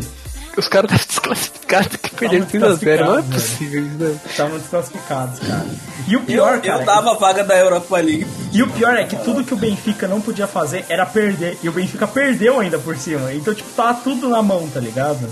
Os 0.58 0.68
caras 0.68 0.92
estavam 0.92 1.08
desclassificados 1.34 1.96
que 1.98 2.10
perderam 2.16 2.46
Estavam 2.46 2.78
6x0. 2.78 3.00
Não 3.06 3.18
é 3.18 3.22
desclassificados, 3.22 3.34
possível 3.34 3.86
isso, 3.86 3.96
né? 3.98 4.20
estavam 4.30 4.58
desclassificados, 4.60 5.40
cara. 5.40 5.66
E 6.08 6.16
o 6.16 6.20
Eu, 6.20 6.26
pior, 6.26 6.62
cara. 6.62 6.82
eu 6.82 6.86
dava 6.86 7.12
a 7.12 7.14
vaga 7.16 7.44
da 7.44 7.58
Europa 7.58 7.98
League. 7.98 8.28
E 8.54 8.62
o 8.64 8.70
pior 8.70 8.96
é 8.96 9.04
que 9.06 9.16
tudo 9.18 9.44
que 9.44 9.54
o 9.54 9.58
Benfica 9.58 10.08
não 10.08 10.22
podia 10.22 10.46
fazer 10.48 10.86
era 10.88 11.06
perder. 11.06 11.58
E 11.64 11.68
o 11.68 11.72
Benfica 11.72 12.08
perdeu 12.08 12.60
ainda 12.60 12.78
por 12.78 12.96
cima. 12.96 13.34
Então, 13.34 13.54
tipo, 13.56 13.68
tava 13.72 13.96
tudo 14.02 14.30
na 14.30 14.42
mão, 14.44 14.70
tá 14.70 14.80
ligado? 14.80 15.28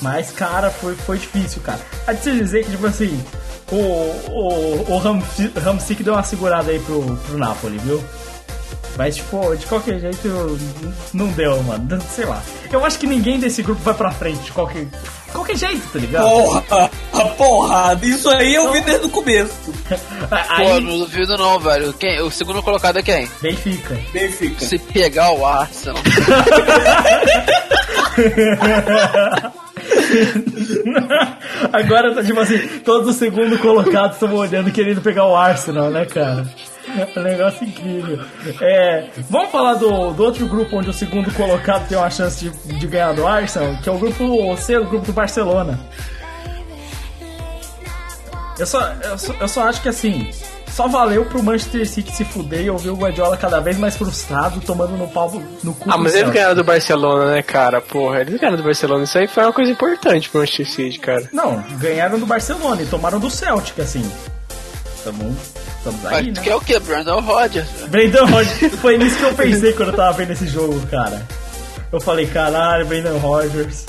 Mas, 0.00 0.30
cara, 0.30 0.70
foi, 0.70 0.94
foi 0.96 1.18
difícil, 1.18 1.60
cara. 1.62 1.80
Há 2.06 2.12
de 2.14 2.22
se 2.22 2.32
dizer 2.32 2.64
que, 2.64 2.70
tipo 2.72 2.86
assim, 2.86 3.22
o, 3.70 3.76
o, 3.76 4.86
o 4.92 4.98
Ramsi- 4.98 5.52
Ramsik 5.62 6.02
deu 6.02 6.14
uma 6.14 6.22
segurada 6.22 6.70
aí 6.70 6.78
pro, 6.78 7.02
pro 7.26 7.38
Napoli, 7.38 7.78
viu? 7.78 8.02
Mas, 8.96 9.16
tipo, 9.16 9.56
de 9.56 9.66
qualquer 9.66 9.98
jeito, 9.98 10.58
não 11.12 11.26
deu, 11.28 11.60
mano. 11.64 12.00
Sei 12.14 12.24
lá. 12.24 12.40
Eu 12.70 12.84
acho 12.84 12.98
que 12.98 13.06
ninguém 13.06 13.38
desse 13.40 13.62
grupo 13.62 13.80
vai 13.82 13.94
pra 13.94 14.10
frente 14.12 14.40
de 14.42 14.52
qualquer, 14.52 14.86
qualquer 15.32 15.56
jeito, 15.56 15.82
tá 15.92 15.98
ligado? 15.98 16.28
Porra, 16.28 16.90
a 17.12 17.24
porrada. 17.30 18.06
Isso 18.06 18.30
aí 18.30 18.54
eu 18.54 18.70
vi 18.72 18.80
desde 18.82 19.06
o 19.06 19.10
começo. 19.10 19.52
Pô, 19.90 20.36
Aí, 20.48 20.80
não 20.80 20.98
duvido 20.98 21.36
não, 21.36 21.58
velho. 21.58 21.92
Quem, 21.94 22.20
o 22.20 22.30
segundo 22.30 22.62
colocado 22.62 22.98
é 22.98 23.02
quem? 23.02 23.28
Benfica. 23.42 23.98
Benfica. 24.12 24.64
Se 24.64 24.78
pegar 24.78 25.32
o 25.32 25.44
Arsenal. 25.44 26.02
Agora 31.72 32.14
tá 32.14 32.22
tipo 32.22 32.38
assim, 32.40 32.58
todos 32.84 33.08
os 33.10 33.16
segundos 33.16 33.60
colocados 33.60 34.12
estão 34.16 34.32
olhando 34.34 34.70
querendo 34.70 35.00
pegar 35.00 35.26
o 35.26 35.36
Arsenal, 35.36 35.90
né, 35.90 36.04
cara? 36.06 36.46
É 36.86 37.18
um 37.18 37.22
negócio 37.22 37.66
incrível. 37.66 38.20
É, 38.60 39.08
vamos 39.30 39.50
falar 39.50 39.74
do, 39.74 40.12
do 40.12 40.22
outro 40.22 40.46
grupo 40.46 40.76
onde 40.76 40.90
o 40.90 40.92
segundo 40.92 41.32
colocado 41.32 41.88
tem 41.88 41.96
uma 41.96 42.10
chance 42.10 42.44
de, 42.44 42.78
de 42.78 42.86
ganhar 42.86 43.12
do 43.12 43.26
Arsenal, 43.26 43.76
que 43.82 43.88
é 43.88 43.92
o 43.92 43.98
grupo 43.98 44.56
C, 44.56 44.76
o 44.76 44.84
grupo 44.84 45.06
do 45.06 45.12
Barcelona. 45.12 45.78
Eu 48.58 48.66
só, 48.66 48.80
eu 49.02 49.18
só, 49.18 49.32
eu 49.40 49.48
só 49.48 49.68
acho 49.68 49.82
que 49.82 49.88
assim, 49.88 50.30
só 50.74 50.86
valeu 50.88 51.24
pro 51.24 51.42
Manchester 51.42 51.88
City 51.88 52.12
se 52.12 52.24
fuder 52.24 52.62
e 52.62 52.66
eu 52.66 52.76
vi 52.76 52.88
o 52.88 52.96
Guardiola 52.96 53.36
cada 53.36 53.60
vez 53.60 53.78
mais 53.78 53.96
frustrado, 53.96 54.60
tomando 54.60 54.96
no 54.96 55.08
pau 55.08 55.30
no 55.62 55.74
cu 55.74 55.90
Ah, 55.90 55.96
mas 55.96 56.14
eles 56.14 56.30
ganharam 56.30 56.54
do 56.54 56.64
Barcelona, 56.64 57.32
né, 57.32 57.42
cara? 57.42 57.80
Porra, 57.80 58.20
eles 58.20 58.38
ganharam 58.38 58.56
do 58.56 58.62
Barcelona. 58.62 59.04
Isso 59.04 59.18
aí 59.18 59.26
foi 59.26 59.42
uma 59.42 59.52
coisa 59.52 59.70
importante 59.72 60.28
pro 60.28 60.40
Manchester 60.40 60.66
City, 60.66 60.98
cara. 60.98 61.28
Não, 61.32 61.64
ganharam 61.78 62.18
do 62.18 62.26
Barcelona 62.26 62.82
e 62.82 62.86
tomaram 62.86 63.18
do 63.18 63.30
Celtic, 63.30 63.78
assim. 63.80 64.08
Tamo, 65.04 65.36
estamos 65.76 66.06
aí, 66.06 66.12
Mas 66.12 66.26
né? 66.26 66.32
tu 66.32 66.40
quer 66.40 66.54
o 66.54 66.60
que? 66.60 66.78
Brandon 66.80 67.20
Rodgers? 67.20 67.68
Brendan 67.88 68.24
Rodgers, 68.24 68.74
foi 68.80 68.96
nisso 68.96 69.16
que 69.18 69.22
eu 69.22 69.34
pensei 69.34 69.72
quando 69.74 69.90
eu 69.90 69.96
tava 69.96 70.16
vendo 70.16 70.32
esse 70.32 70.46
jogo, 70.48 70.80
cara. 70.86 71.26
Eu 71.92 72.00
falei, 72.00 72.26
caralho, 72.26 72.86
Brendan 72.86 73.18
Rodgers, 73.18 73.84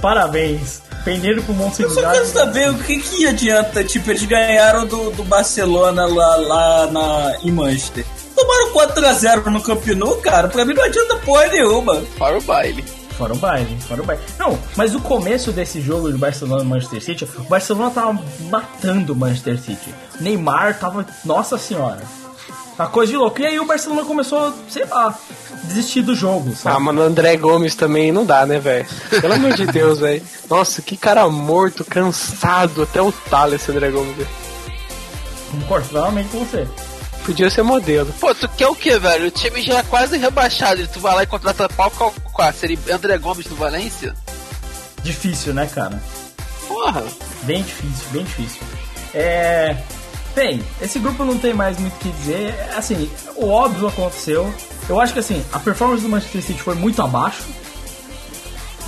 parabéns. 0.00 0.82
Peneiro 1.04 1.42
pro 1.42 1.52
Monte 1.52 1.82
Eu 1.82 1.90
só 1.90 2.00
quero 2.10 2.26
saber 2.26 2.70
o 2.70 2.78
que 2.78 2.98
que 2.98 3.26
adianta. 3.26 3.84
Tipo, 3.84 4.10
eles 4.10 4.24
ganharam 4.24 4.86
do, 4.86 5.10
do 5.10 5.22
Barcelona 5.24 6.06
lá, 6.06 6.36
lá 6.36 6.86
na, 6.90 7.36
em 7.42 7.50
Manchester. 7.50 8.06
Tomaram 8.34 8.72
4x0 8.72 9.44
no 9.46 9.62
Camp 9.62 9.86
Nou, 9.88 10.16
cara. 10.16 10.48
Pra 10.48 10.64
mim 10.64 10.72
não 10.72 10.82
adianta 10.82 11.16
porra 11.16 11.46
nenhuma. 11.48 12.02
Para 12.18 12.38
o 12.38 12.40
baile. 12.40 12.82
Fora 13.16 13.32
o 13.32 13.36
baile, 13.36 13.78
fora 13.80 14.02
o 14.02 14.04
baile. 14.04 14.22
Não, 14.38 14.58
mas 14.76 14.94
o 14.94 15.00
começo 15.00 15.52
desse 15.52 15.80
jogo 15.80 16.10
de 16.10 16.18
Barcelona 16.18 16.62
e 16.64 16.66
Manchester 16.66 17.02
City, 17.02 17.24
o 17.38 17.42
Barcelona 17.44 17.90
tava 17.90 18.18
matando 18.50 19.12
o 19.12 19.16
Manchester 19.16 19.58
City. 19.60 19.94
Neymar 20.20 20.78
tava, 20.78 21.06
nossa 21.24 21.56
senhora. 21.56 22.02
Uma 22.76 22.88
coisa 22.88 23.12
de 23.12 23.16
louco. 23.16 23.40
E 23.40 23.46
aí 23.46 23.60
o 23.60 23.66
Barcelona 23.66 24.02
começou, 24.04 24.52
sei 24.68 24.84
lá, 24.86 25.16
desistir 25.62 26.02
do 26.02 26.12
jogo, 26.12 26.50
Ah, 26.54 26.56
sabe? 26.56 26.80
mano, 26.82 27.02
o 27.02 27.04
André 27.04 27.36
Gomes 27.36 27.76
também 27.76 28.10
não 28.10 28.26
dá, 28.26 28.44
né, 28.44 28.58
velho? 28.58 28.84
Pelo 29.20 29.34
amor 29.34 29.52
de 29.52 29.64
Deus, 29.66 30.00
velho. 30.00 30.20
Nossa, 30.50 30.82
que 30.82 30.96
cara 30.96 31.28
morto, 31.28 31.84
cansado, 31.84 32.82
até 32.82 33.00
o 33.00 33.12
talo 33.12 33.54
esse 33.54 33.70
André 33.70 33.90
Gomes. 33.90 34.16
velho. 34.16 34.28
Concordo 35.52 35.88
totalmente 35.88 36.30
com 36.30 36.44
você. 36.44 36.66
Podia 37.24 37.48
ser 37.48 37.62
modelo. 37.62 38.12
Pô, 38.20 38.34
tu 38.34 38.46
quer 38.48 38.68
o 38.68 38.74
que, 38.74 38.98
velho? 38.98 39.28
O 39.28 39.30
time 39.30 39.62
já 39.62 39.78
é 39.78 39.82
quase 39.82 40.18
rebaixado 40.18 40.82
e 40.82 40.86
tu 40.86 41.00
vai 41.00 41.14
lá 41.14 41.22
e 41.22 41.26
contrata 41.26 41.68
pau 41.70 41.90
qual 41.90 42.52
Seria 42.52 42.78
André 42.92 43.16
Gomes 43.16 43.46
do 43.46 43.56
Valência? 43.56 44.14
Difícil, 45.02 45.54
né, 45.54 45.66
cara? 45.66 46.00
Porra. 46.68 47.02
Bem 47.42 47.62
difícil, 47.62 48.04
bem 48.10 48.24
difícil. 48.24 48.62
É. 49.14 49.76
Bem, 50.34 50.62
esse 50.82 50.98
grupo 50.98 51.24
não 51.24 51.38
tem 51.38 51.54
mais 51.54 51.78
muito 51.78 51.94
o 51.94 51.98
que 51.98 52.10
dizer. 52.10 52.54
Assim, 52.76 53.10
o 53.36 53.48
óbvio 53.48 53.88
aconteceu. 53.88 54.52
Eu 54.88 55.00
acho 55.00 55.12
que 55.12 55.20
assim, 55.20 55.42
a 55.52 55.58
performance 55.58 56.02
do 56.02 56.08
Manchester 56.08 56.42
City 56.42 56.60
foi 56.60 56.74
muito 56.74 57.00
abaixo. 57.00 57.44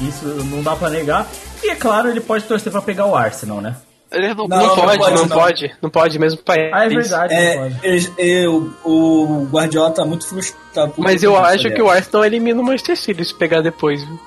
Isso 0.00 0.26
não 0.26 0.62
dá 0.62 0.76
pra 0.76 0.90
negar. 0.90 1.26
E 1.62 1.70
é 1.70 1.74
claro, 1.74 2.10
ele 2.10 2.20
pode 2.20 2.44
torcer 2.44 2.70
pra 2.70 2.82
pegar 2.82 3.06
o 3.06 3.16
Arsenal, 3.16 3.60
né? 3.62 3.76
Ele 4.12 4.28
não, 4.34 4.46
Não, 4.46 4.56
Não, 4.58 4.66
não 4.68 4.76
pode, 4.76 4.98
pode, 4.98 5.14
não 5.16 5.26
não. 5.26 5.36
pode, 5.36 5.74
não 5.82 5.90
pode 5.90 6.18
mesmo 6.18 6.38
país. 6.42 6.70
Ah, 6.72 6.84
é 6.84 6.88
verdade, 6.88 7.34
não 7.34 7.40
É, 7.42 7.56
pode. 7.56 7.80
eu- 7.82 8.14
eu- 8.18 8.72
o 8.84 9.48
Guardiola 9.50 9.90
tá 9.90 10.04
muito 10.04 10.26
frustrado. 10.28 10.94
Mas 10.96 11.22
eu 11.22 11.36
acho 11.36 11.62
que 11.64 11.68
aliás. 11.74 11.84
o 11.84 11.90
Arsenal 11.90 12.24
elimina 12.24 12.60
o 12.60 12.64
Manchester 12.64 12.96
City 12.96 13.24
se 13.24 13.34
pegar 13.34 13.60
depois, 13.62 14.04
viu? 14.04 14.18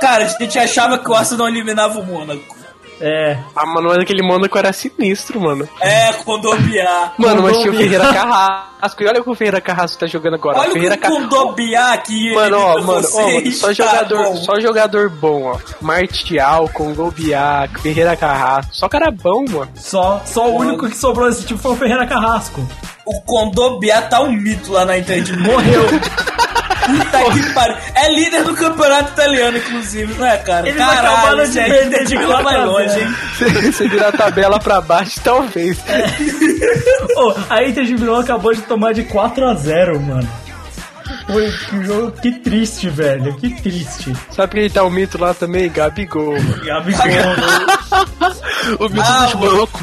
Cara, 0.00 0.24
a 0.24 0.28
gente 0.28 0.58
achava 0.58 0.98
que 0.98 1.10
o 1.10 1.14
Arsenal 1.14 1.48
eliminava 1.48 1.98
o 2.00 2.06
Mônaco. 2.06 2.56
É. 3.00 3.38
Ah, 3.54 3.66
mano, 3.66 3.88
mas 3.88 3.98
aquele 3.98 4.22
Mônaco 4.22 4.58
era 4.58 4.72
sinistro, 4.72 5.40
mano. 5.40 5.68
É, 5.80 6.12
Condobiá. 6.24 7.12
Mano, 7.16 7.42
mas 7.42 7.58
tinha 7.58 7.72
o. 7.72 7.76
Ferreira 7.76 8.12
Carrasco. 8.12 9.02
E 9.02 9.06
olha 9.06 9.20
o 9.20 9.24
que 9.24 9.30
o 9.30 9.34
Ferreira 9.34 9.60
Carrasco 9.60 9.98
tá 9.98 10.06
jogando 10.06 10.34
agora. 10.34 10.58
Olha 10.58 10.70
Ferreira 10.72 10.96
o 10.96 10.98
Condobiá 11.00 11.96
que 11.98 12.34
Mano, 12.34 12.58
ó, 12.58 12.82
mano, 12.82 13.08
ó, 13.12 13.22
mano, 13.22 13.52
só 13.52 13.66
tá 13.68 13.72
jogador, 13.72 14.24
bom. 14.24 14.36
só 14.36 14.60
jogador 14.60 15.10
bom, 15.10 15.42
ó. 15.44 15.58
Martial, 15.80 16.68
Congobiá, 16.72 17.68
Ferreira 17.82 18.16
Carrasco. 18.16 18.74
Só 18.74 18.88
cara 18.88 19.10
bom, 19.10 19.44
mano. 19.48 19.70
Só, 19.76 20.22
só 20.24 20.48
o 20.48 20.56
único 20.58 20.88
que 20.88 20.96
sobrou 20.96 21.28
desse 21.28 21.44
tipo 21.46 21.58
foi 21.60 21.72
o 21.72 21.76
Ferreira 21.76 22.06
Carrasco. 22.06 22.66
O 23.04 23.20
Condobiá 23.22 24.02
tá 24.02 24.20
um 24.20 24.32
mito 24.32 24.72
lá 24.72 24.84
na 24.84 24.98
Inter 24.98 25.22
de 25.22 25.36
Morreu. 25.36 25.82
Puta 26.88 27.32
que 27.32 27.52
pariu. 27.54 27.76
É 27.94 28.12
líder 28.14 28.44
do 28.44 28.54
campeonato 28.54 29.12
italiano, 29.12 29.58
inclusive, 29.58 30.14
não 30.14 30.26
é, 30.26 30.36
cara? 30.38 30.68
Eles 30.68 30.78
Caralho, 30.78 31.08
acabaram 31.08 31.44
de 31.50 31.60
perder 31.60 32.04
de 32.06 32.16
vai 32.16 32.26
quatro 32.26 32.48
a 32.48 32.64
longe, 32.64 33.00
hein? 33.00 33.14
Se 33.36 33.44
você 33.72 33.88
virar 33.88 34.08
a 34.08 34.12
tabela 34.12 34.58
pra 34.58 34.80
baixo, 34.80 35.20
talvez. 35.22 35.78
Ô, 37.16 37.34
a 37.50 37.62
Inter 37.64 37.84
de 37.84 37.94
Milão 37.94 38.16
acabou 38.20 38.52
de 38.54 38.62
tomar 38.62 38.92
de 38.94 39.04
4 39.04 39.46
a 39.46 39.54
0 39.54 40.00
mano. 40.00 40.28
Foi 41.26 41.50
que 41.50 41.84
jogo, 41.84 42.12
que 42.12 42.32
triste, 42.40 42.88
velho. 42.88 43.34
Que 43.36 43.50
triste. 43.62 44.14
Sabe 44.30 44.60
quem 44.60 44.70
tá 44.70 44.82
o 44.82 44.90
mito 44.90 45.18
lá 45.18 45.32
também? 45.34 45.70
Gabigol, 45.70 46.32
mano. 46.40 46.64
Gabigol. 46.64 46.98
O 48.78 48.88
mito 48.88 49.00
Ah, 49.02 49.26
dos 49.26 49.34
bancos. 49.34 49.80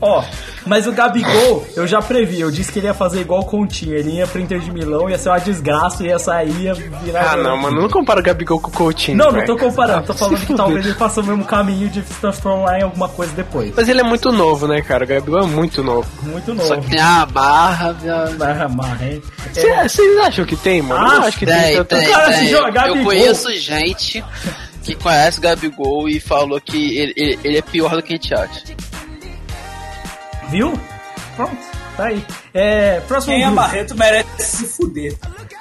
Ó, 0.00 0.22
mas 0.68 0.86
o 0.86 0.92
Gabigol, 0.92 1.66
eu 1.74 1.86
já 1.86 2.00
previ. 2.00 2.40
Eu 2.40 2.50
disse 2.50 2.70
que 2.70 2.78
ele 2.78 2.86
ia 2.86 2.94
fazer 2.94 3.20
igual 3.22 3.40
o 3.40 3.44
Continho. 3.44 3.94
Ele 3.96 4.10
ia 4.16 4.26
pro 4.26 4.40
Inter 4.40 4.60
de 4.60 4.70
Milão, 4.70 5.08
ia 5.10 5.18
ser 5.18 5.30
uma 5.30 5.38
desgraça, 5.40 6.04
ia 6.04 6.18
sair, 6.18 6.52
ia 6.62 6.74
virar. 6.74 7.32
Ah, 7.32 7.36
não, 7.36 7.56
mano, 7.56 7.80
não 7.80 7.88
compara 7.88 8.20
o 8.20 8.22
Gabigol 8.22 8.60
com 8.60 8.68
o 8.68 8.72
Coutinho. 8.72 9.16
Não, 9.18 9.32
não 9.32 9.44
tô 9.44 9.56
comparando. 9.56 10.06
Tô 10.06 10.14
falando 10.14 10.38
que 10.46 10.52
talvez 10.54 10.84
ele 10.84 10.94
faça 10.94 11.20
o 11.20 11.24
mesmo 11.24 11.44
caminho 11.44 11.88
de 11.88 12.02
se 12.02 12.14
transformar 12.20 12.78
em 12.78 12.82
alguma 12.82 13.08
coisa 13.08 13.32
depois. 13.32 13.72
Mas 13.74 13.88
ele 13.88 14.00
é 14.00 14.04
muito 14.04 14.30
novo, 14.30 14.68
né, 14.68 14.80
cara? 14.82 15.04
O 15.04 15.08
Gabigol 15.08 15.40
é 15.42 15.46
muito 15.46 15.82
novo. 15.82 16.08
Muito 16.22 16.54
Só 16.62 16.74
novo. 16.76 16.82
que 16.82 16.90
tem 16.90 17.00
a 17.00 17.24
barra, 17.26 17.92
minha... 18.00 18.26
Barra 18.36 18.68
marra, 18.68 19.06
hein? 19.06 19.22
É, 19.56 19.60
Cê- 19.60 19.88
Vocês 19.88 20.18
acham 20.18 20.44
que 20.44 20.56
tem, 20.56 20.82
mano? 20.82 21.00
eu 21.00 21.06
Ah, 21.22 21.26
acho 21.26 21.38
que 21.38 21.46
tem, 21.46 21.56
Tem, 21.56 21.84
tem, 21.84 22.08
cara 22.10 22.32
se 22.32 22.38
tem. 22.40 22.48
joga 22.48 22.70
Gabigol. 22.70 22.98
Eu 22.98 23.04
conheço 23.04 23.50
gente 23.56 24.22
que 24.84 24.94
conhece 24.94 25.38
o 25.38 25.42
Gabigol 25.42 26.08
e 26.08 26.20
falou 26.20 26.60
que 26.60 26.98
ele, 26.98 27.12
ele, 27.16 27.38
ele 27.44 27.58
é 27.58 27.62
pior 27.62 27.90
do 27.96 28.02
que 28.02 28.12
a 28.12 28.16
gente 28.16 28.34
acha. 28.34 28.62
Viu? 30.48 30.72
Pronto, 31.36 31.56
tá 31.96 32.04
aí. 32.04 32.24
É, 32.54 33.00
próximo 33.00 33.34
Quem 33.34 33.42
é 33.42 33.46
grupo. 33.46 33.62
Barreto 33.62 33.96
merece 33.96 34.56
se 34.56 34.66
fuder. 34.66 35.16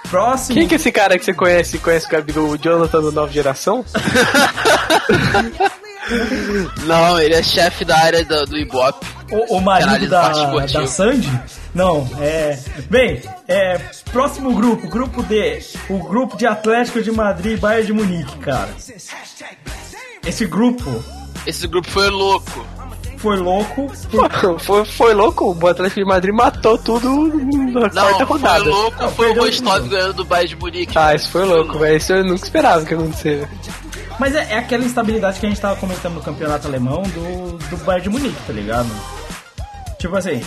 Próximo. 0.10 0.58
Quem 0.58 0.68
que 0.68 0.76
é 0.76 0.78
esse 0.78 0.92
cara 0.92 1.18
que 1.20 1.26
você 1.26 1.34
conhece 1.34 1.78
conhece 1.80 2.08
o 2.08 2.10
Gabigol? 2.10 2.50
O 2.50 2.58
Jonathan 2.58 3.02
da 3.04 3.12
nova 3.12 3.32
geração? 3.32 3.84
Não, 6.86 7.20
ele 7.20 7.36
é 7.36 7.44
chefe 7.44 7.84
da 7.84 7.98
área 7.98 8.24
do, 8.24 8.46
do 8.46 8.58
Ibope. 8.58 9.06
O, 9.30 9.58
o 9.58 9.62
marido 9.62 10.08
da, 10.08 10.30
da 10.32 10.88
Sandy? 10.88 11.30
Não, 11.76 12.10
é. 12.20 12.58
Bem, 12.90 13.22
é. 13.48 13.78
Próximo 14.12 14.54
grupo, 14.56 14.88
grupo 14.88 15.22
D. 15.22 15.62
O 15.90 16.00
grupo 16.00 16.38
de 16.38 16.48
Atlético 16.48 17.02
de 17.02 17.12
Madrid 17.12 17.58
e 17.58 17.60
Bayern 17.60 17.88
de 17.88 17.94
Munique, 17.94 18.38
cara. 18.38 18.70
Esse 20.26 20.46
grupo 20.46 21.04
Esse 21.46 21.68
grupo 21.68 21.90
foi 21.90 22.10
louco. 22.10 22.66
Foi 23.18 23.38
louco. 23.38 23.88
foi, 24.60 24.86
foi 24.86 25.14
louco, 25.14 25.58
o 25.60 25.68
Atlético 25.68 26.00
de 26.00 26.06
Madrid 26.06 26.34
matou 26.34 26.78
tudo 26.78 27.10
na 27.10 27.82
Não, 27.82 27.90
quarta 27.90 28.18
foi 28.18 28.26
rodada. 28.26 28.64
louco, 28.64 29.02
Não, 29.04 29.12
foi 29.12 29.30
o 29.32 29.34
Rostov 29.42 29.88
ganhando 29.88 30.14
do 30.14 30.26
Bayern 30.26 30.50
de 30.50 30.56
Munique. 30.56 30.98
Ah, 30.98 31.16
isso 31.16 31.30
foi 31.32 31.46
louco, 31.46 31.78
velho. 31.80 31.98
Isso 31.98 32.14
eu 32.14 32.24
nunca 32.24 32.44
esperava 32.44 32.86
que 32.86 32.94
acontecesse. 32.94 33.48
Mas 34.20 34.34
é, 34.36 34.54
é 34.54 34.58
aquela 34.58 34.84
instabilidade 34.84 35.40
que 35.40 35.46
a 35.46 35.50
gente 35.50 35.62
tava 35.62 35.76
comentando 35.76 36.16
no 36.16 36.22
campeonato 36.22 36.68
alemão 36.68 37.04
do, 37.04 37.58
do 37.70 37.78
Bayern 37.84 38.04
de 38.04 38.10
Munique, 38.10 38.38
tá 38.48 38.54
ligado? 38.54 38.90
Tipo 40.00 40.16
assim. 40.18 40.42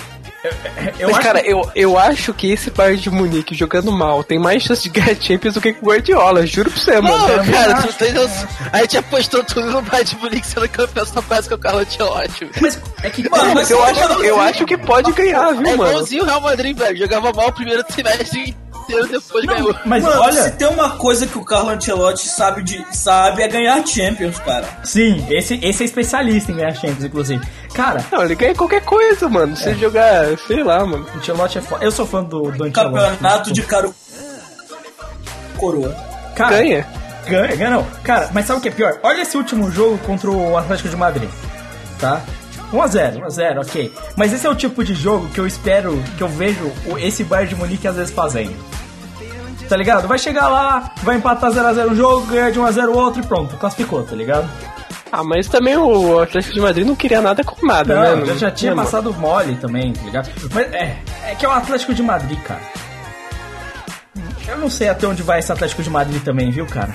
Eu, 0.99 1.09
Mas, 1.09 1.17
acho 1.19 1.27
cara, 1.27 1.43
que- 1.43 1.51
eu, 1.53 1.71
eu 1.75 1.99
acho 1.99 2.33
que 2.33 2.51
esse 2.51 2.71
Bayern 2.71 2.99
de 3.01 3.11
Munique 3.11 3.55
jogando 3.55 3.93
mal 3.93 4.25
tem 4.25 4.39
mais 4.39 4.63
chance 4.63 4.83
de 4.83 4.89
ganhar 4.89 5.15
Champions 5.21 5.55
do 5.55 5.61
que 5.61 5.73
com 5.75 5.85
o 5.85 5.89
Guardiola, 5.91 6.47
juro 6.47 6.71
pra 6.71 6.81
você, 6.81 6.95
Não, 6.95 7.03
mano. 7.03 7.27
também 7.27 7.51
cara, 7.53 7.77
acho, 7.77 7.89
tu 7.89 7.95
tem 7.95 8.13
noção. 8.13 8.49
A 8.73 8.79
gente 8.81 8.97
apostou 8.97 9.45
tudo 9.45 9.71
no 9.71 9.83
Bayern 9.83 10.09
de 10.11 10.17
Munique 10.17 10.47
sendo 10.47 10.69
campeão 10.69 11.05
só 11.05 11.21
quase 11.21 11.47
que 11.49 11.55
o 11.55 11.59
Carlo 11.59 11.81
Ancelotti. 11.81 12.47
velho. 12.47 12.53
Mas 12.63 12.81
é 13.03 13.11
que. 13.11 13.29
Mano, 13.29 13.55
mas 13.55 13.71
Eu 13.71 13.79
você 13.79 13.91
acho, 14.01 14.23
eu 14.23 14.41
acho 14.41 14.65
que 14.65 14.79
pode 14.79 15.13
ganhar, 15.13 15.51
É 15.51 15.55
viu, 15.55 15.77
mano? 15.77 15.91
igualzinho 15.91 16.23
o 16.23 16.27
Real 16.27 16.41
Madrid, 16.41 16.77
velho. 16.77 16.97
Jogava 16.97 17.33
mal 17.35 17.49
o 17.49 17.53
primeiro 17.53 17.85
semestre 17.91 18.57
inteiro, 18.91 19.09
depois 19.09 19.45
ganhou. 19.47 19.75
Mas 19.85 20.03
Mano, 20.05 20.21
olha. 20.21 20.43
se 20.43 20.51
tem 20.53 20.69
uma 20.69 20.91
coisa 20.91 21.27
que 21.27 21.39
o 21.39 21.45
Carlo 21.45 21.71
Ancelotti 21.71 22.29
sabe, 22.29 22.63
de, 22.63 22.85
sabe 22.93 23.43
é 23.43 23.49
ganhar 23.49 23.87
Champions, 23.87 24.39
cara. 24.39 24.67
Sim, 24.85 25.25
esse, 25.31 25.55
esse 25.63 25.83
é 25.83 25.87
especialista 25.87 26.53
em 26.53 26.57
ganhar 26.57 26.75
Champions, 26.75 27.05
inclusive. 27.05 27.47
Cara, 27.73 28.05
Não, 28.11 28.23
ele 28.23 28.35
ganha 28.35 28.55
qualquer 28.55 28.83
coisa, 28.85 29.29
mano. 29.29 29.57
Se 29.57 29.73
jogar, 29.75 30.37
sei 30.47 30.63
lá, 30.63 30.85
mano. 30.85 31.07
o 31.15 31.19
Ancelotti 31.19 31.59
é 31.59 31.61
foda. 31.63 31.85
Eu 31.85 31.91
sou 31.93 32.07
fã 32.07 32.23
do, 32.23 32.51
do 32.51 32.65
Ancelotti. 32.65 32.73
Campeonato 32.73 33.53
de 33.53 33.63
caro 33.63 33.95
coroa. 35.57 35.95
Cara, 36.35 36.57
Ganha. 36.57 36.87
Ganha, 37.29 37.55
ganha 37.57 37.71
não. 37.71 37.85
Cara, 38.03 38.31
mas 38.33 38.47
sabe 38.47 38.59
o 38.59 38.63
que 38.63 38.69
é 38.69 38.73
pior? 38.73 38.99
Olha 39.03 39.21
esse 39.23 39.37
último 39.37 39.71
jogo 39.71 39.99
contra 39.99 40.31
o 40.31 40.57
Atlético 40.57 40.89
de 40.89 40.97
Madrid, 40.97 41.29
tá? 42.01 42.23
1x0, 42.73 43.21
1x0, 43.23 43.61
ok. 43.61 43.93
Mas 44.17 44.33
esse 44.33 44.47
é 44.47 44.51
o 44.51 44.55
tipo 44.55 44.85
de 44.85 44.95
jogo 44.95 45.29
que 45.29 45.41
eu 45.41 45.47
espero, 45.47 46.03
que 46.17 46.23
eu 46.23 46.29
vejo 46.29 46.71
esse 46.99 47.25
Bayern 47.25 47.55
de 47.55 47.57
Munique 47.61 47.87
às 47.89 47.97
vezes 47.97 48.13
fazendo. 48.15 48.55
Tá 49.69 49.77
ligado? 49.77 50.09
Vai 50.09 50.19
chegar 50.19 50.49
lá, 50.49 50.91
vai 51.03 51.17
empatar 51.17 51.51
0x0 51.53 51.91
um 51.91 51.95
jogo, 51.95 52.27
ganhar 52.27 52.51
de 52.51 52.59
1x0 52.59 52.89
o 52.89 52.97
outro 52.97 53.21
e 53.21 53.27
pronto, 53.27 53.57
classificou, 53.57 54.03
tá 54.03 54.17
ligado? 54.17 54.49
Ah, 55.13 55.25
mas 55.25 55.49
também 55.49 55.77
o 55.77 56.21
Atlético 56.21 56.55
de 56.55 56.61
Madrid 56.61 56.87
não 56.87 56.95
queria 56.95 57.21
nada 57.21 57.43
com 57.43 57.67
nada, 57.67 57.95
Não, 57.95 58.17
né? 58.19 58.27
já, 58.27 58.35
já 58.35 58.51
tinha 58.51 58.75
mano? 58.75 58.85
passado 58.89 59.13
mole 59.15 59.57
também, 59.57 59.93
tá 59.93 60.03
ligado? 60.03 60.31
Mas 60.53 60.73
é, 60.73 60.97
é 61.27 61.35
que 61.35 61.45
é 61.45 61.49
o 61.49 61.53
Atlético 61.53 61.93
de 61.95 62.03
Madrid, 62.03 62.39
cara. 62.43 62.61
Eu 64.49 64.59
não 64.59 64.71
sei 64.71 64.89
até 64.89 65.07
onde 65.07 65.23
vai 65.23 65.39
esse 65.41 65.51
Atlético 65.53 65.83
de 65.83 65.91
Madrid 65.91 66.23
também, 66.23 66.51
viu, 66.51 66.67
cara? 66.67 66.95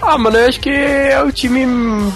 Ah, 0.00 0.16
mano, 0.18 0.36
eu 0.36 0.46
acho 0.46 0.60
que 0.60 0.70
é 0.70 1.20
o 1.22 1.32
time, 1.32 1.64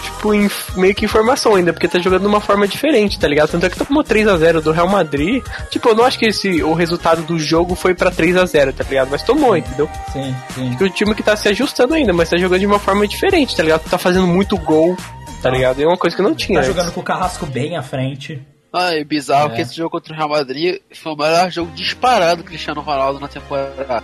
tipo, 0.02 0.34
em, 0.34 0.48
meio 0.76 0.94
que 0.94 1.04
em 1.04 1.08
formação 1.08 1.54
ainda, 1.54 1.72
porque 1.72 1.88
tá 1.88 1.98
jogando 1.98 2.22
de 2.22 2.26
uma 2.28 2.40
forma 2.40 2.68
diferente, 2.68 3.18
tá 3.18 3.26
ligado? 3.26 3.50
Tanto 3.50 3.66
é 3.66 3.70
que 3.70 3.78
tomou 3.84 4.04
3x0 4.04 4.60
do 4.60 4.70
Real 4.72 4.88
Madrid. 4.88 5.42
Tipo, 5.70 5.88
eu 5.90 5.94
não 5.94 6.04
acho 6.04 6.18
que 6.18 6.26
esse, 6.26 6.62
o 6.62 6.72
resultado 6.74 7.22
do 7.22 7.38
jogo 7.38 7.74
foi 7.74 7.94
pra 7.94 8.10
3x0, 8.10 8.72
tá 8.74 8.84
ligado? 8.84 9.08
Mas 9.10 9.22
tomou, 9.22 9.56
entendeu? 9.56 9.88
Sim, 10.12 10.34
sim. 10.54 10.68
Porque 10.70 10.84
o 10.84 10.90
time 10.90 11.14
que 11.14 11.22
tá 11.22 11.34
se 11.36 11.48
ajustando 11.48 11.94
ainda, 11.94 12.12
mas 12.12 12.28
tá 12.30 12.36
jogando 12.36 12.60
de 12.60 12.66
uma 12.66 12.78
forma 12.78 13.06
diferente, 13.08 13.56
tá 13.56 13.62
ligado? 13.62 13.88
Tá 13.88 13.98
fazendo 13.98 14.26
muito 14.26 14.56
gol, 14.58 14.96
tá 15.42 15.50
ligado? 15.50 15.82
É 15.82 15.86
uma 15.86 15.96
coisa 15.98 16.14
que 16.14 16.22
não 16.22 16.34
tinha. 16.34 16.60
Tá 16.60 16.66
antes. 16.66 16.76
jogando 16.76 16.92
com 16.92 17.00
o 17.00 17.04
Carrasco 17.04 17.46
bem 17.46 17.76
à 17.76 17.82
frente. 17.82 18.40
Ah, 18.72 18.94
e 18.94 19.04
bizarro 19.04 19.50
É. 19.52 19.56
que 19.56 19.62
esse 19.62 19.74
jogo 19.74 19.90
contra 19.90 20.12
o 20.12 20.16
Real 20.16 20.28
Madrid 20.28 20.76
foi 20.94 21.12
o 21.12 21.16
melhor 21.16 21.50
jogo 21.50 21.72
disparado 21.74 22.42
do 22.42 22.46
Cristiano 22.46 22.80
Ronaldo 22.82 23.18
na 23.18 23.26
temporada. 23.26 24.02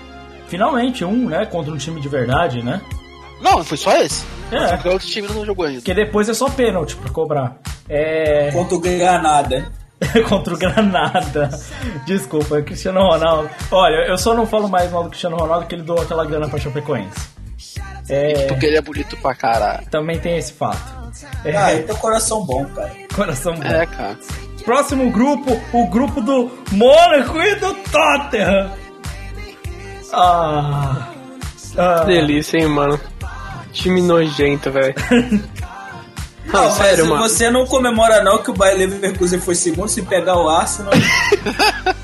Finalmente, 0.48 1.05
um, 1.05 1.28
né? 1.28 1.47
Contra 1.47 1.73
um 1.73 1.77
time 1.77 2.01
de 2.01 2.09
verdade, 2.09 2.62
né? 2.65 2.81
Não, 3.41 3.65
foi 3.65 3.77
só 3.77 3.97
esse. 3.97 4.25
É. 4.51 4.69
Porque 4.75 4.89
o 4.89 4.93
outro 4.93 5.09
time 5.09 5.29
não 5.29 5.45
jogou 5.45 5.67
ainda. 5.67 5.81
Porque 5.81 5.95
depois 5.95 6.29
é 6.29 6.35
só 6.35 6.49
pênalti 6.49 6.97
pra 6.97 7.11
cobrar. 7.11 7.59
É. 7.89 8.51
Contra 8.53 8.77
o 8.77 8.81
Granada. 8.81 9.73
contra 10.29 10.55
o 10.55 10.59
Granada. 10.59 11.51
Desculpa, 12.07 12.63
Cristiano 12.63 13.01
Ronaldo. 13.01 13.51
Olha, 13.71 14.07
eu 14.09 14.19
só 14.19 14.35
não 14.35 14.47
falo 14.47 14.69
mais 14.69 14.91
mal 14.91 15.03
do 15.05 15.09
Cristiano 15.11 15.37
Ronaldo 15.37 15.67
que 15.67 15.75
ele 15.75 15.83
doou 15.83 16.01
aquela 16.01 16.25
grana 16.25 16.49
pra 16.49 16.59
Chapecoense. 16.59 17.37
É, 18.09 18.47
Porque 18.47 18.67
ele 18.67 18.77
é 18.77 18.81
bonito 18.81 19.17
pra 19.17 19.35
caralho. 19.35 19.85
também 19.91 20.19
tem 20.19 20.37
esse 20.37 20.53
fato. 20.53 20.81
É, 21.45 21.57
Ah, 21.57 21.73
ele 21.73 21.83
tem 21.85 21.95
um 21.95 21.99
coração 21.99 22.45
bom, 22.45 22.65
cara. 22.67 22.93
coração 23.15 23.55
bom. 23.55 23.65
É, 23.65 23.85
cara. 23.87 24.17
Próximo 24.65 25.11
grupo, 25.11 25.61
o 25.73 25.89
grupo 25.89 26.21
do 26.21 26.51
Mônaco 26.73 27.41
e 27.41 27.55
do 27.57 27.75
Tottenham. 27.75 28.71
Ah. 30.13 31.09
ah 31.77 32.05
Delícia, 32.05 32.59
hein, 32.59 32.69
mano. 32.69 33.01
Time 33.77 34.01
nojento, 34.03 34.70
velho. 34.70 34.94
Não, 36.47 36.62
Não, 36.62 36.70
sério, 36.70 37.05
mas 37.07 37.19
mano. 37.19 37.28
você 37.28 37.51
não 37.51 37.66
comemora 37.66 38.23
não 38.23 38.40
que 38.40 38.51
o 38.53 38.55
Bayer 38.55 38.78
Leverkusen 38.78 39.40
foi 39.40 39.57
segundo 39.57 39.89
se 39.89 40.01
pegar 40.03 40.36
o 40.39 40.48
Arsenal. 40.48 40.93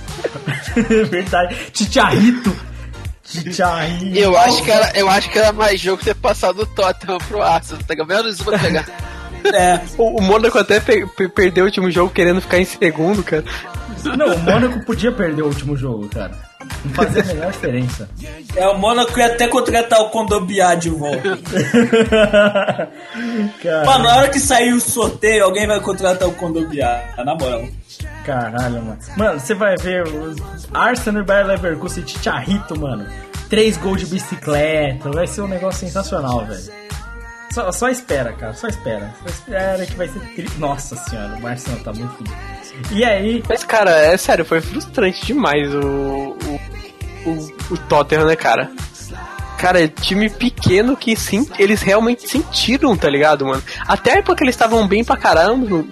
Verdade. 1.09 1.57
Titiarrito. 1.73 2.55
Titiarrito. 3.25 4.19
Eu 4.19 4.37
acho, 4.37 4.63
que 4.65 4.71
era, 4.71 4.91
eu 4.99 5.09
acho 5.09 5.31
que 5.31 5.39
era 5.39 5.53
mais 5.53 5.81
jogo 5.81 6.03
ter 6.03 6.15
passado 6.17 6.63
o 6.63 6.67
Tottenham 6.67 7.19
pro 7.19 7.41
Arsenal. 7.41 7.83
Tá 7.87 8.05
menos 8.05 8.41
uma 8.41 8.59
pegar. 8.59 8.85
É, 9.45 9.81
O, 9.97 10.19
o 10.19 10.23
Mônaco 10.23 10.59
até 10.59 10.81
pe- 10.81 11.07
pe- 11.07 11.29
perdeu 11.29 11.65
o 11.65 11.67
último 11.69 11.91
jogo 11.91 12.13
querendo 12.13 12.41
ficar 12.41 12.59
em 12.59 12.65
segundo, 12.65 13.23
cara. 13.23 13.45
Não, 14.17 14.35
o 14.35 14.39
Mônaco 14.41 14.85
podia 14.85 15.13
perder 15.13 15.43
o 15.43 15.47
último 15.47 15.77
jogo, 15.77 16.09
cara. 16.09 16.33
Não 16.85 16.95
fazia 16.95 17.23
a 17.23 17.27
menor 17.27 17.53
diferença. 17.53 18.09
é, 18.57 18.69
o 18.69 18.79
Mônaco 18.79 19.19
ia 19.19 19.27
até 19.27 19.49
contratar 19.49 20.01
o 20.01 20.11
Condobiá 20.11 20.75
de 20.75 20.91
volta. 20.91 21.39
Mano, 23.87 24.05
na 24.05 24.17
hora 24.17 24.29
que 24.29 24.41
sair 24.41 24.73
o 24.73 24.81
sorteio, 24.81 25.45
alguém 25.45 25.67
vai 25.67 25.81
contratar 25.81 26.29
o 26.29 26.33
Condobiá, 26.33 27.15
na 27.19 27.35
moral. 27.35 27.67
caralho, 28.25 28.83
mano. 28.83 28.99
Mano, 29.17 29.41
você 29.41 29.55
vai 29.55 29.77
ver 29.77 30.07
o 30.07 30.35
Arsenal 30.73 31.23
e 31.23 31.25
Bayer 31.25 31.47
Leverkusen 31.47 32.05
de 32.05 32.19
Charrito, 32.19 32.79
mano. 32.79 33.07
Três 33.49 33.77
gols 33.77 34.01
de 34.01 34.07
bicicleta. 34.07 35.11
Vai 35.11 35.27
ser 35.27 35.43
um 35.43 35.49
negócio 35.49 35.87
sensacional, 35.87 36.45
velho. 36.47 36.82
Só, 37.53 37.71
só 37.71 37.89
espera, 37.89 38.33
cara. 38.33 38.55
Só 38.55 38.67
espera. 38.67 39.13
Só 39.23 39.29
espera 39.29 39.87
que 39.87 39.95
vai 39.95 40.09
ser... 40.09 40.21
tri- 40.35 40.49
Nossa 40.59 40.97
senhora, 40.97 41.39
o 41.41 41.47
Arsenal 41.47 41.81
tá 41.81 41.93
muito... 41.93 42.15
fodido. 42.17 42.35
E 42.93 43.05
aí... 43.05 43.43
Mas, 43.49 43.63
cara, 43.65 43.91
é 43.91 44.17
sério, 44.17 44.45
foi 44.45 44.61
frustrante 44.61 45.27
demais 45.27 45.73
o, 45.75 45.79
o, 46.47 46.61
o, 47.27 47.53
o 47.73 47.77
Tottenham, 47.89 48.27
né, 48.27 48.37
cara? 48.37 48.71
Cara, 49.59 49.85
é 49.85 49.87
time 49.87 50.29
pequeno 50.29 50.97
que 50.97 51.15
sim, 51.15 51.47
eles 51.57 51.83
realmente 51.83 52.29
sentiram, 52.29 52.97
tá 52.97 53.09
ligado, 53.09 53.47
mano? 53.47 53.63
Até 53.87 54.21
porque 54.21 54.43
eles 54.43 54.55
estavam 54.57 54.89
bem 54.89 55.05
pra 55.05 55.17
caramba, 55.17 55.65
no 55.69 55.85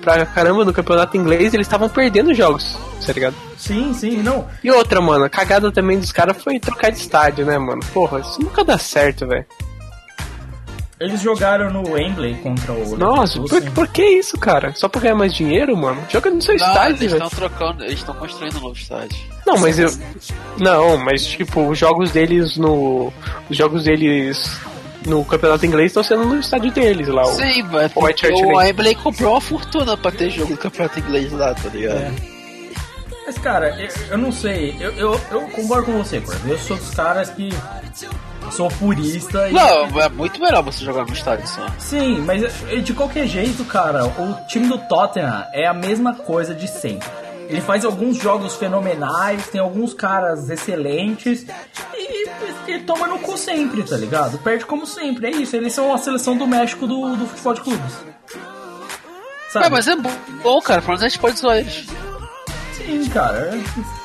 pra 0.00 0.24
caramba 0.24 0.64
no 0.64 0.72
campeonato 0.72 1.18
inglês, 1.18 1.52
eles 1.52 1.66
estavam 1.66 1.86
perdendo 1.88 2.32
jogos, 2.32 2.78
tá 3.04 3.12
ligado? 3.12 3.34
Sim, 3.58 3.92
sim, 3.92 4.22
não. 4.22 4.48
E 4.64 4.70
outra, 4.70 5.02
mano, 5.02 5.26
a 5.26 5.28
cagada 5.28 5.70
também 5.70 5.98
dos 5.98 6.12
caras 6.12 6.42
foi 6.42 6.58
trocar 6.58 6.90
de 6.90 6.98
estádio, 6.98 7.44
né, 7.44 7.58
mano? 7.58 7.82
Porra, 7.92 8.20
isso 8.20 8.40
nunca 8.40 8.64
dá 8.64 8.78
certo, 8.78 9.26
velho. 9.26 9.44
Eles 11.00 11.22
jogaram 11.22 11.70
no 11.72 11.92
Wembley 11.92 12.34
contra 12.42 12.72
o 12.74 12.94
Nossa, 12.98 13.40
por, 13.40 13.62
por 13.70 13.88
que 13.88 14.04
isso, 14.04 14.36
cara? 14.38 14.74
Só 14.74 14.86
pra 14.86 15.00
ganhar 15.00 15.14
mais 15.14 15.32
dinheiro, 15.32 15.74
mano? 15.74 16.02
Joga 16.10 16.28
no 16.30 16.42
seu 16.42 16.54
Não, 16.58 16.66
estádio, 16.66 16.96
eles 17.02 17.12
velho. 17.12 17.24
estão 17.24 17.30
trocando, 17.48 17.84
eles 17.84 17.98
estão 18.00 18.14
construindo 18.14 18.58
um 18.58 18.60
novo 18.60 18.76
estádio. 18.78 19.18
Não, 19.46 19.56
mas 19.56 19.78
eu. 19.78 19.90
Não, 20.58 20.98
mas 20.98 21.24
tipo, 21.24 21.66
os 21.68 21.78
jogos 21.78 22.10
deles 22.10 22.58
no. 22.58 23.10
Os 23.48 23.56
jogos 23.56 23.84
deles 23.84 24.60
no 25.06 25.24
campeonato 25.24 25.64
inglês 25.64 25.86
estão 25.90 26.02
sendo 26.02 26.26
no 26.26 26.38
estádio 26.38 26.70
deles 26.70 27.08
lá. 27.08 27.22
o- 27.22 27.32
Sim, 27.34 27.62
mas 27.62 27.90
o 27.96 28.04
Hart 28.06 28.22
o 28.24 28.26
Lane. 28.52 28.56
Wembley 28.68 28.94
comprou 28.96 29.32
uma 29.32 29.40
fortuna 29.40 29.96
pra 29.96 30.12
ter 30.12 30.28
jogo 30.28 30.52
do 30.52 30.58
campeonato 30.58 30.98
inglês 31.00 31.32
lá, 31.32 31.54
tá 31.54 31.70
ligado? 31.70 31.96
É. 31.96 32.12
Mas, 33.24 33.38
cara, 33.38 33.74
eu, 33.80 33.88
eu 34.10 34.18
não 34.18 34.30
sei. 34.30 34.76
Eu, 34.78 34.92
eu, 34.92 35.20
eu 35.30 35.40
concordo 35.48 35.86
com 35.86 35.92
você, 36.04 36.20
Corvo. 36.20 36.46
Eu 36.46 36.58
sou 36.58 36.76
dos 36.76 36.90
caras 36.90 37.30
que 37.30 37.48
sou 38.50 38.68
purista 38.68 39.48
e. 39.48 39.52
Não, 39.52 40.00
é 40.00 40.08
muito 40.08 40.40
melhor 40.40 40.62
você 40.62 40.84
jogar 40.84 41.04
no 41.06 41.12
estádio 41.12 41.46
só. 41.46 41.66
Sim, 41.78 42.20
mas 42.20 42.42
de 42.84 42.92
qualquer 42.92 43.26
jeito, 43.26 43.64
cara, 43.64 44.04
o 44.06 44.46
time 44.46 44.66
do 44.68 44.78
Tottenham 44.78 45.44
é 45.52 45.66
a 45.66 45.74
mesma 45.74 46.14
coisa 46.14 46.54
de 46.54 46.68
sempre. 46.68 47.08
Ele 47.48 47.60
faz 47.60 47.84
alguns 47.84 48.16
jogos 48.16 48.54
fenomenais, 48.54 49.48
tem 49.48 49.60
alguns 49.60 49.92
caras 49.92 50.48
excelentes 50.48 51.44
e, 51.94 52.28
e 52.70 52.78
toma 52.80 53.08
no 53.08 53.18
cu 53.18 53.36
sempre, 53.36 53.82
tá 53.82 53.96
ligado? 53.96 54.38
Perde 54.38 54.64
como 54.64 54.86
sempre, 54.86 55.26
é 55.26 55.30
isso. 55.30 55.56
Eles 55.56 55.72
são 55.72 55.92
a 55.92 55.98
seleção 55.98 56.36
do 56.36 56.46
México 56.46 56.86
do, 56.86 57.16
do 57.16 57.26
futebol 57.26 57.54
de 57.54 57.60
clubes. 57.62 57.92
Sabe? 59.48 59.66
É, 59.66 59.68
mas 59.68 59.88
é 59.88 59.96
bom, 59.96 60.12
bom, 60.44 60.60
cara, 60.60 60.80
pelo 60.80 60.92
menos 60.92 61.02
a 61.02 61.08
gente 61.08 61.18
pode 61.18 61.40
zoar 61.40 61.56
eles. 61.56 61.86
Sim, 62.76 63.08
cara. 63.08 63.36
é- 63.38 63.99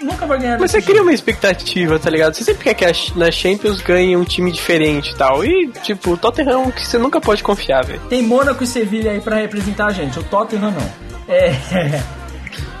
Nunca 0.00 0.26
vai 0.26 0.38
ganhar 0.38 0.58
Mas 0.58 0.70
você 0.70 0.82
cria 0.82 1.02
uma 1.02 1.12
expectativa, 1.12 1.98
tá 1.98 2.10
ligado? 2.10 2.34
Você 2.34 2.44
sempre 2.44 2.64
quer 2.64 2.74
que 2.74 2.84
a 2.84 2.92
na 3.16 3.30
Champions 3.30 3.80
ganhe 3.80 4.16
um 4.16 4.24
time 4.24 4.52
diferente 4.52 5.12
e 5.12 5.16
tal. 5.16 5.44
E, 5.44 5.68
tipo, 5.82 6.12
o 6.12 6.16
Tottenham 6.16 6.52
é 6.52 6.56
um 6.56 6.70
que 6.70 6.86
você 6.86 6.98
nunca 6.98 7.20
pode 7.20 7.42
confiar, 7.42 7.84
velho. 7.84 8.00
Tem 8.08 8.22
Mônaco 8.22 8.62
e 8.62 8.66
Sevilha 8.66 9.12
aí 9.12 9.20
pra 9.20 9.36
representar 9.36 9.86
a 9.86 9.92
gente. 9.92 10.18
O 10.18 10.22
Tottenham 10.24 10.70
não. 10.70 10.92
É. 11.28 11.52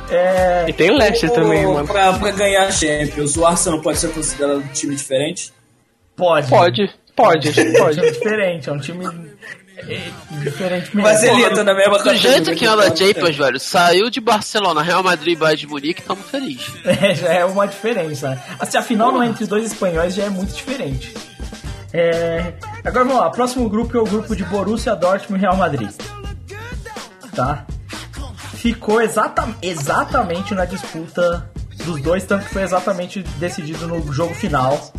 É. 0.08 0.66
E 0.68 0.72
tem 0.72 0.88
o 0.90 0.96
Leicester 0.96 1.30
também, 1.32 1.66
mano. 1.66 1.84
Pra, 1.84 2.12
pra 2.12 2.30
ganhar 2.30 2.66
a 2.66 2.70
Champions, 2.70 3.36
o 3.36 3.44
Arsenal 3.44 3.80
pode 3.80 3.98
ser 3.98 4.08
considerado 4.12 4.58
um 4.58 4.68
time 4.68 4.94
diferente? 4.94 5.52
Pode. 6.14 6.48
Pode, 6.48 6.94
pode, 7.16 7.52
que 7.52 7.60
É 7.60 7.64
um 7.64 7.72
pode. 7.72 7.96
time 7.96 8.10
diferente, 8.12 8.68
é 8.68 8.72
um 8.72 8.78
time 8.78 9.04
é, 9.76 10.10
diferente 10.42 10.96
mesmo. 10.96 11.02
Mas 11.02 11.22
ele 11.22 11.44
entra 11.44 11.62
na 11.64 11.74
mesma 11.74 11.98
Do 12.02 12.14
jeito 12.16 12.54
que 12.54 12.64
anda. 12.66 12.94
Champions, 12.96 13.36
velho, 13.36 13.60
saiu 13.60 14.10
de 14.10 14.20
Barcelona, 14.20 14.82
Real 14.82 15.02
Madrid 15.02 15.34
e 15.34 15.36
Bayern 15.36 15.60
de 15.60 15.66
Munique, 15.66 16.02
tamo 16.02 16.22
feliz. 16.22 16.66
É, 16.84 17.14
já 17.14 17.32
é 17.32 17.44
uma 17.44 17.66
diferença. 17.66 18.30
né? 18.30 18.42
Assim, 18.58 18.78
a 18.78 18.82
final 18.82 19.12
não 19.12 19.22
é 19.22 19.26
entre 19.26 19.44
dois 19.46 19.70
espanhóis 19.70 20.14
já 20.14 20.24
é 20.24 20.30
muito 20.30 20.54
diferente. 20.54 21.14
É, 21.92 22.52
Agora 22.84 23.04
vamos 23.04 23.20
lá, 23.20 23.30
próximo 23.30 23.68
grupo 23.68 23.96
é 23.96 24.00
o 24.00 24.04
grupo 24.04 24.34
de 24.36 24.44
Borussia 24.44 24.94
Dortmund 24.94 25.38
e 25.42 25.46
Real 25.46 25.56
Madrid. 25.56 25.90
Tá? 27.34 27.66
Ficou 28.54 29.00
exata, 29.02 29.48
exatamente 29.60 30.54
na 30.54 30.64
disputa 30.64 31.50
dos 31.84 32.00
dois, 32.00 32.24
tanto 32.24 32.44
que 32.46 32.52
foi 32.52 32.62
exatamente 32.62 33.22
decidido 33.38 33.86
no 33.86 34.12
jogo 34.12 34.34
final. 34.34 34.92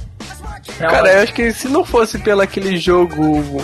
Cara, 0.78 1.12
eu 1.14 1.24
acho 1.24 1.34
que 1.34 1.52
se 1.54 1.68
não 1.68 1.84
fosse 1.86 2.18
pelo 2.20 2.42
aquele 2.42 2.78
jogo. 2.78 3.64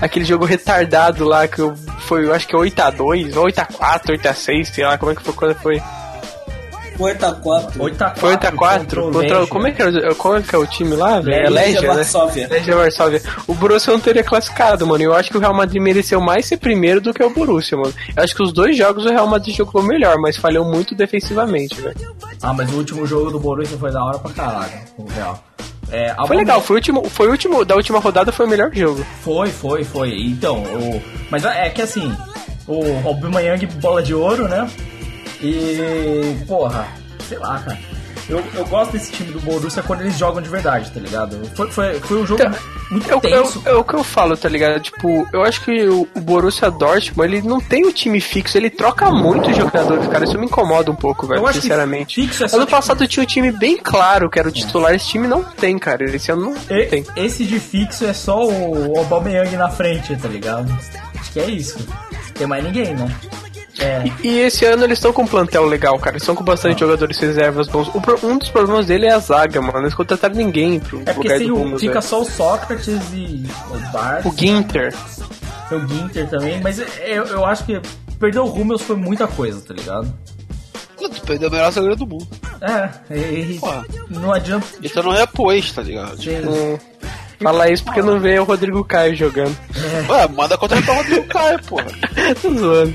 Aquele 0.00 0.24
jogo 0.24 0.44
retardado 0.44 1.24
lá 1.24 1.46
que 1.46 1.60
eu, 1.60 1.74
foi, 2.00 2.24
eu 2.26 2.34
acho 2.34 2.46
que 2.48 2.54
é 2.54 2.58
8x2, 2.58 3.36
ou 3.36 3.46
8x4, 3.46 4.18
8x6, 4.18 4.64
sei 4.74 4.84
lá 4.84 4.98
como 4.98 5.12
é 5.12 5.14
que 5.14 5.22
foi 5.22 5.32
quando 5.34 5.54
foi. 5.56 5.80
8x4. 6.98 7.72
8x4 7.76 8.16
Foi 8.18 8.36
8x4 8.36 8.54
contra 8.56 9.00
o 9.02 9.04
contra. 9.12 9.20
Legia. 9.20 9.46
como, 9.48 9.66
é 9.66 9.72
que 9.72 9.82
é, 9.82 9.86
o- 10.10 10.14
como 10.14 10.36
é 10.36 10.42
que 10.42 10.54
é 10.54 10.58
o 10.58 10.66
time 10.66 10.94
lá, 10.94 11.20
velho? 11.20 11.46
É 11.46 11.50
Legia 11.50 11.72
Legia, 11.74 11.80
né? 11.88 11.94
Varsóvia. 11.96 12.48
Legia 12.48 12.76
Varsóvia. 12.76 13.22
O 13.48 13.54
Borussia 13.54 13.92
não 13.92 14.00
teria 14.00 14.22
classificado, 14.22 14.86
mano. 14.86 15.02
Eu 15.02 15.12
acho 15.14 15.28
que 15.30 15.36
o 15.36 15.40
Real 15.40 15.54
Madrid 15.54 15.82
mereceu 15.82 16.20
mais 16.20 16.46
ser 16.46 16.56
primeiro 16.58 17.00
do 17.00 17.12
que 17.12 17.22
o 17.22 17.30
Borussia, 17.30 17.76
mano. 17.76 17.92
Eu 18.16 18.22
acho 18.22 18.34
que 18.34 18.42
os 18.42 18.52
dois 18.52 18.76
jogos 18.76 19.04
o 19.06 19.08
Real 19.10 19.26
Madrid 19.26 19.56
jogou 19.56 19.82
melhor, 19.82 20.16
mas 20.18 20.36
falhou 20.36 20.64
muito 20.64 20.94
defensivamente, 20.94 21.80
velho. 21.80 21.96
Ah, 22.40 22.52
mas 22.52 22.72
o 22.72 22.76
último 22.76 23.04
jogo 23.06 23.30
do 23.30 23.40
Borussia 23.40 23.76
foi 23.76 23.90
da 23.90 24.04
hora 24.04 24.18
pra 24.18 24.30
caralho, 24.32 24.72
o 24.96 25.04
Real. 25.08 25.42
É, 25.90 26.14
Foi 26.26 26.36
legal, 26.36 26.60
foi 26.60 26.76
o 26.76 26.78
último, 26.78 27.10
foi 27.10 27.28
o 27.28 27.30
último, 27.30 27.64
da 27.64 27.74
última 27.76 27.98
rodada 27.98 28.32
foi 28.32 28.46
o 28.46 28.48
melhor 28.48 28.70
jogo. 28.72 29.04
Foi, 29.22 29.48
foi, 29.48 29.84
foi. 29.84 30.22
Então, 30.22 30.62
o... 30.62 31.02
mas 31.30 31.44
é 31.44 31.68
que 31.70 31.82
assim, 31.82 32.16
o 32.66 33.06
Aubameyang 33.06 33.66
bola 33.66 34.02
de 34.02 34.14
ouro, 34.14 34.48
né? 34.48 34.68
E, 35.42 36.36
porra, 36.46 36.88
sei 37.28 37.38
lá, 37.38 37.58
cara. 37.58 37.78
Eu, 38.28 38.42
eu 38.54 38.64
gosto 38.66 38.92
desse 38.92 39.12
time 39.12 39.32
do 39.32 39.40
Borussia 39.40 39.82
quando 39.82 40.00
eles 40.00 40.16
jogam 40.16 40.40
de 40.40 40.48
verdade, 40.48 40.90
tá 40.90 40.98
ligado? 40.98 41.38
Foi, 41.54 41.70
foi, 41.70 41.94
foi 42.00 42.22
um 42.22 42.26
jogo 42.26 42.42
Então, 42.42 42.58
muito 42.90 43.10
É 43.10 43.14
o, 43.14 43.18
é, 43.18 43.20
tenso. 43.20 43.62
o, 43.64 43.68
é 43.68 43.72
o 43.74 43.84
que 43.84 43.94
eu 43.94 44.02
falo, 44.02 44.34
tá 44.36 44.48
ligado? 44.48 44.80
Tipo, 44.80 45.26
eu 45.32 45.42
acho 45.42 45.60
que 45.62 45.86
o, 45.88 46.08
o 46.14 46.20
Borussia 46.20 46.70
Dortmund, 46.70 47.34
ele 47.36 47.46
não 47.46 47.60
tem 47.60 47.84
o 47.86 47.92
time 47.92 48.20
fixo, 48.20 48.56
ele 48.56 48.70
troca 48.70 49.10
muito 49.10 49.50
os 49.50 49.56
jogadores, 49.56 50.06
cara. 50.08 50.24
Isso 50.24 50.38
me 50.38 50.46
incomoda 50.46 50.90
um 50.90 50.94
pouco, 50.96 51.26
velho, 51.26 51.46
Eu 51.46 51.52
sinceramente. 51.52 52.14
fixo 52.22 52.44
é 52.44 52.48
só, 52.48 52.56
ano 52.56 52.64
tipo- 52.64 52.76
passado 52.76 53.06
tinha 53.06 53.22
um 53.22 53.26
time 53.26 53.52
bem 53.52 53.76
claro 53.76 54.30
que 54.30 54.38
era 54.38 54.48
o 54.48 54.52
titular, 54.52 54.94
esse 54.94 55.06
time 55.08 55.28
não 55.28 55.44
tem, 55.44 55.78
cara. 55.78 56.04
Esse 56.04 56.32
ano 56.32 56.50
não 56.50 56.76
E- 56.78 56.86
tem. 56.86 57.04
Esse 57.16 57.44
de 57.44 57.60
fixo 57.60 58.06
é 58.06 58.12
só 58.14 58.46
o 58.46 58.98
Aubameyang 58.98 59.54
na 59.56 59.68
frente, 59.68 60.16
tá 60.16 60.28
ligado? 60.28 60.72
Acho 61.20 61.30
que 61.32 61.40
é 61.40 61.50
isso. 61.50 61.78
Tem 62.34 62.46
mais 62.46 62.64
ninguém, 62.64 62.94
né? 62.94 63.14
É. 63.78 64.04
E 64.22 64.38
esse 64.38 64.64
ano 64.64 64.84
eles 64.84 64.98
estão 64.98 65.12
com 65.12 65.22
um 65.22 65.26
plantel 65.26 65.64
legal, 65.66 65.98
cara. 65.98 66.12
Eles 66.12 66.22
estão 66.22 66.34
com 66.36 66.44
bastante 66.44 66.80
jogadores 66.80 67.18
reservas 67.18 67.66
bons. 67.68 67.88
O 67.88 68.26
um 68.26 68.38
dos 68.38 68.48
problemas 68.48 68.86
dele 68.86 69.06
é 69.06 69.12
a 69.12 69.18
zaga, 69.18 69.60
mano. 69.60 69.80
Eles 69.80 69.94
contrataram 69.94 70.34
ninguém 70.36 70.78
pro 70.78 71.00
É 71.06 71.12
porque 71.12 71.28
lugar 71.28 71.38
tem 71.38 71.48
do 71.48 71.78
fica 71.78 71.94
velho. 71.94 72.02
só 72.02 72.20
o 72.22 72.24
Sócrates 72.24 72.86
e 73.12 73.44
o 73.70 73.92
Bar, 73.92 74.22
O 74.24 74.32
Ginter. 74.36 74.94
o 75.72 75.88
Ginter 75.88 76.28
também, 76.28 76.60
mas 76.60 76.78
eu, 76.78 77.24
eu 77.26 77.44
acho 77.44 77.64
que 77.64 77.80
perder 78.18 78.38
o 78.38 78.44
Rummels 78.46 78.82
foi 78.82 78.96
muita 78.96 79.26
coisa, 79.26 79.60
tá 79.60 79.74
ligado? 79.74 80.12
Tu 80.96 81.20
perdeu 81.22 81.48
o 81.48 81.52
melhor 81.52 81.70
zagueiro 81.70 81.96
do 81.96 82.06
mundo. 82.06 82.26
É, 82.62 83.14
e, 83.14 83.58
Porra. 83.58 83.84
não 84.08 84.32
adianta. 84.32 84.66
Então 84.82 85.02
não 85.02 85.10
repôs, 85.12 85.70
tá 85.72 85.82
ligado? 85.82 86.16
Sim. 86.22 86.36
Hum, 86.48 86.78
Fala 87.42 87.68
isso 87.68 87.84
porque 87.84 88.00
não 88.00 88.18
vê 88.20 88.38
o 88.38 88.44
Rodrigo 88.44 88.82
Caio 88.84 89.14
jogando. 89.14 89.54
Ué, 90.08 90.28
manda 90.28 90.56
contratar 90.56 90.94
o 90.94 90.98
Rodrigo 90.98 91.26
Caio, 91.26 91.62
porra. 91.64 91.86
Tô 92.40 92.54
zoando. 92.54 92.94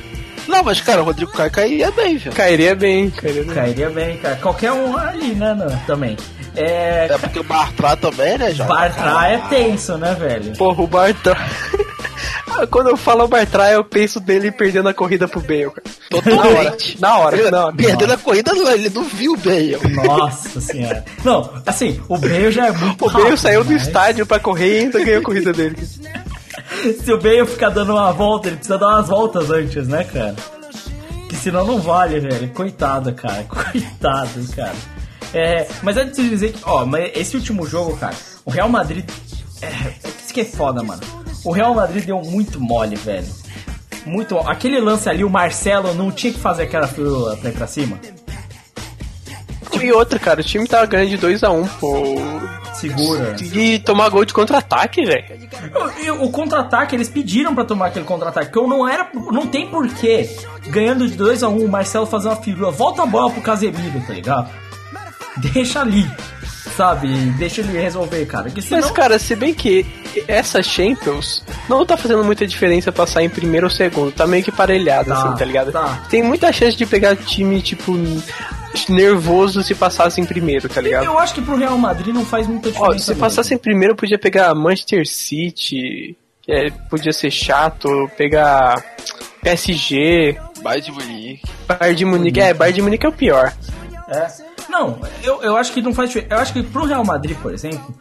Não, 0.50 0.64
mas 0.64 0.82
cara, 0.82 1.02
o 1.02 1.06
Rodrigo 1.06 1.32
Caio 1.32 1.52
cairia 1.52 1.92
bem, 1.92 2.18
velho. 2.18 2.36
Cairia 2.36 2.76
bem, 2.76 3.10
cairia 3.12 3.44
bem. 3.44 3.54
Cairia 3.54 3.90
bem, 3.92 4.18
cara. 4.18 4.36
Qualquer 4.38 4.72
um 4.72 4.98
ali, 4.98 5.36
né, 5.36 5.54
né, 5.54 5.80
também. 5.86 6.18
É. 6.56 7.08
É 7.08 7.18
porque 7.20 7.40
o 7.40 7.44
Bartra 7.44 7.96
também, 7.96 8.36
né, 8.36 8.52
já? 8.52 8.66
Bartra 8.66 9.28
é 9.28 9.38
tenso, 9.48 9.96
né, 9.98 10.16
velho? 10.16 10.58
Porra, 10.58 10.82
o 10.82 10.88
Bartra. 10.88 11.38
Quando 12.72 12.90
eu 12.90 12.98
falo 12.98 13.28
Bartra, 13.28 13.72
eu 13.72 13.84
penso 13.84 14.20
dele 14.20 14.52
perdendo 14.52 14.90
a 14.90 14.94
corrida 14.94 15.28
pro 15.28 15.40
Bale, 15.40 15.70
cara. 15.70 15.84
Totalmente. 16.10 17.00
Na 17.00 17.20
hora, 17.20 17.52
na 17.52 17.66
hora. 17.68 17.76
Perdendo 17.76 18.14
a 18.14 18.18
corrida, 18.18 18.54
não, 18.54 18.72
ele 18.72 18.90
não 18.90 19.04
viu 19.04 19.38
bem. 19.38 19.78
Nossa 20.04 20.60
senhora. 20.60 21.06
Não, 21.24 21.50
assim, 21.66 22.02
o 22.10 22.18
Bale 22.18 22.52
já 22.52 22.68
é 22.68 22.72
muito 22.72 23.06
O 23.06 23.10
Bale 23.10 23.24
rápido, 23.26 23.38
saiu 23.38 23.64
do 23.64 23.72
mas 23.72 23.84
estádio 23.84 24.26
pra 24.26 24.40
correr 24.40 24.78
e 24.78 24.80
ainda 24.80 25.06
ganhou 25.06 25.22
a 25.22 25.24
corrida 25.24 25.54
dele. 25.54 25.78
Se 27.04 27.12
o 27.12 27.20
Bale 27.20 27.46
ficar 27.46 27.70
dando 27.70 27.94
uma 27.94 28.12
volta, 28.12 28.48
ele 28.48 28.58
precisa 28.58 28.78
dar 28.78 28.88
umas 28.88 29.08
voltas 29.08 29.50
antes, 29.50 29.88
né, 29.88 30.04
cara? 30.04 30.36
Que 31.28 31.36
senão 31.36 31.66
não 31.66 31.80
vale, 31.80 32.20
velho. 32.20 32.50
Coitado, 32.50 33.14
cara. 33.14 33.44
Coitado, 33.50 34.48
cara. 34.56 34.76
É, 35.34 35.68
mas 35.84 35.96
antes 35.98 36.16
de 36.16 36.30
dizer 36.30 36.54
que, 36.54 36.60
ó, 36.64 36.86
mas 36.86 37.12
esse 37.16 37.36
último 37.36 37.68
jogo, 37.68 37.96
cara, 37.98 38.16
o 38.46 38.50
Real 38.50 38.70
Madrid. 38.70 39.06
É, 39.62 39.94
isso 40.24 40.34
que 40.34 40.42
é 40.42 40.46
foda, 40.46 40.82
mano. 40.82 41.02
o 41.44 41.52
Real 41.52 41.74
Madrid 41.74 42.06
deu 42.06 42.22
muito 42.22 42.60
mole, 42.60 42.96
velho. 42.96 43.28
Muito. 44.06 44.38
Aquele 44.40 44.80
lance 44.80 45.10
ali, 45.10 45.24
o 45.24 45.30
Marcelo 45.30 45.94
não 45.94 46.12
tinha 46.12 46.34
que 46.34 46.40
fazer 46.40 46.64
aquela 46.64 46.88
fila 46.88 47.38
pra 47.38 47.50
ir 47.50 47.54
pra 47.54 47.68
cima. 47.68 48.00
E 49.82 49.92
outra, 49.92 50.18
cara, 50.18 50.42
o 50.42 50.44
time 50.44 50.68
tava 50.68 50.86
ganhando 50.86 51.10
de 51.10 51.18
2x1, 51.18 51.70
pô. 51.80 52.59
Segura. 52.80 53.36
E 53.42 53.80
tomar 53.80 54.10
gol 54.10 54.24
de 54.26 54.34
contra-ataque, 54.34 55.04
velho. 55.06 55.26
O 56.22 56.30
contra-ataque, 56.32 56.96
eles 56.96 57.10
pediram 57.10 57.54
pra 57.54 57.66
tomar 57.66 57.88
aquele 57.88 58.06
contra-ataque. 58.06 58.52
Que 58.52 58.58
eu 58.58 58.68
não 58.68 58.88
era. 58.88 59.08
Não 59.32 59.46
tem 59.48 59.68
porquê, 59.68 60.30
ganhando 60.68 61.08
de 61.08 61.18
2x1, 61.18 61.64
o 61.66 61.68
Marcelo 61.68 62.06
fazer 62.06 62.30
uma 62.30 62.36
figura. 62.38 62.72
Volta 62.72 63.04
a 63.04 63.06
bola 63.06 63.30
pro 63.32 63.42
Casemiro, 63.42 64.02
tá 64.06 64.14
ligado? 64.14 64.50
Deixa 65.38 65.82
ali. 65.82 66.10
Sabe? 66.76 67.08
Deixa 67.38 67.60
ele 67.62 67.78
resolver, 67.78 68.26
cara. 68.26 68.50
Que 68.50 68.62
senão... 68.62 68.82
Mas, 68.82 68.92
cara, 68.92 69.20
se 69.20 69.36
bem 69.36 69.54
que 69.54 69.86
essa 70.28 70.62
Champions 70.64 71.44
não 71.68 71.86
tá 71.86 71.98
fazendo 71.98 72.24
muita 72.24 72.48
diferença 72.48 72.92
passar 72.92 73.22
em 73.24 73.30
primeiro 73.30 73.66
ou 73.68 73.70
segundo, 73.72 74.12
tá 74.14 74.26
meio 74.26 74.44
que 74.44 74.52
parelhado, 74.52 75.10
Tá, 75.10 75.16
assim, 75.24 75.38
tá 75.38 75.44
ligado? 75.46 75.72
tá. 75.74 76.04
Tem 76.10 76.24
muita 76.24 76.52
chance 76.54 76.78
de 76.78 76.86
pegar 76.86 77.16
time, 77.18 77.62
tipo, 77.62 77.94
nervoso 78.90 79.64
se 79.64 79.74
passasse 79.76 80.22
em 80.22 80.26
primeiro, 80.26 80.70
tá 80.70 80.82
ligado? 80.82 81.06
Eu 81.06 81.18
acho 81.18 81.34
que 81.34 81.42
pro 81.42 81.56
Real 81.56 81.78
Madrid 81.78 82.14
não 82.14 82.26
faz 82.26 82.48
muita 82.48 82.70
Ó, 82.70 82.72
diferença. 82.72 83.06
se 83.06 83.12
não. 83.12 83.20
passasse 83.20 83.54
em 83.54 83.58
primeiro, 83.58 83.96
podia 83.96 84.18
pegar 84.18 84.54
Manchester 84.56 85.08
City, 85.08 86.16
que 86.42 86.52
é, 86.52 86.70
podia 86.90 87.12
ser 87.14 87.32
chato, 87.32 88.10
pegar 88.18 88.84
PSG, 89.42 90.38
Bayern 90.62 90.86
de 90.86 90.92
Munique. 90.92 91.42
Bayern 91.68 91.96
de 91.96 92.06
Munique. 92.06 92.40
É, 92.40 92.54
Bayern 92.54 92.76
de 92.76 92.82
Munique 92.82 93.06
é 93.06 93.10
o 93.10 93.14
pior. 93.14 93.54
É. 94.08 94.28
Não, 94.70 95.00
eu, 95.24 95.42
eu 95.42 95.58
acho 95.58 95.72
que 95.74 95.82
não 95.82 95.94
faz 95.94 96.10
diferença. 96.10 96.34
Eu 96.34 96.40
acho 96.40 96.54
que 96.54 96.64
pro 96.64 96.86
Real 96.86 97.04
Madrid, 97.04 97.38
por 97.38 97.54
exemplo, 97.54 97.96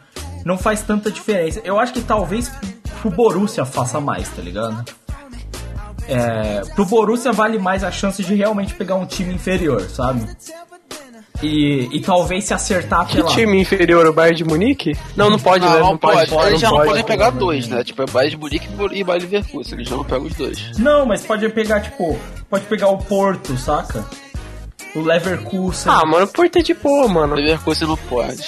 não 0.45 0.57
faz 0.57 0.81
tanta 0.81 1.09
diferença. 1.11 1.61
Eu 1.63 1.79
acho 1.79 1.93
que 1.93 2.01
talvez 2.01 2.51
pro 3.01 3.09
Borussia 3.09 3.65
faça 3.65 3.99
mais, 3.99 4.29
tá 4.29 4.41
ligado? 4.41 4.83
É, 6.09 6.61
pro 6.75 6.85
Borussia 6.85 7.31
vale 7.31 7.59
mais 7.59 7.83
a 7.83 7.91
chance 7.91 8.23
de 8.23 8.33
realmente 8.35 8.73
pegar 8.73 8.95
um 8.95 9.05
time 9.05 9.33
inferior, 9.33 9.81
sabe? 9.89 10.25
E, 11.41 11.87
e 11.93 12.01
talvez 12.01 12.43
se 12.43 12.53
acertar 12.53 13.07
Que 13.07 13.15
pela. 13.17 13.29
time 13.29 13.61
inferior, 13.61 14.05
o 14.05 14.11
Bayern 14.11 14.35
de 14.37 14.43
Munique? 14.43 14.93
Não, 15.15 15.29
não 15.29 15.39
pode, 15.39 15.63
Não, 15.65 15.73
né? 15.73 15.79
não, 15.79 15.97
pode. 15.97 16.29
pode, 16.29 16.47
Eles 16.49 16.59
já 16.59 16.67
não 16.67 16.71
não 16.77 16.77
pode. 16.83 16.89
podem 16.89 17.03
pegar 17.05 17.29
dois, 17.29 17.67
né? 17.67 17.81
Tipo, 17.83 18.01
é 18.01 18.05
Bayern 18.07 18.31
de 18.35 18.37
Munique 18.41 18.67
e 18.93 19.03
Bayern 19.03 19.25
Leverkusen. 19.29 19.75
Eles 19.75 19.87
já 19.87 19.95
não 19.95 20.03
pegam 20.03 20.25
os 20.27 20.33
dois. 20.35 20.77
Não, 20.77 21.05
mas 21.05 21.25
pode 21.25 21.47
pegar, 21.49 21.79
tipo, 21.79 22.19
pode 22.49 22.65
pegar 22.65 22.89
o 22.89 22.97
Porto, 22.97 23.55
saca? 23.57 24.03
O 24.93 24.99
Leverkusen. 25.01 25.89
Ah, 25.93 26.05
mano, 26.05 26.25
o 26.25 26.27
Porto 26.27 26.57
é 26.57 26.61
de 26.61 26.73
boa, 26.73 27.07
mano. 27.07 27.35
Leverkusen 27.35 27.87
não 27.87 27.95
pode. 27.95 28.43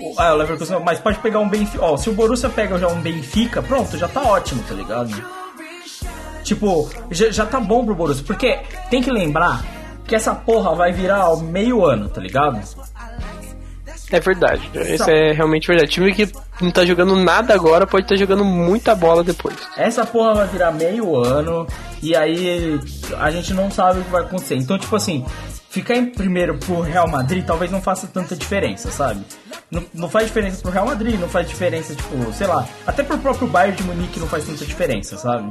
O- 0.00 0.14
Ah, 0.16 0.32
o 0.32 0.36
Leverkusen, 0.38 0.80
mas 0.82 0.98
pode 1.00 1.18
pegar 1.18 1.38
um 1.40 1.48
Benfica. 1.50 1.84
Ó, 1.84 1.98
se 1.98 2.08
o 2.08 2.14
Borussia 2.14 2.48
pega 2.48 2.78
já 2.78 2.88
um 2.88 3.00
Benfica, 3.02 3.60
pronto, 3.62 3.98
já 3.98 4.08
tá 4.08 4.22
ótimo, 4.22 4.62
tá 4.66 4.72
ligado? 4.74 5.10
Tipo, 6.42 6.90
já, 7.10 7.30
já 7.30 7.46
tá 7.46 7.60
bom 7.60 7.84
pro 7.84 7.94
Borussia. 7.94 8.24
Porque 8.24 8.58
tem 8.90 9.02
que 9.02 9.10
lembrar 9.10 9.64
que 10.06 10.14
essa 10.14 10.34
porra 10.34 10.74
vai 10.74 10.92
virar 10.92 11.18
ao 11.18 11.38
meio 11.38 11.84
ano, 11.84 12.08
tá 12.08 12.20
ligado? 12.20 12.60
É 14.10 14.20
verdade. 14.20 14.70
Isso 14.74 15.10
é 15.10 15.32
realmente 15.32 15.66
verdade. 15.66 15.90
Time 15.90 16.12
que 16.12 16.30
não 16.60 16.70
tá 16.70 16.84
jogando 16.84 17.16
nada 17.16 17.54
agora 17.54 17.86
pode 17.86 18.04
estar 18.04 18.16
jogando 18.16 18.44
muita 18.44 18.94
bola 18.94 19.24
depois. 19.24 19.56
Essa 19.76 20.04
porra 20.04 20.34
vai 20.34 20.48
virar 20.48 20.70
meio 20.70 21.16
ano 21.16 21.66
e 22.02 22.14
aí 22.14 22.78
a 23.18 23.30
gente 23.30 23.54
não 23.54 23.70
sabe 23.70 24.00
o 24.00 24.04
que 24.04 24.10
vai 24.10 24.22
acontecer. 24.22 24.56
Então, 24.56 24.78
tipo 24.78 24.94
assim, 24.94 25.24
ficar 25.72 25.96
em 25.96 26.04
primeiro 26.04 26.58
pro 26.58 26.82
Real 26.82 27.08
Madrid 27.08 27.44
talvez 27.46 27.70
não 27.70 27.80
faça 27.80 28.06
tanta 28.06 28.36
diferença, 28.36 28.90
sabe? 28.90 29.24
Não, 29.70 29.82
não 29.94 30.08
faz 30.08 30.26
diferença 30.26 30.60
pro 30.60 30.70
Real 30.70 30.84
Madrid, 30.84 31.18
não 31.18 31.30
faz 31.30 31.48
diferença, 31.48 31.94
tipo, 31.94 32.32
sei 32.34 32.46
lá, 32.46 32.68
até 32.86 33.02
pro 33.02 33.16
próprio 33.16 33.48
Bayern 33.48 33.74
de 33.74 33.82
Munique 33.82 34.20
não 34.20 34.28
faz 34.28 34.44
tanta 34.44 34.66
diferença, 34.66 35.16
sabe? 35.16 35.50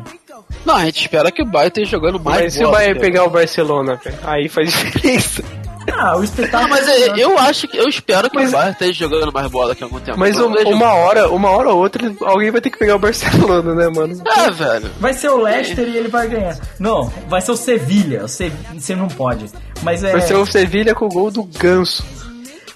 Não, 0.64 0.76
a 0.76 0.86
gente 0.86 1.02
espera 1.02 1.32
que 1.32 1.42
o 1.42 1.46
Bayern 1.46 1.70
esteja 1.70 1.92
jogando 1.92 2.20
mais 2.20 2.44
Mas 2.44 2.54
se 2.54 2.64
o 2.64 2.70
Bayern 2.70 3.00
pegar 3.00 3.24
o 3.24 3.32
Barcelona, 3.32 4.00
aí 4.24 4.48
faz 4.48 4.70
diferença. 4.70 5.44
Ah, 5.92 6.18
o 6.18 6.24
espetáculo. 6.24 6.64
Não, 6.64 6.70
mas 6.70 6.88
é- 6.88 7.14
eu 7.18 7.38
acho 7.40 7.68
que 7.68 7.78
eu 7.78 7.88
espero 7.88 8.30
que 8.30 8.38
o 8.38 8.52
Bayern 8.52 8.72
esteja 8.72 8.94
jogando 8.94 9.32
mais 9.32 9.48
bola 9.50 9.70
daqui 9.70 9.84
a 9.84 9.88
algum 9.88 10.00
tempo. 10.00 10.18
Mas 10.20 10.40
um- 10.40 10.48
uma 10.54 10.94
hora, 10.94 11.30
uma 11.30 11.50
hora 11.50 11.70
ou 11.70 11.78
outra, 11.80 12.14
alguém 12.22 12.52
vai 12.52 12.62
ter 12.62 12.70
que 12.70 12.78
pegar 12.78 12.96
o 12.96 13.00
Barcelona, 13.00 13.74
né, 13.74 13.90
mano? 13.90 14.22
É, 14.28 14.52
velho. 14.52 14.90
Vai 15.00 15.14
ser 15.14 15.30
o 15.30 15.42
Leicester 15.42 15.88
e 15.88 15.98
ele 15.98 16.08
vai 16.10 16.28
ganhar. 16.28 16.58
Não, 16.80 17.12
vai 17.28 17.42
ser 17.42 17.52
o 17.52 17.58
Sevilha. 17.58 18.24
O 18.26 18.28
Se- 18.28 18.52
Você 18.78 18.96
não 18.96 19.08
pode. 19.08 19.46
Mas 19.84 20.04
é. 20.04 20.12
Vai 20.12 20.22
ser 20.22 20.36
o 20.36 20.46
Sevilha 20.46 20.94
com 20.94 21.06
o 21.06 21.10
gol 21.10 21.32
do 21.32 21.44
Ganso. 21.44 22.04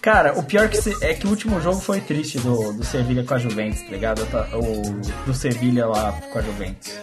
Cara, 0.02 0.34
o 0.38 0.44
pior 0.44 0.68
que 0.69 0.77
se- 0.77 0.95
é 1.02 1.14
que 1.15 1.26
o 1.26 1.32
último 1.32 1.60
jogo 1.60 1.80
foi 1.82 1.99
triste 1.99 2.38
do, 2.38 2.73
do 2.73 2.86
Sevilha 2.86 3.23
com 3.23 3.34
a 3.34 3.40
Juventus, 3.40 3.82
tá 3.82 3.90
ligado? 3.90 4.22
O, 4.53 5.02
do 5.26 5.34
Sevilha 5.34 5.88
lá 5.88 6.11
com 6.32 6.38
a 6.38 6.41
Juventus. 6.44 6.94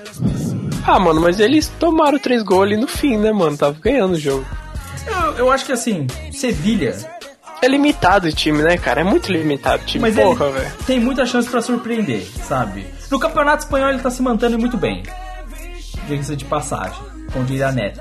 Ah, 0.86 1.00
mano, 1.00 1.20
mas 1.20 1.40
eles 1.40 1.66
tomaram 1.80 2.18
três 2.18 2.42
gols 2.44 2.62
ali 2.64 2.76
no 2.76 2.86
fim, 2.86 3.16
né, 3.18 3.32
mano? 3.32 3.56
Tava 3.56 3.76
ganhando 3.80 4.12
o 4.14 4.18
jogo. 4.20 4.46
Eu, 5.06 5.32
eu 5.36 5.50
acho 5.50 5.64
que 5.66 5.72
assim, 5.72 6.06
Sevilha. 6.32 6.96
É 7.60 7.68
limitado 7.68 8.26
o 8.26 8.32
time, 8.32 8.60
né, 8.62 8.76
cara? 8.76 9.02
É 9.02 9.04
muito 9.04 9.30
limitado 9.30 9.82
o 9.82 9.86
time. 9.86 10.02
Mas 10.02 10.16
Porra, 10.16 10.50
velho. 10.50 10.72
tem 10.86 10.98
muita 10.98 11.24
chance 11.24 11.48
pra 11.48 11.62
surpreender, 11.62 12.26
sabe? 12.48 12.84
No 13.10 13.20
Campeonato 13.20 13.62
Espanhol 13.64 13.90
ele 13.90 14.00
tá 14.00 14.10
se 14.10 14.20
mantendo 14.20 14.58
muito 14.58 14.76
bem. 14.76 15.02
Diga-se 16.08 16.34
de 16.34 16.44
passagem, 16.44 16.98
com 17.32 17.44
diria 17.44 17.70
Neto. 17.70 18.00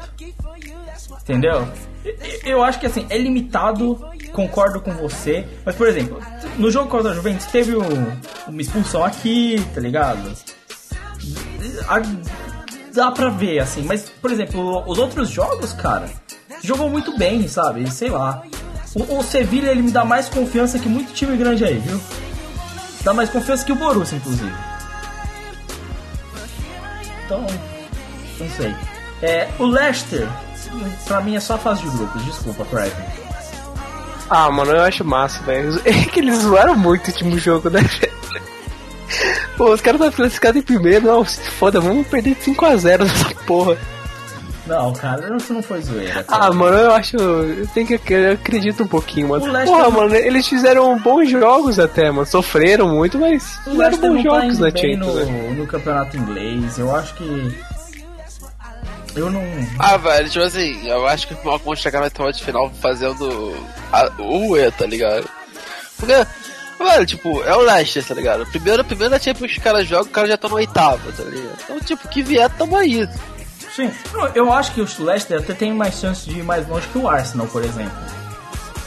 Entendeu? 1.22 1.68
Eu 2.44 2.64
acho 2.64 2.80
que 2.80 2.88
assim, 2.88 3.06
é 3.10 3.18
limitado, 3.20 4.04
concordo 4.34 4.82
com 4.82 4.92
você. 4.94 5.46
Mas, 5.64 5.76
por 5.76 5.88
exemplo, 5.88 6.20
no 6.58 6.72
jogo 6.72 6.90
contra 6.90 7.12
a 7.12 7.14
Juventus 7.14 7.46
teve 7.46 7.76
um- 7.76 8.18
uma 8.48 8.62
expulsão 8.62 9.04
aqui, 9.06 9.64
tá 9.76 9.80
ligado? 9.80 10.32
A- 11.88 12.02
Dá 12.94 13.10
pra 13.12 13.30
ver, 13.30 13.60
assim, 13.60 13.84
mas, 13.84 14.10
por 14.22 14.32
exemplo, 14.32 14.84
os 14.86 14.98
outros 14.98 15.30
jogos, 15.30 15.72
cara, 15.72 16.10
jogou 16.62 16.90
muito 16.90 17.18
bem, 17.18 17.48
sabe? 17.48 17.90
Sei 17.92 18.10
lá. 18.10 18.44
O, 18.96 19.20
o 19.20 19.24
Sevilha, 19.24 19.72
ele 19.72 19.82
me 19.82 19.92
dá 19.92 20.04
mais 20.04 20.28
confiança 20.30 20.78
que 20.78 20.90
muito 20.90 21.14
time 21.14 21.38
grande 21.38 21.64
aí, 21.64 21.80
viu? 21.80 22.00
Dá 23.04 23.14
mais 23.14 23.30
confiança 23.30 23.66
que 23.66 23.72
o 23.72 23.76
Borussia, 23.76 24.18
inclusive. 24.18 24.54
Então, 27.26 27.46
não 28.40 28.50
sei. 28.50 28.76
É, 29.22 29.48
o 29.60 29.66
Leicester, 29.66 30.28
pra 31.06 31.22
mim 31.22 31.36
é 31.36 31.40
só 31.40 31.58
fase 31.58 31.82
de 31.84 31.90
grupos, 31.90 32.26
desculpa, 32.26 32.66
Crichton. 32.66 33.22
Ah, 34.30 34.50
mano, 34.50 34.72
eu 34.72 34.82
acho 34.82 35.04
massa, 35.04 35.42
velho. 35.44 35.82
É 35.86 36.06
que 36.06 36.20
eles 36.20 36.40
zoaram 36.40 36.76
muito 36.76 37.08
o 37.08 37.12
último 37.12 37.38
jogo, 37.38 37.70
né? 37.70 37.82
Pô, 39.58 39.74
os 39.74 39.82
caras 39.82 40.00
estão 40.00 40.12
classificados 40.16 40.62
em 40.62 40.64
primeiro, 40.64 41.06
não, 41.06 41.26
se 41.26 41.42
foda, 41.52 41.82
vamos 41.82 42.08
perder 42.08 42.36
de 42.36 42.42
5x0 42.42 43.00
nessa 43.04 43.36
porra. 43.46 43.78
Não, 44.68 44.94
cara, 44.94 45.36
isso 45.38 45.54
não 45.54 45.64
foi 45.64 45.82
zoeira. 45.82 46.24
cara. 46.24 46.46
Ah, 46.46 46.54
mano, 46.54 46.78
eu 46.78 46.92
acho. 46.94 47.18
Eu 47.18 47.68
tenho 47.74 47.88
que 47.88 48.14
eu 48.14 48.34
acredito 48.34 48.84
um 48.84 48.88
pouquinho, 48.88 49.30
mano. 49.30 49.44
O 49.44 49.48
Leicester 49.48 49.66
Porra, 49.76 49.84
não- 49.90 49.92
mano, 49.92 50.16
eles 50.16 50.48
fizeram 50.48 50.98
bons 51.00 51.30
jogos 51.30 51.80
até, 51.80 52.12
mano. 52.12 52.26
Sofreram 52.28 52.88
muito, 52.88 53.18
mas 53.18 53.58
o 53.66 53.72
fizeram 53.72 53.98
bons 53.98 54.02
não 54.02 54.16
tá 54.18 54.22
jogos 54.22 54.54
indo 54.56 54.62
na 54.66 54.70
bem 54.72 54.96
Champions, 54.96 55.16
né? 55.16 55.26
no, 55.26 55.54
no 55.56 55.68
campeonato 55.68 56.18
inglês. 56.18 56.78
Eu 56.78 56.96
acho 56.96 57.14
que. 57.16 57.58
Eu 59.16 59.30
não. 59.30 59.44
Ah, 59.78 59.98
velho, 59.98 60.30
tipo 60.30 60.46
assim, 60.46 60.88
eu 60.88 61.06
acho 61.08 61.28
que 61.28 61.34
o 61.34 61.46
Malcolm 61.46 61.76
chegar 61.76 62.00
na 62.00 62.08
etapa 62.08 62.32
de 62.32 62.44
final 62.44 62.72
fazendo 62.82 63.54
a, 63.92 64.10
o 64.20 64.56
E, 64.56 64.72
tá 64.72 64.86
ligado? 64.86 65.28
Porque, 65.98 66.14
velho, 66.80 67.06
tipo, 67.06 67.44
é 67.44 67.54
o 67.56 67.60
Leicester, 67.62 68.06
tá 68.06 68.14
ligado? 68.14 68.46
Primeiro, 68.46 68.86
primeiro 68.86 69.14
Champions 69.22 69.52
que 69.52 69.58
os 69.58 69.64
caras 69.64 69.86
jogam, 69.88 70.06
o 70.08 70.14
cara 70.14 70.28
já 70.28 70.38
tá 70.38 70.48
no 70.48 70.56
oitavo, 70.56 71.12
tá 71.12 71.24
ligado? 71.24 71.58
Então, 71.64 71.80
tipo, 71.82 72.08
que 72.08 72.24
vier, 72.24 72.50
tamo 72.52 72.78
aí. 72.78 73.06
Sim, 73.76 73.90
eu 74.36 74.52
acho 74.52 74.74
que 74.74 74.82
o 74.82 75.04
Leicester 75.04 75.40
até 75.40 75.54
tem 75.54 75.74
mais 75.74 76.00
chance 76.00 76.30
de 76.30 76.40
ir 76.40 76.44
mais 76.44 76.68
longe 76.68 76.88
que 76.90 76.98
o 76.98 77.08
Arsenal, 77.08 77.48
por 77.48 77.64
exemplo. 77.64 77.94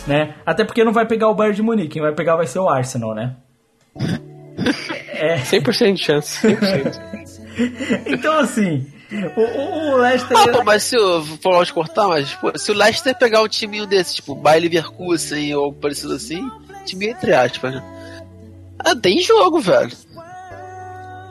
Né? 0.06 0.34
Até 0.44 0.64
porque 0.64 0.84
não 0.84 0.92
vai 0.92 1.06
pegar 1.06 1.28
o 1.28 1.34
Bayern 1.34 1.56
de 1.56 1.62
Munique, 1.62 1.88
quem 1.94 2.02
vai 2.02 2.12
pegar 2.12 2.36
vai 2.36 2.46
ser 2.46 2.58
o 2.58 2.68
Arsenal, 2.68 3.14
né? 3.14 3.36
É, 5.08 5.36
100% 5.38 5.94
de 5.94 6.04
chance, 6.04 6.46
100%. 6.46 7.00
então 8.06 8.38
assim, 8.38 8.86
o, 9.36 9.40
o, 9.40 9.92
o 9.92 9.96
Leicester. 9.96 10.36
Ah, 10.36 10.48
pô, 10.48 10.64
mas 10.64 10.82
se 10.82 10.96
eu 10.96 11.22
vou 11.22 11.66
cortar, 11.72 12.08
mas 12.08 12.34
pô, 12.34 12.56
se 12.58 12.70
o 12.70 12.74
Leicester 12.74 13.16
pegar 13.16 13.42
um 13.42 13.48
timinho 13.48 13.86
desse, 13.86 14.16
tipo, 14.16 14.34
Bayer 14.34 14.62
Leverkusen 14.62 15.54
ou 15.54 15.72
parecido 15.72 16.14
assim, 16.14 16.46
time 16.84 17.08
entre 17.08 17.32
aspas, 17.32 17.74
né? 17.74 17.82
Ah, 18.78 18.94
tem 18.94 19.20
jogo, 19.20 19.60
velho. 19.60 19.96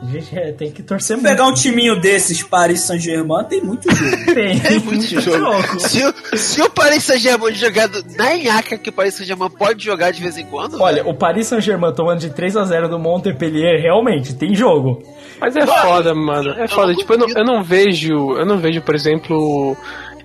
A 0.06 0.10
gente 0.10 0.38
é, 0.38 0.52
tem 0.52 0.70
que 0.70 0.82
torcer 0.82 1.16
muito. 1.16 1.28
pegar 1.28 1.46
um 1.46 1.54
timinho 1.54 1.98
desses, 2.00 2.42
Paris 2.42 2.80
Saint-Germain, 2.82 3.44
tem 3.44 3.62
muito 3.62 3.90
jogo. 3.94 4.16
Tem, 4.34 4.58
Tem 4.60 4.78
muito 4.80 5.06
jogo. 5.20 5.80
Se, 5.80 6.04
o- 6.04 6.36
se 6.36 6.60
o 6.62 6.68
Paris 6.70 7.02
Saint-Germain 7.04 7.54
jogar 7.54 7.88
na 8.16 8.34
Inhaca 8.36 8.76
que 8.76 8.90
o 8.90 8.92
Paris 8.92 9.14
Saint-Germain 9.14 9.50
pode 9.50 9.84
jogar 9.84 10.10
de 10.10 10.20
vez 10.20 10.36
em 10.36 10.44
quando, 10.46 10.80
Olha, 10.80 11.06
o 11.08 11.14
Paris 11.14 11.46
Saint-Germain 11.46 11.92
tomando 11.94 12.20
de 12.20 12.30
3 12.30 12.56
a 12.56 12.64
0 12.64 12.88
do 12.88 12.98
Montpellier, 12.98 13.80
realmente, 13.80 14.34
tem 14.34 14.54
jogo. 14.54 15.02
Mas 15.40 15.56
é 15.56 15.66
foda, 15.66 16.14
mano. 16.14 16.50
É 16.50 16.68
foda. 16.68 16.94
Tipo, 16.94 17.14
eu 17.14 17.18
não, 17.18 17.28
eu 17.28 17.44
não 17.44 17.62
vejo. 17.62 18.12
Eu 18.36 18.46
não 18.46 18.58
vejo, 18.58 18.80
por 18.82 18.94
exemplo. 18.94 19.76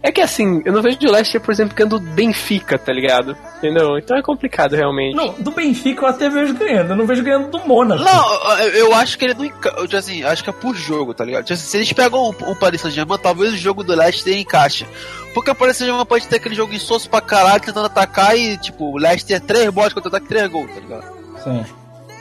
É 0.01 0.11
que 0.11 0.21
assim, 0.21 0.61
eu 0.63 0.71
não 0.71 0.81
vejo 0.81 0.97
o 1.01 1.11
Leicester, 1.11 1.41
por 1.41 1.51
exemplo, 1.51 1.75
ganhando 1.75 1.99
do 1.99 2.05
Benfica, 2.11 2.77
tá 2.77 2.93
ligado? 2.93 3.35
Entendeu? 3.57 3.97
Então 3.97 4.17
é 4.17 4.21
complicado 4.21 4.73
realmente. 4.73 5.15
Não, 5.15 5.33
do 5.33 5.51
Benfica 5.51 6.05
eu 6.05 6.09
até 6.09 6.29
vejo 6.29 6.53
ganhando, 6.53 6.91
eu 6.91 6.95
não 6.95 7.05
vejo 7.05 7.21
ganhando 7.21 7.49
do 7.49 7.59
Mônaco. 7.67 8.01
Não, 8.01 8.59
eu, 8.67 8.93
acho 8.95 9.17
que 9.17 9.25
ele 9.25 9.33
não 9.33 9.45
enca... 9.45 9.73
eu, 9.77 9.85
tipo 9.85 9.97
assim, 9.97 10.23
acho 10.23 10.43
que 10.43 10.49
é 10.49 10.53
por 10.53 10.75
jogo, 10.75 11.13
tá 11.13 11.25
ligado? 11.25 11.45
Tipo 11.45 11.59
se 11.59 11.75
eles 11.75 11.91
pegam 11.91 12.19
o, 12.19 12.29
o 12.29 12.55
Paris 12.55 12.81
Saint-Germain, 12.81 13.19
talvez 13.19 13.53
o 13.53 13.57
jogo 13.57 13.83
do 13.83 13.93
Leicester 13.93 14.37
encaixe. 14.37 14.85
Porque 15.33 15.51
o 15.51 15.55
Paris 15.55 15.77
Saint-Germain 15.77 16.05
pode 16.05 16.27
ter 16.27 16.37
aquele 16.37 16.55
jogo 16.55 16.73
insosso 16.73 17.09
pra 17.09 17.19
caralho, 17.19 17.61
tentando 17.61 17.85
atacar 17.85 18.37
e, 18.37 18.57
tipo, 18.57 18.85
o 18.85 18.97
Leicester 18.97 19.41
3 19.41 19.69
bolas 19.69 19.93
contra 19.93 20.07
ataque 20.09 20.27
3 20.27 20.49
gols, 20.49 20.71
tá 20.73 20.79
ligado? 20.79 21.05
Sim. 21.43 21.65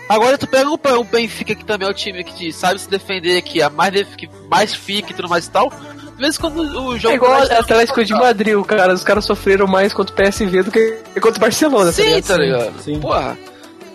Agora 0.08 0.38
tu 0.38 0.46
pega 0.46 0.70
o, 0.70 1.04
Benfica, 1.04 1.54
que 1.54 1.64
também 1.64 1.86
é 1.86 1.90
o 1.90 1.94
time 1.94 2.24
que 2.24 2.50
sabe 2.50 2.80
se 2.80 2.88
defender, 2.88 3.42
que 3.42 3.60
é 3.60 3.68
mais, 3.68 4.16
que 4.16 4.28
mais 4.50 4.74
fica 4.74 5.12
e 5.12 5.14
tudo 5.14 5.28
mais 5.28 5.46
e 5.46 5.50
tal. 5.50 5.70
Vezes 6.18 6.36
quando 6.38 6.58
o 6.60 6.98
jogo 6.98 7.12
É 7.12 7.16
igual 7.16 7.30
o 7.32 7.34
Leicester- 7.36 7.58
Atlético 7.60 8.04
de 8.04 8.12
Madrid, 8.12 8.54
o 8.56 8.64
cara, 8.64 8.92
os 8.92 9.04
caras 9.04 9.24
sofreram 9.24 9.66
mais 9.66 9.92
contra 9.92 10.12
o 10.12 10.16
PSV 10.16 10.62
do 10.64 10.70
que 10.70 10.98
contra 11.20 11.38
o 11.38 11.40
Barcelona, 11.40 11.86
tá 11.86 11.92
Sim, 11.92 12.02
ligado? 12.02 12.26
tá 12.26 12.36
ligado? 12.36 12.72
sim. 12.80 12.98
Porra. 13.00 13.38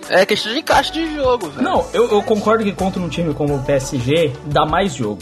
É 0.10 0.26
questão 0.26 0.52
de 0.54 0.60
encaixe 0.60 0.92
de 0.92 1.16
jogo, 1.16 1.50
velho. 1.50 1.64
Não, 1.64 1.86
eu, 1.94 2.10
eu 2.12 2.22
concordo 2.24 2.64
que 2.64 2.72
contra 2.74 3.02
um 3.02 3.08
time 3.10 3.34
como 3.34 3.56
o 3.56 3.64
PSG 3.64 4.34
dá 4.46 4.66
mais 4.66 4.94
jogo. 4.96 5.22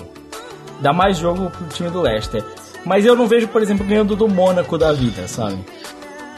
Dá 0.80 0.91
mais 0.91 1.18
jogo 1.18 1.49
pro 1.52 1.68
time 1.68 1.90
do 1.90 2.02
Leicester. 2.02 2.44
Mas 2.84 3.06
eu 3.06 3.15
não 3.15 3.28
vejo, 3.28 3.48
por 3.48 3.61
exemplo, 3.61 3.86
ganhando 3.86 4.15
do 4.15 4.28
Mônaco 4.28 4.78
da 4.80 4.91
vida, 4.91 5.28
sabe? 5.28 5.60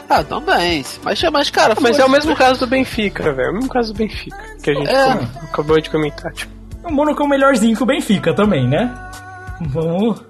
Ah, 0.08 0.22
também. 0.22 0.84
Mas, 1.02 1.22
mas 1.32 1.48
cara, 1.50 1.74
Mas 1.80 1.96
foi- 1.96 2.04
é 2.04 2.06
o 2.06 2.10
mesmo 2.10 2.36
caso 2.36 2.60
do 2.60 2.66
Benfica, 2.66 3.32
velho. 3.32 3.48
É 3.48 3.50
o 3.50 3.54
mesmo 3.54 3.68
caso 3.70 3.94
do 3.94 3.96
Benfica 3.96 4.36
que 4.62 4.70
a 4.70 4.74
gente 4.74 4.90
É. 4.90 5.10
acabou 5.42 5.80
de 5.80 5.88
comentar. 5.88 6.30
Tipo, 6.32 6.52
O 6.86 6.92
Mônaco 6.92 7.22
é 7.22 7.24
o 7.24 7.28
melhorzinho 7.28 7.74
que 7.74 7.82
o 7.82 7.86
Benfica 7.86 8.34
também, 8.34 8.68
né? 8.68 8.94
Vamos 9.62 10.20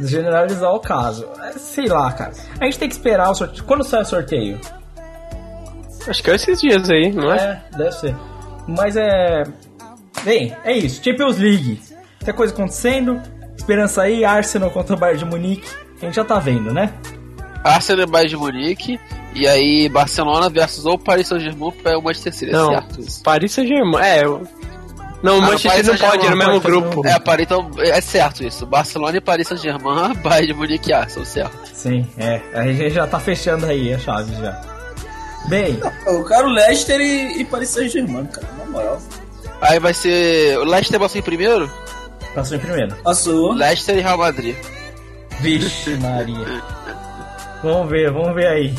generalizar 0.00 0.72
o 0.72 0.80
caso. 0.80 1.28
É, 1.42 1.52
Sei 1.52 1.86
lá, 1.86 2.12
cara. 2.12 2.32
A 2.60 2.64
gente 2.64 2.78
tem 2.78 2.88
que 2.88 2.94
esperar 2.94 3.30
o 3.30 3.34
sorteio. 3.34 3.64
Quando 3.64 3.84
sai 3.84 4.02
o 4.02 4.04
sorteio? 4.04 4.60
acho 6.06 6.22
que 6.22 6.30
é 6.30 6.34
esses 6.34 6.60
dias 6.60 6.90
aí, 6.90 7.12
não 7.12 7.32
é? 7.32 7.36
É, 7.36 7.76
deve 7.76 7.92
ser. 7.92 8.16
Mas 8.66 8.96
é. 8.96 9.42
Bem, 10.22 10.56
é 10.64 10.72
isso. 10.72 11.02
Champions 11.02 11.38
League. 11.38 11.80
Tem 12.24 12.34
coisa 12.34 12.52
acontecendo. 12.52 13.20
Esperança 13.56 14.02
aí, 14.02 14.24
Arsenal 14.24 14.70
contra 14.70 14.94
o 14.94 14.98
Bayern 14.98 15.24
de 15.24 15.30
Munique. 15.30 15.68
A 16.00 16.04
gente 16.04 16.16
já 16.16 16.24
tá 16.24 16.38
vendo, 16.38 16.72
né? 16.72 16.92
Arsenal 17.62 18.06
e 18.06 18.10
Bayern 18.10 18.30
de 18.30 18.36
Munique. 18.36 19.00
E 19.34 19.46
aí, 19.48 19.88
Barcelona 19.88 20.48
versus 20.48 20.86
ou 20.86 20.98
Paris 20.98 21.28
Saint-Germain 21.28 21.72
para 21.72 21.98
o 21.98 22.02
Manchester 22.02 22.32
City. 22.32 22.52
Não. 22.52 22.72
É 22.72 22.80
certo 22.80 23.00
isso. 23.00 23.22
Paris 23.22 23.52
Saint-Germain. 23.52 24.02
É, 24.02 24.24
eu... 24.24 24.42
Não, 25.24 25.38
o 25.38 25.42
Ah, 25.42 25.46
Manchester 25.46 25.84
não 25.86 25.96
pode, 25.96 26.26
é 26.26 26.30
no 26.30 26.36
mesmo 26.36 26.60
grupo. 26.60 27.06
É, 27.06 27.18
Paris, 27.18 27.46
então, 27.46 27.70
é 27.78 28.00
certo 28.00 28.44
isso. 28.44 28.66
Barcelona 28.66 29.16
e 29.16 29.20
Paris 29.20 29.48
Saint-Germain, 29.48 30.14
Bayern 30.22 30.46
de 30.48 30.54
Munique 30.54 30.90
e 30.90 30.92
Arsenal, 30.92 31.24
certo. 31.24 31.58
Sim, 31.72 32.06
é. 32.18 32.40
A 32.52 32.62
gente 32.64 32.90
já 32.90 33.06
tá 33.06 33.18
fechando 33.18 33.64
aí 33.66 33.92
a 33.94 33.98
chave 33.98 34.34
já. 34.36 34.60
Bem, 35.48 35.80
Eu 36.06 36.24
quero 36.24 36.48
Leicester 36.48 37.00
e, 37.00 37.40
e 37.40 37.44
Paris 37.46 37.70
Saint-Germain, 37.70 38.26
cara, 38.26 38.46
na 38.58 38.64
moral. 38.66 39.02
Aí 39.62 39.78
vai 39.80 39.94
ser. 39.94 40.58
O 40.58 40.64
Leicester 40.64 41.00
passou 41.00 41.18
em 41.18 41.22
primeiro? 41.24 41.70
passou 42.34 42.56
em 42.56 42.60
primeiro. 42.60 42.94
Passou. 42.96 43.52
Leicester 43.52 43.96
e 43.96 44.00
Real 44.02 44.18
Madrid. 44.18 44.56
Vixe, 45.40 45.96
Maria. 45.96 46.62
Vamos 47.62 47.88
ver, 47.90 48.10
vamos 48.12 48.34
ver 48.34 48.46
aí. 48.46 48.74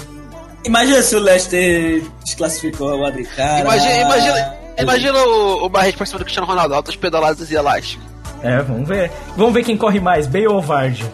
Imagina 0.64 1.02
se 1.02 1.16
o 1.16 1.20
Leicester 1.20 2.04
desclassificou 2.24 2.96
o 2.96 3.02
Madrid, 3.02 3.28
cara. 3.36 3.62
Imagina, 3.62 4.02
imagina, 4.02 4.56
imagina 4.78 5.18
o, 5.24 5.70
Barreto 5.70 5.98
cima 6.06 6.20
do 6.20 6.26
Cristiano 6.26 6.48
Ronaldo, 6.48 6.74
altas 6.76 6.96
pedaladas 6.96 7.50
e 7.52 7.56
elásticos. 7.56 8.06
É, 8.42 8.62
vamos 8.62 8.88
ver. 8.88 9.12
Vamos 9.36 9.54
ver 9.54 9.64
quem 9.64 9.78
corre 9.78 10.00
mais, 10.00 10.28
Bale 10.28 10.48
ou 10.48 10.62
Vardy. 10.62 11.06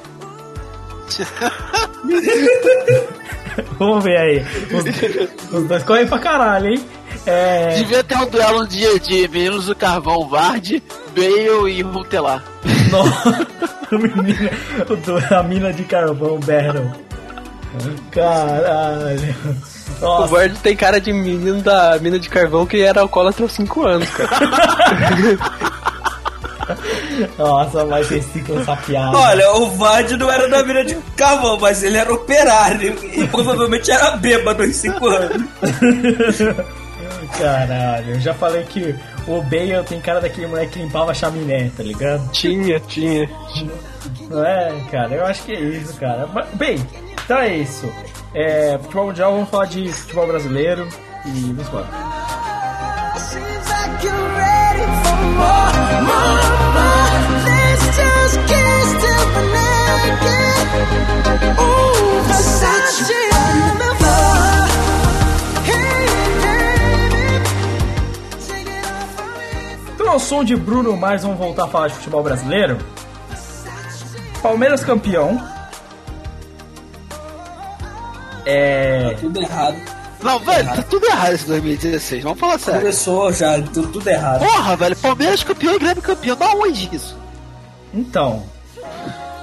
vamos 3.77 4.03
ver 4.03 4.17
aí. 4.17 4.45
Os, 4.71 5.53
os 5.53 5.67
dois 5.67 5.83
correm 5.83 6.07
pra 6.07 6.19
caralho, 6.19 6.67
hein? 6.67 6.85
É. 7.25 7.75
Devia 7.75 8.03
ter 8.03 8.17
um 8.17 8.25
duelo 8.29 8.67
de, 8.67 8.99
de 8.99 9.27
meninos 9.27 9.65
do 9.67 9.75
Carvão, 9.75 10.27
Vardy, 10.27 10.81
Bale 11.15 11.71
e 11.71 11.81
Runtelar. 11.81 12.43
Nossa, 12.89 13.47
do- 15.05 15.35
a 15.35 15.43
mina 15.43 15.71
de 15.71 15.83
carvão, 15.83 16.39
Battle. 16.39 16.91
Caralho. 18.11 19.35
O 20.01 20.05
Nossa, 20.05 20.27
Vard 20.27 20.57
tem 20.59 20.75
cara 20.75 20.99
de 20.99 21.13
menino 21.13 21.61
da 21.61 21.97
mina 21.99 22.17
de 22.19 22.27
carvão 22.27 22.65
que 22.65 22.81
era 22.81 23.01
alcoólatra 23.01 23.45
há 23.45 23.49
5 23.49 23.85
anos, 23.85 24.09
cara. 24.09 24.29
nossa, 27.37 27.85
mas 27.85 28.07
vocês 28.07 28.25
ficam 28.27 28.59
essa 28.59 28.75
piada. 28.77 29.15
Olha, 29.15 29.51
o 29.53 29.69
Vard 29.71 30.11
não 30.17 30.31
era 30.31 30.49
da 30.49 30.63
mina 30.63 30.83
de 30.83 30.95
carvão, 31.15 31.59
mas 31.59 31.83
ele 31.83 31.97
era 31.97 32.11
operário 32.11 32.97
e 33.13 33.27
provavelmente 33.27 33.91
era 33.91 34.17
bêbado 34.17 34.63
em 34.63 34.73
5 34.73 35.07
anos. 35.07 35.43
Caralho, 37.37 38.15
eu 38.15 38.19
já 38.19 38.33
falei 38.33 38.63
que 38.63 38.95
o 39.27 39.41
Bale 39.43 39.83
tem 39.87 40.01
cara 40.01 40.19
daquele 40.19 40.47
moleque 40.47 40.73
que 40.73 40.79
limpava 40.79 41.11
a 41.11 41.13
chaminé, 41.13 41.71
tá 41.75 41.83
ligado? 41.83 42.29
tinha, 42.31 42.79
tinha. 42.81 43.29
Não 44.29 44.43
é, 44.43 44.73
cara? 44.91 45.13
Eu 45.13 45.25
acho 45.25 45.43
que 45.43 45.53
é 45.53 45.59
isso, 45.59 45.93
cara. 45.97 46.27
Bem, 46.53 46.77
então 47.13 47.37
é 47.37 47.55
isso. 47.57 47.91
É, 48.33 48.77
futebol 48.77 49.07
mundial, 49.07 49.33
vamos 49.33 49.49
falar 49.49 49.65
de 49.65 49.91
futebol 49.91 50.25
brasileiro 50.25 50.87
e 51.25 51.29
vamos 51.29 51.67
embora. 51.67 51.87
Então, 69.93 70.09
ao 70.09 70.19
som 70.19 70.43
de 70.43 70.55
Bruno 70.55 70.95
Mars, 70.95 71.23
vamos 71.23 71.37
voltar 71.37 71.65
a 71.65 71.67
falar 71.67 71.87
de 71.89 71.95
futebol 71.95 72.23
brasileiro. 72.23 72.77
Palmeiras 74.41 74.83
campeão. 74.85 75.50
É. 78.45 79.15
Tudo 79.19 79.41
errado. 79.41 79.77
Não, 80.21 80.39
velho, 80.39 80.67
tá 80.67 80.83
tudo 80.83 81.05
errado 81.07 81.33
esse 81.33 81.45
2016, 81.47 82.23
vamos 82.23 82.39
falar 82.39 82.59
sério. 82.59 82.81
Começou 82.81 83.33
já, 83.33 83.59
tudo, 83.59 83.87
tudo 83.87 84.07
errado. 84.07 84.45
Porra, 84.45 84.75
velho, 84.77 84.95
Palmeiras 84.95 85.43
campeão 85.43 85.75
e 85.75 85.79
Grêmio 85.79 86.03
campeão, 86.03 86.35
da 86.35 86.47
onde 86.53 86.95
isso? 86.95 87.17
Então. 87.91 88.43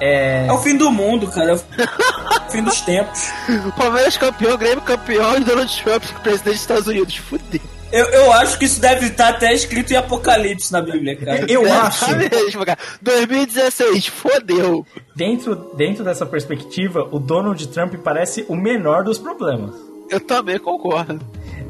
É. 0.00 0.46
É 0.46 0.52
o 0.52 0.58
fim 0.58 0.76
do 0.76 0.90
mundo, 0.92 1.26
cara. 1.26 1.50
É 1.50 1.54
o 1.54 1.58
fim 2.50 2.62
dos 2.62 2.80
tempos. 2.82 3.28
Palmeiras 3.76 4.16
campeão, 4.16 4.56
Grêmio 4.56 4.80
campeão 4.82 5.36
e 5.36 5.40
Donald 5.40 5.82
Trump 5.82 6.04
presidente 6.22 6.54
dos 6.54 6.60
Estados 6.60 6.86
Unidos. 6.86 7.16
Fudeu. 7.16 7.60
Eu, 7.90 8.04
eu 8.06 8.32
acho 8.34 8.58
que 8.58 8.64
isso 8.66 8.80
deve 8.80 9.06
estar 9.06 9.28
até 9.30 9.52
escrito 9.54 9.92
em 9.92 9.96
Apocalipse 9.96 10.70
na 10.72 10.80
Bíblia, 10.82 11.16
cara. 11.16 11.50
Eu 11.50 11.66
É, 11.66 11.70
acho. 11.70 12.04
tá 12.06 12.14
mesmo, 12.14 12.64
cara. 12.66 12.78
2016, 13.00 14.06
fodeu. 14.08 14.86
Dentro, 15.16 15.54
dentro 15.76 16.04
dessa 16.04 16.26
perspectiva, 16.26 17.08
o 17.10 17.18
Donald 17.18 17.66
Trump 17.68 17.94
parece 18.04 18.44
o 18.48 18.54
menor 18.54 19.04
dos 19.04 19.18
problemas. 19.18 19.74
Eu 20.10 20.20
também 20.20 20.58
concordo. 20.58 21.20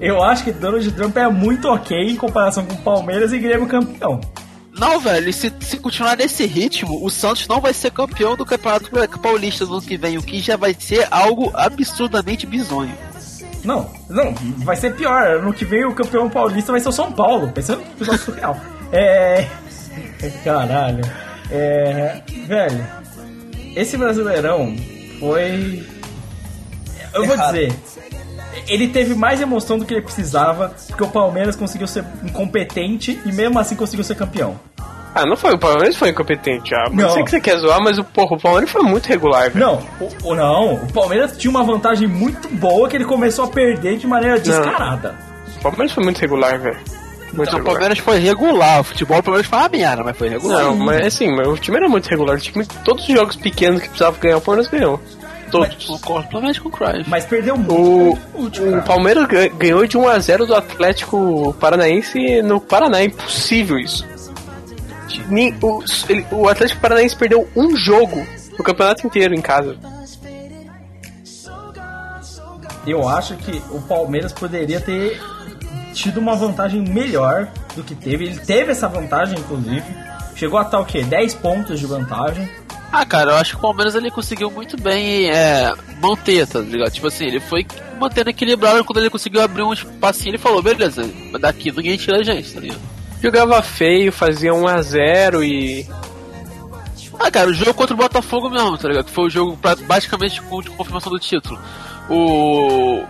Eu 0.01 0.23
acho 0.23 0.45
que 0.45 0.53
Donald 0.53 0.91
Trump 0.93 1.17
é 1.17 1.29
muito 1.29 1.69
ok 1.69 1.97
em 2.11 2.17
comparação 2.17 2.65
com 2.65 2.77
Palmeiras 2.77 3.33
e 3.33 3.39
Grêmio 3.39 3.67
campeão. 3.67 4.21
Não, 4.79 5.01
velho, 5.01 5.33
se, 5.33 5.53
se 5.61 5.77
continuar 5.79 6.17
nesse 6.17 6.47
ritmo, 6.47 7.05
o 7.05 7.11
Santos 7.11 7.49
não 7.49 7.61
vai 7.61 7.75
ser 7.75 7.91
campeão 7.91 8.37
do 8.37 8.47
Campeonato 8.47 8.91
Paulista 9.21 9.65
no 9.67 9.73
ano 9.73 9.83
que 9.83 9.97
vem, 9.97 10.17
o 10.19 10.23
que 10.23 10.39
já 10.39 10.57
vai 10.57 10.73
ser 10.79 11.09
algo 11.11 11.51
absurdamente 11.53 12.47
bizonho. 12.47 12.95
Não, 13.69 13.87
não, 14.09 14.33
vai 14.65 14.77
ser 14.77 14.95
pior. 14.95 15.27
Ano 15.27 15.53
que 15.53 15.63
vem 15.63 15.85
o 15.85 15.95
campeão 15.95 16.31
paulista 16.31 16.73
vai 16.73 16.81
ser 16.81 16.89
o 16.89 16.93
São 16.93 17.13
Paulo. 17.13 17.53
Pensando 17.53 17.81
no 17.81 18.01
negócio 18.01 18.25
surreal. 18.25 18.57
É. 18.91 19.47
Caralho. 20.43 21.05
É. 21.51 22.23
Velho, 22.47 22.87
esse 23.77 23.99
brasileirão 23.99 24.75
foi. 25.21 25.87
Eu 27.13 27.27
vou 27.27 27.35
Errado. 27.35 27.53
dizer. 27.53 27.79
Ele 28.67 28.89
teve 28.89 29.15
mais 29.15 29.43
emoção 29.43 29.79
do 29.79 29.85
que 29.85 29.93
ele 29.93 30.01
precisava, 30.01 30.75
porque 30.87 31.05
o 31.05 31.09
Palmeiras 31.09 31.55
conseguiu 31.55 31.87
ser 31.87 32.03
incompetente 32.25 33.21
e 33.27 33.31
mesmo 33.31 33.59
assim 33.59 33.77
conseguiu 33.77 34.03
ser 34.03 34.15
campeão. 34.15 34.59
Ah, 35.21 35.27
não 35.27 35.37
foi. 35.37 35.55
O 35.55 35.59
Palmeiras 35.59 35.97
foi 35.97 36.11
incompetente. 36.11 36.75
Ah, 36.75 36.89
Não. 36.91 37.05
não 37.05 37.11
sei 37.15 37.25
que 37.25 37.31
você 37.31 37.41
quer 37.41 37.57
zoar, 37.59 37.81
mas 37.83 37.99
o, 37.99 38.05
porra, 38.05 38.37
o 38.37 38.41
Palmeiras 38.41 38.71
foi 38.71 38.83
muito 38.83 39.07
regular, 39.07 39.51
velho. 39.51 39.65
Não, 39.67 39.83
o, 40.01 40.29
o- 40.31 40.35
não, 40.35 40.75
o 40.75 40.93
Palmeiras 40.93 41.37
tinha 41.37 41.51
uma 41.51 41.63
vantagem 41.65 42.07
muito 42.09 42.49
boa 42.49 42.89
que 42.89 42.97
ele 42.97 43.05
começou 43.05 43.45
a 43.45 43.49
perder 43.49 43.99
de 43.99 44.07
maneira 44.07 44.39
descarada. 44.39 45.15
O 45.59 45.61
Palmeiras 45.63 45.93
foi 45.93 46.05
muito 46.05 46.19
regular, 46.19 46.59
velho. 46.59 46.79
Muito 47.33 47.49
Então, 47.49 47.61
o. 47.61 47.65
Palmeiras 47.65 47.99
foi 47.99 48.19
regular, 48.19 48.81
o 48.81 48.85
futebol 48.85 49.17
do 49.19 49.23
Palmeiras 49.25 49.47
foi 49.49 49.59
uma 49.59 49.69
merda, 49.69 50.03
mas 50.05 50.17
foi 50.17 50.29
regular. 50.29 50.63
Não, 50.65 50.77
mas 50.77 51.07
assim, 51.07 51.35
mas 51.35 51.47
o 51.49 51.57
time 51.59 51.77
era 51.77 51.89
muito 51.89 52.07
regular. 52.09 52.37
O 52.37 52.41
time, 52.41 52.65
todos 52.85 53.07
os 53.09 53.15
jogos 53.15 53.37
pequenos 53.37 53.81
que 53.83 53.89
precisava 53.89 54.17
ganhar, 54.19 54.39
o 54.39 54.41
Palmeiras 54.41 54.71
ganhou. 54.71 55.01
Todos. 55.51 55.87
Concordo 55.87 56.29
plenamente 56.29 56.61
com 56.61 56.69
o 56.69 56.73
Cry. 56.73 57.05
Mas 57.07 57.25
perdeu 57.25 57.57
muito. 57.57 57.73
O, 58.35 58.43
último, 58.43 58.67
o 58.69 58.71
cara. 58.73 58.83
Palmeiras 58.83 59.27
ga- 59.27 59.49
ganhou 59.49 59.87
de 59.87 59.97
1x0 59.97 60.47
do 60.47 60.55
Atlético 60.55 61.55
Paranaense 61.59 62.43
no 62.43 62.61
Paraná. 62.61 63.01
É 63.01 63.05
impossível 63.05 63.79
isso. 63.79 64.07
O, 66.31 66.43
o 66.43 66.49
Atlético 66.49 66.81
Paranaense 66.81 67.17
perdeu 67.17 67.49
um 67.57 67.77
jogo 67.77 68.27
O 68.59 68.63
campeonato 68.63 69.07
inteiro 69.07 69.35
em 69.35 69.41
casa. 69.41 69.77
Eu 72.87 73.07
acho 73.09 73.37
que 73.37 73.63
o 73.71 73.81
Palmeiras 73.83 74.33
poderia 74.33 74.81
ter 74.81 75.21
tido 75.93 76.19
uma 76.19 76.35
vantagem 76.35 76.81
melhor 76.81 77.49
do 77.77 77.83
que 77.83 77.95
teve. 77.95 78.27
Ele 78.27 78.39
teve 78.39 78.73
essa 78.73 78.89
vantagem, 78.89 79.39
inclusive. 79.39 79.85
Chegou 80.35 80.59
a 80.59 80.63
estar 80.63 80.79
o 80.79 80.85
quê? 80.85 81.03
10 81.03 81.35
pontos 81.35 81.81
de 81.81 81.87
vantagem. 81.87 82.49
Ah, 82.91 83.05
cara, 83.05 83.33
eu 83.33 83.37
acho 83.37 83.53
que 83.53 83.59
o 83.59 83.61
Palmeiras 83.61 83.95
ele 83.95 84.11
conseguiu 84.11 84.51
muito 84.51 84.81
bem 84.81 85.29
é, 85.31 85.71
manter, 86.01 86.47
tá 86.47 86.61
ligado? 86.61 86.91
Tipo 86.91 87.09
assim, 87.09 87.27
ele 87.27 87.41
foi 87.41 87.67
mantendo 88.01 88.31
equilibrado 88.31 88.83
quando 88.85 88.99
ele 88.99 89.11
conseguiu 89.11 89.43
abrir 89.43 89.63
um 89.63 89.73
espacinho, 89.73 90.31
ele 90.31 90.39
falou, 90.39 90.63
beleza, 90.63 91.03
daqui 91.39 91.71
ninguém 91.71 91.99
tira 91.99 92.19
a 92.19 92.23
gente, 92.23 92.55
tá 92.55 92.61
ligado? 92.61 92.98
Jogava 93.23 93.61
feio, 93.63 94.13
fazia 94.13 94.53
1x0 94.53 95.45
e. 95.45 95.87
Ah, 97.19 97.31
cara, 97.31 97.51
o 97.51 97.55
jogo 97.55 97.75
contra 97.75 97.95
o 97.95 97.99
Botafogo 97.99 98.49
mesmo, 98.49 98.79
tá 98.79 98.89
ligado? 98.89 99.07
Que 99.07 99.11
foi 99.11 99.25
o 99.25 99.31
jogo 99.31 99.57
pra, 99.57 99.75
basicamente 99.75 100.41
de 100.41 100.71
confirmação 100.71 101.11
do 101.11 101.19
título. 101.19 101.59
O, 102.09 103.03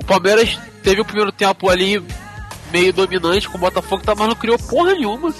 o 0.00 0.04
Palmeiras 0.06 0.56
teve 0.84 1.00
o 1.00 1.04
primeiro 1.04 1.32
tempo 1.32 1.68
ali 1.68 2.02
meio 2.70 2.92
dominante 2.92 3.48
com 3.48 3.58
o 3.58 3.60
Botafogo, 3.60 4.04
tá, 4.04 4.14
mas 4.14 4.28
não 4.28 4.36
criou 4.36 4.58
porra 4.58 4.92
nenhuma. 4.94 5.34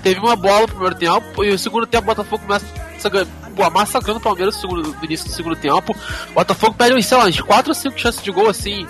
Teve 0.00 0.20
uma 0.20 0.36
bola 0.36 0.60
no 0.60 0.68
primeiro 0.68 0.94
tempo 0.94 1.44
e 1.44 1.50
o 1.50 1.58
segundo 1.58 1.86
tempo 1.86 2.04
o 2.04 2.14
Botafogo 2.14 2.44
começa 2.44 2.66
pô, 3.56 3.70
massacrando 3.70 4.18
o 4.18 4.22
Palmeiras 4.22 4.54
no, 4.54 4.60
segundo, 4.60 4.94
no 4.94 5.04
início 5.04 5.26
do 5.26 5.32
segundo 5.32 5.56
tempo. 5.56 5.96
O 6.30 6.34
Botafogo 6.34 6.74
perde, 6.74 7.02
sei 7.02 7.16
lá, 7.16 7.24
uns 7.24 7.40
4 7.40 7.70
ou 7.70 7.74
5 7.74 7.98
chances 7.98 8.22
de 8.22 8.30
gol 8.30 8.48
assim. 8.48 8.86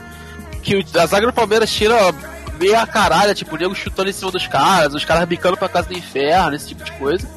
Que 0.62 0.84
a 0.98 1.06
zaga 1.06 1.26
do 1.26 1.32
Palmeiras 1.32 1.70
tira 1.72 2.12
meia 2.58 2.86
caralho, 2.86 3.34
tipo, 3.34 3.54
o 3.54 3.58
nego 3.58 3.74
chutando 3.74 4.10
em 4.10 4.12
cima 4.12 4.30
dos 4.30 4.46
caras, 4.46 4.94
os 4.94 5.04
caras 5.04 5.24
bicando 5.26 5.56
pra 5.56 5.68
casa 5.68 5.88
do 5.88 5.94
inferno, 5.96 6.56
esse 6.56 6.68
tipo 6.68 6.84
de 6.84 6.92
coisa. 6.92 7.28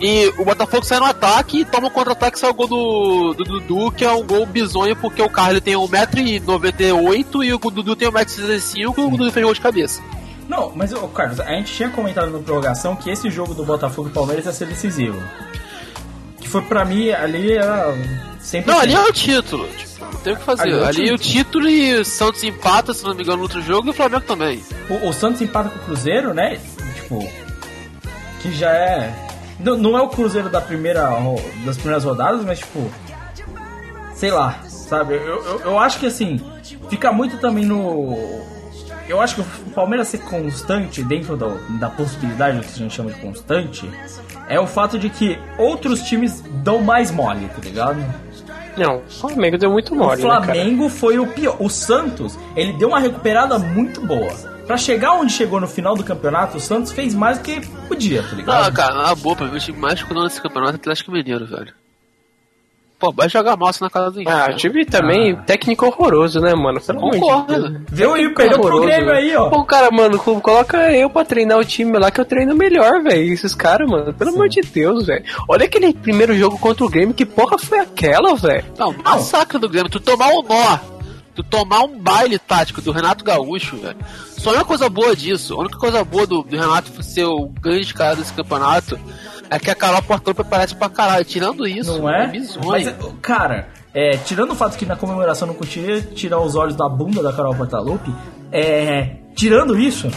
E 0.00 0.32
o 0.38 0.44
Botafogo 0.44 0.84
sai 0.84 0.98
no 0.98 1.06
ataque 1.06 1.60
e 1.60 1.64
toma 1.64 1.86
um 1.86 1.90
contra-ataque, 1.90 2.38
sai 2.38 2.50
o 2.50 2.54
gol 2.54 2.66
do, 2.66 3.34
do 3.34 3.44
Dudu, 3.44 3.92
que 3.92 4.04
é 4.04 4.10
um 4.10 4.26
gol 4.26 4.44
bizonho, 4.44 4.96
porque 4.96 5.22
o 5.22 5.30
Carlos 5.30 5.62
tem 5.62 5.74
1,98m 5.74 7.44
e 7.44 7.54
o 7.54 7.58
Dudu 7.58 7.94
tem 7.94 8.10
1,65m 8.10 8.74
e 8.76 8.86
o 8.86 8.92
Dudu 8.92 9.30
fez 9.30 9.44
gol 9.44 9.54
de 9.54 9.60
cabeça. 9.60 10.02
Não, 10.48 10.72
mas, 10.74 10.92
ô, 10.92 11.08
Carlos, 11.08 11.40
a 11.40 11.46
gente 11.52 11.72
tinha 11.72 11.88
comentado 11.88 12.30
na 12.30 12.38
prorrogação 12.38 12.96
que 12.96 13.08
esse 13.08 13.30
jogo 13.30 13.54
do 13.54 13.64
Botafogo 13.64 14.08
e 14.08 14.12
Palmeiras 14.12 14.44
ia 14.46 14.52
ser 14.52 14.66
decisivo. 14.66 15.18
Foi 16.54 16.62
pra 16.62 16.84
mim, 16.84 17.10
ali 17.10 17.52
era 17.52 17.92
sempre. 18.38 18.70
Não, 18.70 18.78
ali 18.78 18.94
é 18.94 19.00
o 19.00 19.12
título, 19.12 19.66
tipo, 19.76 20.04
não 20.04 20.20
tem 20.20 20.32
o 20.34 20.36
que 20.36 20.44
fazer. 20.44 20.62
Ali 20.62 20.72
é 20.72 20.76
o 20.76 20.84
Ali, 20.86 21.12
o 21.12 21.18
título 21.18 21.68
e 21.68 21.94
o 21.96 22.04
Santos 22.04 22.44
empata, 22.44 22.94
se 22.94 23.02
não 23.02 23.12
me 23.12 23.22
engano, 23.22 23.38
no 23.38 23.42
outro 23.42 23.60
jogo, 23.60 23.88
e 23.88 23.90
o 23.90 23.92
Flamengo 23.92 24.22
também. 24.24 24.62
O, 24.88 25.08
o 25.08 25.12
Santos 25.12 25.42
empata 25.42 25.68
com 25.68 25.78
o 25.80 25.82
Cruzeiro, 25.82 26.32
né? 26.32 26.60
Tipo, 26.94 27.28
que 28.40 28.52
já 28.52 28.70
é. 28.70 29.12
Não, 29.58 29.76
não 29.76 29.98
é 29.98 30.02
o 30.02 30.08
Cruzeiro 30.08 30.48
da 30.48 30.60
primeira, 30.60 31.08
das 31.64 31.74
primeiras 31.76 32.04
rodadas, 32.04 32.44
mas 32.44 32.60
tipo. 32.60 32.88
Sei 34.14 34.30
lá, 34.30 34.60
sabe? 34.68 35.14
Eu, 35.14 35.44
eu, 35.44 35.60
eu 35.64 35.78
acho 35.78 35.98
que 35.98 36.06
assim, 36.06 36.40
fica 36.88 37.10
muito 37.10 37.38
também 37.38 37.64
no. 37.64 38.16
Eu 39.08 39.20
acho 39.20 39.34
que 39.34 39.40
o 39.40 39.44
Palmeiras 39.74 40.06
ser 40.06 40.18
constante 40.18 41.02
dentro 41.02 41.36
do- 41.36 41.58
da 41.80 41.90
possibilidade 41.90 42.58
do 42.58 42.62
que 42.64 42.72
a 42.74 42.76
gente 42.76 42.94
chama 42.94 43.10
de 43.10 43.20
constante 43.20 43.90
é 44.48 44.58
o 44.60 44.66
fato 44.66 44.98
de 44.98 45.08
que 45.10 45.38
outros 45.58 46.02
times 46.02 46.40
dão 46.62 46.80
mais 46.82 47.10
mole, 47.10 47.48
tá 47.48 47.60
ligado? 47.62 48.04
Não, 48.76 48.98
o 48.98 49.10
Flamengo 49.10 49.56
deu 49.56 49.70
muito 49.70 49.94
O 49.94 49.96
mole, 49.96 50.22
né, 50.22 50.28
cara? 50.28 50.44
Flamengo 50.44 50.88
foi 50.88 51.18
o 51.18 51.26
pior. 51.28 51.56
O 51.60 51.68
Santos, 51.70 52.36
ele 52.56 52.72
deu 52.72 52.88
uma 52.88 52.98
recuperada 52.98 53.58
muito 53.58 54.00
boa. 54.00 54.32
Pra 54.66 54.76
chegar 54.76 55.12
onde 55.12 55.32
chegou 55.32 55.60
no 55.60 55.68
final 55.68 55.94
do 55.94 56.02
campeonato, 56.02 56.56
o 56.56 56.60
Santos 56.60 56.90
fez 56.90 57.14
mais 57.14 57.38
do 57.38 57.44
que 57.44 57.60
podia, 57.86 58.22
tá 58.22 58.28
Ah, 58.32 58.34
ligado? 58.34 58.74
cara, 58.74 58.94
na 58.94 59.14
boa, 59.14 59.36
pra 59.36 59.46
mim 59.46 59.56
o 59.56 59.60
time 59.60 59.78
mais 59.78 59.94
escudão 60.00 60.24
nesse 60.24 60.40
campeonato 60.40 60.72
é 60.72 60.76
o 60.76 60.80
Atlético 60.80 61.12
Mineiro, 61.12 61.46
velho. 61.46 61.72
Pô, 63.04 63.12
vai 63.12 63.28
jogar 63.28 63.54
massa 63.54 63.84
na 63.84 63.90
casa 63.90 64.10
do 64.12 64.20
Ah, 64.20 64.22
inferno. 64.22 64.54
o 64.54 64.56
time 64.56 64.84
também, 64.86 65.36
técnico 65.44 65.84
horroroso, 65.86 66.40
né, 66.40 66.54
mano? 66.54 66.80
Pelo 66.80 66.98
amor 67.00 67.10
de 67.12 67.20
Concordo. 67.20 67.68
Deus. 67.70 67.82
Viu 67.90 68.14
aí, 68.14 68.34
perdeu 68.34 68.60
pro 68.60 68.80
Grêmio 68.80 69.12
aí, 69.12 69.36
ó. 69.36 69.50
Pô, 69.50 69.62
cara, 69.64 69.90
mano, 69.90 70.18
co- 70.18 70.40
coloca 70.40 70.90
eu 70.90 71.10
pra 71.10 71.22
treinar 71.22 71.58
o 71.58 71.64
time 71.66 71.98
lá 71.98 72.10
que 72.10 72.18
eu 72.18 72.24
treino 72.24 72.54
melhor, 72.54 73.02
velho. 73.02 73.30
Esses 73.32 73.54
caras, 73.54 73.86
mano, 73.90 74.14
pelo 74.14 74.30
amor 74.30 74.48
de 74.48 74.62
Deus, 74.62 75.06
velho. 75.06 75.22
Olha 75.46 75.66
aquele 75.66 75.92
primeiro 75.92 76.34
jogo 76.34 76.58
contra 76.58 76.82
o 76.84 76.88
Grêmio, 76.88 77.14
que 77.14 77.26
porra 77.26 77.58
foi 77.58 77.78
aquela, 77.80 78.34
velho? 78.36 78.64
Não, 78.78 78.94
massacre 79.04 79.58
do 79.58 79.68
Grêmio. 79.68 79.90
Tu 79.90 80.00
tomar 80.00 80.28
um 80.28 80.42
nó, 80.42 80.78
tu 81.34 81.42
tomar 81.42 81.82
um 81.84 81.98
baile 81.98 82.38
tático 82.38 82.80
do 82.80 82.90
Renato 82.90 83.22
Gaúcho, 83.22 83.76
velho. 83.76 83.96
Só 84.38 84.52
uma 84.54 84.64
coisa 84.64 84.88
boa 84.88 85.14
disso, 85.14 85.54
a 85.54 85.58
única 85.60 85.76
coisa 85.78 86.02
boa 86.04 86.26
do, 86.26 86.42
do 86.42 86.56
Renato 86.56 87.02
ser 87.02 87.24
o 87.24 87.48
grande 87.60 87.92
cara 87.92 88.16
desse 88.16 88.32
campeonato 88.32 88.98
é 89.56 89.58
que 89.58 89.70
a 89.70 89.74
Carol 89.74 90.02
Portão 90.02 90.34
parece 90.34 90.74
pra 90.74 90.88
caralho. 90.88 91.24
Tirando 91.24 91.66
isso, 91.66 91.98
Não 91.98 92.08
é? 92.10 92.26
bizonho. 92.26 92.66
Mas, 92.66 92.94
cara, 93.22 93.68
é, 93.92 94.16
tirando 94.18 94.52
o 94.52 94.54
fato 94.54 94.76
que 94.76 94.86
na 94.86 94.96
comemoração 94.96 95.46
não 95.48 95.54
conseguia 95.54 96.00
tirar 96.00 96.40
os 96.40 96.54
olhos 96.54 96.74
da 96.76 96.88
bunda 96.88 97.22
da 97.22 97.32
Carol 97.32 97.54
Portalupe, 97.54 98.12
é, 98.52 99.16
tirando 99.34 99.78
isso, 99.78 100.10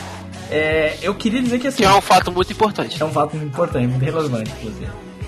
é, 0.51 0.97
eu 1.01 1.13
queria 1.15 1.41
dizer 1.41 1.59
que 1.59 1.67
assim. 1.67 1.77
Que 1.77 1.85
é 1.85 1.93
um 1.93 2.01
fato 2.01 2.31
muito 2.31 2.51
importante. 2.51 3.01
é 3.01 3.05
um 3.05 3.11
fato 3.11 3.35
muito 3.35 3.49
importante, 3.51 3.87
muito 3.87 4.03
relevante, 4.03 4.51
inclusive. 4.59 4.87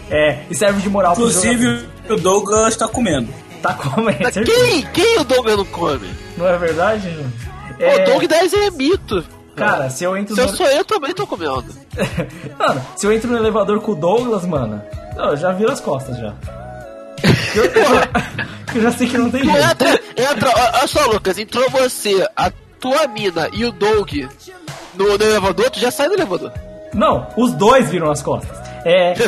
É, 0.10 0.40
e 0.50 0.56
serve 0.56 0.82
de 0.82 0.90
moral 0.90 1.14
pro 1.14 1.24
Inclusive, 1.28 1.86
o 2.10 2.16
Douglas 2.16 2.76
tá 2.76 2.88
comendo. 2.88 3.28
Tá 3.62 3.74
comendo, 3.74 4.20
Mas 4.24 4.34
Quem, 4.36 4.82
quem 4.94 5.20
o 5.20 5.24
Douglas 5.24 5.58
não 5.58 5.66
come? 5.66 6.08
não 6.38 6.48
é 6.48 6.58
verdade? 6.58 7.14
É, 7.78 8.02
O 8.04 8.06
Doug 8.06 8.24
10 8.24 8.54
é 8.54 8.72
mito. 8.72 9.24
Cara, 9.60 9.90
se 9.90 10.04
eu 10.04 10.18
entro 10.18 10.36
Se 10.36 10.42
eu 10.42 10.48
no... 10.48 10.56
sou 10.56 10.66
eu, 10.68 10.86
também 10.86 11.14
tô 11.14 11.28
comendo. 11.28 11.66
Mano, 12.58 12.86
se 12.96 13.06
eu 13.06 13.12
entro 13.12 13.30
no 13.30 13.38
elevador 13.38 13.80
com 13.82 13.92
o 13.92 13.96
Douglas, 13.96 14.46
mano, 14.46 14.82
eu 15.18 15.38
já 15.38 15.52
viro 15.52 15.72
as 15.72 15.80
costas 15.82 16.18
já. 16.18 16.34
Eu, 17.56 17.66
eu 17.66 17.84
já, 17.84 18.10
eu 18.76 18.82
já 18.82 18.92
sei 18.92 19.08
que 19.08 19.18
não 19.18 19.30
tem 19.30 19.44
jeito. 19.44 19.58
entra, 19.58 20.02
entra, 20.18 20.50
olha 20.50 20.88
só, 20.88 21.06
Lucas, 21.08 21.38
entrou 21.38 21.70
você, 21.70 22.28
a 22.36 22.52
tua 22.80 23.08
mina 23.08 23.50
e 23.54 23.66
o 23.66 23.72
Doug 23.72 24.12
no, 24.96 25.18
no 25.18 25.24
elevador, 25.24 25.70
tu 25.70 25.80
já 25.80 25.92
sai 25.92 26.08
do 26.08 26.14
elevador. 26.16 26.52
Não, 26.94 27.28
os 27.38 27.54
dois 27.54 27.90
viram 27.90 28.10
as 28.12 28.22
costas. 28.22 28.58
É. 28.86 29.14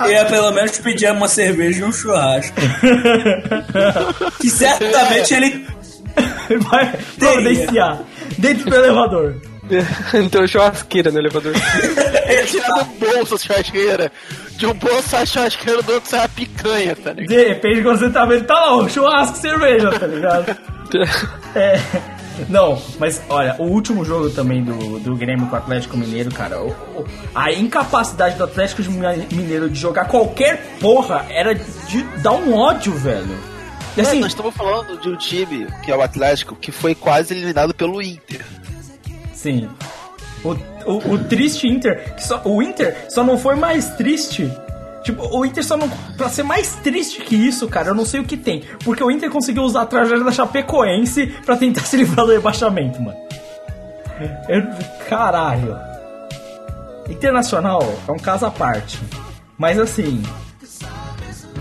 Eu 0.00 0.10
ia 0.10 0.24
pelo 0.26 0.50
menos 0.52 0.78
pedir 0.78 1.10
uma 1.12 1.28
cerveja 1.28 1.80
e 1.80 1.84
um 1.84 1.92
churrasco. 1.92 2.56
que 4.40 4.50
certamente 4.50 5.34
ele. 5.34 5.66
Vai 6.60 6.92
providenciar 7.18 8.00
dentro 8.38 8.68
do 8.70 8.76
elevador. 8.76 9.36
então 10.14 10.46
churrasqueira 10.46 11.10
no 11.10 11.18
elevador. 11.18 11.52
Ele 12.26 12.46
tira 12.46 12.66
do 12.74 12.84
bolso 12.84 13.34
a 13.36 13.38
churrasqueira. 13.38 14.12
De 14.56 14.66
um 14.66 14.74
bolso 14.74 15.16
a 15.16 15.24
churrasqueira, 15.24 15.82
do 15.82 15.92
outro 15.94 16.10
sai 16.10 16.24
a 16.24 16.28
picanha, 16.28 16.94
tá 16.96 17.12
ligado? 17.12 17.28
De 17.28 17.48
repente, 17.48 17.82
quando 17.82 17.98
você 17.98 18.10
tá 18.10 18.24
vendo, 18.26 18.44
tá 18.44 18.54
lá, 18.54 18.76
o 18.76 18.88
churrasco 18.88 19.36
e 19.36 19.40
cerveja, 19.40 19.90
tá 19.98 20.06
ligado? 20.06 20.56
É. 21.54 21.80
Não, 22.50 22.80
mas 22.98 23.22
olha, 23.30 23.56
o 23.58 23.62
último 23.64 24.04
jogo 24.04 24.28
também 24.30 24.62
do, 24.62 24.98
do 24.98 25.16
Grêmio 25.16 25.46
com 25.46 25.54
o 25.54 25.58
Atlético 25.58 25.96
Mineiro, 25.96 26.30
cara, 26.30 26.60
o- 26.60 26.68
o- 26.70 27.04
a 27.34 27.50
incapacidade 27.52 28.36
do 28.36 28.44
Atlético 28.44 28.82
Mineiro 29.32 29.70
de 29.70 29.78
jogar 29.78 30.06
qualquer 30.06 30.76
porra 30.80 31.24
era 31.30 31.54
de 31.54 32.02
dar 32.22 32.32
um 32.32 32.54
ódio, 32.54 32.92
velho. 32.92 33.38
E 33.96 34.00
assim, 34.00 34.20
nós 34.20 34.32
estamos 34.32 34.54
falando 34.54 34.98
de 35.00 35.08
um 35.08 35.16
time, 35.16 35.66
que 35.82 35.90
é 35.92 35.96
o 35.96 36.00
Atlético, 36.02 36.56
que 36.56 36.72
foi 36.72 36.94
quase 36.94 37.34
eliminado 37.34 37.74
pelo 37.74 38.00
Inter. 38.00 38.44
sim. 39.34 39.68
O, 40.44 40.50
o, 40.90 41.12
o 41.14 41.18
triste 41.24 41.68
Inter, 41.68 42.14
só, 42.18 42.42
o 42.44 42.60
Inter 42.60 43.06
só 43.08 43.22
não 43.22 43.38
foi 43.38 43.54
mais 43.54 43.90
triste. 43.90 44.50
Tipo, 45.04 45.24
o 45.36 45.44
Inter 45.44 45.64
só 45.64 45.76
não. 45.76 45.88
Pra 46.16 46.28
ser 46.28 46.42
mais 46.42 46.74
triste 46.76 47.20
que 47.22 47.36
isso, 47.36 47.68
cara, 47.68 47.88
eu 47.90 47.94
não 47.94 48.04
sei 48.04 48.18
o 48.20 48.24
que 48.24 48.36
tem. 48.36 48.64
Porque 48.84 49.02
o 49.04 49.10
Inter 49.10 49.30
conseguiu 49.30 49.62
usar 49.62 49.82
a 49.82 49.86
tragédia 49.86 50.24
da 50.24 50.32
Chapecoense 50.32 51.26
pra 51.46 51.56
tentar 51.56 51.82
se 51.86 51.96
livrar 51.96 52.26
do 52.26 52.32
rebaixamento, 52.32 53.00
mano. 53.00 53.16
Eu- 54.48 54.66
caralho. 55.08 55.76
Internacional 57.08 57.80
é 58.08 58.10
um 58.12 58.18
caso 58.18 58.46
à 58.46 58.50
parte. 58.50 58.98
Mas 59.58 59.78
assim. 59.78 60.22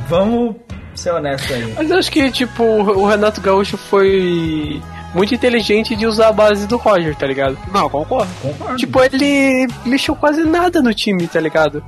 Vamos 0.07 0.55
ser 1.01 1.11
honestos 1.13 1.51
aí. 1.51 1.73
Mas 1.77 1.89
eu 1.89 1.97
acho 1.97 2.11
que, 2.11 2.31
tipo, 2.31 2.63
o 2.63 3.05
Renato 3.05 3.41
Gaúcho 3.41 3.77
foi 3.77 4.81
muito 5.13 5.35
inteligente 5.35 5.95
de 5.95 6.05
usar 6.07 6.29
a 6.29 6.31
base 6.31 6.65
do 6.67 6.77
Roger, 6.77 7.15
tá 7.15 7.27
ligado? 7.27 7.57
Não, 7.73 7.89
concordo. 7.89 8.31
Concordo. 8.41 8.77
Tipo, 8.77 9.03
ele 9.03 9.67
mexeu 9.85 10.15
quase 10.15 10.43
nada 10.43 10.81
no 10.81 10.93
time, 10.93 11.27
tá 11.27 11.39
ligado? 11.39 11.83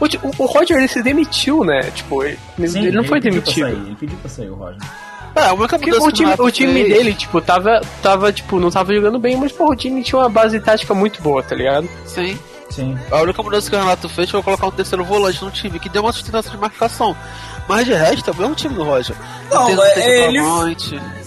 O, 0.00 0.04
o- 0.06 0.34
o 0.42 0.46
Roger, 0.46 0.78
ele 0.78 0.88
se 0.88 1.02
demitiu, 1.02 1.62
né? 1.64 1.82
Tipo, 1.94 2.24
ele, 2.24 2.38
Sim, 2.66 2.86
ele 2.86 2.96
não 2.96 3.04
foi 3.04 3.20
pediu 3.20 3.40
pra 3.42 3.52
demitido. 3.52 3.76
sair, 3.76 3.86
ele 3.86 3.96
pediu 3.98 4.18
pra 4.18 4.28
sair, 4.30 4.50
o 4.50 4.54
Roger. 4.56 4.78
É, 5.36 5.46
a 5.46 5.52
única 5.52 5.78
Porque 5.78 5.92
o 5.92 6.12
time, 6.12 6.32
o 6.38 6.50
time 6.50 6.72
fez- 6.72 6.88
dele, 6.94 7.12
tipo, 7.14 7.40
tava, 7.40 7.80
tava, 8.02 8.32
tipo, 8.32 8.60
não 8.60 8.70
tava 8.70 8.94
jogando 8.94 9.18
bem, 9.18 9.36
mas, 9.36 9.50
pô, 9.50 9.68
o 9.70 9.74
time 9.76 10.00
tinha 10.02 10.18
uma 10.20 10.28
base 10.28 10.60
tática 10.60 10.94
muito 10.94 11.20
boa, 11.22 11.42
tá 11.42 11.54
ligado? 11.56 11.88
Sim. 12.06 12.38
Sim. 12.74 12.98
A 13.10 13.20
única 13.20 13.42
mudança 13.42 13.70
que 13.70 13.76
o 13.76 13.78
Renato 13.78 14.08
fez 14.08 14.28
foi 14.30 14.42
colocar 14.42 14.66
um 14.66 14.70
terceiro 14.72 15.04
volante 15.04 15.44
no 15.44 15.50
time, 15.50 15.78
que 15.78 15.88
deu 15.88 16.02
uma 16.02 16.12
sustentação 16.12 16.50
de 16.52 16.58
marcação. 16.58 17.16
Mas 17.68 17.86
de 17.86 17.94
resto, 17.94 18.30
é 18.30 18.32
o 18.32 18.36
mesmo 18.36 18.54
time 18.54 18.74
do 18.74 18.82
Roger. 18.82 19.14
Não, 19.50 19.66
tem 19.66 20.02
é- 20.02 20.24
ele-. 20.28 20.40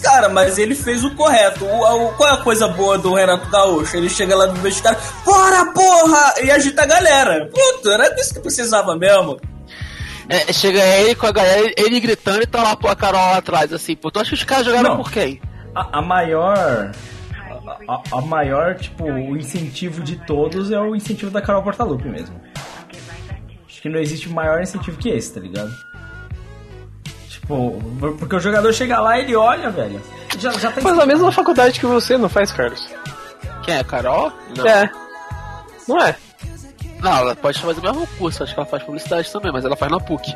Cara, 0.04 0.30
mas 0.30 0.58
ele 0.58 0.76
fez 0.76 1.04
o 1.04 1.16
correto. 1.16 1.64
O, 1.66 2.08
o- 2.08 2.14
qual 2.14 2.30
é 2.30 2.34
a 2.34 2.38
coisa 2.38 2.68
boa 2.68 2.98
do 2.98 3.14
Renato 3.14 3.50
Gaúcho? 3.50 3.96
Ele 3.98 4.10
chega 4.10 4.36
lá 4.36 4.48
no 4.48 4.56
vestiário, 4.56 5.00
bora 5.26 5.72
porra! 5.74 6.34
E 6.44 6.52
agita 6.52 6.84
a 6.84 6.86
galera. 6.86 7.50
Puta, 7.54 7.92
era 7.94 8.14
isso 8.20 8.34
que 8.34 8.40
precisava 8.42 8.96
mesmo. 8.96 9.40
É, 10.30 10.52
chega 10.52 10.84
ele 10.98 11.16
com 11.16 11.26
a 11.28 11.32
galera, 11.32 11.72
ele 11.78 12.00
gritando 12.02 12.44
e 12.44 12.46
tá 12.46 12.62
lá 12.62 12.76
pô, 12.76 12.90
a 12.90 12.96
Carol 12.96 13.22
lá 13.32 13.38
atrás, 13.38 13.72
assim, 13.72 13.96
pô. 13.96 14.12
Tu 14.12 14.20
acha 14.20 14.30
que 14.30 14.36
os 14.36 14.44
caras 14.44 14.66
jogaram 14.66 14.90
Não. 14.90 14.98
por 14.98 15.10
quem? 15.10 15.42
A, 15.74 16.00
a 16.00 16.02
maior. 16.02 16.92
A, 17.88 18.02
a- 18.18 18.22
maior, 18.22 18.76
tipo, 18.76 19.04
o 19.06 19.36
incentivo 19.38 20.02
de 20.04 20.16
todos 20.26 20.72
é 20.72 20.80
o 20.80 20.96
incentivo 20.96 21.32
da 21.32 21.42
Carol 21.42 21.64
Portalupe 21.64 22.08
mesmo. 22.08 22.40
Acho 23.68 23.82
que 23.82 23.90
não 23.90 24.00
existe 24.00 24.30
maior 24.30 24.62
incentivo 24.62 24.98
que 24.98 25.10
esse, 25.10 25.34
tá 25.34 25.40
ligado? 25.40 25.72
Tipo, 27.30 27.80
porque 28.20 28.36
o 28.36 28.40
jogador 28.40 28.74
chega 28.74 29.00
lá 29.00 29.18
e 29.18 29.24
ele 29.24 29.36
olha, 29.36 29.70
velho. 29.70 30.02
Já, 30.38 30.52
já 30.52 30.72
tá 30.72 30.82
Faz 30.82 31.00
a 31.00 31.06
mesma 31.06 31.32
faculdade 31.32 31.80
que 31.80 31.86
você, 31.86 32.18
não 32.18 32.30
faz, 32.30 32.52
Carlos? 32.52 32.88
Quem 33.64 33.76
é, 33.76 33.80
a 33.80 33.84
Carol? 33.84 34.32
Não. 34.56 34.68
É. 34.68 34.90
Não 35.88 36.02
é? 36.02 36.16
Não, 37.02 37.16
ela 37.18 37.36
pode 37.36 37.60
fazer 37.60 37.80
o 37.80 37.84
mesmo 37.84 38.08
curso, 38.18 38.44
acho 38.44 38.54
que 38.54 38.60
ela 38.60 38.68
faz 38.68 38.84
publicidade 38.84 39.32
também, 39.32 39.52
mas 39.52 39.64
ela 39.64 39.76
faz 39.76 39.92
na 39.92 40.00
PUC. 40.00 40.34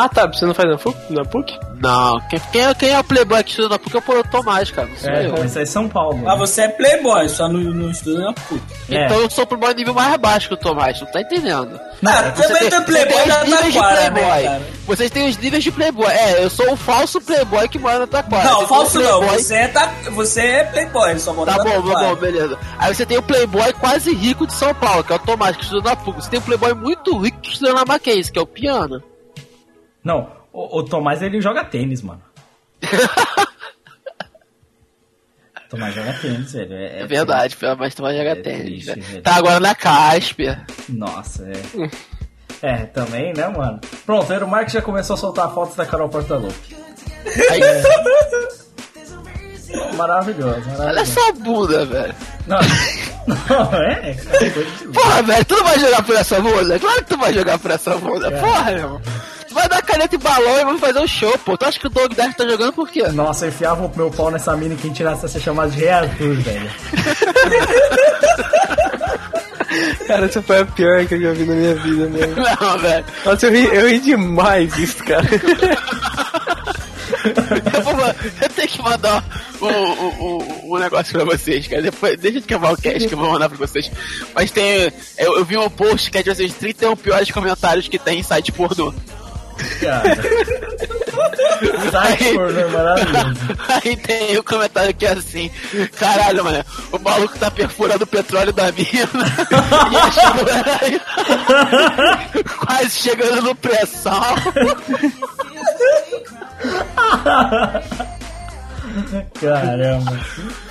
Ah 0.00 0.08
tá, 0.08 0.26
você 0.26 0.46
não 0.46 0.54
faz 0.54 0.70
na, 0.70 0.78
FUC, 0.78 0.96
na 1.10 1.24
PUC? 1.24 1.58
Não, 1.82 2.20
quem, 2.30 2.40
quem, 2.52 2.64
é, 2.64 2.74
quem 2.74 2.90
é 2.90 2.98
o 3.00 3.04
Playboy 3.04 3.42
que 3.42 3.50
estuda 3.50 3.70
na 3.70 3.78
PUC 3.80 3.96
é 3.96 3.98
o 4.20 4.22
Tomás, 4.24 4.70
cara, 4.70 4.86
não 4.86 4.96
sou 4.96 5.10
É, 5.10 5.26
eu. 5.26 5.44
isso 5.44 5.58
é 5.58 5.66
São 5.66 5.88
Paulo. 5.88 6.18
Mas 6.22 6.38
você 6.38 6.62
é 6.62 6.68
playboy, 6.68 7.28
só 7.28 7.48
no, 7.48 7.58
no 7.58 7.90
estudo 7.90 8.20
na 8.20 8.32
puta. 8.32 8.62
É. 8.88 9.06
Então 9.06 9.18
eu 9.18 9.28
sou 9.28 9.42
o 9.42 9.46
Playboy 9.48 9.74
nível 9.74 9.94
mais 9.94 10.16
baixo 10.16 10.46
que 10.48 10.54
o 10.54 10.56
Tomás, 10.56 11.00
não 11.00 11.10
tá 11.10 11.20
entendendo? 11.20 11.80
Não, 12.00 12.12
Ah, 12.12 12.30
Você 12.34 12.46
também 12.46 12.70
tem 12.70 12.82
playboy 12.84 13.22
de 13.22 13.28
Taquara, 13.28 13.48
né, 13.48 14.10
Playboy. 14.12 14.42
cara? 14.44 14.62
Vocês 14.86 15.10
têm 15.10 15.28
os 15.28 15.36
níveis 15.36 15.64
de 15.64 15.72
Playboy. 15.72 16.06
É, 16.12 16.44
eu 16.44 16.48
sou 16.50 16.72
o 16.72 16.76
falso 16.76 17.20
Playboy 17.20 17.68
que 17.68 17.78
mora 17.80 17.98
na 17.98 18.06
Taquara. 18.06 18.44
Não, 18.44 18.66
falso 18.68 19.00
não. 19.00 19.22
Você 19.22 19.54
é, 19.56 19.66
ta- 19.68 19.92
você 20.12 20.40
é 20.42 20.64
playboy, 20.64 21.18
só 21.18 21.32
mora 21.34 21.50
Tá 21.52 21.58
na 21.58 21.64
bom, 21.64 21.70
tá 21.82 21.88
Taquara. 21.94 22.06
bom, 22.08 22.14
beleza. 22.20 22.58
Aí 22.78 22.94
você 22.94 23.04
tem 23.04 23.18
o 23.18 23.22
Playboy 23.22 23.72
quase 23.74 24.14
rico 24.14 24.46
de 24.46 24.52
São 24.54 24.72
Paulo, 24.74 25.02
que 25.02 25.12
é 25.12 25.16
o 25.16 25.18
Tomás, 25.18 25.56
que 25.56 25.64
estuda 25.64 25.90
na 25.90 25.96
PUC. 25.96 26.22
Você 26.22 26.30
tem 26.30 26.38
o 26.38 26.42
Playboy 26.42 26.72
muito 26.74 27.18
rico 27.18 27.40
que 27.40 27.50
estuda 27.50 27.72
na 27.74 27.84
Mackenzie, 27.84 28.30
que 28.32 28.38
é 28.38 28.42
o 28.42 28.46
Piano. 28.46 29.02
Não, 30.08 30.26
o, 30.54 30.78
o 30.78 30.82
Tomás 30.82 31.20
ele 31.20 31.38
joga 31.38 31.62
tênis, 31.66 32.00
mano. 32.00 32.22
Tomás 35.68 35.94
joga 35.94 36.14
tênis, 36.14 36.50
velho. 36.50 36.72
É, 36.72 37.02
É 37.02 37.06
verdade, 37.06 37.54
mas 37.78 37.94
Tomás 37.94 38.16
joga 38.16 38.30
É 38.30 38.34
tênis. 38.36 38.86
triste, 38.86 39.12
né? 39.16 39.20
Tá 39.20 39.34
agora 39.36 39.60
na 39.60 39.74
Casper. 39.74 40.64
Nossa, 40.88 41.44
é. 41.46 41.60
É, 42.60 42.86
também, 42.86 43.32
né, 43.34 43.46
mano? 43.46 43.78
Pronto, 44.04 44.32
o 44.32 44.48
Mark 44.48 44.68
já 44.68 44.82
começou 44.82 45.14
a 45.14 45.16
soltar 45.16 45.54
fotos 45.54 45.76
da 45.76 45.86
Carol 45.86 46.08
Portalupe. 46.08 46.74
Aí, 47.52 47.60
Maravilhoso, 49.96 50.62
olha 50.70 50.78
maravilhoso. 50.78 51.12
só 51.12 51.28
a 51.28 51.32
bunda, 51.34 51.84
velho. 51.86 52.14
Não, 52.48 52.58
não 53.70 53.82
é? 53.82 54.16
Louco. 54.16 54.92
Porra, 54.92 55.22
velho, 55.22 55.44
tu 55.44 55.54
não 55.54 55.64
vai 55.64 55.78
jogar 55.78 56.02
por 56.02 56.16
essa 56.16 56.40
bunda? 56.40 56.78
Claro 56.80 56.96
que 57.04 57.08
tu 57.10 57.18
vai 57.18 57.32
jogar 57.32 57.58
por 57.60 57.70
essa 57.70 57.96
bunda. 57.96 58.32
Porra, 58.32 58.70
meu 58.72 59.00
vai 59.58 59.68
dar 59.68 59.82
caneta 59.82 60.14
e 60.14 60.18
balão 60.18 60.60
e 60.60 60.64
vamos 60.64 60.80
fazer 60.80 61.00
um 61.00 61.06
show, 61.08 61.36
pô. 61.44 61.56
Tu 61.56 61.64
acha 61.64 61.78
que 61.80 61.86
o 61.86 61.90
Doug 61.90 62.12
Dark 62.14 62.36
tá 62.36 62.46
jogando 62.48 62.72
por 62.72 62.88
quê? 62.88 63.02
Nossa, 63.08 63.44
eu 63.44 63.48
enfiava 63.50 63.84
o 63.84 63.92
meu 63.96 64.10
pau 64.10 64.30
nessa 64.30 64.56
mina 64.56 64.74
e 64.74 64.76
quem 64.76 64.92
tirasse 64.92 65.22
ia 65.24 65.28
ser 65.28 65.40
chamado 65.40 65.70
de 65.70 65.78
Rei 65.78 65.88
Arthur, 65.90 66.34
velho. 66.36 66.70
Cara, 70.06 70.26
essa 70.26 70.42
foi 70.42 70.60
a 70.60 70.64
pior 70.64 71.04
que 71.06 71.14
eu 71.14 71.20
já 71.20 71.32
vi 71.32 71.44
na 71.44 71.54
minha 71.54 71.74
vida, 71.74 72.06
mesmo. 72.18 72.34
Não, 72.36 72.78
velho. 72.78 73.04
Nossa, 73.24 73.46
eu 73.46 73.52
ri, 73.52 73.64
eu 73.66 73.88
ri 73.88 73.98
demais 74.00 74.76
isso, 74.78 75.04
cara. 75.04 75.26
Eu, 77.74 77.82
vou, 77.82 77.94
eu 78.42 78.48
tenho 78.54 78.68
que 78.68 78.82
mandar 78.82 79.22
um, 79.60 79.66
um, 79.66 80.24
um- 80.24 80.74
um 80.74 80.78
negócio 80.78 81.12
pra 81.12 81.24
vocês, 81.24 81.66
cara. 81.66 81.82
Depois, 81.82 82.18
deixa 82.18 82.38
de 82.40 82.46
acabar 82.46 82.72
o 82.72 82.76
cast 82.76 83.06
que 83.06 83.14
eu 83.14 83.18
vou 83.18 83.30
mandar 83.32 83.48
pra 83.48 83.58
vocês. 83.58 83.90
Mas 84.34 84.50
tem. 84.50 84.90
Eu, 85.18 85.38
eu 85.38 85.44
vi 85.44 85.56
um 85.58 85.68
post 85.68 86.10
que 86.10 86.18
é 86.18 86.22
de 86.22 86.34
vocês 86.34 86.54
31 86.54 86.96
piores 86.96 87.30
comentários 87.30 87.88
que 87.88 87.98
tem 87.98 88.20
em 88.20 88.22
site 88.22 88.52
pornô. 88.52 88.94
É 92.60 92.64
maravilhoso. 92.66 93.40
Aí 93.68 93.96
tem 93.96 94.36
o 94.38 94.44
comentário 94.44 94.94
que 94.94 95.06
é 95.06 95.12
assim: 95.12 95.50
Caralho, 95.96 96.44
mano, 96.44 96.64
o 96.92 96.98
maluco 96.98 97.38
tá 97.38 97.50
perfurando 97.50 98.04
o 98.04 98.06
petróleo 98.06 98.52
da 98.52 98.70
mina 98.72 99.08
e 99.92 99.96
achando 99.96 100.44
quase 102.66 102.90
chegando 102.90 103.42
no 103.42 103.54
pré-sal. 103.54 104.34
Caramba. 109.40 110.20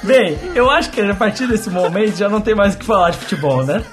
Bem, 0.04 0.38
eu 0.56 0.70
acho 0.70 0.90
que 0.92 1.02
a 1.02 1.16
partir 1.16 1.48
desse 1.48 1.70
momento 1.70 2.16
já 2.16 2.30
não 2.30 2.42
tem 2.42 2.56
mais 2.56 2.76
o 2.76 2.78
que 2.78 2.86
falar 2.86 3.12
de 3.12 3.18
futebol, 3.18 3.66
né? 3.66 3.84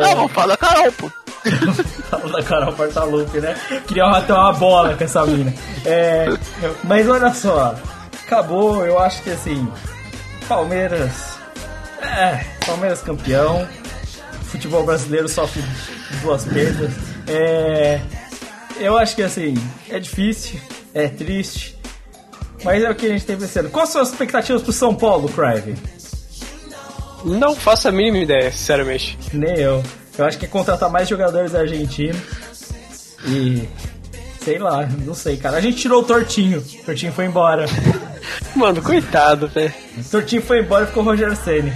Não, 0.00 0.16
vamos 0.16 0.32
falar 0.32 0.48
da 0.48 0.56
Carol, 0.56 0.92
pô. 0.92 1.10
Da 2.32 2.42
Carol 2.42 2.72
Portalupe, 2.74 3.40
né? 3.40 3.56
Queria 3.86 4.06
bater 4.08 4.32
uma 4.32 4.52
bola 4.52 4.94
com 4.94 5.04
essa 5.04 5.24
mina. 5.24 5.52
É, 5.84 6.26
mas 6.84 7.08
olha 7.08 7.32
só, 7.32 7.74
acabou, 8.24 8.84
eu 8.84 8.98
acho 8.98 9.22
que 9.22 9.30
assim, 9.30 9.66
Palmeiras. 10.48 11.38
É, 12.02 12.44
Palmeiras 12.66 13.00
campeão. 13.00 13.66
Futebol 14.44 14.84
brasileiro 14.84 15.28
sofre 15.28 15.62
duas 16.22 16.44
perdas. 16.44 16.92
É, 17.28 18.00
eu 18.78 18.98
acho 18.98 19.14
que 19.14 19.22
assim, 19.22 19.54
é 19.88 19.98
difícil, 19.98 20.58
é 20.92 21.08
triste. 21.08 21.78
Mas 22.64 22.82
é 22.82 22.90
o 22.90 22.94
que 22.94 23.06
a 23.06 23.08
gente 23.10 23.24
tem 23.24 23.36
vencendo. 23.36 23.70
Quais 23.70 23.88
são 23.88 24.02
as 24.02 24.10
expectativas 24.10 24.62
pro 24.62 24.72
São 24.72 24.94
Paulo, 24.94 25.28
Crive? 25.28 25.76
Não 27.24 27.54
faço 27.54 27.88
a 27.88 27.92
mínima 27.92 28.18
ideia, 28.18 28.50
sinceramente. 28.50 29.18
Nem 29.32 29.56
eu. 29.56 29.82
Eu 30.18 30.24
acho 30.24 30.38
que 30.38 30.44
é 30.44 30.48
contratar 30.48 30.90
mais 30.90 31.08
jogadores 31.08 31.54
argentinos. 31.54 32.20
E. 33.26 33.68
Sei 34.42 34.58
lá, 34.58 34.88
não 35.04 35.14
sei, 35.14 35.36
cara. 35.36 35.58
A 35.58 35.60
gente 35.60 35.76
tirou 35.78 36.00
o 36.00 36.04
Tortinho. 36.04 36.60
O 36.60 36.84
Tortinho 36.84 37.12
foi 37.12 37.26
embora. 37.26 37.66
Mano, 38.56 38.80
coitado, 38.82 39.48
velho. 39.48 39.72
O 39.98 40.04
Tortinho 40.04 40.42
foi 40.42 40.60
embora 40.60 40.84
e 40.84 40.86
ficou 40.86 41.02
o 41.02 41.06
Roger 41.06 41.36
Senni. 41.36 41.72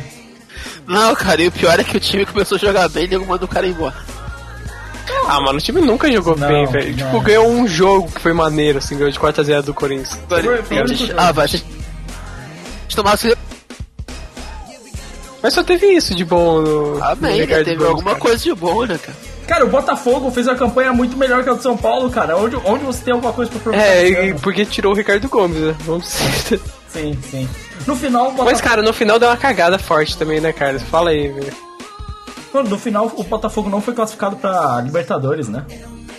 Não, 0.87 1.15
cara, 1.15 1.43
e 1.43 1.49
o 1.49 1.53
pior 1.53 1.79
é 1.79 1.85
que 1.85 1.97
o 1.97 2.01
time 2.01 2.25
começou 2.25 2.57
a 2.57 2.59
jogar 2.59 2.89
bem 2.89 3.05
e 3.05 3.09
nego 3.09 3.27
mandou 3.27 3.47
o 3.47 3.51
cara 3.51 3.67
embora. 3.67 3.95
Ah, 5.27 5.41
mano, 5.41 5.59
o 5.59 5.61
time 5.63 5.81
nunca 5.81 6.11
jogou 6.11 6.37
Não, 6.37 6.49
bem, 6.49 6.67
velho. 6.67 6.95
Tipo, 6.97 7.21
ganhou 7.21 7.49
um 7.51 7.67
jogo 7.67 8.11
que 8.11 8.21
foi 8.21 8.33
maneiro, 8.33 8.79
assim, 8.79 8.97
ganhou 8.97 9.11
de 9.11 9.19
4 9.19 9.41
a 9.41 9.45
0 9.45 9.63
do 9.63 9.75
Corinthians. 9.75 10.19
Foi- 10.29 10.63
foi 10.63 10.87
jogo. 10.97 11.13
Ah, 11.17 11.33
vai. 11.33 11.49
Se 11.49 11.63
tomasse. 12.95 13.37
Mas 15.45 15.53
só 15.53 15.63
teve 15.63 15.87
isso 15.89 16.15
de 16.15 16.25
bom 16.25 16.63
no. 16.63 17.05
Ah, 17.05 17.11
no 17.11 17.17
bem, 17.17 17.47
Teve 17.47 17.85
alguma 17.85 18.13
cara. 18.13 18.19
coisa 18.19 18.43
de 18.43 18.55
bom, 18.55 18.87
né, 18.87 18.97
cara? 18.97 19.19
Cara, 19.47 19.67
o 19.67 19.69
Botafogo 19.69 20.31
fez 20.31 20.47
uma 20.47 20.55
campanha 20.55 20.91
muito 20.91 21.19
melhor 21.19 21.45
que 21.45 21.51
a 21.51 21.53
do 21.53 21.63
São 21.63 21.77
Paulo, 21.77 22.09
cara. 22.09 22.35
Onde, 22.35 22.57
onde 22.65 22.83
você 22.83 23.05
tem 23.05 23.13
alguma 23.13 23.31
coisa 23.31 23.51
pra 23.51 23.61
provar? 23.61 23.79
É, 23.79 24.29
e 24.29 24.35
porque 24.39 24.65
tirou 24.65 24.95
o 24.95 24.97
Ricardo 24.97 25.29
Gomes, 25.29 25.59
né? 25.59 25.77
Vamos 25.81 26.07
Sim, 26.89 27.19
sim. 27.31 27.47
No 27.87 27.95
final, 27.95 28.29
o 28.29 28.29
Mas, 28.29 28.37
Botafogo, 28.39 28.63
cara, 28.63 28.83
no 28.83 28.95
final 28.95 29.19
deu 29.19 29.29
uma 29.29 29.37
cagada 29.37 29.79
forte 29.79 30.17
também, 30.17 30.41
né, 30.41 30.51
Carlos? 30.51 30.83
Fala 30.85 31.11
aí, 31.11 31.29
velho. 31.29 31.53
no 32.67 32.79
final, 32.79 33.13
o 33.15 33.23
Botafogo 33.23 33.69
não 33.69 33.83
foi 33.83 33.93
classificado 33.93 34.37
pra 34.37 34.81
Libertadores, 34.81 35.47
né? 35.51 35.67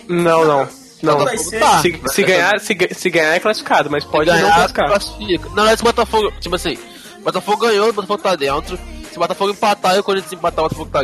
Não, 0.07 0.45
não. 0.45 0.67
Não. 1.01 1.27
Ser. 1.35 1.59
Tá. 1.59 1.81
Se, 1.81 1.99
se 2.13 2.23
ganhar, 2.23 2.59
se, 2.59 2.77
se 2.91 3.09
ganhar 3.09 3.33
é 3.33 3.39
classificado, 3.39 3.89
mas 3.89 4.03
pode 4.05 4.29
não 4.29 4.37
ganhar, 4.37 4.53
classificar. 4.53 4.87
classifica. 4.87 5.49
Não, 5.55 5.71
esse 5.71 5.81
Botafogo, 5.83 6.31
tipo 6.39 6.55
assim, 6.55 6.77
Botafogo 7.23 7.65
ganhou, 7.65 7.89
o 7.89 7.93
Botafogo 7.93 8.21
tá 8.21 8.35
dentro. 8.35 8.77
Se 9.15 9.17
o 9.17 9.21
Botafogo 9.21 9.51
empatar 9.51 9.95
e 9.95 9.99
o 9.99 10.03
Corinthians 10.03 10.33
empatar, 10.33 10.65
o 10.65 10.67
Botafogo 10.67 10.89
tá 10.91 10.99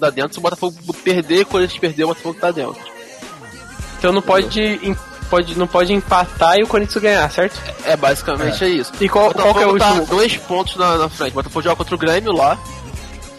tá 0.00 0.10
dentro. 0.10 0.32
Se 0.32 0.38
o 0.40 0.42
Botafogo 0.42 0.74
perder 1.04 1.36
e 1.36 1.42
o 1.42 1.46
Corinthians 1.46 1.78
perder, 1.78 2.02
o 2.02 2.08
Botafogo 2.08 2.36
tá 2.40 2.50
dentro. 2.50 2.76
Então 3.96 4.10
não 4.12 4.20
pode, 4.20 4.80
pode, 5.30 5.56
não 5.56 5.68
pode 5.68 5.92
empatar 5.92 6.58
e 6.58 6.64
o 6.64 6.66
Corinthians 6.66 7.00
ganhar, 7.00 7.30
certo? 7.30 7.56
É, 7.84 7.96
basicamente 7.96 8.64
é, 8.64 8.68
isso. 8.68 8.90
E 9.00 9.08
qual- 9.08 9.32
qual 9.32 9.54
que 9.54 9.62
é 9.62 9.66
o 9.68 9.78
tá 9.78 9.94
jogo? 9.94 10.06
dois 10.06 10.36
pontos 10.38 10.74
na, 10.74 10.98
na 10.98 11.08
frente. 11.08 11.30
O 11.30 11.34
Botafogo 11.34 11.62
joga 11.62 11.76
contra 11.76 11.94
o 11.94 11.98
Grêmio 11.98 12.32
lá. 12.32 12.58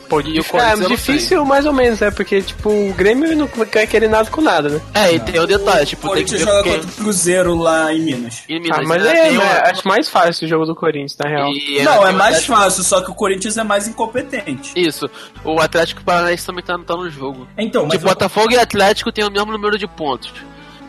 Pode 0.10 0.30
E 0.30 0.40
o 0.40 0.42
É, 0.42 0.44
Corinthians 0.44 0.80
eu 0.82 0.90
não 0.90 0.96
difícil 0.96 1.46
mais 1.46 1.66
ou 1.66 1.74
menos, 1.74 2.00
né? 2.00 2.12
Porque, 2.12 2.42
tipo, 2.42 2.70
o 2.70 2.94
Grêmio 2.94 3.36
não 3.36 3.48
quer 3.48 3.88
querer 3.88 4.08
nada 4.10 4.30
com 4.30 4.42
nada, 4.42 4.70
né? 4.70 4.82
É, 4.94 5.14
e 5.14 5.20
tem 5.20 5.40
o 5.40 5.48
detalhe, 5.48 5.84
O 5.84 5.86
tipo, 5.86 6.10
tem 6.14 6.26
que 6.26 6.38
joga 6.38 6.64
quem... 6.64 6.74
contra 6.74 6.90
o 6.90 6.94
Cruzeiro 6.94 7.56
lá 7.56 7.94
em 7.94 8.00
Minas. 8.02 8.44
em 8.50 8.60
Minas, 8.62 8.80
Ah, 8.80 8.84
mas 8.86 9.04
né? 9.04 9.18
é, 9.18 9.32
mas 9.32 9.44
uma- 9.44 9.70
acho 9.72 9.88
mais 9.88 10.10
fácil 10.10 10.46
o 10.46 10.50
jogo 10.50 10.66
do 10.66 10.76
Corinthians, 10.76 11.18
na 11.18 11.30
real. 11.30 11.50
e- 11.50 11.82
Não, 11.84 12.06
é 12.06 12.12
o 12.12 12.14
mais 12.14 12.36
Atlético- 12.36 12.56
fácil, 12.58 12.84
só 12.84 13.02
que 13.02 13.12
o 13.12 13.16
Corinthians 13.16 13.58
é 13.58 13.64
mais 13.64 13.88
incompetente. 13.88 14.72
Isso, 14.76 15.10
o 15.44 15.60
Atlético 15.60 16.04
Paranaense 16.04 16.46
também 16.46 16.64
tá, 16.64 16.78
tá 16.80 16.96
no 16.96 17.10
jogo. 17.10 17.48
Então, 17.58 17.84
mas 17.84 17.94
tipo, 17.94 18.06
o- 18.06 18.10
Botafogo 18.10 18.52
e 18.52 18.58
Atlético 18.58 19.12
tem 19.12 19.24
o 19.26 19.32
mesmo 19.32 19.52
número 19.52 19.78
de 19.78 19.88
pontos. 19.88 20.32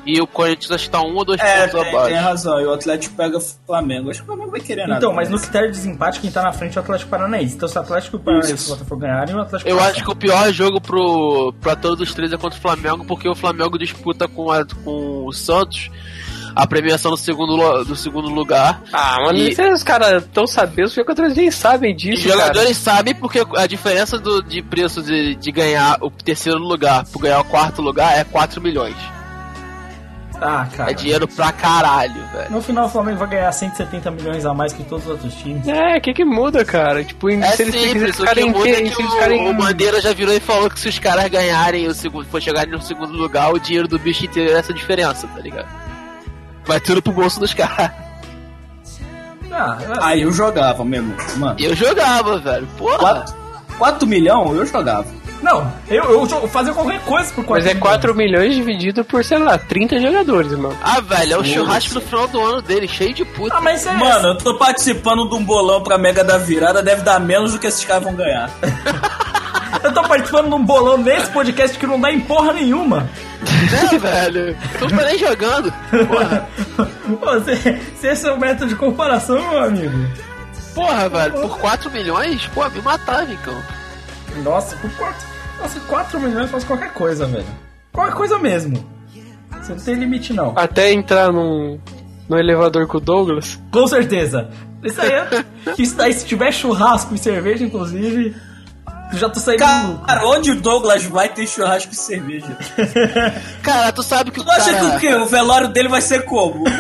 E 0.07 0.21
o 0.21 0.27
Corinthians 0.27 0.71
acho 0.71 0.85
que 0.85 0.91
tá 0.91 1.01
um 1.01 1.15
ou 1.15 1.25
dois 1.25 1.41
É, 1.41 1.67
pontos 1.67 1.81
tem, 1.81 1.89
abaixo. 1.91 2.09
tem 2.09 2.17
razão. 2.19 2.61
E 2.61 2.67
o 2.67 2.73
Atlético 2.75 3.15
pega 3.15 3.39
o 3.39 3.41
Flamengo. 3.41 4.11
Acho 4.11 4.19
que 4.21 4.25
o 4.25 4.27
Flamengo 4.27 4.51
vai 4.51 4.61
querer 4.61 4.87
nada. 4.87 4.99
Então, 4.99 5.13
mas 5.13 5.31
no 5.31 5.39
critério 5.41 5.69
de 5.71 5.77
desempate, 5.77 6.21
quem 6.21 6.31
tá 6.31 6.43
na 6.43 6.53
frente 6.53 6.77
é 6.77 6.81
o 6.81 6.85
Atlético 6.85 7.11
Paranaense. 7.11 7.55
Então, 7.57 7.69
se 7.69 7.79
o 7.79 7.81
Atlético 7.81 8.19
Paranaense 8.19 8.69
e 8.69 8.73
o. 8.73 8.77
Botafogo 8.77 9.01
ganharem, 9.01 9.35
o 9.35 9.41
Atlético 9.41 9.71
Eu 9.71 9.77
passa. 9.79 9.91
acho 9.91 10.05
que 10.05 10.11
o 10.11 10.17
pior 10.17 10.53
jogo 10.53 10.81
pro, 10.81 11.55
pra 11.61 11.75
todos 11.77 12.01
os 12.09 12.15
três 12.15 12.33
é 12.33 12.37
contra 12.37 12.59
o 12.59 12.63
Flamengo, 12.63 13.05
porque 13.07 13.29
o 13.29 13.35
Flamengo 13.35 13.79
disputa 13.79 14.29
com, 14.29 14.51
a- 14.51 14.65
com 14.85 15.27
o 15.27 15.33
Santos 15.33 15.91
a 16.57 16.67
premiação 16.69 17.11
do 17.11 17.17
segundo, 17.17 17.83
do 17.85 17.97
segundo 17.97 18.29
lugar. 18.29 18.81
Ah, 18.93 19.17
mano, 19.25 19.39
E- 19.39 19.57
os 19.73 19.83
caras 19.83 20.25
tão 20.33 20.47
sabendo, 20.47 20.87
os 20.87 20.95
jogadores 20.95 21.35
nem 21.37 21.51
sabem 21.51 21.93
Os 21.97 22.01
disso, 22.03 22.29
cara. 22.29 22.41
jogadores 22.43 22.77
sabem 22.77 23.13
porque 23.15 23.43
a 23.57 23.67
diferença 23.67 24.19
do, 24.21 24.41
de 24.41 24.63
preço 24.63 25.03
de, 25.03 25.35
de 25.35 25.51
ganhar 25.51 25.99
o 26.01 26.11
terceiro 26.11 26.59
lugar 26.61 27.05
por 27.07 27.21
ganhar 27.23 27.41
o 27.41 27.45
quarto 27.45 27.83
lugar 27.83 28.17
é 28.17 28.23
4 28.23 28.61
milhões. 28.61 28.95
Ah, 30.41 30.67
cara. 30.77 30.91
É 30.91 30.95
dinheiro 30.95 31.27
pra 31.29 31.53
caralho, 31.53 32.21
velho. 32.33 32.51
No 32.51 32.61
final, 32.61 32.87
o 32.87 32.89
Flamengo 32.89 33.19
vai 33.19 33.29
ganhar 33.29 33.51
170 33.53 34.11
milhões 34.11 34.45
a 34.45 34.53
mais 34.53 34.73
que 34.73 34.83
todos 34.85 35.05
os 35.07 35.11
outros 35.13 35.35
times. 35.35 35.67
É, 35.67 35.97
o 35.97 36.01
que 36.01 36.13
que 36.13 36.25
muda, 36.25 36.65
cara? 36.65 37.03
Tipo, 37.05 37.31
É 37.31 37.53
se 37.53 37.63
eles 37.63 37.75
simples, 37.81 38.03
o 38.03 38.07
que 38.07 38.13
ficarem 38.29 38.51
muda 38.51 38.69
é 38.69 38.73
que- 38.75 38.83
que 38.91 38.95
se 38.95 39.01
eles 39.01 39.11
o, 39.13 39.15
ficarem- 39.15 39.49
o 39.49 39.55
Bandeira 39.55 40.01
já 40.01 40.13
virou 40.13 40.35
e 40.35 40.41
falou 40.41 40.69
que 40.69 40.79
se 40.81 40.89
os 40.89 40.99
caras 40.99 41.29
ganharem 41.29 41.87
o 41.87 41.95
segundo, 41.95 42.27
for 42.27 42.43
chegarem 42.43 42.73
no 42.73 42.83
segundo 42.83 43.13
lugar, 43.13 43.53
o 43.53 43.59
dinheiro 43.61 43.87
do 43.89 43.99
bicho 43.99 44.25
inteiro 44.27 44.51
é 44.51 44.59
essa 44.59 44.73
diferença, 44.75 45.27
tá 45.29 45.41
ligado? 45.41 45.69
Vai 46.67 46.81
tudo 46.81 47.01
pro 47.01 47.13
bolso 47.13 47.39
dos 47.41 47.55
caras. 47.55 47.91
Ah, 49.53 49.79
Aí 50.03 50.23
eu 50.23 50.33
jogava 50.33 50.85
mesmo. 50.85 51.15
Mano, 51.37 51.57
Eu 51.61 51.75
jogava, 51.77 52.39
velho. 52.41 52.67
Porra. 52.77 52.99
4, 52.99 53.35
4 53.79 54.07
milhões 54.09 54.57
eu 54.57 54.67
jogava. 54.67 55.07
Não, 55.45 55.73
eu, 55.89 56.03
eu 56.05 56.27
jo- 56.27 56.49
fazia 56.49 56.73
qualquer 56.73 57.01
coisa 57.05 57.33
por 57.33 57.45
4 57.45 57.65
Mas 57.65 57.67
é 57.67 57.79
4 57.79 58.15
milhões 58.15 58.55
dividido 58.55 59.05
por, 59.05 59.23
sei 59.25 59.39
lá, 59.39 59.57
30 59.59 60.01
jogadores, 60.01 60.51
mano. 60.53 60.77
Ah, 60.83 61.01
velho, 61.01 61.35
é 61.35 61.37
o 61.39 61.45
churrasco 61.45 61.95
no 61.95 62.01
final 62.01 62.27
do 62.27 62.41
ano 62.41 62.63
dele, 62.63 62.89
cheio 62.89 63.13
de 63.15 63.25
puta. 63.25 63.57
Ah, 63.57 63.61
mas 63.61 63.87
é. 63.87 63.93
Mano, 63.93 64.29
eu 64.29 64.39
tô 64.39 64.57
participando 64.59 65.29
de 65.29 65.35
um 65.35 65.45
bolão 65.45 65.83
pra 65.83 65.99
Mega 65.99 66.25
da 66.25 66.39
Virada, 66.39 66.83
deve 66.83 67.03
dar 67.03 67.21
menos 67.21 67.53
do 67.53 67.59
que 67.59 67.67
esses 67.67 67.85
caras 67.85 68.03
vão 68.05 68.15
ganhar. 68.15 68.51
Eu 69.83 69.93
tô 69.93 70.03
participando 70.05 70.49
de 70.49 70.55
um 70.55 70.65
bolão 70.65 70.97
nesse 70.97 71.29
podcast 71.31 71.77
que 71.77 71.87
não 71.87 72.01
dá 72.01 72.11
em 72.11 72.21
porra 72.21 72.55
nenhuma. 72.55 73.07
É, 73.93 73.99
velho. 73.99 74.57
Tu 74.79 74.89
não 74.89 74.97
tá 74.97 75.05
nem 75.05 75.19
jogando. 75.19 75.71
Porra. 76.09 76.49
Pô, 77.21 77.41
se, 77.43 77.81
se 78.01 78.07
esse 78.07 78.27
é 78.27 78.33
o 78.33 78.39
método 78.41 78.69
de 78.69 78.77
comparação, 78.77 79.37
meu 79.47 79.63
amigo. 79.63 79.93
Porra, 80.75 81.09
velho, 81.11 81.33
por 81.35 81.59
4 81.59 81.91
milhões, 81.91 82.47
pô, 82.55 82.67
me 82.71 82.81
matava, 82.81 83.31
então. 83.31 83.55
Nossa, 84.43 84.75
por 84.77 84.91
4. 84.93 85.34
Nossa, 85.61 85.81
4 85.81 86.21
milhões 86.21 86.51
faz 86.51 86.65
qualquer 86.65 86.93
coisa, 86.93 87.27
velho. 87.27 87.47
Qualquer 87.93 88.15
coisa 88.15 88.39
mesmo. 88.39 88.85
Você 89.63 89.73
não 89.75 89.81
tem 89.81 89.95
limite, 89.95 90.33
não. 90.33 90.53
Até 90.57 90.93
entrar 90.93 91.33
num, 91.33 91.79
no 92.29 92.39
elevador 92.39 92.87
com 92.87 92.99
o 92.99 93.01
Douglas. 93.01 93.59
Com 93.71 93.87
certeza. 93.87 94.51
Isso 94.83 95.01
aí 95.01 95.11
é. 95.11 95.45
Isso 95.79 95.97
daí, 95.97 96.13
se 96.13 96.27
tiver 96.27 96.53
churrasco 96.53 97.15
e 97.15 97.19
cerveja, 97.19 97.65
inclusive. 97.65 98.35
Eu 99.13 99.19
já 99.19 99.29
tô 99.29 99.39
saindo 99.39 99.65
do 99.65 99.89
lucro. 99.93 100.07
Cara, 100.07 100.27
onde 100.27 100.51
o 100.51 100.61
Douglas 100.61 101.05
vai 101.05 101.29
ter 101.29 101.47
churrasco 101.47 101.93
e 101.93 101.97
cerveja? 101.97 102.57
Cara, 103.63 103.93
tu 103.93 104.03
sabe 104.03 104.31
que 104.31 104.41
o 104.41 104.45
Tu 104.45 104.51
acha 104.51 104.75
que 104.75 104.85
o 104.85 104.89
cara... 104.89 105.01
quê? 105.01 105.15
O 105.15 105.27
velório 105.27 105.69
dele 105.69 105.89
vai 105.89 106.01
ser 106.01 106.25
como? 106.25 106.65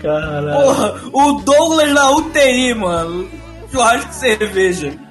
Caralho. 0.00 0.52
Porra, 0.52 0.94
o 1.12 1.32
Douglas 1.40 1.90
na 1.92 2.10
UTI, 2.10 2.74
mano. 2.74 3.28
Churrasco 3.72 4.10
e 4.10 4.14
cerveja. 4.14 5.05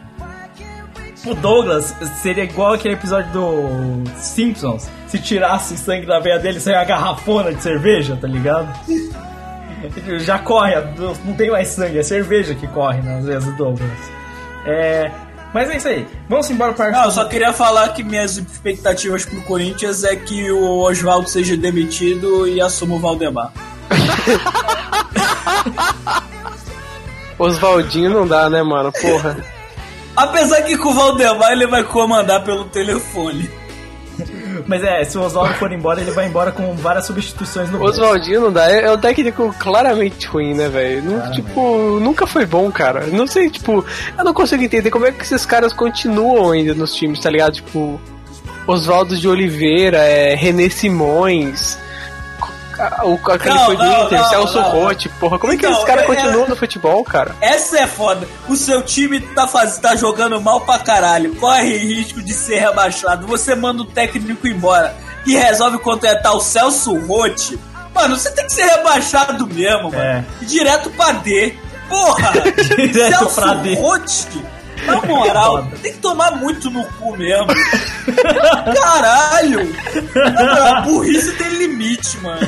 O 1.25 1.33
Douglas 1.33 1.95
seria 2.21 2.43
igual 2.43 2.73
aquele 2.73 2.93
episódio 2.93 3.31
do 3.31 4.03
Simpsons. 4.17 4.87
Se 5.07 5.17
tirasse 5.17 5.75
sangue 5.75 6.05
da 6.05 6.19
veia 6.19 6.37
dele, 6.37 6.59
saia 6.59 6.77
uma 6.77 6.85
garrafona 6.85 7.53
de 7.53 7.63
cerveja, 7.63 8.15
tá 8.15 8.27
ligado? 8.27 8.67
Já 10.19 10.39
corre, 10.39 10.75
não 11.25 11.33
tem 11.33 11.49
mais 11.49 11.69
sangue, 11.69 11.99
é 11.99 12.03
cerveja 12.03 12.53
que 12.53 12.67
corre 12.67 13.01
nas 13.01 13.25
veias 13.25 13.43
do 13.43 13.55
Douglas. 13.55 13.89
É. 14.65 15.11
Mas 15.53 15.69
é 15.69 15.77
isso 15.77 15.87
aí. 15.87 16.07
Vamos 16.27 16.49
embora 16.49 16.73
para 16.73 16.91
Não, 16.91 17.05
eu 17.05 17.11
só 17.11 17.25
queria 17.25 17.53
falar 17.53 17.89
que 17.89 18.03
minhas 18.03 18.37
expectativas 18.37 19.25
pro 19.25 19.41
Corinthians 19.43 20.03
é 20.03 20.15
que 20.15 20.51
o 20.51 20.81
Oswaldo 20.81 21.29
seja 21.29 21.55
demitido 21.55 22.47
e 22.47 22.59
assuma 22.59 22.95
o 22.95 22.99
Valdemar. 22.99 23.51
Oswaldinho 27.39 28.09
não 28.09 28.27
dá, 28.27 28.49
né, 28.49 28.63
mano? 28.63 28.91
Porra. 28.91 29.54
Apesar 30.15 30.61
que 30.61 30.77
com 30.77 30.89
o 30.89 30.93
Valdemar 30.93 31.51
ele 31.51 31.67
vai 31.67 31.83
comandar 31.83 32.43
pelo 32.43 32.65
telefone. 32.65 33.49
Mas 34.65 34.83
é, 34.83 35.03
se 35.03 35.17
o 35.17 35.21
Oswaldo 35.21 35.53
for 35.55 35.71
embora, 35.71 35.99
ele 35.99 36.11
vai 36.11 36.27
embora 36.27 36.51
com 36.51 36.73
várias 36.75 37.05
substituições 37.05 37.69
no. 37.69 37.83
Oswaldinho 37.83 38.41
não 38.41 38.51
dá. 38.53 38.71
É 38.71 38.85
é 38.85 38.91
um 38.91 38.97
técnico 38.97 39.53
claramente 39.59 40.25
ruim, 40.27 40.53
né, 40.53 40.69
velho? 40.69 41.31
Tipo, 41.33 41.99
nunca 41.99 42.25
foi 42.25 42.45
bom, 42.45 42.71
cara. 42.71 43.07
Não 43.07 43.27
sei, 43.27 43.49
tipo, 43.49 43.85
eu 44.17 44.23
não 44.23 44.33
consigo 44.33 44.63
entender 44.63 44.89
como 44.89 45.05
é 45.05 45.11
que 45.11 45.23
esses 45.23 45.45
caras 45.45 45.73
continuam 45.73 46.51
ainda 46.51 46.73
nos 46.73 46.93
times, 46.95 47.19
tá 47.19 47.29
ligado? 47.29 47.53
Tipo, 47.53 47.99
Oswaldo 48.65 49.17
de 49.17 49.27
Oliveira, 49.27 49.97
é, 49.97 50.35
René 50.35 50.69
Simões. 50.69 51.77
O, 53.03 53.19
aquele 53.31 53.55
Não, 53.55 53.65
foi 53.65 53.75
do 53.77 53.83
não, 53.83 54.05
Inter, 54.05 54.19
não, 54.19 54.29
Celso 54.29 54.57
não. 54.61 54.69
Rotti, 54.71 55.09
porra, 55.09 55.39
como 55.39 55.53
é 55.53 55.57
que 55.57 55.65
Então, 55.65 55.73
esses 55.75 55.85
caras 55.85 56.03
é- 56.03 56.07
continuam 56.07 56.47
no 56.47 56.55
futebol, 56.55 57.03
cara? 57.03 57.35
Essa 57.41 57.79
é 57.79 57.87
foda. 57.87 58.27
O 58.47 58.55
seu 58.55 58.81
time 58.81 59.19
tá, 59.19 59.47
faz... 59.47 59.77
tá 59.77 59.95
jogando 59.95 60.39
mal 60.41 60.61
pra 60.61 60.79
caralho. 60.79 61.35
Corre 61.35 61.77
risco 61.77 62.21
de 62.21 62.33
ser 62.33 62.59
rebaixado. 62.59 63.25
Você 63.27 63.55
manda 63.55 63.81
o 63.81 63.85
técnico 63.85 64.47
embora 64.47 64.95
e 65.25 65.35
resolve 65.35 65.77
contratar 65.79 66.33
o 66.35 66.39
Celso 66.41 66.97
Rotti. 67.05 67.59
Mano, 67.93 68.17
você 68.17 68.29
tem 68.31 68.45
que 68.45 68.53
ser 68.53 68.65
rebaixado 68.65 69.47
mesmo, 69.47 69.83
mano. 69.91 69.97
É. 69.97 70.23
Direto 70.41 70.89
pra 70.91 71.13
D. 71.13 71.55
Porra! 71.87 72.31
Direto 72.91 73.17
Celso 73.19 73.41
pra 73.41 73.53
D. 73.55 73.75
Rotti. 73.75 74.43
Na 74.85 75.01
moral, 75.01 75.57
Foda. 75.63 75.77
tem 75.81 75.93
que 75.93 75.99
tomar 75.99 76.31
muito 76.35 76.69
no 76.69 76.83
cu 76.83 77.15
mesmo. 77.17 77.47
Caralho! 78.81 79.73
Moral, 80.13 80.81
burrice 80.83 81.31
tem 81.33 81.49
limite, 81.49 82.17
mano. 82.19 82.47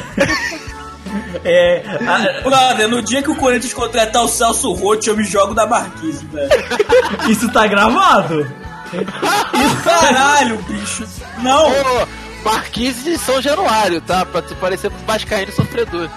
É. 1.44 1.82
a- 2.08 2.42
Brother, 2.42 2.88
no 2.90 3.02
dia 3.02 3.22
que 3.24 3.32
o 3.32 3.36
Corinthians 3.36 3.74
contratar 3.74 4.24
o 4.24 4.28
Celso 4.28 4.72
Rotti, 4.74 5.10
eu 5.10 5.18
me 5.18 5.24
jogo 5.24 5.54
da 5.54 5.66
Marquise, 5.66 6.26
velho. 6.28 6.50
isso 7.30 7.50
tá 7.52 7.66
gravado? 7.68 8.46
Caralho, 9.84 10.58
bicho. 10.64 11.06
Não, 11.40 11.70
Ô, 11.70 12.08
Marquise 12.44 13.04
de 13.04 13.18
São 13.18 13.42
Januário, 13.42 14.02
tá? 14.02 14.26
Pra 14.26 14.42
tu 14.42 14.56
parecer 14.56 14.88
um 14.92 15.06
vascaíno 15.06 15.52
sofredor. 15.52 16.10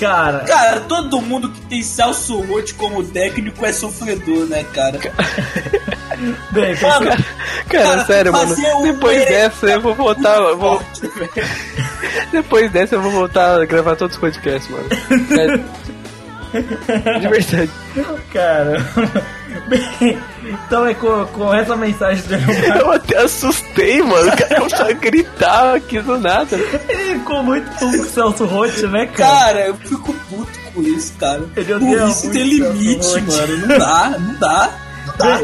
Cara, 0.00 0.40
cara, 0.40 0.80
todo 0.80 1.20
mundo 1.20 1.50
que 1.50 1.60
tem 1.66 1.82
Celso 1.82 2.40
Rotti 2.40 2.72
como 2.72 3.04
técnico 3.04 3.66
é 3.66 3.70
sofredor, 3.72 4.46
né, 4.46 4.64
cara? 4.72 4.98
bem, 6.50 6.74
Mano, 6.80 7.10
Cara, 7.68 7.84
Cara, 7.84 8.04
sério, 8.06 8.32
mano. 8.32 8.54
um 8.78 8.82
Depois 8.82 9.28
dessa 9.28 9.66
eu 9.66 9.80
vou 9.82 9.94
voltar. 9.94 10.40
Vou, 10.54 10.80
forte, 10.80 11.10
depois 12.32 12.72
dessa 12.72 12.94
eu 12.94 13.02
vou 13.02 13.10
voltar 13.10 13.60
a 13.60 13.66
gravar 13.66 13.94
todos 13.94 14.16
os 14.16 14.20
podcasts, 14.20 14.70
mano. 14.70 14.88
Sério. 15.28 15.64
De 16.52 17.28
verdade. 17.28 17.70
cara. 18.32 18.86
Bem, 19.68 20.18
então 20.44 20.86
é 20.86 20.94
com, 20.94 21.24
com 21.26 21.52
essa 21.54 21.76
mensagem 21.76 22.22
do 22.24 22.34
Eu 22.78 22.92
até 22.92 23.18
assustei, 23.18 24.02
mano. 24.02 24.28
O 24.28 24.36
cara 24.36 24.54
começou 24.56 24.86
a 24.86 24.92
gritar 24.92 25.74
aqui 25.76 26.00
do 26.00 26.18
nada. 26.18 26.56
Ele 26.88 27.18
ficou 27.18 27.42
muito 27.42 27.68
puto 27.78 27.96
com 27.96 28.02
o 28.02 28.06
Celso 28.06 28.44
Rotti, 28.44 28.86
né, 28.86 29.06
cara? 29.06 29.40
Cara, 29.40 29.66
eu 29.66 29.74
fico 29.76 30.12
puto 30.12 30.58
com 30.74 30.82
isso, 30.82 31.12
cara. 31.18 31.42
Ele 31.56 31.74
Burrice 31.74 32.26
muito 32.26 32.32
tem 32.32 32.44
limite, 32.44 33.20
mano. 33.22 33.66
Não 33.66 33.78
dá, 33.78 34.16
não 34.18 34.34
dá. 34.34 34.70
Não 35.06 35.16
dá. 35.16 35.40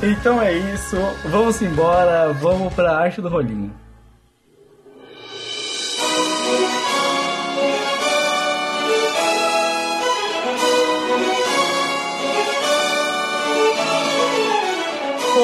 Bem, 0.00 0.12
então 0.12 0.42
é 0.42 0.52
isso. 0.52 0.96
Vamos 1.26 1.60
embora. 1.62 2.32
Vamos 2.32 2.72
pra 2.74 2.96
arte 2.98 3.20
do 3.20 3.28
rolinho. 3.28 3.72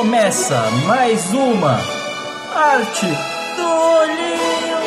Começa 0.02 0.68
mais 0.84 1.32
uma 1.32 1.78
arte 2.52 3.06
do 3.06 3.62
rolinho. 3.62 4.78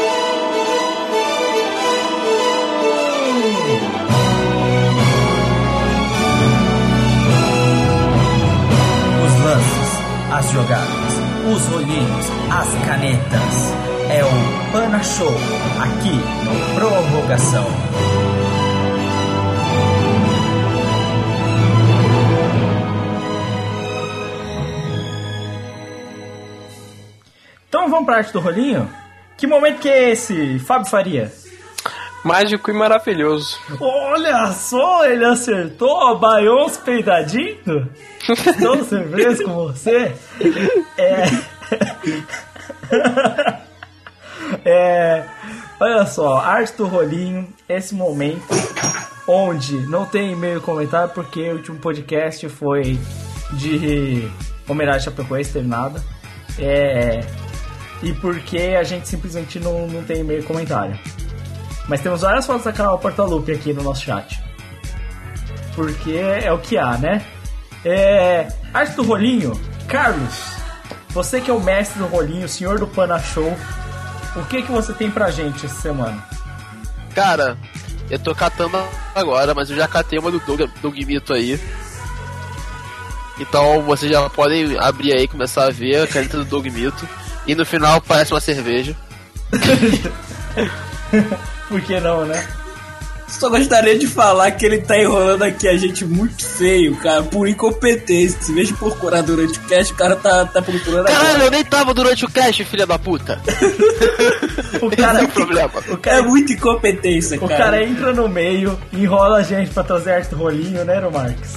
Os 9.26 9.34
lances, 9.46 9.92
as 10.34 10.52
jogadas, 10.52 11.14
os 11.50 11.66
rolinhos, 11.68 12.26
as 12.52 12.86
canetas. 12.86 13.74
É 14.10 14.22
o 14.22 14.72
Pana 14.74 15.02
Show, 15.02 15.34
aqui 15.82 16.20
no 16.44 16.76
Prorrogação. 16.76 18.25
Então 27.86 27.98
vamos 27.98 28.08
pra 28.08 28.18
arte 28.18 28.34
do 28.34 28.40
rolinho? 28.40 28.90
Que 29.38 29.46
momento 29.46 29.78
que 29.80 29.88
é 29.88 30.10
esse, 30.10 30.58
Fábio 30.58 30.90
Faria? 30.90 31.32
Mágico 32.24 32.72
e 32.72 32.74
maravilhoso. 32.74 33.60
Olha 33.80 34.48
só, 34.54 35.06
ele 35.06 35.24
acertou, 35.24 36.18
baiou 36.18 36.66
os 36.66 36.78
peidadinhos? 36.78 37.88
Estou 38.28 38.84
surpreso 38.84 39.44
com 39.44 39.54
você? 39.54 40.16
É... 40.98 41.26
é... 44.66 45.26
Olha 45.80 46.08
só, 46.08 46.40
arte 46.40 46.76
do 46.78 46.88
rolinho, 46.88 47.48
esse 47.70 47.94
momento 47.94 48.48
onde 49.28 49.78
não 49.88 50.08
tem 50.08 50.32
e-mail 50.32 50.60
comentário 50.60 51.14
porque 51.14 51.52
o 51.52 51.58
último 51.58 51.78
podcast 51.78 52.50
foi 52.50 53.00
de 53.54 54.28
homenagem 54.68 55.02
a 55.02 55.04
Chapecoense, 55.04 55.54
teve 55.54 55.68
nada. 55.68 56.04
É... 56.58 57.45
E 58.04 58.14
porque 58.14 58.76
a 58.80 58.84
gente 58.84 59.08
simplesmente 59.08 59.60
não, 59.60 59.88
não 59.88 60.04
tem 60.04 60.22
e-mail 60.22 60.44
comentário. 60.44 60.98
Mas 61.88 62.02
temos 62.02 62.22
várias 62.22 62.46
fotos 62.46 62.64
da 62.64 62.74
canal 62.74 62.98
Portalupe 63.00 63.52
aqui 63.52 63.74
no 63.74 63.84
nosso 63.84 64.04
chat. 64.04 64.44
Porque 65.76 66.14
é 66.14 66.52
o 66.52 66.58
que 66.58 66.78
há, 66.78 66.98
né? 66.98 67.26
É. 67.84 68.48
Arte 68.74 68.96
do 68.96 69.04
rolinho, 69.04 69.60
Carlos, 69.88 70.56
você 71.10 71.40
que 71.40 71.50
é 71.50 71.54
o 71.54 71.60
mestre 71.60 72.00
do 72.00 72.08
rolinho, 72.08 72.46
o 72.46 72.50
senhor 72.50 72.80
do 72.80 72.88
Pana 72.88 73.20
Show, 73.20 73.56
o 74.36 74.44
que 74.46 74.64
que 74.64 74.72
você 74.72 74.92
tem 74.94 75.10
pra 75.10 75.32
gente 75.32 75.66
essa 75.66 75.82
semana? 75.82 76.22
Cara, 77.14 77.58
eu 78.10 78.20
tô 78.20 78.36
catando 78.36 78.78
agora, 79.14 79.54
mas 79.54 79.70
eu 79.70 79.78
já 79.78 79.88
catei 79.88 80.20
uma 80.20 80.32
do 80.32 80.40
Doug, 80.40 80.62
aí. 81.32 81.60
Então 83.40 83.82
vocês 83.84 84.12
já 84.12 84.30
podem 84.30 84.78
abrir 84.80 85.14
aí 85.14 85.24
e 85.24 85.28
começar 85.28 85.66
a 85.66 85.70
ver 85.70 86.04
a 86.04 86.08
caneta 86.08 86.38
do 86.38 86.46
Doug 86.46 86.66
Mito. 86.68 87.08
E 87.48 87.54
no 87.56 87.66
final 87.66 88.02
parece 88.02 88.34
uma 88.34 88.40
cerveja. 88.40 88.96
Por 91.70 91.82
que 91.82 92.00
não, 92.00 92.26
né? 92.26 92.46
Só 93.28 93.50
gostaria 93.50 93.98
de 93.98 94.06
falar 94.08 94.52
que 94.52 94.66
ele 94.66 94.78
tá 94.82 94.98
enrolando 94.98 95.42
aqui 95.44 95.68
a 95.68 95.76
gente 95.76 96.06
muito 96.06 96.46
feio, 96.46 96.96
cara, 96.98 97.24
por 97.24 97.48
incompetência. 97.48 98.54
Vez 98.54 98.68
de 98.68 98.74
procurar 98.76 99.22
durante 99.24 99.58
o 99.58 99.62
cast, 99.64 99.92
o 99.94 99.96
cara 99.96 100.16
tá, 100.16 100.46
tá 100.46 100.62
procurando 100.62 101.06
Caralho, 101.08 101.28
agora. 101.30 101.44
eu 101.46 101.52
nem 101.52 101.64
tava 101.66 101.92
durante 101.94 102.24
o 102.24 102.30
cast, 102.30 102.64
filha 102.66 102.86
da 102.86 102.98
puta. 103.00 103.42
O 104.82 104.92
cara, 104.96 105.22
é 105.22 105.24
o 105.24 105.30
problema. 105.30 105.72
o 105.90 105.94
É 105.94 105.98
cara, 105.98 106.22
muita 106.24 106.52
incompetência, 106.52 107.38
o 107.38 107.48
cara. 107.48 107.64
cara 107.64 107.84
entra 107.84 108.12
no 108.14 108.28
meio, 108.28 108.78
enrola 108.92 109.38
a 109.38 109.42
gente 109.42 109.72
pra 109.72 109.84
trazer 109.84 110.12
arte 110.12 110.30
do 110.32 110.36
rolinho, 110.36 110.84
né, 110.84 111.00
Marques? 111.12 111.56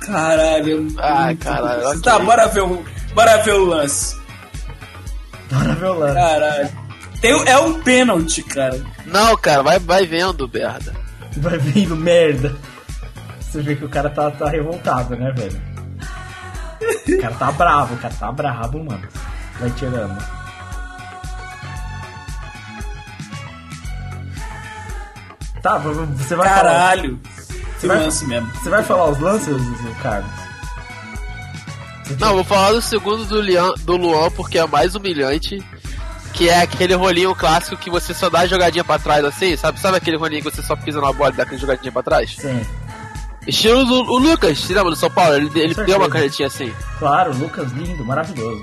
Caralho. 0.00 0.86
Ai, 0.98 1.26
muito- 1.28 1.44
caralho. 1.44 2.00
Tá, 2.02 2.18
bora 2.18 2.46
ver 2.48 2.62
o, 2.62 2.84
bora 3.14 3.38
ver 3.38 3.54
o 3.54 3.64
lance. 3.64 4.14
O 5.50 5.92
lance. 5.94 6.14
Caralho. 6.14 6.68
Tem, 7.20 7.48
é 7.48 7.58
um 7.58 7.80
pênalti, 7.82 8.42
cara. 8.42 8.80
Não, 9.06 9.36
cara, 9.36 9.62
vai, 9.62 9.78
vai 9.78 10.06
vendo, 10.06 10.48
merda. 10.52 10.94
Vai 11.36 11.58
vindo 11.58 11.96
merda. 11.96 12.54
Você 13.40 13.62
vê 13.62 13.74
que 13.74 13.84
o 13.84 13.88
cara 13.88 14.10
tá, 14.10 14.30
tá 14.30 14.48
revoltado, 14.48 15.16
né, 15.16 15.32
velho? 15.32 15.60
O 17.18 17.20
cara 17.22 17.34
tá 17.34 17.50
bravo, 17.52 17.94
o 17.94 17.98
cara 17.98 18.14
tá 18.14 18.30
bravo, 18.30 18.84
mano. 18.84 19.08
Vai 19.58 19.70
tirando. 19.70 20.16
Tá, 25.62 25.78
você 25.78 26.34
vai 26.36 26.48
falar. 26.48 26.62
Caralho. 26.62 27.20
Vai- 27.82 27.98
lance 27.98 28.26
mesmo. 28.26 28.50
Você 28.54 28.68
vai 28.68 28.82
falar 28.82 29.06
os 29.10 29.18
lances, 29.18 29.56
Carlos? 30.02 30.30
Não, 32.18 32.34
vou 32.34 32.44
falar 32.44 32.72
do 32.72 32.82
segundo 32.82 33.24
do, 33.24 33.40
Lian, 33.40 33.72
do 33.80 33.96
Luan 33.96 34.30
porque 34.30 34.58
é 34.58 34.66
mais 34.66 34.94
humilhante. 34.94 35.62
Que 36.32 36.48
é 36.48 36.60
aquele 36.60 36.94
rolinho 36.94 37.34
clássico 37.34 37.76
que 37.76 37.90
você 37.90 38.14
só 38.14 38.30
dá 38.30 38.40
a 38.40 38.46
jogadinha 38.46 38.84
pra 38.84 38.98
trás 38.98 39.24
assim, 39.24 39.56
sabe? 39.56 39.80
Sabe 39.80 39.96
aquele 39.96 40.16
rolinho 40.16 40.42
que 40.42 40.50
você 40.50 40.62
só 40.62 40.76
pisa 40.76 41.00
na 41.00 41.12
bola 41.12 41.32
e 41.32 41.36
dá 41.36 41.42
aquela 41.42 41.58
jogadinha 41.58 41.90
pra 41.90 42.02
trás? 42.02 42.36
Sim. 42.38 42.64
Estilo 43.46 43.84
do 43.86 44.02
o 44.02 44.18
Lucas, 44.18 44.58
você 44.58 44.74
lembra 44.74 44.90
do 44.90 44.96
São 44.96 45.10
Paulo? 45.10 45.34
Ele, 45.34 45.50
ele 45.54 45.74
deu 45.74 45.96
uma 45.96 46.08
canetinha 46.08 46.46
assim. 46.46 46.72
Claro, 46.98 47.34
Lucas 47.34 47.72
lindo, 47.72 48.04
maravilhoso. 48.04 48.62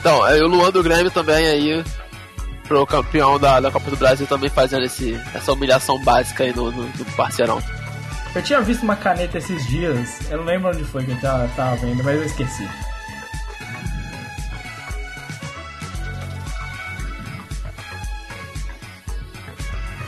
Então, 0.00 0.22
aí 0.24 0.40
o 0.40 0.48
Luan 0.48 0.70
do 0.70 0.82
Grêmio 0.82 1.10
também 1.10 1.46
aí, 1.46 1.84
pro 2.66 2.86
campeão 2.86 3.38
da, 3.38 3.60
da 3.60 3.70
Copa 3.70 3.90
do 3.90 3.96
Brasil, 3.96 4.26
também 4.26 4.48
fazendo 4.48 4.84
esse, 4.84 5.20
essa 5.34 5.52
humilhação 5.52 6.02
básica 6.02 6.44
aí 6.44 6.54
no, 6.54 6.72
no, 6.72 6.82
no 6.82 7.04
parceirão. 7.16 7.62
Eu 8.34 8.42
tinha 8.42 8.60
visto 8.60 8.82
uma 8.82 8.96
caneta 8.96 9.38
esses 9.38 9.64
dias, 9.66 10.30
eu 10.30 10.38
não 10.38 10.44
lembro 10.44 10.70
onde 10.70 10.84
foi 10.84 11.04
que 11.04 11.12
eu 11.12 11.20
tava, 11.20 11.48
tava 11.54 11.76
vendo, 11.76 12.02
mas 12.02 12.16
eu 12.16 12.24
esqueci. 12.24 12.68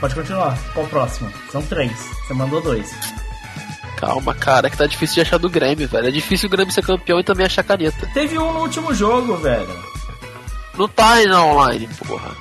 Pode 0.00 0.14
continuar. 0.14 0.58
Qual 0.74 0.84
o 0.84 0.88
próximo? 0.88 1.32
São 1.50 1.62
três. 1.62 1.92
Você 2.26 2.34
mandou 2.34 2.60
dois. 2.60 2.94
Calma, 3.96 4.34
cara, 4.34 4.68
que 4.68 4.76
tá 4.76 4.86
difícil 4.86 5.14
de 5.14 5.20
achar 5.22 5.38
do 5.38 5.48
Grêmio, 5.48 5.88
velho. 5.88 6.08
É 6.08 6.10
difícil 6.10 6.48
o 6.48 6.50
Grêmio 6.50 6.72
ser 6.72 6.84
campeão 6.84 7.18
e 7.18 7.24
também 7.24 7.46
achar 7.46 7.62
caneta. 7.62 8.06
Teve 8.12 8.38
um 8.38 8.52
no 8.52 8.60
último 8.60 8.92
jogo, 8.92 9.36
velho. 9.38 9.84
Não 10.76 10.86
tá 10.86 11.14
aí 11.14 11.26
na 11.26 11.42
online, 11.42 11.88
porra. 12.06 12.36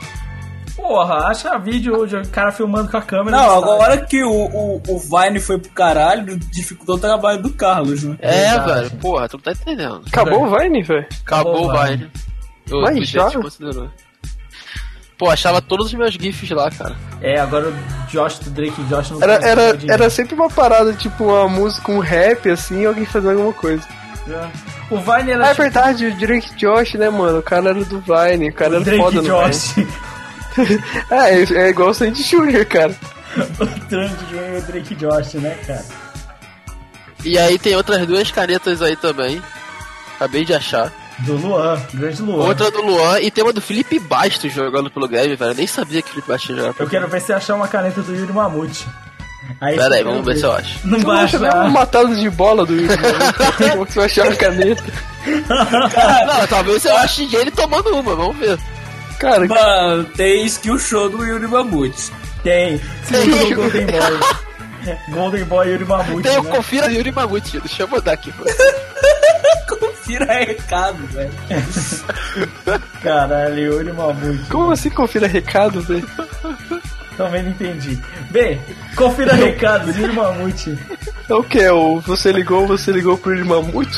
Porra, 0.88 1.16
acha 1.30 1.58
vídeo 1.58 2.06
de 2.06 2.30
cara 2.30 2.52
filmando 2.52 2.92
com 2.92 2.98
a 2.98 3.02
câmera. 3.02 3.36
Não, 3.36 3.58
agora 3.58 3.98
que 4.06 4.24
o, 4.24 4.30
o, 4.32 4.82
o 4.88 5.00
Vine 5.00 5.40
foi 5.40 5.58
pro 5.58 5.72
caralho, 5.72 6.38
dificultou 6.38 6.96
o 6.96 7.00
trabalho 7.00 7.42
do 7.42 7.52
Carlos, 7.52 8.04
né? 8.04 8.16
É, 8.20 8.52
Verdade. 8.52 8.74
velho, 8.90 8.92
porra, 9.02 9.28
tu 9.28 9.38
não 9.38 9.44
tá 9.44 9.52
entendendo. 9.52 10.02
Acabou 10.08 10.44
o 10.46 10.56
Vine, 10.56 10.84
velho? 10.84 11.08
Acabou 11.26 11.70
Acabou, 11.72 11.84
o. 11.84 11.88
Vine. 11.88 12.12
O 12.72 12.82
Vai, 12.82 13.04
já? 13.04 13.26
desconsiderou. 13.30 13.90
Pô, 15.18 15.30
achava 15.32 15.60
todos 15.60 15.88
os 15.88 15.94
meus 15.96 16.14
GIFs 16.14 16.52
lá, 16.52 16.70
cara. 16.70 16.96
É, 17.20 17.40
agora 17.40 17.70
o 17.70 18.08
Josh 18.08 18.38
do 18.40 18.52
Drake 18.52 18.80
e 18.80 18.84
Josh 18.84 19.10
não 19.10 19.24
Era, 19.24 19.34
era, 19.44 19.70
esse 19.76 19.90
era 19.92 20.10
sempre 20.12 20.36
uma 20.36 20.50
parada, 20.50 20.94
tipo 20.94 21.24
uma 21.24 21.48
música, 21.50 21.92
um 21.92 22.00
rap, 22.00 22.48
assim, 22.48 22.82
e 22.82 22.86
alguém 22.86 23.06
fazendo 23.06 23.32
alguma 23.32 23.54
coisa. 23.54 23.84
O 24.92 24.98
Vine 24.98 25.32
era 25.32 25.46
Ah, 25.46 25.48
é 25.48 25.50
tipo 25.52 25.62
verdade, 25.64 26.06
o 26.06 26.16
Drake 26.18 26.56
Josh, 26.56 26.94
né, 26.94 27.10
mano? 27.10 27.40
O 27.40 27.44
cara 27.44 27.70
era 27.72 27.84
do 27.86 28.00
Vine, 28.02 28.50
o 28.50 28.54
cara 28.54 28.74
o 28.74 28.76
era 28.76 28.84
Drake 28.84 29.02
foda 29.02 29.18
e 29.18 29.22
no 29.22 29.28
Josh. 29.28 29.76
É, 31.12 31.44
é 31.66 31.70
igual 31.70 31.90
o 31.90 31.94
Sandy 31.94 32.24
Jr., 32.24 32.66
cara. 32.66 32.96
o 33.60 33.66
Trump 33.88 34.20
e 34.32 34.58
o 34.58 34.62
Drake 34.62 34.96
Josh, 34.96 35.34
né, 35.36 35.58
cara? 35.66 35.86
E 37.24 37.38
aí 37.38 37.58
tem 37.58 37.76
outras 37.76 38.06
duas 38.06 38.30
canetas 38.32 38.82
aí 38.82 38.96
também. 38.96 39.42
Acabei 40.16 40.46
de 40.46 40.54
achar. 40.54 40.92
Do 41.20 41.36
Luan, 41.38 41.82
grande 41.94 42.22
Luan. 42.22 42.46
Outra 42.46 42.70
do 42.70 42.82
Luan 42.82 43.20
e 43.20 43.32
tem 43.32 43.44
uma 43.44 43.54
do 43.54 43.62
Felipe 43.62 43.98
Bastos 44.00 44.52
jogando 44.54 44.92
pelo 44.92 45.08
Grêmio, 45.08 45.38
velho. 45.38 45.52
Eu 45.52 45.56
nem 45.56 45.66
sabia 45.68 46.02
que 46.02 46.10
o 46.10 46.12
Felipe 46.12 46.28
Bastos 46.28 46.56
jogava. 46.56 46.76
Eu 46.78 46.88
quero 46.90 47.08
ver 47.08 47.22
se 47.22 47.34
achar 47.34 47.56
uma 47.56 47.68
caneta 47.68 48.02
do 48.02 48.14
Yuri 48.16 48.34
Mamute. 48.34 48.86
Aí 49.62 49.76
Pera 49.78 49.96
aí, 49.96 50.04
vamos 50.04 50.26
ver 50.26 50.38
se 50.38 50.44
eu 50.44 50.52
acho. 50.52 50.80
Não 50.88 51.00
vai 51.00 51.24
acha 51.24 51.38
achar. 51.38 51.58
mesmo 51.60 51.70
matado 51.72 52.16
de 52.16 52.30
bola 52.30 52.66
do 52.66 52.74
Yuri, 52.76 52.88
mano? 52.98 53.72
Como 53.72 53.86
que 53.86 53.94
você 53.94 54.00
vai 54.00 54.06
achar 54.06 54.28
a 54.28 54.36
caneta? 54.36 54.84
Não, 56.28 56.48
talvez 56.48 56.86
eu 56.86 56.96
ache 56.98 57.28
ele 57.36 57.52
tomando 57.52 57.90
uma, 57.96 58.16
vamos 58.16 58.38
ver. 58.38 58.60
Cara, 59.20 59.46
Mano, 59.48 60.04
tem 60.16 60.46
skill 60.46 60.78
show 60.80 61.10
do 61.10 61.24
Yuri 61.26 61.48
Mamute. 61.48 62.12
Tem. 62.44 62.80
Segundo 63.04 63.52
o 63.52 63.56
Golden 63.56 63.86
Boy. 63.88 64.20
Golden 65.10 65.44
Boy 65.46 65.68
Yuri 65.72 65.86
Mamute, 65.86 66.28
Tem 66.30 66.38
o 66.38 66.44
né? 66.44 66.52
Confira 66.52 66.92
Yuri 66.92 67.12
Mamute, 67.12 67.60
deixa 67.60 67.84
eu 67.84 67.88
mandar 67.88 68.14
aqui. 68.14 68.32
Confira 69.68 70.26
recado, 70.32 70.98
velho. 71.08 71.32
Caralho, 73.02 73.58
Yuri 73.58 73.92
Mamute. 73.94 74.46
como 74.50 74.72
assim 74.72 74.90
confira 74.92 75.26
recado, 75.28 75.82
velho? 75.82 76.08
Também 77.18 77.44
não 77.44 77.50
entendi. 77.52 77.98
Bem, 78.30 78.62
confira 78.96 79.34
recados, 79.34 79.98
Yuri 79.98 80.14
Mamute. 80.14 80.78
É 81.28 81.34
o 81.34 81.44
que? 81.44 81.68
O 81.70 82.00
você 82.02 82.32
ligou, 82.32 82.68
você 82.68 82.92
ligou 82.92 83.18
pro 83.18 83.34
Yuri 83.34 83.48
Mamute? 83.48 83.98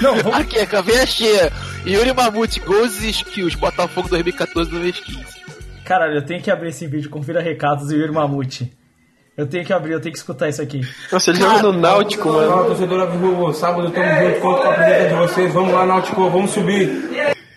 Não, 0.00 0.14
vamos... 0.16 0.38
Aqui, 0.38 0.58
a 0.60 0.66
caveira 0.66 1.04
cheia. 1.06 1.52
Yuri 1.88 2.12
Mamute, 2.12 2.60
gols 2.60 3.02
e 3.02 3.08
skills, 3.08 3.54
Botafogo 3.54 4.10
2014-2015. 4.10 5.24
Caralho, 5.86 6.16
eu 6.16 6.22
tenho 6.22 6.42
que 6.42 6.50
abrir 6.50 6.68
esse 6.68 6.86
vídeo, 6.86 7.08
confira 7.08 7.40
recados 7.40 7.88
do 7.88 7.94
Yuri 7.94 8.12
Mamute. 8.12 8.70
Eu 9.34 9.46
tenho 9.46 9.64
que 9.64 9.72
abrir, 9.72 9.92
eu 9.92 10.00
tenho 10.00 10.12
que 10.12 10.18
escutar 10.18 10.48
isso 10.48 10.60
aqui. 10.60 10.82
Nossa, 11.10 11.30
ele 11.30 11.38
joga 11.38 11.62
no 11.62 11.72
Náutico, 11.72 12.28
mano. 12.28 12.50
Fala, 12.50 12.66
torcedora 12.66 13.06
Vivo, 13.06 13.54
sábado 13.54 13.90
tamo 13.90 14.06
junto, 14.06 14.40
conto 14.40 14.62
com 14.62 14.68
a 14.68 14.74
presença 14.74 15.08
de 15.08 15.14
vocês. 15.14 15.54
Vamos 15.54 15.72
lá, 15.72 15.86
Náutico, 15.86 16.30
vamos 16.30 16.50
subir. 16.50 17.36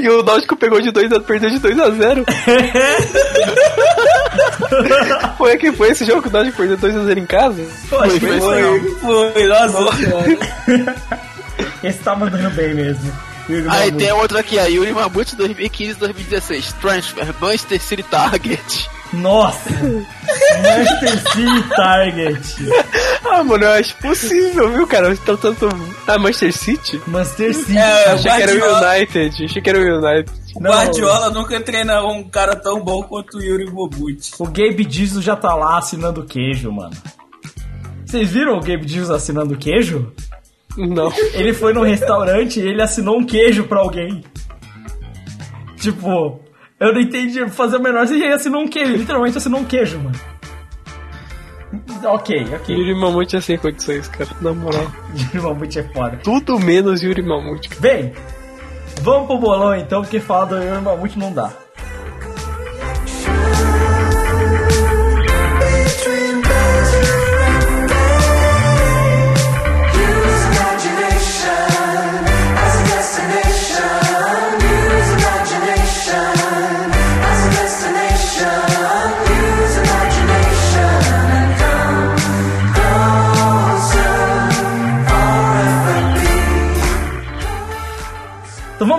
E 0.00 0.08
o 0.08 0.22
Náutico 0.22 0.56
pegou 0.56 0.80
de 0.80 0.90
2 0.90 1.12
a 1.12 1.20
perdeu 1.20 1.50
de 1.50 1.58
2 1.58 1.78
a 1.78 1.90
0. 1.90 2.24
foi 5.36 5.58
que 5.58 5.70
foi 5.70 5.90
esse 5.90 6.06
jogo 6.06 6.22
que 6.22 6.28
o 6.28 6.32
Náutico 6.32 6.56
perdeu 6.56 6.78
2 6.78 6.96
a 6.96 7.04
0 7.04 7.20
em 7.20 7.26
casa? 7.26 7.62
Foi, 7.86 8.18
foi, 8.18 8.40
foi, 8.40 8.42
Foi, 9.00 9.32
foi, 9.32 9.46
nossa 9.46 9.96
senhora. 9.96 10.38
Esse 11.84 11.98
tá 11.98 12.16
mandando 12.16 12.48
bem 12.50 12.74
mesmo. 12.74 13.12
Aí 13.48 13.62
Mamute. 13.90 13.96
tem 13.96 14.12
outra 14.12 14.40
aqui, 14.40 14.58
a 14.58 14.64
Yuri 14.66 14.92
Mamute 14.92 15.36
2015-2016. 15.36 16.72
Transfer, 16.80 17.34
Manchester 17.40 17.80
City 17.80 18.02
Target. 18.04 18.88
Nossa! 19.12 19.70
Manchester 20.62 21.32
City 21.32 21.68
Target. 21.76 22.56
Ah, 23.28 23.42
mano, 23.42 23.64
eu 23.64 23.72
acho 23.72 23.94
possível, 23.96 24.72
viu, 24.72 24.86
cara? 24.86 25.12
Então, 25.12 25.36
tanto. 25.36 25.68
Ah, 26.06 26.16
Manchester 26.16 26.52
City? 26.52 27.02
Manchester 27.08 27.54
City. 27.54 27.76
É, 27.76 28.10
Achei 28.12 28.30
que 28.30 28.42
era 28.42 28.52
o. 28.52 28.76
United. 28.78 29.44
Achei 29.44 29.62
que 29.62 29.68
era 29.70 29.78
o 29.78 29.82
United. 29.82 30.32
O 30.54 30.62
Não. 30.62 30.70
Guardiola 30.70 31.30
nunca 31.30 31.60
treinou 31.60 32.12
um 32.12 32.22
cara 32.30 32.54
tão 32.56 32.80
bom 32.82 33.02
quanto 33.02 33.38
o 33.38 33.42
Yuri 33.42 33.68
Bobucci. 33.68 34.32
O 34.38 34.44
Gabe 34.44 34.86
Jesus 34.88 35.24
já 35.24 35.34
tá 35.36 35.54
lá 35.54 35.76
assinando 35.78 36.24
queijo, 36.24 36.70
mano. 36.72 36.96
Vocês 38.06 38.30
viram 38.30 38.56
o 38.56 38.60
Gabe 38.60 38.86
Jesus 38.86 39.10
assinando 39.10 39.56
queijo? 39.58 40.12
Não. 40.76 41.12
Ele 41.34 41.52
foi 41.52 41.72
num 41.72 41.82
restaurante 41.82 42.60
e 42.60 42.68
ele 42.68 42.82
assinou 42.82 43.18
um 43.18 43.24
queijo 43.24 43.64
pra 43.64 43.80
alguém. 43.80 44.22
Tipo, 45.76 46.40
eu 46.78 46.92
não 46.92 47.00
entendi 47.00 47.48
fazer 47.48 47.76
o 47.76 47.82
menor 47.82 48.06
sentido. 48.06 48.24
Ele 48.24 48.34
assinou 48.34 48.62
um 48.62 48.68
queijo, 48.68 48.92
literalmente 48.96 49.38
assinou 49.38 49.60
um 49.60 49.64
queijo, 49.64 49.98
mano. 49.98 50.18
Ok, 52.04 52.46
ok. 52.54 52.76
Yuri 52.76 52.94
Mamute 52.94 53.36
é 53.36 53.40
sem 53.40 53.58
condições, 53.58 54.08
cara. 54.08 54.30
Na 54.40 54.52
moral. 54.52 54.86
Mamute 55.34 55.78
é 55.78 55.82
foda. 55.82 56.16
Tudo 56.22 56.58
menos 56.58 57.02
Yuri 57.02 57.22
Mamute. 57.22 57.68
cara. 57.68 57.80
Bem, 57.80 58.12
vamos 59.02 59.26
pro 59.26 59.38
bolão 59.38 59.74
então, 59.74 60.02
porque 60.02 60.20
falar 60.20 60.44
do 60.46 60.56
Yuri 60.56 60.80
Mamute 60.80 61.18
não 61.18 61.32
dá. 61.32 61.52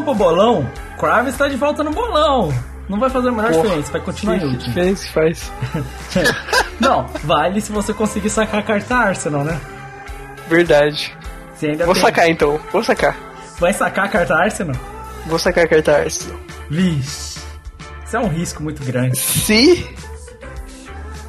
Pro 0.08 0.16
bolão. 0.16 0.70
Kravis 0.98 1.34
está 1.34 1.48
de 1.48 1.56
volta 1.58 1.84
no 1.84 1.92
bolão. 1.92 2.54
Não 2.88 3.00
vai 3.00 3.10
fazer 3.10 3.28
a 3.28 3.32
menor 3.32 3.52
Porra. 3.52 3.64
diferença, 3.64 3.92
vai 3.92 4.02
continuar 4.02 4.38
em 4.38 4.44
último. 4.46 4.64
diferença 4.64 5.08
faz? 5.12 5.52
Não, 6.80 7.06
vale 7.24 7.60
se 7.60 7.72
você 7.72 7.94
conseguir 7.94 8.30
sacar 8.30 8.62
a 8.62 8.64
carta 8.64 8.96
Arsenal, 8.96 9.44
né? 9.44 9.60
Verdade. 10.48 11.14
Vou 11.86 11.94
tem- 11.94 12.02
sacar 12.02 12.30
então. 12.30 12.60
Vou 12.72 12.82
sacar. 12.84 13.18
Vai 13.60 13.74
sacar 13.74 14.06
a 14.06 14.08
carta 14.08 14.36
Arsenal? 14.36 14.76
Vou 15.26 15.38
sacar 15.38 15.66
a 15.66 15.68
carta 15.68 15.98
Arsenal. 15.98 16.40
Vixe. 16.70 17.40
Isso 18.06 18.16
é 18.16 18.20
um 18.20 18.28
risco 18.30 18.64
muito 18.64 18.82
grande. 18.86 19.18
Se. 19.18 19.86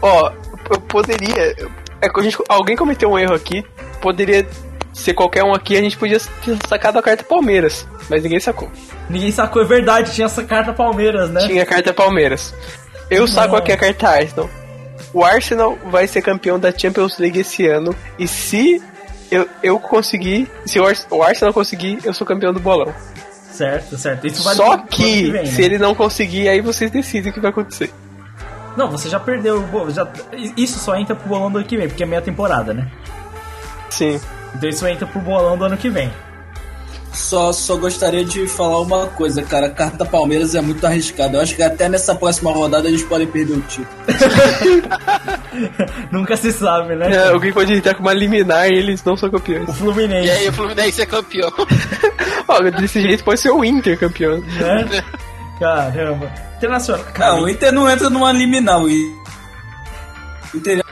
Ó, 0.00 0.30
eu 0.70 0.80
poderia. 0.82 1.56
É 2.00 2.22
gente, 2.22 2.38
alguém 2.48 2.76
cometeu 2.76 3.10
um 3.10 3.18
erro 3.18 3.34
aqui. 3.34 3.64
Poderia 4.00 4.46
ser 4.98 5.14
qualquer 5.14 5.44
um 5.44 5.54
aqui. 5.54 5.76
A 5.76 5.80
gente 5.80 5.96
podia 5.96 6.18
ter 6.18 6.56
sacado 6.68 6.98
a 6.98 7.02
carta 7.02 7.22
Palmeiras. 7.24 7.86
Mas 8.10 8.22
ninguém 8.22 8.40
sacou. 8.40 8.70
Ninguém 9.08 9.30
sacou, 9.30 9.62
é 9.62 9.64
verdade, 9.64 10.12
tinha 10.12 10.26
essa 10.26 10.42
carta 10.44 10.72
Palmeiras, 10.72 11.30
né? 11.30 11.40
Tinha 11.46 11.62
a 11.62 11.66
carta 11.66 11.92
Palmeiras. 11.92 12.54
Eu 13.10 13.26
saco 13.26 13.56
aqui 13.56 13.72
a 13.72 13.76
carta 13.76 14.08
Arsenal. 14.08 14.50
O 15.14 15.24
Arsenal 15.24 15.78
vai 15.86 16.06
ser 16.06 16.20
campeão 16.20 16.58
da 16.58 16.70
Champions 16.76 17.18
League 17.18 17.40
esse 17.40 17.66
ano. 17.66 17.94
E 18.18 18.28
se 18.28 18.82
eu, 19.30 19.48
eu 19.62 19.78
conseguir. 19.80 20.50
Se 20.66 20.78
o, 20.78 20.86
Ars- 20.86 21.06
o 21.10 21.22
Arsenal 21.22 21.54
conseguir, 21.54 21.98
eu 22.04 22.12
sou 22.12 22.26
campeão 22.26 22.52
do 22.52 22.60
bolão. 22.60 22.92
Certo, 23.50 23.96
certo. 23.96 24.26
Isso 24.26 24.42
vale 24.42 24.56
Só 24.56 24.72
ano 24.74 24.86
que, 24.86 25.30
vem, 25.30 25.46
se 25.46 25.60
né? 25.60 25.64
ele 25.66 25.78
não 25.78 25.94
conseguir, 25.94 26.48
aí 26.48 26.60
vocês 26.60 26.90
decidem 26.90 27.30
o 27.30 27.34
que 27.34 27.40
vai 27.40 27.50
acontecer. 27.50 27.90
Não, 28.76 28.90
você 28.90 29.08
já 29.08 29.18
perdeu. 29.18 29.64
Já... 29.90 30.06
Isso 30.56 30.78
só 30.78 30.94
entra 30.94 31.16
pro 31.16 31.28
bolão 31.28 31.50
do 31.50 31.58
ano 31.58 31.66
que 31.66 31.76
vem, 31.76 31.88
porque 31.88 32.02
é 32.02 32.06
meia 32.06 32.22
temporada, 32.22 32.72
né? 32.72 32.88
Sim. 33.90 34.20
Então 34.54 34.68
isso 34.68 34.86
entra 34.86 35.06
pro 35.06 35.20
bolão 35.20 35.56
do 35.56 35.64
ano 35.64 35.76
que 35.76 35.88
vem. 35.90 36.10
Só, 37.12 37.52
só 37.52 37.76
gostaria 37.76 38.24
de 38.24 38.46
falar 38.46 38.80
uma 38.80 39.06
coisa, 39.06 39.42
cara. 39.42 39.66
A 39.66 39.70
carta 39.70 40.04
Palmeiras 40.04 40.54
é 40.54 40.60
muito 40.60 40.86
arriscada. 40.86 41.38
Eu 41.38 41.42
acho 41.42 41.56
que 41.56 41.62
até 41.62 41.88
nessa 41.88 42.14
próxima 42.14 42.52
rodada 42.52 42.86
eles 42.86 43.02
podem 43.02 43.26
perder 43.26 43.54
o 43.54 43.60
título. 43.62 43.88
Nunca 46.12 46.36
se 46.36 46.52
sabe, 46.52 46.94
né? 46.94 47.10
É, 47.12 47.28
alguém 47.28 47.52
pode 47.52 47.72
estar 47.72 47.94
com 47.94 48.02
uma 48.02 48.12
liminar 48.12 48.68
e 48.68 48.74
eles 48.74 49.02
não 49.04 49.16
são 49.16 49.30
campeões. 49.30 49.68
O 49.68 49.72
Fluminense, 49.72 50.28
E 50.28 50.30
aí 50.30 50.48
o 50.48 50.52
Fluminense 50.52 51.02
é 51.02 51.06
campeão. 51.06 51.52
Ó, 52.46 52.60
desse 52.70 53.00
jeito 53.00 53.24
pode 53.24 53.40
ser 53.40 53.50
o 53.50 53.64
Inter 53.64 53.98
campeão. 53.98 54.38
né? 54.38 55.02
Caramba. 55.58 56.30
Internacional. 56.56 57.04
Cara, 57.12 57.32
Não, 57.32 57.42
o 57.44 57.48
Inter 57.48 57.72
não 57.72 57.90
entra 57.90 58.08
numa 58.10 58.30
liminal. 58.32 58.84
O 58.84 58.88
Inter 60.54 60.84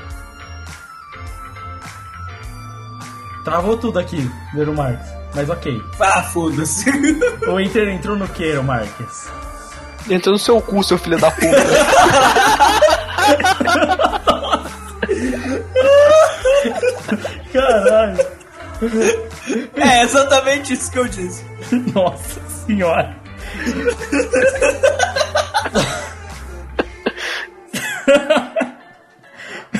travou 3.47 3.78
tudo 3.78 3.98
aqui, 4.01 4.28
Leiro 4.52 4.74
Marques. 4.74 5.06
Mas 5.32 5.48
ok. 5.48 5.81
Ah, 6.01 6.24
foda-se. 6.24 6.90
O 7.47 7.60
Inter 7.60 7.89
entrou 7.89 8.16
no 8.16 8.27
que, 8.27 8.52
Marques? 8.56 9.28
Entrou 10.10 10.32
no 10.32 10.39
seu 10.39 10.60
cu, 10.60 10.82
seu 10.82 10.98
filho 10.98 11.16
da 11.16 11.31
puta. 11.31 11.47
Caralho. 17.52 18.27
É 19.77 20.02
exatamente 20.02 20.73
isso 20.73 20.90
que 20.90 20.98
eu 20.98 21.06
disse. 21.06 21.44
Nossa 21.94 22.40
senhora. 22.66 23.14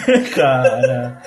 Cara. 0.37 1.21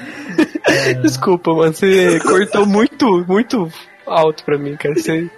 Desculpa, 1.01 1.53
mano. 1.53 1.73
Você 1.73 2.19
cortou 2.19 2.65
muito, 2.65 3.25
muito 3.27 3.71
alto 4.05 4.43
pra 4.43 4.57
mim, 4.57 4.75
cara. 4.75 4.95
Você. 4.95 5.29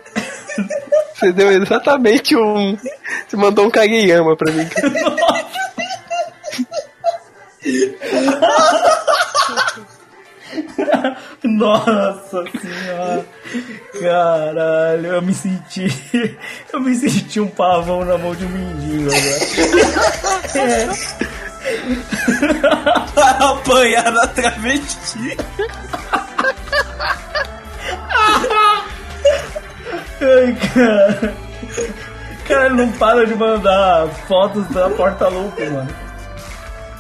Você 1.14 1.32
deu 1.32 1.52
exatamente 1.52 2.36
um. 2.36 2.78
Você 3.28 3.38
mandou 3.38 3.66
um 3.66 3.72
Kageyama 3.72 4.36
pra 4.36 4.52
mim. 4.52 4.68
cara. 4.68 4.92
Nossa 11.44 12.44
senhora. 12.60 13.26
Caralho, 14.00 15.08
eu 15.08 15.22
me 15.22 15.34
senti. 15.34 15.88
Eu 16.74 16.82
me 16.82 16.96
senti 16.96 17.40
um 17.40 17.48
pavão 17.48 18.04
na 18.06 18.18
mão 18.18 18.36
de 18.36 18.46
um 18.46 18.50
mendigo 18.50 19.10
agora. 20.54 20.92
Apanhar 23.40 24.12
na 24.12 24.28
travesti. 24.28 25.38
Ai, 30.22 30.58
cara. 30.74 31.34
Cara, 32.48 32.66
ele 32.66 32.76
não 32.76 32.92
para 32.94 33.26
de 33.26 33.36
mandar 33.36 34.08
fotos 34.28 34.68
da 34.70 34.90
porta-lupe, 34.90 35.64
mano. 35.70 35.90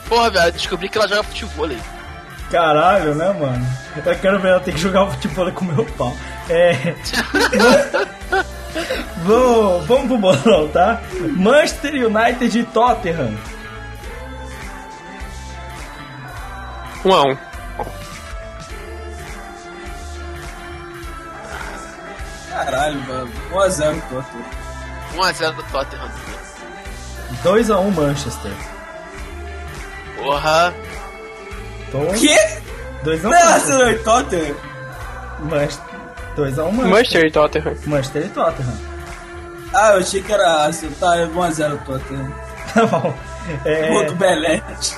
Porra, 0.07 0.29
velho, 0.29 0.51
descobri 0.51 0.89
que 0.89 0.97
ela 0.97 1.07
joga 1.07 1.23
futebol 1.23 1.65
aí. 1.65 1.79
Caralho, 2.49 3.15
né, 3.15 3.33
mano? 3.33 3.65
Eu 4.05 4.15
quero 4.19 4.39
ver 4.39 4.49
ela 4.49 4.59
ter 4.59 4.73
que 4.73 4.79
jogar 4.79 5.09
futebol 5.11 5.51
com 5.51 5.65
meu 5.65 5.85
pau. 5.97 6.15
É. 6.49 6.73
vamos, 9.23 9.85
vamos 9.85 10.07
pro 10.07 10.17
bolão, 10.17 10.67
tá? 10.67 11.01
Manchester 11.35 11.93
United 12.07 12.59
e 12.59 12.63
Tottenham. 12.63 13.33
Um 17.05 17.13
a 17.13 17.21
um. 17.23 17.37
Caralho, 22.49 22.99
mano. 23.07 23.31
1x0 23.51 24.01
Tottenham. 24.09 24.45
1x0 25.15 25.55
do 25.55 25.63
Tottenham. 25.63 26.11
2x1 27.43 27.91
Manchester. 27.95 28.51
Porra. 30.17 30.73
Então, 31.87 32.07
Que? 32.13 32.35
2x1 33.03 33.23
Não, 33.23 33.29
Manchester. 33.31 33.87
E 33.89 33.99
Tottenham? 34.03 34.55
Manchester. 35.39 35.85
2x1 36.35 36.71
Manchester. 36.71 36.87
Manchester 36.89 37.25
e 37.25 37.31
Tottenham. 37.31 37.75
Manchester 37.85 38.25
e 38.25 38.29
Tottenham. 38.29 38.77
Ah, 39.73 39.91
eu 39.93 39.99
achei 39.99 40.21
que 40.21 40.33
era 40.33 40.65
Arsenal. 40.65 40.95
Tá, 40.99 41.15
é 41.17 41.25
1x0 41.25 41.77
Tottenham. 41.85 42.33
Tá 42.71 42.85
bom. 42.85 43.13
É, 43.65 44.05
do 44.05 44.15
Belete. 44.15 44.95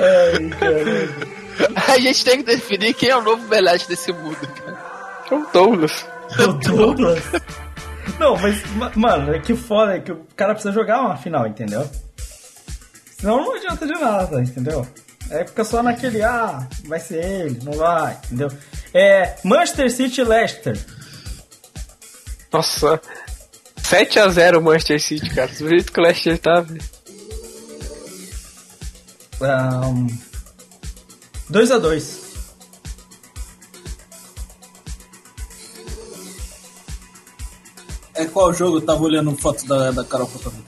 Ai. 0.00 1.96
A 1.96 1.98
gente 1.98 2.24
tem 2.24 2.38
que 2.38 2.44
definir 2.44 2.94
quem 2.94 3.10
é 3.10 3.16
o 3.16 3.22
novo 3.22 3.46
Belete 3.46 3.88
desse 3.88 4.12
mundo, 4.12 4.36
cara. 4.36 4.78
É 5.30 5.34
o 5.34 5.46
Douglas. 5.52 6.06
O 6.38 6.52
Douglas. 6.54 7.22
Não, 8.18 8.36
mas, 8.36 8.62
ma- 8.74 8.92
mano, 8.96 9.34
é 9.34 9.38
que 9.38 9.54
foda 9.54 9.96
é 9.96 10.00
que 10.00 10.12
o 10.12 10.26
cara 10.36 10.54
precisa 10.54 10.72
jogar 10.74 11.00
uma 11.02 11.16
final, 11.16 11.46
entendeu? 11.46 11.88
Senão 13.18 13.36
não 13.44 13.54
adianta 13.54 13.86
de 13.86 13.92
nada, 13.92 14.40
entendeu? 14.40 14.86
Aí 15.30 15.46
fica 15.46 15.64
só 15.64 15.82
naquele, 15.82 16.22
ah, 16.22 16.66
vai 16.86 16.98
ser 17.00 17.24
ele, 17.24 17.60
não 17.62 17.72
vai, 17.74 18.18
entendeu? 18.24 18.48
É, 18.92 19.36
Manchester 19.44 19.90
City 19.90 20.20
e 20.20 20.24
Leicester. 20.24 20.78
Nossa. 22.52 23.00
7x0 23.92 24.56
o 24.56 24.62
Manchester 24.62 25.02
City, 25.02 25.28
cara. 25.28 25.52
Do 25.52 25.68
jeito 25.68 25.92
que 25.92 26.00
o 26.00 26.02
Leicester 26.02 26.38
tá, 26.38 26.62
velho. 26.62 26.82
2x2. 31.50 32.22
É 38.14 38.24
qual 38.26 38.54
jogo? 38.54 38.78
Eu 38.78 38.80
tava 38.80 39.02
olhando 39.02 39.36
foto 39.36 39.66
da, 39.66 39.90
da 39.90 40.04
Carol 40.04 40.26
Fotógrafo. 40.26 40.64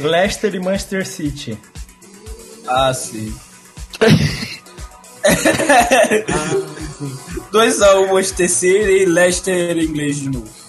Leicester 0.00 0.52
e 0.54 0.58
Manchester 0.58 1.06
City. 1.06 1.56
Ah, 2.66 2.92
sim. 2.92 3.32
2x1 7.52 8.12
Manchester 8.12 8.50
City 8.50 8.90
e 9.02 9.04
Leicester 9.04 9.78
inglês 9.78 10.16
de 10.16 10.28
novo. 10.28 10.63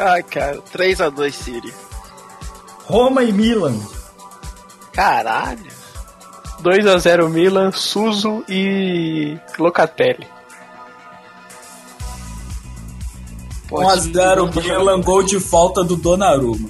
Ai, 0.00 0.22
cara, 0.22 0.58
3x2 0.74 1.30
Siri. 1.30 1.74
Roma 2.86 3.22
e 3.22 3.30
Milan. 3.32 3.76
Caralho. 4.92 5.70
2x0 6.62 7.28
Milan, 7.28 7.70
Suso 7.70 8.42
e 8.48 9.38
Locatelli. 9.58 10.26
1x0 13.70 14.62
Milan, 14.62 15.00
gol 15.02 15.22
de 15.22 15.38
falta 15.38 15.84
do 15.84 15.96
Donnarumma. 15.96 16.68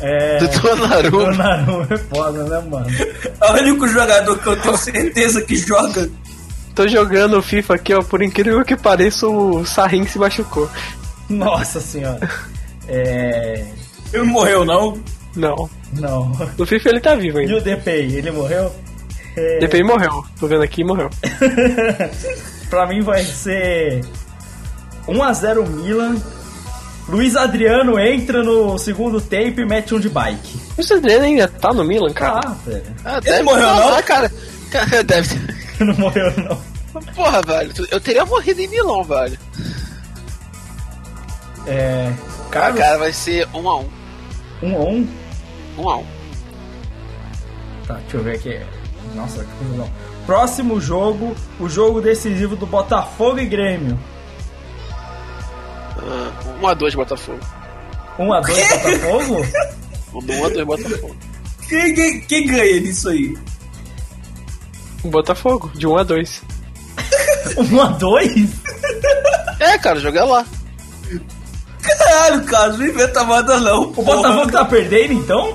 É. 0.00 0.38
Do 0.38 0.48
Donnarumma. 0.60 1.24
Donnarumma 1.30 1.88
é 1.90 1.98
foda, 1.98 2.44
né, 2.44 2.68
mano? 2.70 2.86
É 3.38 3.52
o 3.52 3.54
único 3.54 3.86
jogador 3.86 4.38
que 4.38 4.46
eu 4.46 4.60
tenho 4.60 4.76
certeza 4.78 5.42
que 5.42 5.56
joga. 5.56 6.10
Tô 6.74 6.88
jogando 6.88 7.36
o 7.36 7.42
FIFA 7.42 7.74
aqui, 7.74 7.92
ó. 7.92 8.02
Por 8.02 8.22
incrível 8.22 8.64
que 8.64 8.76
pareça, 8.76 9.26
o 9.28 9.64
Sarrin 9.66 10.06
se 10.06 10.18
machucou. 10.18 10.68
Nossa 11.30 11.80
senhora. 11.80 12.28
É. 12.88 13.64
Ele 14.12 14.24
não 14.24 14.32
morreu, 14.32 14.64
não? 14.64 15.00
Não. 15.36 15.70
Não. 15.92 16.28
No 16.58 16.66
FIFA 16.66 16.88
ele 16.90 17.00
tá 17.00 17.14
vivo 17.14 17.38
E 17.38 17.42
ainda. 17.42 17.56
o 17.56 17.60
DPI, 17.60 18.16
ele 18.16 18.30
morreu? 18.32 18.74
É... 19.36 19.58
DPI 19.60 19.84
morreu. 19.84 20.24
Tô 20.38 20.46
vendo 20.48 20.62
aqui 20.62 20.82
morreu. 20.84 21.08
pra 22.68 22.86
mim 22.86 23.00
vai 23.00 23.22
ser 23.24 24.00
1x0 25.06 25.66
Milan. 25.68 26.16
Luiz 27.08 27.34
Adriano 27.36 27.98
entra 27.98 28.42
no 28.42 28.78
segundo 28.78 29.20
tempo 29.20 29.60
e 29.60 29.66
mete 29.66 29.94
um 29.94 29.98
de 30.00 30.08
bike. 30.08 30.60
O 30.78 30.94
Adriano 30.94 31.24
ainda 31.24 31.48
tá 31.48 31.72
no 31.72 31.84
Milan, 31.84 32.12
cara? 32.12 32.40
Ah, 32.44 32.56
velho. 32.64 32.82
Ah, 33.04 33.20
Ele 33.24 33.42
morreu, 33.42 33.66
tá 33.66 33.74
não? 33.80 33.90
lá, 33.90 34.02
cara. 34.02 34.32
Cara, 34.70 35.02
deve 35.04 35.28
ter. 35.36 35.84
Não 35.84 35.94
morreu, 35.94 36.32
não. 36.36 37.02
Porra, 37.14 37.40
velho. 37.42 37.72
Eu 37.90 38.00
teria 38.00 38.24
morrido 38.24 38.60
em 38.60 38.68
Milão, 38.68 39.02
velho. 39.02 39.36
É. 41.66 42.12
Ah, 42.12 42.48
Carlos, 42.50 42.80
cara, 42.80 42.98
vai 42.98 43.12
ser 43.12 43.46
1x1. 43.48 43.86
1x1. 44.62 45.08
1x1. 45.78 46.04
Tá, 47.86 47.94
deixa 47.94 48.16
eu 48.16 48.22
ver 48.22 48.36
aqui. 48.36 48.60
Nossa, 49.14 49.44
que 49.44 49.50
confusão. 49.58 49.90
Próximo 50.26 50.80
jogo, 50.80 51.34
o 51.58 51.68
jogo 51.68 52.00
decisivo 52.00 52.56
do 52.56 52.66
Botafogo 52.66 53.38
e 53.38 53.46
Grêmio. 53.46 53.98
1x2 56.60 56.94
Botafogo. 56.94 57.40
1x2 58.18 58.82
Botafogo? 58.82 59.46
1x2 60.14 60.64
Botafogo. 60.64 61.16
Quem, 61.68 61.94
quem, 61.94 62.20
quem 62.22 62.46
ganha 62.46 62.80
nisso 62.80 63.08
aí? 63.08 63.36
Botafogo, 65.04 65.70
de 65.74 65.86
1 65.86 65.96
a 65.96 66.02
2 66.02 66.42
1x2? 67.56 68.48
É, 69.60 69.76
cara, 69.76 70.00
joga 70.00 70.24
lá. 70.24 70.46
Caralho, 71.82 72.44
cara, 72.44 72.72
não 72.74 72.86
inventa 72.86 73.24
moda 73.24 73.58
não. 73.60 73.82
O 73.96 74.02
Botafogo 74.02 74.50
tá 74.52 74.64
perdendo 74.64 75.12
então? 75.14 75.54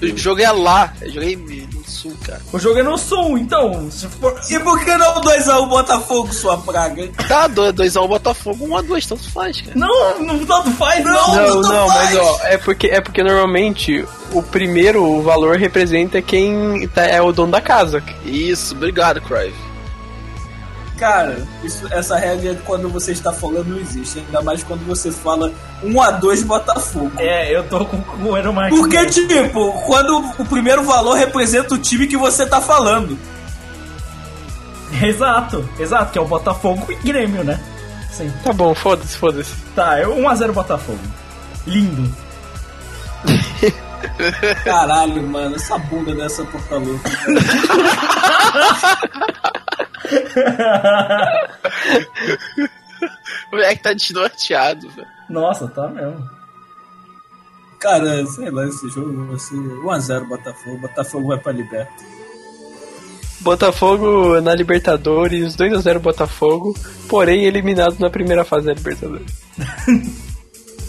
Eu 0.00 0.16
joguei 0.16 0.46
lá. 0.50 0.92
Eu 1.00 1.12
joguei 1.12 1.36
no 1.36 1.84
sul, 1.88 2.16
cara. 2.26 2.40
O 2.52 2.58
jogo 2.58 2.78
é 2.80 2.82
no 2.82 2.98
Sul, 2.98 3.38
então. 3.38 3.88
Se 3.88 4.08
for. 4.08 4.34
E 4.50 4.58
por 4.58 4.80
que 4.84 4.96
não 4.96 5.14
2x1 5.20 5.68
Botafogo, 5.68 6.32
sua 6.32 6.58
praga? 6.58 7.08
Tá, 7.28 7.48
2x1 7.48 8.08
Botafogo, 8.08 8.66
1x2, 8.66 9.06
tanto 9.08 9.30
faz, 9.30 9.60
cara. 9.60 9.72
Não, 9.76 10.18
não 10.20 10.44
tanto 10.44 10.72
faz, 10.72 11.04
não. 11.04 11.12
Não, 11.36 11.60
Não, 11.60 11.62
não, 11.62 11.88
faz. 11.88 12.14
mas 12.14 12.16
ó, 12.18 12.38
é 12.42 12.58
porque, 12.58 12.88
é 12.88 13.00
porque 13.00 13.22
normalmente 13.22 14.04
o 14.32 14.42
primeiro 14.42 15.22
valor 15.22 15.56
representa 15.56 16.20
quem 16.20 16.88
tá- 16.92 17.04
é 17.06 17.22
o 17.22 17.30
dono 17.30 17.52
da 17.52 17.60
casa. 17.60 18.02
Isso, 18.24 18.74
obrigado, 18.74 19.20
Crive. 19.20 19.54
Cara, 20.98 21.36
isso- 21.64 21.86
essa 21.90 22.16
regra 22.16 22.54
quando 22.64 22.88
você 22.88 23.10
está 23.12 23.32
falando 23.32 23.68
não 23.70 23.78
existe. 23.78 24.20
Ainda 24.20 24.40
mais 24.42 24.62
quando 24.62 24.86
você 24.86 25.10
fala 25.10 25.52
1x2 25.82 26.42
Botafogo. 26.44 27.10
É, 27.18 27.54
eu 27.56 27.64
tô 27.64 27.84
com, 27.84 28.00
com 28.00 28.22
o 28.24 28.36
Eero 28.36 28.52
Martins. 28.52 28.78
Porque, 28.78 29.04
tipo, 29.06 29.72
quando 29.86 30.18
o 30.38 30.44
primeiro 30.44 30.84
valor 30.84 31.14
representa 31.16 31.74
o 31.74 31.78
time 31.78 32.06
que 32.06 32.16
você 32.16 32.46
tá 32.46 32.60
falando. 32.60 33.18
Exato, 35.02 35.68
exato, 35.78 36.12
que 36.12 36.18
é 36.18 36.20
o 36.20 36.26
Botafogo 36.26 36.86
e 36.90 36.94
Grêmio, 36.96 37.42
né? 37.42 37.58
Sim. 38.10 38.30
Tá 38.44 38.52
bom, 38.52 38.74
foda-se, 38.74 39.16
foda-se. 39.16 39.54
Tá, 39.74 39.98
é 39.98 40.04
1x0 40.06 40.52
Botafogo. 40.52 41.00
Lindo. 41.66 42.14
Caralho, 44.64 45.22
mano, 45.22 45.56
essa 45.56 45.78
bunda 45.78 46.14
dessa 46.14 46.44
porta 46.44 46.76
louca. 46.76 47.10
O 53.50 53.56
moleque 53.56 53.82
tá 53.82 53.92
desnorteado, 53.92 54.88
velho. 54.90 55.08
Nossa, 55.28 55.68
tá 55.68 55.88
mesmo. 55.88 56.28
Cara, 57.78 58.24
sei 58.26 58.50
lá, 58.50 58.66
esse 58.66 58.88
jogo 58.90 59.26
vai 59.26 59.38
ser 59.38 59.56
1x0 59.56 60.28
Botafogo. 60.28 60.78
Botafogo 60.78 61.28
vai 61.28 61.38
pra 61.38 61.52
Liberta. 61.52 61.92
Botafogo 63.40 64.40
na 64.40 64.54
Libertadores, 64.54 65.56
2 65.56 65.72
a 65.74 65.80
0 65.80 66.00
Botafogo, 66.00 66.76
porém 67.08 67.44
eliminado 67.44 67.98
na 67.98 68.08
primeira 68.08 68.44
fase 68.44 68.66
da 68.66 68.72
Libertadores. 68.72 69.42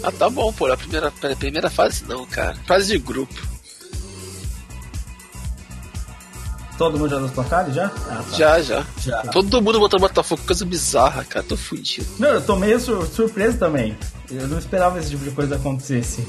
Ah, 0.03 0.11
tá 0.11 0.29
bom, 0.29 0.51
pô. 0.51 0.71
A 0.71 0.77
primeira, 0.77 1.11
pera, 1.11 1.35
primeira 1.35 1.69
fase 1.69 2.03
não, 2.05 2.25
cara. 2.25 2.55
Fase 2.67 2.87
de 2.87 2.97
grupo. 2.99 3.33
Todo 6.77 6.97
mundo 6.97 7.09
já 7.11 7.19
nos 7.19 7.31
placares 7.31 7.75
já? 7.75 7.85
Ah, 7.85 8.23
tá. 8.29 8.37
Já, 8.37 8.61
já. 8.61 8.85
Já. 8.99 9.21
Todo 9.27 9.61
mundo 9.61 9.79
botou 9.79 9.99
Botafogo, 9.99 10.41
coisa 10.45 10.65
bizarra, 10.65 11.23
cara. 11.23 11.45
Tô 11.47 11.55
fudido. 11.55 12.05
Não, 12.19 12.29
eu 12.29 12.41
tô 12.41 12.55
meio 12.55 12.79
sur- 12.79 13.05
surpreso 13.07 13.57
também. 13.57 13.95
Eu 14.31 14.47
não 14.47 14.57
esperava 14.57 14.99
esse 14.99 15.11
tipo 15.11 15.23
de 15.23 15.31
coisa 15.31 15.55
acontecesse. 15.55 16.25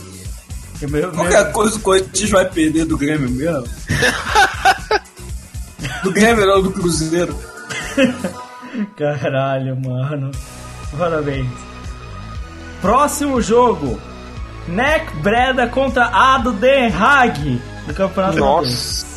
Meu- 0.82 0.90
meu- 0.90 1.12
Qualquer 1.12 1.50
coisa 1.52 1.76
o 1.76 1.80
Corinthians 1.80 2.30
vai 2.30 2.48
perder 2.48 2.84
do 2.84 2.98
Grêmio 2.98 3.30
mesmo. 3.30 3.64
do 6.04 6.12
Grêmio 6.12 6.46
não, 6.46 6.62
do 6.62 6.70
Cruzeiro. 6.72 7.36
Caralho, 8.96 9.80
mano. 9.80 10.30
Parabéns. 10.98 11.48
Próximo 12.84 13.40
jogo. 13.40 13.98
Neck 14.68 15.16
Breda 15.16 15.66
contra 15.68 16.04
Ado 16.06 16.52
Den 16.52 16.92
Haag 16.92 17.62
do 17.86 17.94
Campeonato 17.94 18.42
Holandês. 18.42 18.70
Nossa. 18.70 19.14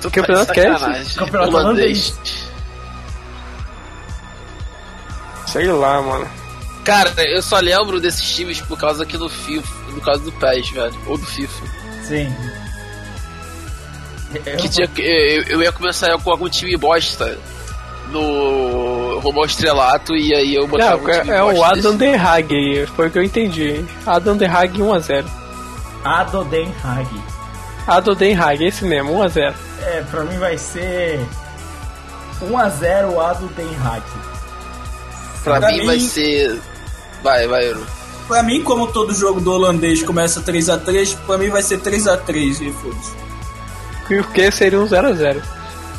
Tu 0.00 0.10
Campeonato 0.12 0.46
tá 0.46 0.54
que 0.54 0.60
é 0.60 1.00
esse? 1.00 1.14
Campeonato 1.18 1.56
holandês. 1.56 2.14
Sei 5.46 5.66
lá, 5.72 6.00
mano. 6.02 6.28
Cara, 6.84 7.12
eu 7.24 7.42
só 7.42 7.58
lembro 7.58 8.00
desses 8.00 8.34
times 8.34 8.60
por 8.60 8.78
causa 8.78 9.02
aqui 9.02 9.16
do 9.16 9.28
FIFA, 9.28 9.68
por 9.92 10.00
causa 10.04 10.20
do 10.22 10.32
PES, 10.32 10.70
velho. 10.70 10.94
Ou 11.06 11.18
do 11.18 11.26
FIFA. 11.26 11.66
Sim. 12.06 12.34
Eu- 14.44 14.56
Que 14.56 14.68
tinha, 14.68 14.86
que- 14.86 15.02
eu, 15.02 15.42
eu 15.44 15.62
ia 15.62 15.72
começar 15.72 16.16
com 16.18 16.30
algum 16.30 16.48
time 16.48 16.76
bosta 16.76 17.38
no 18.10 18.87
Rumo 19.18 19.40
ao 19.40 19.46
Estrelato 19.46 20.14
e 20.14 20.34
aí 20.34 20.54
eu 20.54 20.66
botava 20.66 20.96
Não, 20.96 21.04
um 21.04 21.10
time 21.20 21.30
é, 21.30 21.36
é 21.36 21.42
o 21.44 21.64
Adam 21.64 21.96
desse. 21.96 22.12
De 22.12 22.18
Haag 22.18 22.54
aí, 22.54 22.86
foi 22.86 23.06
o 23.08 23.10
que 23.10 23.18
eu 23.18 23.22
entendi. 23.22 23.84
Adam 24.06 24.36
De 24.36 24.44
Haag 24.44 24.82
1 24.82 24.94
a 24.94 24.98
0 24.98 25.30
Ado 26.04 26.44
Den 26.44 26.72
Haag. 26.84 27.08
Adam 27.86 28.14
De 28.14 28.32
Haag, 28.32 28.64
esse 28.64 28.84
mesmo, 28.84 29.12
1 29.14 29.22
a 29.22 29.28
0 29.28 29.54
É, 29.82 30.02
pra 30.10 30.24
mim 30.24 30.38
vai 30.38 30.56
ser 30.58 31.20
1x0 32.42 33.18
Ado 33.20 33.46
Den 33.48 33.68
Haag. 33.84 34.02
Pra, 35.44 35.58
Pra 35.60 35.68
mim, 35.72 35.78
mim- 35.80 35.86
vai 35.86 36.00
ser. 36.00 36.60
Vai, 37.22 37.46
vai, 37.48 37.66
Euro. 37.68 37.86
Pra 38.26 38.42
mim, 38.42 38.62
como 38.62 38.86
todo 38.88 39.14
jogo 39.14 39.40
do 39.40 39.50
holandês 39.52 40.02
começa 40.02 40.40
3x3, 40.42 41.16
pra 41.26 41.38
mim 41.38 41.48
vai 41.48 41.62
ser 41.62 41.78
3x3 41.80 42.60
e 42.60 42.72
foda-se. 42.72 43.12
E 44.10 44.18
o 44.20 44.24
que 44.24 44.50
seria 44.50 44.78
um 44.80 44.86
0 44.86 45.08
a 45.08 45.12
0 45.12 45.42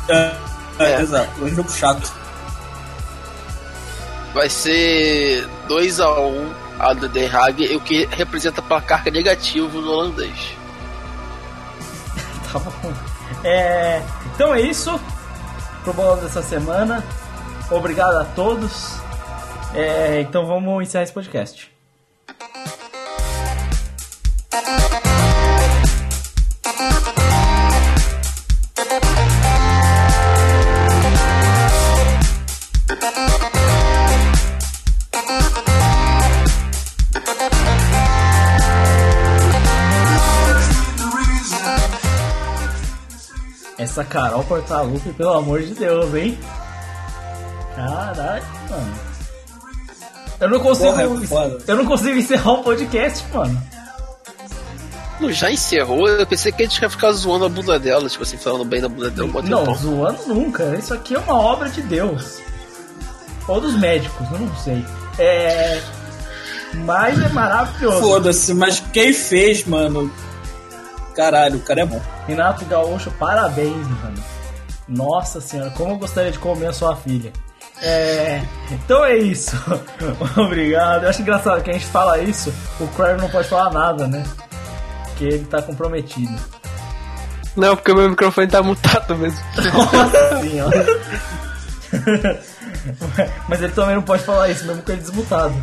É, 0.08 0.32
é, 0.78 1.00
exato, 1.02 1.28
é 1.40 1.44
um 1.44 1.48
jogo 1.54 1.70
chato. 1.72 2.12
Vai 4.32 4.48
ser 4.48 5.46
2x1 5.68 6.52
a 6.78 6.94
do 6.94 7.08
Den 7.08 7.28
Haag, 7.28 7.76
o 7.76 7.80
que 7.80 8.06
representa 8.06 8.62
placar 8.62 9.04
negativo 9.10 9.80
no 9.80 9.90
holandês. 9.90 10.54
Tá 12.52 12.58
bom. 12.58 12.92
É, 13.44 14.02
então 14.34 14.52
é 14.52 14.60
isso 14.60 14.98
pro 15.84 15.92
bolão 15.92 16.18
dessa 16.18 16.42
semana. 16.42 17.04
Obrigado 17.70 18.16
a 18.16 18.24
todos. 18.24 18.96
É, 19.72 20.20
então 20.20 20.46
vamos 20.46 20.82
encerrar 20.82 21.04
esse 21.04 21.12
podcast. 21.12 21.70
Essa 44.00 44.04
Carol 44.04 44.42
Portalupe, 44.44 45.12
pelo 45.12 45.32
amor 45.34 45.60
de 45.60 45.74
Deus, 45.74 46.14
hein? 46.14 46.38
Caralho, 47.76 48.44
mano. 48.70 48.94
Eu 50.40 50.48
não 50.48 50.60
consigo. 50.60 50.90
Porra, 51.28 51.44
é 51.44 51.58
eu 51.66 51.76
não 51.76 51.84
consigo 51.84 52.18
encerrar 52.18 52.52
um 52.52 52.62
podcast, 52.62 53.24
mano. 53.32 53.62
Não, 55.20 55.30
já 55.30 55.50
encerrou? 55.50 56.08
Eu 56.08 56.26
pensei 56.26 56.50
que 56.50 56.62
a 56.62 56.66
gente 56.66 56.80
ia 56.80 56.88
ficar 56.88 57.12
zoando 57.12 57.44
a 57.44 57.48
bunda 57.50 57.78
dela, 57.78 58.08
tipo 58.08 58.22
assim, 58.22 58.38
falando 58.38 58.64
bem 58.64 58.80
da 58.80 58.88
bunda 58.88 59.10
dela. 59.10 59.42
Não, 59.42 59.74
zoando 59.74 60.28
nunca. 60.28 60.74
Isso 60.76 60.94
aqui 60.94 61.14
é 61.14 61.18
uma 61.18 61.38
obra 61.38 61.68
de 61.68 61.82
Deus. 61.82 62.38
Ou 63.46 63.60
dos 63.60 63.74
médicos, 63.74 64.26
eu 64.32 64.38
não 64.38 64.56
sei. 64.56 64.82
É. 65.18 65.82
Mas 66.86 67.20
é 67.22 67.28
maravilhoso. 67.28 68.00
Foda-se, 68.00 68.54
mas 68.54 68.82
quem 68.94 69.12
fez, 69.12 69.66
mano? 69.66 70.10
Caralho, 71.14 71.58
o 71.58 71.62
cara 71.62 71.80
é 71.80 71.86
bom. 71.86 72.00
Renato 72.26 72.64
Gaúcho, 72.64 73.10
parabéns, 73.12 73.86
mano. 73.86 74.22
Nossa 74.88 75.40
senhora, 75.40 75.70
como 75.70 75.92
eu 75.92 75.98
gostaria 75.98 76.32
de 76.32 76.38
comer 76.38 76.66
a 76.66 76.72
sua 76.72 76.96
filha. 76.96 77.32
É. 77.82 78.42
Então 78.70 79.04
é 79.04 79.16
isso. 79.16 79.56
Obrigado. 80.36 81.04
Eu 81.04 81.10
acho 81.10 81.22
engraçado 81.22 81.62
que 81.62 81.70
a 81.70 81.72
gente 81.72 81.86
fala 81.86 82.18
isso, 82.18 82.52
o 82.78 82.86
Crave 82.88 83.20
não 83.20 83.30
pode 83.30 83.48
falar 83.48 83.70
nada, 83.70 84.06
né? 84.06 84.24
Porque 85.06 85.24
ele 85.24 85.44
tá 85.44 85.62
comprometido. 85.62 86.34
Não, 87.56 87.74
porque 87.74 87.92
o 87.92 87.96
meu 87.96 88.10
microfone 88.10 88.46
tá 88.48 88.62
mutado 88.62 89.16
mesmo. 89.16 89.40
Nossa 89.72 90.40
senhora. 90.40 90.86
Mas 93.48 93.60
ele 93.62 93.72
também 93.72 93.96
não 93.96 94.02
pode 94.02 94.22
falar 94.22 94.48
isso, 94.48 94.66
mesmo 94.66 94.82
com 94.82 94.92
ele 94.92 95.00
desmutado. 95.00 95.54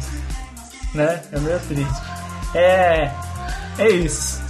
Né? 0.93 1.21
É 1.31 1.39
meio 1.39 1.59
triste. 1.59 2.01
É. 2.53 3.11
É 3.77 3.89
isso. 3.89 4.41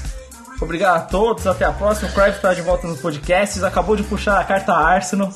Obrigado 0.60 0.98
a 0.98 1.00
todos, 1.02 1.46
até 1.46 1.66
a 1.66 1.72
próxima. 1.72 2.10
O 2.10 2.14
Crave 2.14 2.40
tá 2.40 2.54
de 2.54 2.62
volta 2.62 2.88
nos 2.88 3.00
podcasts. 3.00 3.64
Acabou 3.64 3.96
de 3.96 4.04
puxar 4.04 4.40
a 4.40 4.44
carta 4.44 4.74
Arsenal. 4.74 5.30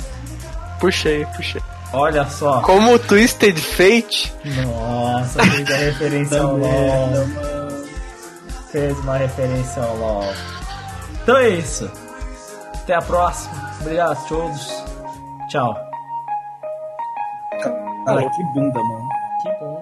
Puxei, 0.80 1.26
puxei. 1.36 1.62
Olha 1.94 2.26
só. 2.26 2.62
Como 2.62 2.94
o 2.94 3.00
Twisted 3.00 3.58
Fate, 3.60 4.34
Nossa, 4.66 5.44
fez 5.44 5.70
a 5.70 5.76
referência 5.78 6.42
ao 6.42 6.58
LOL. 6.58 7.28
Fez 8.72 8.98
uma 9.00 9.18
referência 9.18 9.84
ao 9.84 9.98
LOL. 9.98 10.34
Então 11.22 11.38
é 11.38 11.50
isso. 11.50 11.92
Até 12.74 12.96
a 12.96 13.02
próxima. 13.02 13.54
Obrigado 13.82 14.12
a 14.14 14.16
todos. 14.16 14.84
Tchau. 15.50 15.76
Cara, 18.06 18.22
que 18.22 18.44
bunda, 18.56 18.80
mano. 18.80 19.10
Que 19.44 19.50
bom. 19.60 19.78